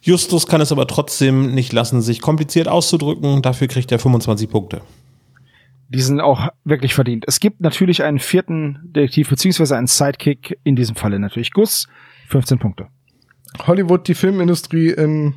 Justus 0.00 0.46
kann 0.46 0.60
es 0.60 0.72
aber 0.72 0.86
trotzdem 0.86 1.54
nicht 1.54 1.72
lassen, 1.72 2.02
sich 2.02 2.20
kompliziert 2.20 2.68
auszudrücken. 2.68 3.42
Dafür 3.42 3.68
kriegt 3.68 3.90
er 3.90 3.98
25 3.98 4.48
Punkte. 4.48 4.82
Die 5.88 6.00
sind 6.00 6.20
auch 6.20 6.48
wirklich 6.64 6.94
verdient. 6.94 7.24
Es 7.26 7.40
gibt 7.40 7.60
natürlich 7.60 8.02
einen 8.02 8.18
vierten 8.18 8.78
Detektiv, 8.84 9.30
beziehungsweise 9.30 9.76
einen 9.76 9.86
Sidekick, 9.86 10.58
in 10.62 10.76
diesem 10.76 10.96
Falle 10.96 11.18
natürlich 11.18 11.52
Gus, 11.52 11.88
15 12.28 12.58
Punkte. 12.58 12.88
Hollywood, 13.66 14.06
die 14.06 14.14
Filmindustrie 14.14 14.90
in 14.90 15.34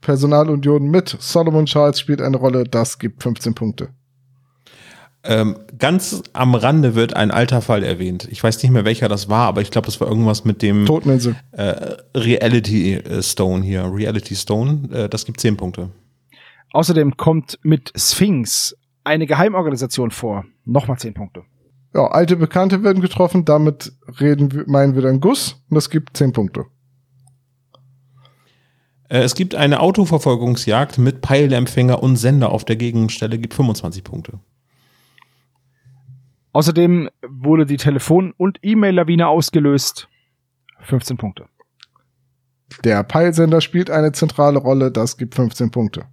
Personalunion 0.00 0.90
mit 0.90 1.16
Solomon 1.20 1.66
Charles 1.66 2.00
spielt 2.00 2.20
eine 2.20 2.36
Rolle. 2.36 2.64
Das 2.64 2.98
gibt 2.98 3.22
15 3.22 3.54
Punkte. 3.54 3.90
Ähm, 5.24 5.56
ganz 5.78 6.22
am 6.32 6.56
Rande 6.56 6.96
wird 6.96 7.14
ein 7.14 7.30
alter 7.30 7.62
Fall 7.62 7.84
erwähnt. 7.84 8.26
Ich 8.30 8.42
weiß 8.42 8.60
nicht 8.60 8.72
mehr, 8.72 8.84
welcher 8.84 9.08
das 9.08 9.28
war, 9.28 9.46
aber 9.46 9.60
ich 9.60 9.70
glaube, 9.70 9.86
das 9.86 10.00
war 10.00 10.08
irgendwas 10.08 10.44
mit 10.44 10.62
dem 10.62 10.84
Toteninsel. 10.84 11.36
äh, 11.52 11.94
Reality 12.16 12.94
äh, 12.94 13.22
Stone 13.22 13.62
hier. 13.62 13.84
Reality 13.84 14.34
Stone, 14.34 14.88
äh, 14.92 15.08
das 15.08 15.24
gibt 15.24 15.38
zehn 15.38 15.56
Punkte. 15.56 15.90
Außerdem 16.72 17.16
kommt 17.16 17.58
mit 17.62 17.92
Sphinx 17.96 18.76
eine 19.04 19.26
Geheimorganisation 19.26 20.10
vor. 20.10 20.44
Nochmal 20.64 20.98
zehn 20.98 21.14
Punkte. 21.14 21.44
Ja, 21.94 22.06
alte 22.06 22.36
Bekannte 22.36 22.82
werden 22.82 23.02
getroffen, 23.02 23.44
damit 23.44 23.92
reden 24.20 24.52
wir, 24.52 24.64
meinen 24.66 24.94
wir 24.94 25.02
dann 25.02 25.20
Guss 25.20 25.62
und 25.68 25.74
das 25.74 25.90
gibt 25.90 26.16
zehn 26.16 26.32
Punkte. 26.32 26.64
Äh, 29.08 29.20
es 29.20 29.34
gibt 29.34 29.54
eine 29.54 29.80
Autoverfolgungsjagd 29.80 30.98
mit 30.98 31.20
Peilempfänger 31.20 32.02
und 32.02 32.16
Sender 32.16 32.50
auf 32.50 32.64
der 32.64 32.76
Gegenstelle, 32.76 33.38
gibt 33.38 33.54
25 33.54 34.04
Punkte. 34.04 34.40
Außerdem 36.52 37.10
wurde 37.26 37.66
die 37.66 37.76
Telefon- 37.76 38.32
und 38.36 38.58
E-Mail-Lawine 38.62 39.28
ausgelöst. 39.28 40.08
15 40.80 41.16
Punkte. 41.16 41.46
Der 42.84 43.02
Peilsender 43.04 43.60
spielt 43.60 43.90
eine 43.90 44.12
zentrale 44.12 44.58
Rolle, 44.58 44.90
das 44.90 45.16
gibt 45.16 45.34
15 45.34 45.70
Punkte. 45.70 46.06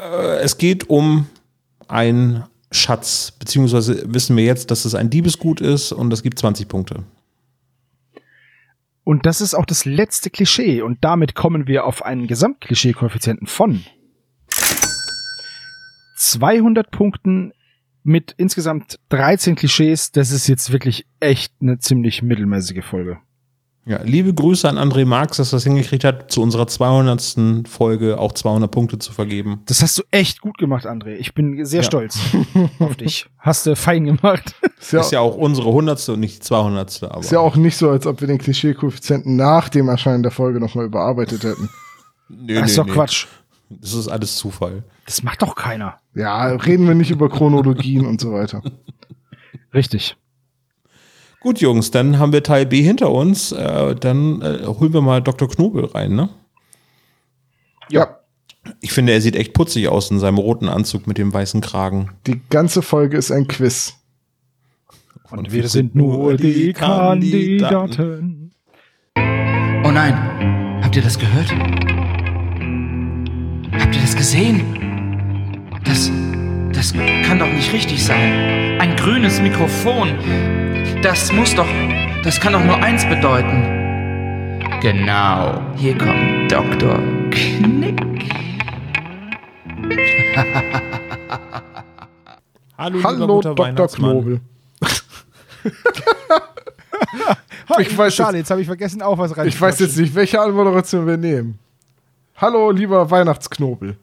Äh, 0.00 0.38
Es 0.40 0.58
geht 0.58 0.88
um 0.88 1.26
einen 1.88 2.44
Schatz, 2.70 3.32
beziehungsweise 3.38 4.02
wissen 4.12 4.36
wir 4.36 4.44
jetzt, 4.44 4.70
dass 4.70 4.84
es 4.84 4.94
ein 4.94 5.10
Diebesgut 5.10 5.60
ist 5.60 5.92
und 5.92 6.10
das 6.10 6.22
gibt 6.22 6.38
20 6.38 6.68
Punkte. 6.68 7.04
Und 9.04 9.24
das 9.24 9.40
ist 9.40 9.54
auch 9.54 9.64
das 9.64 9.86
letzte 9.86 10.28
Klischee. 10.28 10.82
Und 10.82 10.98
damit 11.02 11.34
kommen 11.34 11.66
wir 11.66 11.86
auf 11.86 12.04
einen 12.04 12.26
Gesamtklischee-Koeffizienten 12.26 13.46
von 13.46 13.82
200 16.16 16.90
Punkten 16.90 17.52
mit 18.02 18.34
insgesamt 18.36 18.98
13 19.08 19.56
Klischees. 19.56 20.12
Das 20.12 20.30
ist 20.30 20.46
jetzt 20.46 20.72
wirklich 20.72 21.06
echt 21.20 21.54
eine 21.62 21.78
ziemlich 21.78 22.22
mittelmäßige 22.22 22.84
Folge. 22.84 23.18
Ja, 23.88 24.02
liebe 24.02 24.34
Grüße 24.34 24.68
an 24.68 24.76
André 24.76 25.06
Marx, 25.06 25.38
dass 25.38 25.50
er 25.52 25.56
das 25.56 25.64
hingekriegt 25.64 26.04
hat, 26.04 26.30
zu 26.30 26.42
unserer 26.42 26.66
200. 26.66 27.66
Folge 27.66 28.18
auch 28.18 28.32
200 28.32 28.70
Punkte 28.70 28.98
zu 28.98 29.12
vergeben. 29.14 29.62
Das 29.64 29.80
hast 29.82 29.96
du 29.96 30.02
echt 30.10 30.42
gut 30.42 30.58
gemacht, 30.58 30.84
André. 30.86 31.14
Ich 31.14 31.32
bin 31.32 31.64
sehr 31.64 31.80
Ja. 31.80 31.84
stolz 31.86 32.18
auf 32.80 32.96
dich. 32.96 33.26
Hast 33.38 33.64
du 33.64 33.74
fein 33.76 34.04
gemacht. 34.04 34.54
Ist 34.78 34.92
ja, 34.92 35.00
Ist 35.00 35.12
ja 35.12 35.20
auch 35.20 35.36
unsere 35.36 35.68
100. 35.68 36.06
und 36.10 36.20
nicht 36.20 36.36
die 36.36 36.40
200. 36.40 37.02
Aber 37.04 37.20
ist 37.20 37.32
ja 37.32 37.40
auch 37.40 37.56
nicht 37.56 37.78
so, 37.78 37.88
als 37.88 38.06
ob 38.06 38.20
wir 38.20 38.28
den 38.28 38.36
Klischee-Koeffizienten 38.36 39.36
nach 39.36 39.70
dem 39.70 39.88
Erscheinen 39.88 40.22
der 40.22 40.32
Folge 40.32 40.60
nochmal 40.60 40.84
überarbeitet 40.84 41.44
hätten. 41.44 41.70
nee, 42.28 42.54
Das 42.56 42.68
ist 42.70 42.78
doch 42.78 42.86
Quatsch. 42.86 43.26
Das 43.70 43.94
ist 43.94 44.08
alles 44.08 44.36
Zufall. 44.36 44.82
Das 45.06 45.22
macht 45.22 45.40
doch 45.40 45.54
keiner. 45.54 45.98
Ja, 46.14 46.46
reden 46.48 46.86
wir 46.86 46.94
nicht 46.94 47.10
über 47.10 47.30
Chronologien 47.30 48.04
und 48.04 48.20
so 48.20 48.32
weiter. 48.34 48.62
Richtig. 49.72 50.16
Gut, 51.40 51.60
Jungs, 51.60 51.90
dann 51.92 52.18
haben 52.18 52.32
wir 52.32 52.42
Teil 52.42 52.66
B 52.66 52.82
hinter 52.82 53.10
uns. 53.12 53.52
Äh, 53.52 53.94
dann 53.94 54.42
äh, 54.42 54.66
holen 54.66 54.92
wir 54.92 55.00
mal 55.00 55.22
Dr. 55.22 55.48
Knobel 55.48 55.84
rein, 55.84 56.14
ne? 56.14 56.28
Ja, 57.90 58.18
Ich 58.80 58.92
finde, 58.92 59.12
er 59.12 59.20
sieht 59.20 59.36
echt 59.36 59.54
putzig 59.54 59.88
aus 59.88 60.10
in 60.10 60.18
seinem 60.18 60.36
roten 60.38 60.68
Anzug 60.68 61.06
mit 61.06 61.16
dem 61.16 61.32
weißen 61.32 61.60
Kragen. 61.60 62.10
die 62.26 62.40
ganze 62.50 62.82
Folge 62.82 63.16
ist 63.16 63.30
ein 63.30 63.46
Quiz. 63.48 63.94
Und 65.30 65.52
wir 65.52 65.68
sind 65.68 65.94
nur 65.94 66.36
die 66.36 66.72
Kandidaten. 66.72 68.52
Oh 69.16 69.90
nein, 69.90 70.80
habt 70.82 70.96
ihr 70.96 71.02
das 71.02 71.18
gehört? 71.18 71.50
Habt 73.80 73.94
ihr 73.94 74.00
das 74.02 74.16
gesehen? 74.16 74.62
Das, 75.84 76.10
das 76.78 76.92
kann 76.92 77.40
doch 77.40 77.50
nicht 77.50 77.72
richtig 77.72 78.04
sein. 78.04 78.78
Ein 78.80 78.94
grünes 78.94 79.40
Mikrofon. 79.40 80.16
Das 81.02 81.32
muss 81.32 81.52
doch, 81.56 81.66
das 82.22 82.38
kann 82.38 82.52
doch 82.52 82.62
nur 82.62 82.76
eins 82.76 83.04
bedeuten. 83.04 84.60
Genau, 84.80 85.60
hier 85.74 85.98
kommt 85.98 86.52
Dr. 86.52 87.00
Knick. 87.30 88.30
Hallo, 92.78 93.00
Hallo, 93.02 93.40
Dr. 93.40 93.88
Knobel. 93.88 94.40
ich 97.80 97.98
weiß 97.98 98.14
Schade, 98.14 98.36
jetzt, 98.36 98.44
jetzt 98.44 98.52
habe 98.52 98.60
ich 98.60 98.68
vergessen, 98.68 99.02
auch 99.02 99.18
was 99.18 99.36
rein. 99.36 99.48
ich 99.48 99.60
weiß 99.60 99.80
jetzt 99.80 99.98
nicht, 99.98 100.14
welche 100.14 100.40
Anmoderation 100.40 101.08
wir 101.08 101.16
nehmen. 101.16 101.58
Hallo, 102.36 102.70
lieber 102.70 103.10
Weihnachtsknobel. 103.10 103.96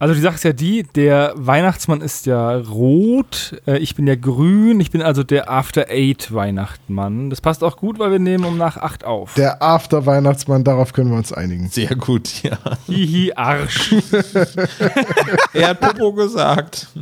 Also 0.00 0.14
die 0.14 0.22
Sache 0.22 0.36
ist 0.36 0.44
ja 0.44 0.54
die, 0.54 0.82
der 0.82 1.34
Weihnachtsmann 1.36 2.00
ist 2.00 2.24
ja 2.24 2.56
rot, 2.56 3.60
äh, 3.66 3.76
ich 3.76 3.94
bin 3.94 4.06
ja 4.06 4.14
grün, 4.14 4.80
ich 4.80 4.90
bin 4.90 5.02
also 5.02 5.22
der 5.22 5.50
After 5.50 5.90
Eight 5.90 6.32
Weihnachtsmann. 6.32 7.28
Das 7.28 7.42
passt 7.42 7.62
auch 7.62 7.76
gut, 7.76 7.98
weil 7.98 8.10
wir 8.10 8.18
nehmen 8.18 8.46
um 8.46 8.56
nach 8.56 8.78
acht 8.78 9.04
auf. 9.04 9.34
Der 9.34 9.62
After-Weihnachtsmann, 9.62 10.64
darauf 10.64 10.94
können 10.94 11.10
wir 11.10 11.18
uns 11.18 11.34
einigen. 11.34 11.68
Sehr 11.68 11.94
gut, 11.96 12.42
ja. 12.42 12.56
Hihi, 12.86 13.34
Arsch. 13.34 13.94
Er 15.52 15.68
hat 15.68 15.80
Popo 15.80 16.12
gesagt. 16.14 16.88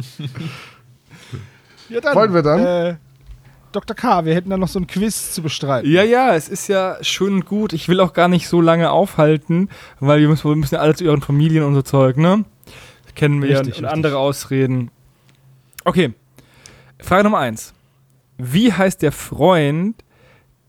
Ja, 1.90 2.03
dann, 2.03 2.14
Wollen 2.16 2.34
wir 2.34 2.42
dann? 2.42 2.61
Äh, 2.61 2.96
Dr. 3.72 3.96
K., 3.96 4.26
wir 4.26 4.34
hätten 4.34 4.51
dann 4.51 4.61
noch 4.61 4.68
so 4.68 4.78
ein 4.78 4.86
Quiz 4.86 5.32
zu 5.32 5.40
bestreiten. 5.40 5.90
Ja, 5.90 6.03
ja, 6.03 6.34
es 6.34 6.51
ist 6.51 6.68
ja 6.68 6.96
schön 7.01 7.32
und 7.32 7.46
gut. 7.46 7.72
Ich 7.72 7.88
will 7.88 8.01
auch 8.01 8.12
gar 8.12 8.28
nicht 8.28 8.46
so 8.46 8.61
lange 8.61 8.90
aufhalten, 8.90 9.70
weil 9.99 10.20
wir 10.20 10.28
müssen, 10.28 10.51
wir 10.51 10.57
müssen 10.57 10.74
ja 10.74 10.82
alle 10.82 10.94
zu 10.94 11.05
ihren 11.05 11.22
Familien 11.22 11.64
und 11.64 11.74
so 11.74 11.80
Zeug, 11.80 12.18
ne? 12.18 12.44
Kennen 13.18 13.42
wir 13.42 13.48
Richtig, 13.50 13.66
ja 13.74 13.78
und 13.78 13.84
richtig. 13.84 13.92
andere 13.92 14.18
Ausreden. 14.18 14.90
Okay, 15.84 16.14
Frage 17.00 17.24
Nummer 17.24 17.38
eins. 17.38 17.74
Wie 18.36 18.72
heißt 18.72 19.02
der 19.02 19.10
Freund, 19.10 19.96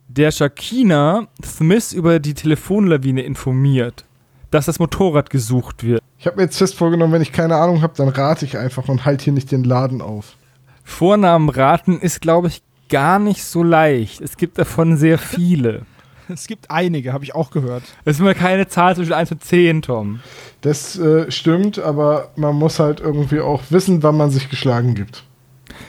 der 0.07 0.31
Shakina 0.31 1.27
Smith 1.45 1.93
über 1.93 2.19
die 2.19 2.33
Telefonlawine 2.33 3.21
informiert, 3.21 4.03
dass 4.49 4.65
das 4.65 4.79
Motorrad 4.79 5.29
gesucht 5.29 5.83
wird? 5.83 6.01
Ich 6.17 6.25
habe 6.25 6.37
mir 6.37 6.43
jetzt 6.43 6.57
fest 6.57 6.73
vorgenommen, 6.73 7.13
wenn 7.13 7.21
ich 7.21 7.31
keine 7.31 7.55
Ahnung 7.55 7.83
habe, 7.83 7.93
dann 7.95 8.09
rate 8.09 8.45
ich 8.45 8.57
einfach 8.57 8.89
und 8.89 9.05
halt 9.05 9.21
hier 9.21 9.33
nicht 9.33 9.51
den 9.51 9.63
Laden 9.63 10.01
auf. 10.01 10.35
Vornamen 10.83 11.49
raten 11.49 11.99
ist, 11.99 12.19
glaube 12.19 12.47
ich, 12.47 12.63
gar 12.89 13.19
nicht 13.19 13.43
so 13.43 13.61
leicht. 13.61 14.21
Es 14.21 14.37
gibt 14.37 14.57
davon 14.57 14.97
sehr 14.97 15.19
viele. 15.19 15.85
Es 16.33 16.47
gibt 16.47 16.69
einige, 16.69 17.13
habe 17.13 17.23
ich 17.23 17.35
auch 17.35 17.51
gehört. 17.51 17.83
Es 18.05 18.15
ist 18.15 18.19
immer 18.19 18.33
keine 18.33 18.67
Zahl 18.67 18.95
zwischen 18.95 19.13
1 19.13 19.31
und 19.31 19.43
10, 19.43 19.81
Tom. 19.81 20.19
Das 20.61 20.97
äh, 20.97 21.31
stimmt, 21.31 21.79
aber 21.79 22.29
man 22.35 22.55
muss 22.55 22.79
halt 22.79 22.99
irgendwie 22.99 23.39
auch 23.39 23.63
wissen, 23.69 24.03
wann 24.03 24.17
man 24.17 24.29
sich 24.29 24.49
geschlagen 24.49 24.93
gibt. 24.95 25.23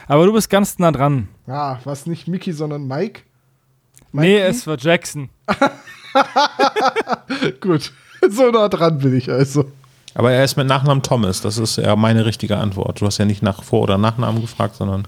Aber 0.07 0.25
du 0.25 0.33
bist 0.33 0.49
ganz 0.49 0.79
nah 0.79 0.91
dran. 0.91 1.27
Ah, 1.47 1.77
was 1.83 2.05
nicht 2.05 2.27
Mickey, 2.27 2.53
sondern 2.53 2.87
Mike? 2.87 3.21
Nee, 4.11 4.35
Mikey? 4.35 4.37
es 4.39 4.67
war 4.67 4.77
Jackson. 4.77 5.29
Gut, 7.61 7.93
so 8.29 8.51
nah 8.51 8.67
dran 8.67 8.99
bin 8.99 9.15
ich 9.15 9.29
also. 9.29 9.71
Aber 10.13 10.31
er 10.31 10.43
ist 10.43 10.57
mit 10.57 10.67
Nachnamen 10.67 11.03
Thomas. 11.03 11.41
Das 11.41 11.57
ist 11.57 11.77
ja 11.77 11.95
meine 11.95 12.25
richtige 12.25 12.57
Antwort. 12.57 12.99
Du 12.99 13.05
hast 13.05 13.17
ja 13.17 13.25
nicht 13.25 13.41
nach 13.41 13.63
Vor- 13.63 13.83
oder 13.83 13.97
Nachnamen 13.97 14.41
gefragt, 14.41 14.75
sondern. 14.75 15.07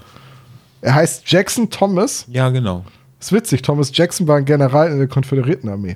Er 0.81 0.95
heißt 0.95 1.23
Jackson 1.29 1.69
Thomas. 1.69 2.25
Ja, 2.29 2.49
genau. 2.49 2.85
Ist 3.23 3.31
witzig, 3.31 3.61
Thomas 3.61 3.89
Jackson 3.95 4.27
war 4.27 4.35
ein 4.35 4.43
General 4.43 4.91
in 4.91 4.97
der 4.97 5.07
Konföderiertenarmee. 5.07 5.95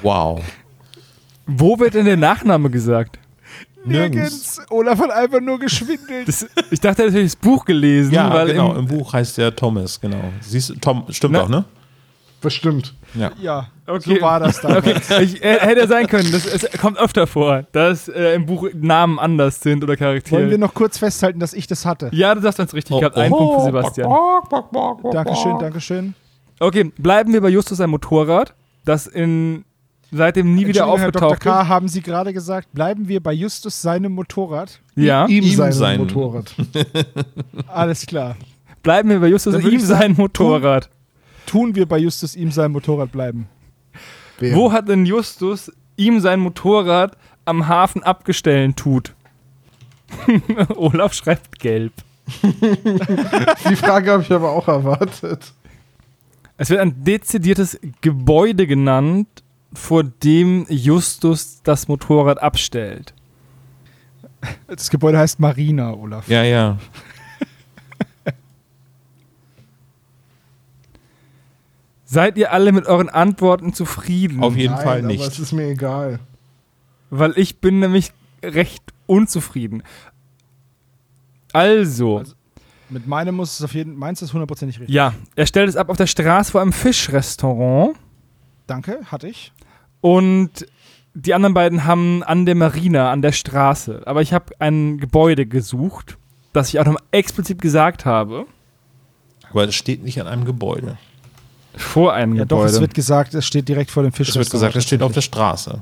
Wow. 0.00 0.40
Wo 1.44 1.76
wird 1.80 1.94
denn 1.94 2.04
der 2.04 2.16
Nachname 2.16 2.70
gesagt? 2.70 3.18
Nirgends. 3.84 4.60
Olaf 4.70 5.00
hat 5.00 5.10
einfach 5.10 5.40
nur 5.40 5.58
geschwindelt. 5.58 6.28
Das, 6.28 6.46
ich 6.70 6.78
dachte, 6.78 7.02
er 7.02 7.10
hätte 7.10 7.24
das 7.24 7.34
Buch 7.34 7.64
gelesen, 7.64 8.14
Ja, 8.14 8.32
weil 8.32 8.46
genau. 8.46 8.74
im, 8.74 8.78
Im 8.78 8.86
Buch 8.86 9.12
heißt 9.12 9.38
der 9.38 9.56
Thomas, 9.56 10.00
genau. 10.00 10.22
Siehst 10.40 10.68
du, 10.70 10.74
Tom, 10.76 11.04
stimmt 11.08 11.34
doch, 11.34 11.48
ne? 11.48 11.64
Bestimmt. 12.42 12.94
Ja. 13.14 13.30
ja, 13.40 13.68
Okay. 13.86 14.16
so 14.16 14.20
war 14.22 14.40
das 14.40 14.60
dann. 14.60 14.76
Okay, 14.78 14.94
ich, 15.22 15.42
äh, 15.44 15.58
hätte 15.60 15.86
sein 15.88 16.06
können. 16.06 16.30
Das, 16.32 16.44
es 16.46 16.68
kommt 16.80 16.98
öfter 16.98 17.26
vor, 17.26 17.64
dass 17.72 18.08
äh, 18.08 18.34
im 18.34 18.46
Buch 18.46 18.68
Namen 18.74 19.18
anders 19.18 19.60
sind 19.60 19.82
oder 19.84 19.96
Charaktere. 19.96 20.40
Wollen 20.40 20.50
wir 20.50 20.58
noch 20.58 20.74
kurz 20.74 20.98
festhalten, 20.98 21.40
dass 21.40 21.52
ich 21.52 21.66
das 21.66 21.84
hatte? 21.86 22.10
ja, 22.12 22.34
du 22.34 22.40
sagst 22.40 22.58
ganz 22.58 22.74
richtig. 22.74 22.96
Ich 22.96 23.02
habe 23.04 23.16
einen 23.16 23.30
Punkt 23.32 23.60
für 23.60 23.64
Sebastian. 23.66 24.10
Dankeschön, 25.12 25.58
Dankeschön. 25.58 26.14
Okay, 26.60 26.92
bleiben 26.98 27.32
wir 27.32 27.40
bei 27.40 27.48
Justus 27.48 27.78
sein 27.78 27.90
Motorrad, 27.90 28.54
das 28.84 29.06
in 29.06 29.64
seitdem 30.12 30.54
nie 30.54 30.66
wieder 30.66 30.82
Entschuldigung, 30.82 30.98
Herr 31.00 31.10
Dr. 31.12 31.28
aufgetaucht 31.32 31.42
K., 31.42 31.68
haben 31.68 31.88
Sie 31.88 32.02
gerade 32.02 32.32
gesagt, 32.32 32.72
bleiben 32.72 33.08
wir 33.08 33.22
bei 33.22 33.32
Justus 33.32 33.80
seinem 33.82 34.12
Motorrad? 34.12 34.80
Ja, 34.94 35.26
Ihm, 35.26 35.44
Ihm 35.44 35.56
sein, 35.56 35.72
sein. 35.72 35.98
Motorrad. 36.00 36.54
Alles 37.66 38.06
klar. 38.06 38.36
bleiben 38.82 39.08
wir 39.08 39.20
bei 39.20 39.28
Justus 39.28 39.58
ihm 39.64 39.80
sein 39.80 40.12
Motorrad. 40.16 40.88
Tun 41.52 41.74
wir 41.74 41.84
bei 41.84 41.98
Justus 41.98 42.34
ihm 42.34 42.50
seinem 42.50 42.72
Motorrad 42.72 43.12
bleiben. 43.12 43.46
Wer? 44.38 44.56
Wo 44.56 44.72
hat 44.72 44.88
denn 44.88 45.04
Justus 45.04 45.70
ihm 45.98 46.18
sein 46.20 46.40
Motorrad 46.40 47.18
am 47.44 47.68
Hafen 47.68 48.02
abgestellt 48.02 48.78
tut? 48.78 49.14
Olaf 50.76 51.12
schreibt 51.12 51.58
gelb. 51.58 51.92
Die 53.68 53.76
Frage 53.76 54.12
habe 54.12 54.22
ich 54.22 54.32
aber 54.32 54.50
auch 54.50 54.66
erwartet. 54.66 55.52
Es 56.56 56.70
wird 56.70 56.80
ein 56.80 57.04
dezidiertes 57.04 57.78
Gebäude 58.00 58.66
genannt, 58.66 59.28
vor 59.74 60.04
dem 60.04 60.64
Justus 60.70 61.60
das 61.62 61.86
Motorrad 61.86 62.40
abstellt. 62.40 63.12
Das 64.68 64.88
Gebäude 64.88 65.18
heißt 65.18 65.38
Marina, 65.38 65.92
Olaf. 65.92 66.26
Ja, 66.28 66.44
ja. 66.44 66.78
Seid 72.12 72.36
ihr 72.36 72.52
alle 72.52 72.72
mit 72.72 72.84
euren 72.84 73.08
Antworten 73.08 73.72
zufrieden? 73.72 74.42
Auf 74.42 74.54
jeden 74.54 74.74
Nein, 74.74 74.84
Fall 74.84 74.98
Aber 74.98 75.06
nicht. 75.06 75.22
es 75.26 75.38
ist 75.38 75.52
mir 75.52 75.68
egal. 75.68 76.18
Weil 77.08 77.32
ich 77.38 77.56
bin 77.58 77.78
nämlich 77.78 78.12
recht 78.44 78.82
unzufrieden. 79.06 79.82
Also, 81.54 82.22
Mit 82.90 83.06
meinem 83.06 83.34
muss 83.36 83.54
es 83.58 83.64
auf 83.64 83.72
jeden 83.72 83.96
meins 83.96 84.20
ist 84.20 84.34
hundertprozentig 84.34 84.78
richtig. 84.80 84.94
ja, 84.94 85.14
er 85.36 85.46
stellt 85.46 85.70
es 85.70 85.76
ab 85.76 85.88
auf 85.88 85.96
der 85.96 86.06
Straße 86.06 86.52
vor 86.52 86.60
einem 86.60 86.72
Fischrestaurant 86.74 87.96
Danke, 88.66 89.00
hatte 89.06 89.28
ich. 89.28 89.50
und 90.02 90.66
die 91.14 91.32
anderen 91.32 91.54
beiden 91.54 91.84
haben 91.84 92.22
an 92.22 92.44
der 92.44 92.54
Marina, 92.54 93.10
an 93.10 93.22
der 93.22 93.32
Straße. 93.32 94.02
Aber 94.06 94.20
ich 94.20 94.34
habe 94.34 94.52
ein 94.60 94.98
Gebäude 94.98 95.46
gesucht, 95.46 96.18
das 96.52 96.68
ich 96.68 96.78
auch 96.78 96.84
noch 96.84 96.96
explizit 97.10 97.62
gesagt 97.62 98.04
habe, 98.04 98.44
Aber 99.50 99.64
das 99.64 99.74
steht 99.74 100.02
nicht 100.02 100.20
an 100.20 100.26
einem 100.26 100.44
Gebäude. 100.44 100.98
Vor 101.76 102.12
einem 102.12 102.34
Ja, 102.34 102.44
doch, 102.44 102.58
Gebäude. 102.58 102.74
es 102.74 102.80
wird 102.80 102.94
gesagt, 102.94 103.34
es 103.34 103.46
steht 103.46 103.68
direkt 103.68 103.90
vor 103.90 104.02
dem 104.02 104.12
Fisch. 104.12 104.28
Es 104.28 104.36
wird 104.36 104.50
gesagt, 104.50 104.74
das 104.76 104.84
steht 104.84 105.02
auf 105.02 105.12
der 105.12 105.20
Straße. 105.20 105.80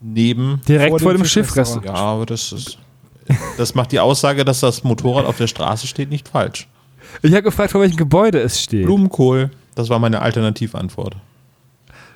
Neben. 0.00 0.60
Direkt 0.66 0.90
vor 0.90 1.00
vor, 1.00 1.12
dem 1.12 1.22
dem. 1.22 1.26
Schiffrestaurant. 1.26 1.86
Ja, 1.86 1.94
aber 1.94 2.26
das 2.26 2.52
ist. 2.52 2.78
Das 3.56 3.74
macht 3.74 3.92
die 3.92 4.00
Aussage, 4.00 4.44
dass 4.44 4.60
das 4.60 4.82
Motorrad 4.82 5.26
auf 5.26 5.36
der 5.36 5.46
Straße 5.46 5.86
steht, 5.86 6.10
nicht 6.10 6.28
falsch. 6.28 6.68
Ich 7.22 7.32
habe 7.32 7.42
gefragt, 7.42 7.70
vor 7.70 7.80
welchem 7.80 7.96
Gebäude 7.96 8.40
es 8.40 8.60
steht. 8.60 8.84
Blumenkohl, 8.84 9.50
das 9.74 9.88
war 9.90 9.98
meine 9.98 10.22
Alternativantwort. 10.22 11.16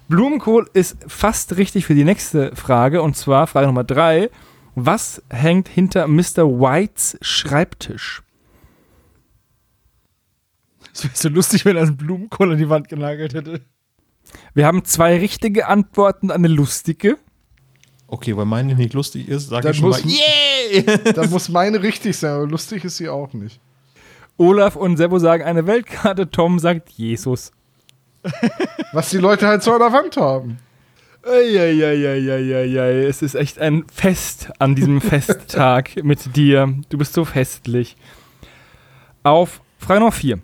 Blumenkohl 0.08 0.68
ist 0.72 0.96
fast 1.06 1.56
richtig 1.56 1.86
für 1.86 1.94
die 1.94 2.04
nächste 2.04 2.54
Frage 2.54 3.02
und 3.02 3.16
zwar 3.16 3.46
Frage 3.46 3.66
Nummer 3.66 3.84
drei. 3.84 4.30
Was 4.74 5.22
hängt 5.30 5.68
hinter 5.68 6.06
Mr. 6.06 6.44
Whites 6.60 7.16
Schreibtisch? 7.22 8.22
Es 10.96 11.04
wäre 11.04 11.12
so 11.14 11.28
lustig, 11.28 11.64
wenn 11.64 11.76
er 11.76 11.82
einen 11.82 11.96
Blumenkohl 11.96 12.52
an 12.52 12.58
die 12.58 12.68
Wand 12.70 12.88
genagelt 12.88 13.34
hätte. 13.34 13.60
Wir 14.54 14.66
haben 14.66 14.84
zwei 14.84 15.18
richtige 15.18 15.66
Antworten, 15.68 16.30
eine 16.30 16.48
lustige. 16.48 17.18
Okay, 18.08 18.36
weil 18.36 18.44
meine 18.46 18.74
nicht 18.74 18.94
lustig 18.94 19.28
ist, 19.28 19.48
sage 19.48 19.64
Dann 19.64 19.72
ich 19.72 19.78
schon 19.78 19.88
muss- 19.88 20.04
mal, 20.04 20.10
yay! 20.12 21.12
Da 21.14 21.26
muss 21.26 21.48
meine 21.48 21.82
richtig 21.82 22.16
sein, 22.16 22.32
aber 22.32 22.46
lustig 22.46 22.84
ist 22.84 22.96
sie 22.96 23.08
auch 23.08 23.32
nicht. 23.32 23.60
Olaf 24.38 24.76
und 24.76 24.96
Sebo 24.96 25.18
sagen 25.18 25.44
eine 25.44 25.66
Weltkarte, 25.66 26.30
Tom 26.30 26.58
sagt 26.58 26.90
Jesus. 26.90 27.52
Was 28.92 29.10
die 29.10 29.18
Leute 29.18 29.46
halt 29.46 29.62
so 29.62 29.72
an 29.72 29.78
der 29.80 29.92
Wand 29.92 30.16
haben. 30.16 30.58
Eieieiei, 31.24 33.04
es 33.06 33.22
ist 33.22 33.34
echt 33.34 33.58
ein 33.58 33.84
Fest 33.92 34.50
an 34.58 34.74
diesem 34.74 35.00
Festtag 35.00 36.02
mit 36.04 36.36
dir. 36.36 36.74
Du 36.88 36.98
bist 36.98 37.12
so 37.12 37.24
festlich. 37.24 37.96
Auf 39.22 39.60
Frage 39.78 40.00
Nummer 40.00 40.12
4. 40.12 40.38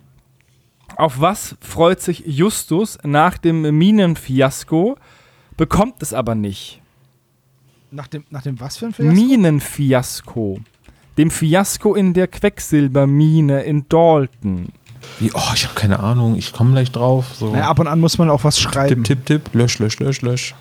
Auf 0.96 1.20
was 1.20 1.56
freut 1.60 2.00
sich 2.00 2.24
Justus 2.26 2.98
nach 3.02 3.38
dem 3.38 3.62
Minenfiasko, 3.76 4.96
bekommt 5.56 6.02
es 6.02 6.12
aber 6.12 6.34
nicht? 6.34 6.80
Nach 7.90 8.06
dem, 8.06 8.24
nach 8.30 8.42
dem 8.42 8.58
was 8.60 8.78
für 8.78 8.86
ein 8.86 8.92
Fiasko? 8.92 9.12
Minenfiasko. 9.14 10.60
Dem 11.18 11.30
Fiasko 11.30 11.94
in 11.94 12.14
der 12.14 12.28
Quecksilbermine 12.28 13.62
in 13.62 13.86
Dalton. 13.88 14.68
Wie, 15.18 15.30
oh, 15.34 15.52
ich 15.54 15.64
habe 15.64 15.74
keine 15.74 16.00
Ahnung, 16.00 16.36
ich 16.36 16.52
komme 16.52 16.72
gleich 16.72 16.90
drauf. 16.90 17.34
So. 17.34 17.52
Naja, 17.52 17.68
ab 17.68 17.78
und 17.78 17.86
an 17.86 18.00
muss 18.00 18.18
man 18.18 18.30
auch 18.30 18.44
was 18.44 18.58
schreiben. 18.58 19.04
tipp, 19.04 19.26
tipp, 19.26 19.42
tipp, 19.44 19.54
lösch, 19.54 19.78
lösch, 19.78 19.98
lösch, 19.98 20.22
lösch. 20.22 20.54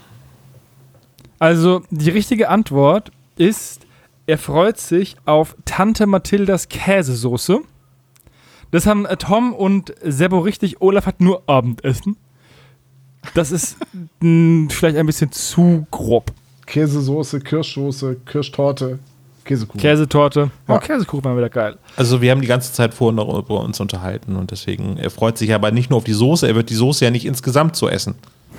Also 1.39 1.83
die 1.89 2.09
richtige 2.09 2.49
Antwort 2.49 3.11
ist, 3.37 3.85
er 4.27 4.37
freut 4.37 4.77
sich 4.77 5.15
auf 5.25 5.55
Tante 5.65 6.05
Mathildas 6.05 6.69
Käsesoße. 6.69 7.61
Das 8.71 8.85
haben 8.87 9.05
äh, 9.05 9.17
Tom 9.17 9.53
und 9.53 9.93
Sebo 10.03 10.39
richtig. 10.39 10.81
Olaf 10.81 11.05
hat 11.05 11.19
nur 11.21 11.43
Abendessen. 11.47 12.17
Das 13.33 13.51
ist 13.51 13.77
mh, 14.21 14.69
vielleicht 14.71 14.97
ein 14.97 15.05
bisschen 15.05 15.31
zu 15.31 15.85
grob. 15.91 16.31
Käsesoße, 16.65 17.41
Kirschsoße, 17.41 18.17
Kirschtorte, 18.25 18.99
Käsekuchen. 19.43 19.81
Käsetorte. 19.81 20.51
Oh, 20.67 20.73
Ja. 20.73 20.79
Käsekuchen 20.79 21.23
war 21.25 21.35
wieder 21.35 21.49
geil. 21.49 21.77
Also 21.97 22.21
wir 22.21 22.31
haben 22.31 22.41
die 22.41 22.47
ganze 22.47 22.71
Zeit 22.71 22.93
vorhin 22.93 23.17
darüber 23.17 23.61
uns 23.61 23.79
unterhalten 23.79 24.35
und 24.37 24.51
deswegen, 24.51 24.97
er 24.97 25.09
freut 25.09 25.37
sich 25.37 25.53
aber 25.53 25.71
nicht 25.71 25.89
nur 25.89 25.97
auf 25.97 26.03
die 26.03 26.13
Soße, 26.13 26.47
er 26.47 26.55
wird 26.55 26.69
die 26.69 26.75
Soße 26.75 27.03
ja 27.03 27.11
nicht 27.11 27.25
insgesamt 27.25 27.75
so 27.75 27.89
essen. 27.89 28.15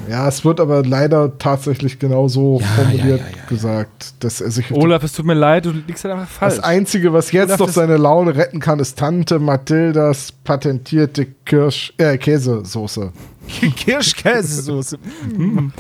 Ja, 0.09 0.27
es 0.27 0.45
wird 0.45 0.61
aber 0.61 0.85
leider 0.85 1.39
tatsächlich 1.39 1.99
genau 1.99 2.29
so 2.29 2.61
Ja, 2.61 2.67
formuliert 2.67 3.21
ja, 3.21 3.37
ja, 3.37 3.47
gesagt, 3.49 4.15
dass 4.21 4.41
er 4.41 4.51
sich 4.51 4.71
Olaf, 4.73 5.03
es 5.05 5.13
tut 5.13 5.27
mir 5.27 5.35
leid, 5.35 5.67
du 5.67 5.71
liegst 5.71 6.05
halt 6.05 6.15
einfach 6.15 6.29
falsch. 6.29 6.57
Das 6.57 6.65
Einzige, 6.65 7.13
was 7.13 7.31
jetzt 7.33 7.51
Olaf, 7.51 7.61
noch 7.61 7.69
seine 7.69 7.97
Laune 7.97 8.35
retten 8.35 8.61
kann, 8.61 8.79
ist 8.81 8.99
Tante 8.99 9.39
Mathildas 9.39 10.33
patentierte 10.33 11.27
Kirsch 11.45 11.93
äh, 11.99 12.19
Käsesoße. 12.19 13.13
Kirschkäsesoße. 13.77 14.99
Mm. 15.37 15.73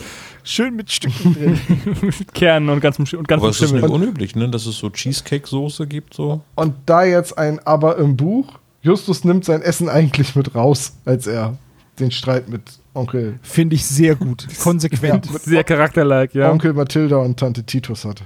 Schön 0.44 0.74
mit 0.74 0.90
Stücken 0.90 1.34
drin. 1.34 1.60
mit 2.02 2.34
Kernen 2.34 2.68
und 2.68 2.80
ganzem, 2.80 3.04
und 3.18 3.28
ganzem 3.28 3.42
Aber 3.44 3.50
es 3.50 3.60
ist 3.60 3.68
Schimmel. 3.68 3.82
nicht 3.82 3.90
unüblich, 3.90 4.34
ne, 4.34 4.48
dass 4.48 4.66
es 4.66 4.76
so 4.78 4.90
Cheesecake-Soße 4.90 5.86
gibt, 5.86 6.14
so. 6.14 6.40
Und 6.56 6.74
da 6.86 7.04
jetzt 7.04 7.38
ein 7.38 7.60
Aber 7.64 7.96
im 7.98 8.16
Buch, 8.16 8.58
Justus 8.82 9.24
nimmt 9.24 9.44
sein 9.44 9.62
Essen 9.62 9.88
eigentlich 9.88 10.34
mit 10.34 10.54
raus, 10.54 10.94
als 11.04 11.26
er 11.28 11.56
den 12.00 12.10
Streit 12.10 12.48
mit 12.48 12.62
Onkel, 12.94 13.38
Finde 13.42 13.74
ich 13.76 13.86
sehr 13.86 14.14
gut. 14.16 14.46
Konsequent. 14.62 15.26
Ja, 15.26 15.38
Sehr 15.38 15.64
charakterlike, 15.64 16.38
ja. 16.38 16.50
Onkel 16.50 16.74
Mathilda 16.74 17.16
und 17.16 17.38
Tante 17.38 17.64
Titus 17.64 18.04
hatte. 18.04 18.24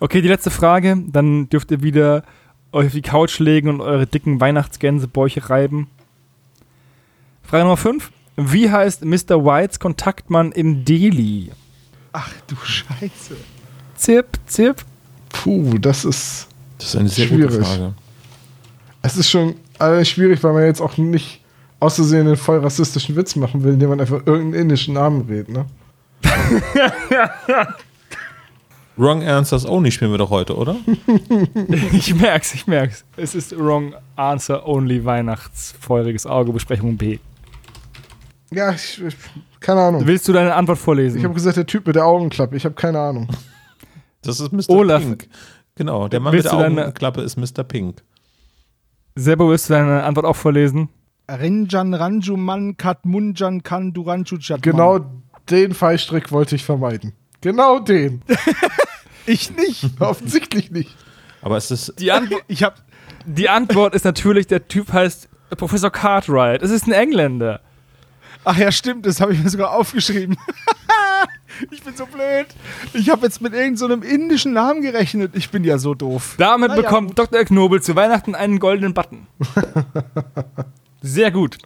Okay, 0.00 0.20
die 0.20 0.28
letzte 0.28 0.50
Frage. 0.50 0.96
Dann 1.08 1.48
dürft 1.48 1.70
ihr 1.70 1.82
wieder 1.82 2.24
euch 2.72 2.86
auf 2.88 2.92
die 2.92 3.02
Couch 3.02 3.38
legen 3.38 3.70
und 3.70 3.80
eure 3.80 4.06
dicken 4.06 4.40
Weihnachtsgänsebäuche 4.40 5.48
reiben. 5.48 5.88
Frage 7.42 7.64
Nummer 7.64 7.76
5. 7.78 8.10
Wie 8.36 8.70
heißt 8.70 9.02
Mr. 9.04 9.44
Whites 9.44 9.78
Kontaktmann 9.80 10.52
im 10.52 10.84
Delhi? 10.84 11.50
Ach 12.12 12.30
du 12.46 12.56
Scheiße. 12.56 13.36
Zip, 13.94 14.26
zip. 14.46 14.84
Puh, 15.30 15.78
das 15.78 16.04
ist, 16.04 16.48
Das 16.76 16.88
ist 16.88 16.96
eine 16.96 17.08
sehr 17.08 17.28
gute 17.28 17.48
Schwierig. 17.48 17.66
Frage. 17.66 17.94
es 19.00 19.16
ist 19.16 19.30
schon 19.30 19.54
alles 19.78 20.10
schwierig, 20.10 20.42
weil 20.42 20.52
man 20.52 20.64
jetzt 20.64 20.82
auch 20.82 20.98
nicht 20.98 21.40
auszusehen 21.80 22.26
einen 22.26 22.36
voll 22.36 22.58
rassistischen 22.60 23.16
Witz 23.16 23.36
machen 23.36 23.62
will, 23.62 23.74
indem 23.74 23.90
man 23.90 24.00
einfach 24.00 24.26
irgendeinen 24.26 24.62
indischen 24.62 24.94
Namen 24.94 25.26
redet, 25.28 25.48
ne? 25.50 25.66
Wrong 28.96 29.22
Answers 29.22 29.66
Only 29.66 29.90
spielen 29.90 30.10
wir 30.10 30.18
doch 30.18 30.30
heute, 30.30 30.56
oder? 30.56 30.76
Ich 31.92 32.14
merk's, 32.14 32.54
ich 32.54 32.66
merk's. 32.66 33.04
Es 33.16 33.34
ist 33.34 33.56
Wrong 33.58 33.94
Answer 34.16 34.66
Only 34.66 35.04
Weihnachtsfeuriges 35.04 36.26
Auge 36.26 36.52
Besprechung 36.52 36.96
B. 36.96 37.18
Ja, 38.50 38.72
ich, 38.72 39.02
ich 39.04 39.16
keine 39.60 39.80
Ahnung. 39.80 40.06
Willst 40.06 40.26
du 40.28 40.32
deine 40.32 40.54
Antwort 40.54 40.78
Ich 40.78 40.84
vorlesen? 40.84 41.22
habe 41.24 41.34
gesagt, 41.34 41.56
der 41.56 41.66
Typ 41.66 41.86
mit 41.86 41.96
der 41.96 42.06
Augenklappe, 42.06 42.56
ich 42.56 42.64
habe 42.64 42.74
keine 42.74 43.00
Ahnung. 43.00 43.28
Das 44.22 44.40
ist 44.40 44.52
Mr. 44.52 44.70
Olaf. 44.70 45.02
Pink. 45.02 45.28
Genau, 45.74 46.08
der 46.08 46.20
Mann 46.20 46.32
Willst 46.32 46.50
mit 46.50 46.60
der 46.60 46.66
Augenklappe 46.84 47.20
ist 47.20 47.36
Mr. 47.36 47.64
Pink. 47.64 48.02
Sebo, 49.14 49.50
willst 49.50 49.68
du 49.68 49.74
deine 49.74 50.04
Antwort 50.04 50.24
auch 50.26 50.36
vorlesen? 50.36 50.88
Rinjan 51.28 51.94
Ranjuman 51.94 52.76
Katmunjan 52.76 53.62
Kanduranchu 53.62 54.36
Jatman. 54.36 54.60
Genau 54.62 55.06
den 55.50 55.74
Fallstrick 55.74 56.32
wollte 56.32 56.54
ich 56.56 56.64
vermeiden. 56.64 57.12
Genau 57.40 57.78
den. 57.78 58.22
Ich 59.28 59.50
nicht. 59.56 59.84
Offensichtlich 60.00 60.70
nicht. 60.70 60.94
Aber 61.42 61.56
es 61.56 61.70
ist, 61.72 61.94
Die, 61.98 62.12
Antwo 62.12 62.38
Ich 62.46 62.62
hab. 62.62 62.76
die 63.24 63.48
Antwort 63.48 63.92
ist 63.94 64.04
natürlich, 64.04 64.46
der 64.46 64.68
Typ 64.68 64.92
heißt 64.92 65.28
Professor 65.56 65.90
Cartwright. 65.90 66.62
Es 66.62 66.70
ist 66.70 66.86
ein 66.86 66.92
Engländer. 66.92 67.60
Ach 68.44 68.56
ja, 68.56 68.70
stimmt, 68.70 69.04
das 69.04 69.20
habe 69.20 69.32
ich 69.34 69.42
mir 69.42 69.50
sogar 69.50 69.72
aufgeschrieben. 69.72 70.36
ich 71.72 71.82
bin 71.82 71.96
so 71.96 72.06
blöd. 72.06 72.46
Ich 72.92 73.10
habe 73.10 73.26
jetzt 73.26 73.40
mit 73.42 73.52
irgendeinem 73.52 73.76
so 73.76 73.86
einem 73.86 74.02
indischen 74.04 74.52
Namen 74.52 74.80
gerechnet. 74.80 75.32
Ich 75.34 75.50
bin 75.50 75.64
ja 75.64 75.78
so 75.78 75.94
doof. 75.94 76.36
Damit 76.38 76.68
Naja, 76.68 76.82
bekommt 76.82 77.16
gut. 77.16 77.18
Dr. 77.18 77.44
Knobel 77.44 77.82
zu 77.82 77.96
Weihnachten 77.96 78.36
einen 78.36 78.60
goldenen 78.60 78.94
Button. 78.94 79.26
Sehr 81.02 81.30
gut. 81.30 81.58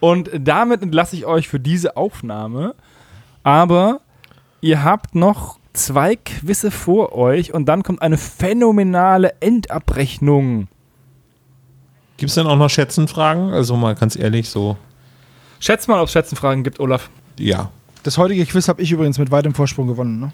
Und 0.00 0.30
damit 0.36 0.82
entlasse 0.82 1.16
ich 1.16 1.26
euch 1.26 1.48
für 1.48 1.60
diese 1.60 1.96
Aufnahme. 1.96 2.74
Aber 3.42 4.00
ihr 4.60 4.84
habt 4.84 5.14
noch 5.14 5.58
zwei 5.72 6.16
Quizze 6.16 6.70
vor 6.70 7.12
euch 7.12 7.54
und 7.54 7.66
dann 7.66 7.82
kommt 7.82 8.02
eine 8.02 8.18
phänomenale 8.18 9.34
Endabrechnung. 9.40 10.68
gibt 12.16 12.28
es 12.28 12.34
denn 12.34 12.46
auch 12.46 12.56
noch 12.56 12.68
Schätzenfragen? 12.70 13.52
Also 13.52 13.76
mal 13.76 13.94
ganz 13.94 14.16
ehrlich, 14.16 14.48
so, 14.50 14.76
Schätz 15.60 15.86
mal, 15.86 16.00
ob 16.00 16.06
es 16.06 16.12
Schätzenfragen 16.12 16.64
gibt, 16.64 16.80
Olaf. 16.80 17.08
ja. 17.38 17.70
Das 18.02 18.18
heutige 18.18 18.44
Quiz 18.46 18.66
habe 18.66 18.82
ich 18.82 18.90
übrigens 18.90 19.20
mit 19.20 19.30
weitem 19.30 19.54
Vorsprung 19.54 19.86
gewonnen. 19.86 20.18
Ne? 20.18 20.32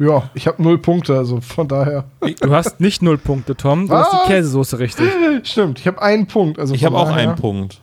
Ja, 0.00 0.30
ich 0.32 0.46
habe 0.46 0.62
null 0.62 0.78
Punkte, 0.78 1.14
also 1.16 1.42
von 1.42 1.68
daher. 1.68 2.04
Du 2.40 2.50
hast 2.50 2.80
nicht 2.80 3.02
null 3.02 3.18
Punkte, 3.18 3.54
Tom. 3.54 3.86
Du 3.86 3.92
hast 3.94 4.12
Was? 4.12 4.22
die 4.22 4.32
Käsesoße 4.32 4.78
richtig. 4.78 5.06
Stimmt, 5.42 5.78
ich 5.78 5.86
habe 5.86 6.00
einen 6.00 6.26
Punkt. 6.26 6.58
Also 6.58 6.74
Ich 6.74 6.84
habe 6.86 6.96
auch 6.96 7.10
einen 7.10 7.36
Punkt. 7.36 7.80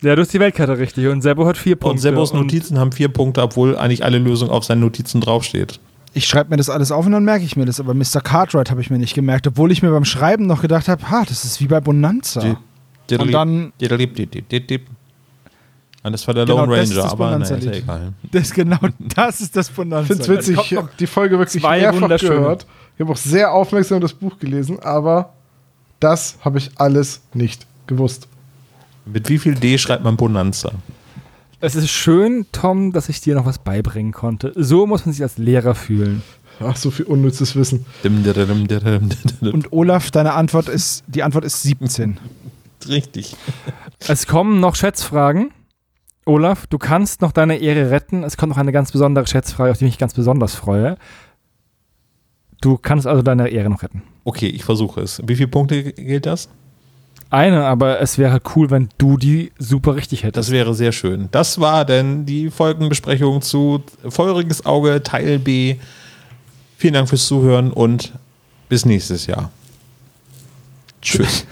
Ja, 0.00 0.16
du 0.16 0.22
hast 0.22 0.32
die 0.32 0.40
Weltkarte 0.40 0.78
richtig 0.78 1.06
und 1.08 1.20
Sebo 1.20 1.46
hat 1.46 1.58
vier 1.58 1.76
Punkte. 1.76 1.92
Und 1.92 1.98
Sebos 1.98 2.32
Notizen 2.32 2.78
haben 2.78 2.90
vier 2.90 3.08
Punkte, 3.08 3.42
obwohl 3.42 3.76
eigentlich 3.76 4.02
alle 4.02 4.18
Lösung 4.18 4.48
auf 4.48 4.64
seinen 4.64 4.80
Notizen 4.80 5.20
draufsteht. 5.20 5.78
Ich 6.14 6.26
schreibe 6.26 6.50
mir 6.50 6.56
das 6.56 6.70
alles 6.70 6.90
auf 6.90 7.04
und 7.06 7.12
dann 7.12 7.24
merke 7.24 7.44
ich 7.44 7.54
mir 7.56 7.66
das, 7.66 7.78
aber 7.80 7.94
Mr. 7.94 8.20
Cartwright 8.22 8.70
habe 8.70 8.80
ich 8.80 8.90
mir 8.90 8.98
nicht 8.98 9.14
gemerkt, 9.14 9.46
obwohl 9.46 9.70
ich 9.70 9.82
mir 9.82 9.90
beim 9.90 10.04
Schreiben 10.06 10.46
noch 10.46 10.62
gedacht 10.62 10.88
habe, 10.88 11.10
ha, 11.10 11.22
das 11.26 11.44
ist 11.44 11.60
wie 11.60 11.66
bei 11.66 11.80
Bonanza. 11.80 12.56
Und 13.10 13.32
dann- 13.32 13.72
Und 16.04 16.12
das 16.12 16.26
war 16.26 16.34
der 16.34 16.46
Genau, 16.46 16.64
Lone 16.64 16.76
das 16.76 16.90
ist 16.90 16.96
Ranger, 16.96 17.02
das 17.04 17.12
aber 17.12 17.38
naja, 17.38 17.56
ist 17.56 17.64
ja 17.64 17.72
egal. 17.72 18.12
Das 18.32 18.52
genau, 18.52 18.78
das 18.98 19.40
ist 19.40 19.56
das 19.56 19.70
Bonanza. 19.70 20.14
Ich 20.14 20.20
finde 20.20 20.22
es 20.22 20.48
witzig, 20.48 20.72
ich 20.72 20.76
habe 20.76 20.90
die 20.98 21.06
Folge 21.06 21.38
wirklich 21.38 21.62
zwei 21.62 21.80
mehrfach 21.80 22.18
gehört. 22.18 22.66
Ich 22.96 23.00
habe 23.00 23.12
auch 23.12 23.16
sehr 23.16 23.52
aufmerksam 23.52 24.00
das 24.00 24.12
Buch 24.12 24.38
gelesen, 24.38 24.80
aber 24.80 25.32
das 26.00 26.38
habe 26.40 26.58
ich 26.58 26.70
alles 26.76 27.20
nicht 27.34 27.66
gewusst. 27.86 28.26
Mit 29.04 29.28
wie 29.28 29.38
viel 29.38 29.54
D 29.54 29.78
schreibt 29.78 30.04
man 30.04 30.16
Bonanza? 30.16 30.72
Es 31.60 31.76
ist 31.76 31.90
schön, 31.90 32.46
Tom, 32.50 32.92
dass 32.92 33.08
ich 33.08 33.20
dir 33.20 33.36
noch 33.36 33.46
was 33.46 33.58
beibringen 33.58 34.12
konnte. 34.12 34.52
So 34.56 34.86
muss 34.86 35.06
man 35.06 35.12
sich 35.12 35.22
als 35.22 35.38
Lehrer 35.38 35.76
fühlen. 35.76 36.22
Ach, 36.60 36.76
so 36.76 36.90
viel 36.90 37.06
unnützes 37.06 37.54
Wissen. 37.56 37.86
Und 39.40 39.72
Olaf, 39.72 40.10
deine 40.10 40.34
Antwort 40.34 40.68
ist, 40.68 41.04
die 41.06 41.22
Antwort 41.22 41.44
ist 41.44 41.62
17. 41.62 42.18
Richtig. 42.88 43.36
Es 44.08 44.26
kommen 44.26 44.60
noch 44.60 44.74
Schätzfragen. 44.74 45.50
Olaf, 46.24 46.66
du 46.68 46.78
kannst 46.78 47.20
noch 47.20 47.32
deine 47.32 47.56
Ehre 47.56 47.90
retten. 47.90 48.22
Es 48.22 48.36
kommt 48.36 48.50
noch 48.50 48.58
eine 48.58 48.72
ganz 48.72 48.92
besondere 48.92 49.26
Schätzfrage, 49.26 49.72
auf 49.72 49.78
die 49.78 49.84
ich 49.86 49.92
mich 49.92 49.98
ganz 49.98 50.14
besonders 50.14 50.54
freue. 50.54 50.96
Du 52.60 52.78
kannst 52.78 53.06
also 53.06 53.22
deine 53.22 53.48
Ehre 53.48 53.68
noch 53.68 53.82
retten. 53.82 54.02
Okay, 54.24 54.46
ich 54.46 54.64
versuche 54.64 55.00
es. 55.00 55.20
Wie 55.26 55.34
viele 55.34 55.48
Punkte 55.48 55.92
gilt 55.92 56.26
das? 56.26 56.48
Eine, 57.28 57.64
aber 57.64 58.00
es 58.00 58.18
wäre 58.18 58.40
cool, 58.54 58.70
wenn 58.70 58.88
du 58.98 59.16
die 59.16 59.52
super 59.58 59.96
richtig 59.96 60.22
hättest. 60.22 60.48
Das 60.48 60.52
wäre 60.52 60.74
sehr 60.74 60.92
schön. 60.92 61.28
Das 61.32 61.60
war 61.60 61.84
denn 61.84 62.24
die 62.26 62.50
Folgenbesprechung 62.50 63.40
zu 63.42 63.82
Feuriges 64.08 64.64
Auge 64.66 65.02
Teil 65.02 65.38
B. 65.38 65.76
Vielen 66.76 66.94
Dank 66.94 67.08
fürs 67.08 67.26
Zuhören 67.26 67.72
und 67.72 68.12
bis 68.68 68.84
nächstes 68.84 69.26
Jahr. 69.26 69.50
Tschüss. 71.02 71.46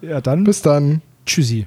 Ja, 0.00 0.20
dann 0.20 0.44
Bis 0.44 0.62
dann. 0.62 1.02
tschüssi. 1.26 1.66